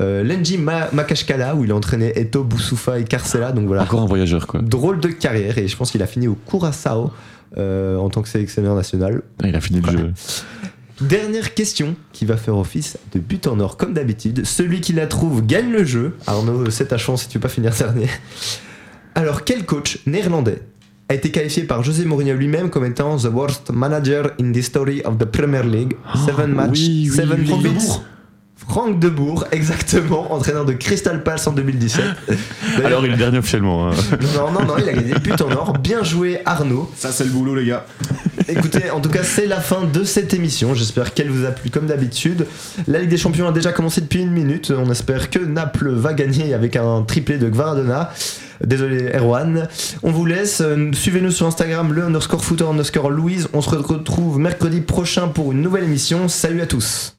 euh, 0.00 0.22
l'Enji 0.22 0.58
Ma- 0.58 0.88
Makashkala 0.92 1.54
où 1.56 1.64
il 1.64 1.70
a 1.72 1.74
entraîné 1.74 2.12
Eto, 2.18 2.44
Boussoufa 2.44 2.98
et 3.00 3.04
Carcela. 3.04 3.52
Donc 3.52 3.66
voilà, 3.66 3.82
Encore 3.82 4.02
un 4.02 4.06
voyageur 4.06 4.46
quoi. 4.46 4.60
drôle 4.60 5.00
de 5.00 5.08
carrière 5.08 5.58
et 5.58 5.66
je 5.68 5.76
pense 5.76 5.90
qu'il 5.90 6.02
a 6.02 6.06
fini 6.06 6.28
au 6.28 6.36
Curaçao 6.48 7.10
euh, 7.56 7.96
en 7.96 8.08
tant 8.10 8.22
que 8.22 8.28
sélectionneur 8.28 8.74
national. 8.74 9.22
Ah, 9.42 9.48
il 9.48 9.56
a 9.56 9.60
fini 9.60 9.80
le 9.80 9.90
jeu. 9.90 10.12
Dernière 11.00 11.54
question 11.54 11.94
qui 12.12 12.24
va 12.26 12.36
faire 12.36 12.56
office 12.56 12.96
de 13.14 13.20
but 13.20 13.46
en 13.46 13.60
or 13.60 13.76
comme 13.76 13.92
d'habitude. 13.94 14.44
Celui 14.44 14.80
qui 14.80 14.92
la 14.92 15.06
trouve 15.06 15.46
gagne 15.46 15.70
le 15.70 15.84
jeu. 15.84 16.16
Arnaud, 16.26 16.70
c'est 16.70 16.86
ta 16.86 16.98
chance 16.98 17.22
si 17.22 17.28
tu 17.28 17.38
veux 17.38 17.42
pas 17.42 17.48
finir 17.48 17.72
dernier. 17.72 18.08
Alors 19.14 19.44
quel 19.44 19.64
coach 19.64 20.00
néerlandais 20.06 20.60
a 21.08 21.14
été 21.14 21.30
qualifié 21.30 21.62
par 21.62 21.82
José 21.82 22.04
Mourinho 22.04 22.34
lui-même 22.34 22.68
comme 22.68 22.84
étant 22.84 23.16
the 23.16 23.24
worst 23.32 23.70
manager 23.70 24.32
in 24.40 24.52
the 24.52 24.60
story 24.60 25.00
of 25.04 25.18
the 25.18 25.24
Premier 25.24 25.62
League? 25.62 25.96
Seven 26.26 26.52
matchs, 26.52 26.70
oui, 26.80 27.08
oui, 27.10 27.16
seven 27.16 27.40
oui. 27.40 27.46
Franck 28.68 28.98
Debourg, 29.00 29.46
exactement, 29.50 30.32
entraîneur 30.32 30.64
de 30.64 30.72
Crystal 30.74 31.22
Palace 31.22 31.46
en 31.46 31.52
2017. 31.52 32.04
D'ailleurs- 32.28 32.86
Alors 32.86 33.06
il 33.06 33.12
est 33.14 33.16
dernier 33.16 33.38
officiellement. 33.38 33.88
hein. 33.88 33.92
non, 34.36 34.52
non, 34.52 34.66
non, 34.66 34.74
il 34.78 34.88
a 34.88 34.92
gagné 34.92 35.14
but 35.14 35.40
en 35.40 35.50
or. 35.52 35.72
Bien 35.78 36.04
joué 36.04 36.40
Arnaud. 36.44 36.90
Ça, 36.96 37.10
c'est 37.10 37.24
le 37.24 37.30
boulot, 37.30 37.54
les 37.54 37.64
gars. 37.66 37.86
Écoutez, 38.46 38.90
en 38.90 39.00
tout 39.00 39.08
cas, 39.10 39.22
c'est 39.22 39.46
la 39.46 39.60
fin 39.60 39.84
de 39.84 40.04
cette 40.04 40.32
émission. 40.34 40.74
J'espère 40.74 41.12
qu'elle 41.14 41.30
vous 41.30 41.44
a 41.44 41.50
plu 41.50 41.70
comme 41.70 41.86
d'habitude. 41.86 42.46
La 42.86 42.98
Ligue 43.00 43.10
des 43.10 43.16
Champions 43.18 43.48
a 43.48 43.52
déjà 43.52 43.72
commencé 43.72 44.00
depuis 44.00 44.20
une 44.22 44.30
minute. 44.30 44.70
On 44.76 44.90
espère 44.90 45.28
que 45.30 45.38
Naples 45.38 45.90
va 45.90 46.14
gagner 46.14 46.54
avec 46.54 46.76
un 46.76 47.02
triplé 47.02 47.36
de 47.38 47.48
Gvaradona. 47.48 48.10
Désolé, 48.64 49.10
Erwan. 49.14 49.68
On 50.02 50.10
vous 50.12 50.24
laisse. 50.26 50.62
Suivez-nous 50.92 51.30
sur 51.30 51.46
Instagram, 51.46 51.92
le 51.92 52.04
underscore 52.04 52.44
footer 52.44 52.64
underscore 52.64 53.10
Louise. 53.10 53.48
On 53.52 53.60
se 53.60 53.70
retrouve 53.70 54.38
mercredi 54.38 54.80
prochain 54.82 55.28
pour 55.28 55.52
une 55.52 55.60
nouvelle 55.62 55.84
émission. 55.84 56.28
Salut 56.28 56.60
à 56.62 56.66
tous. 56.66 57.17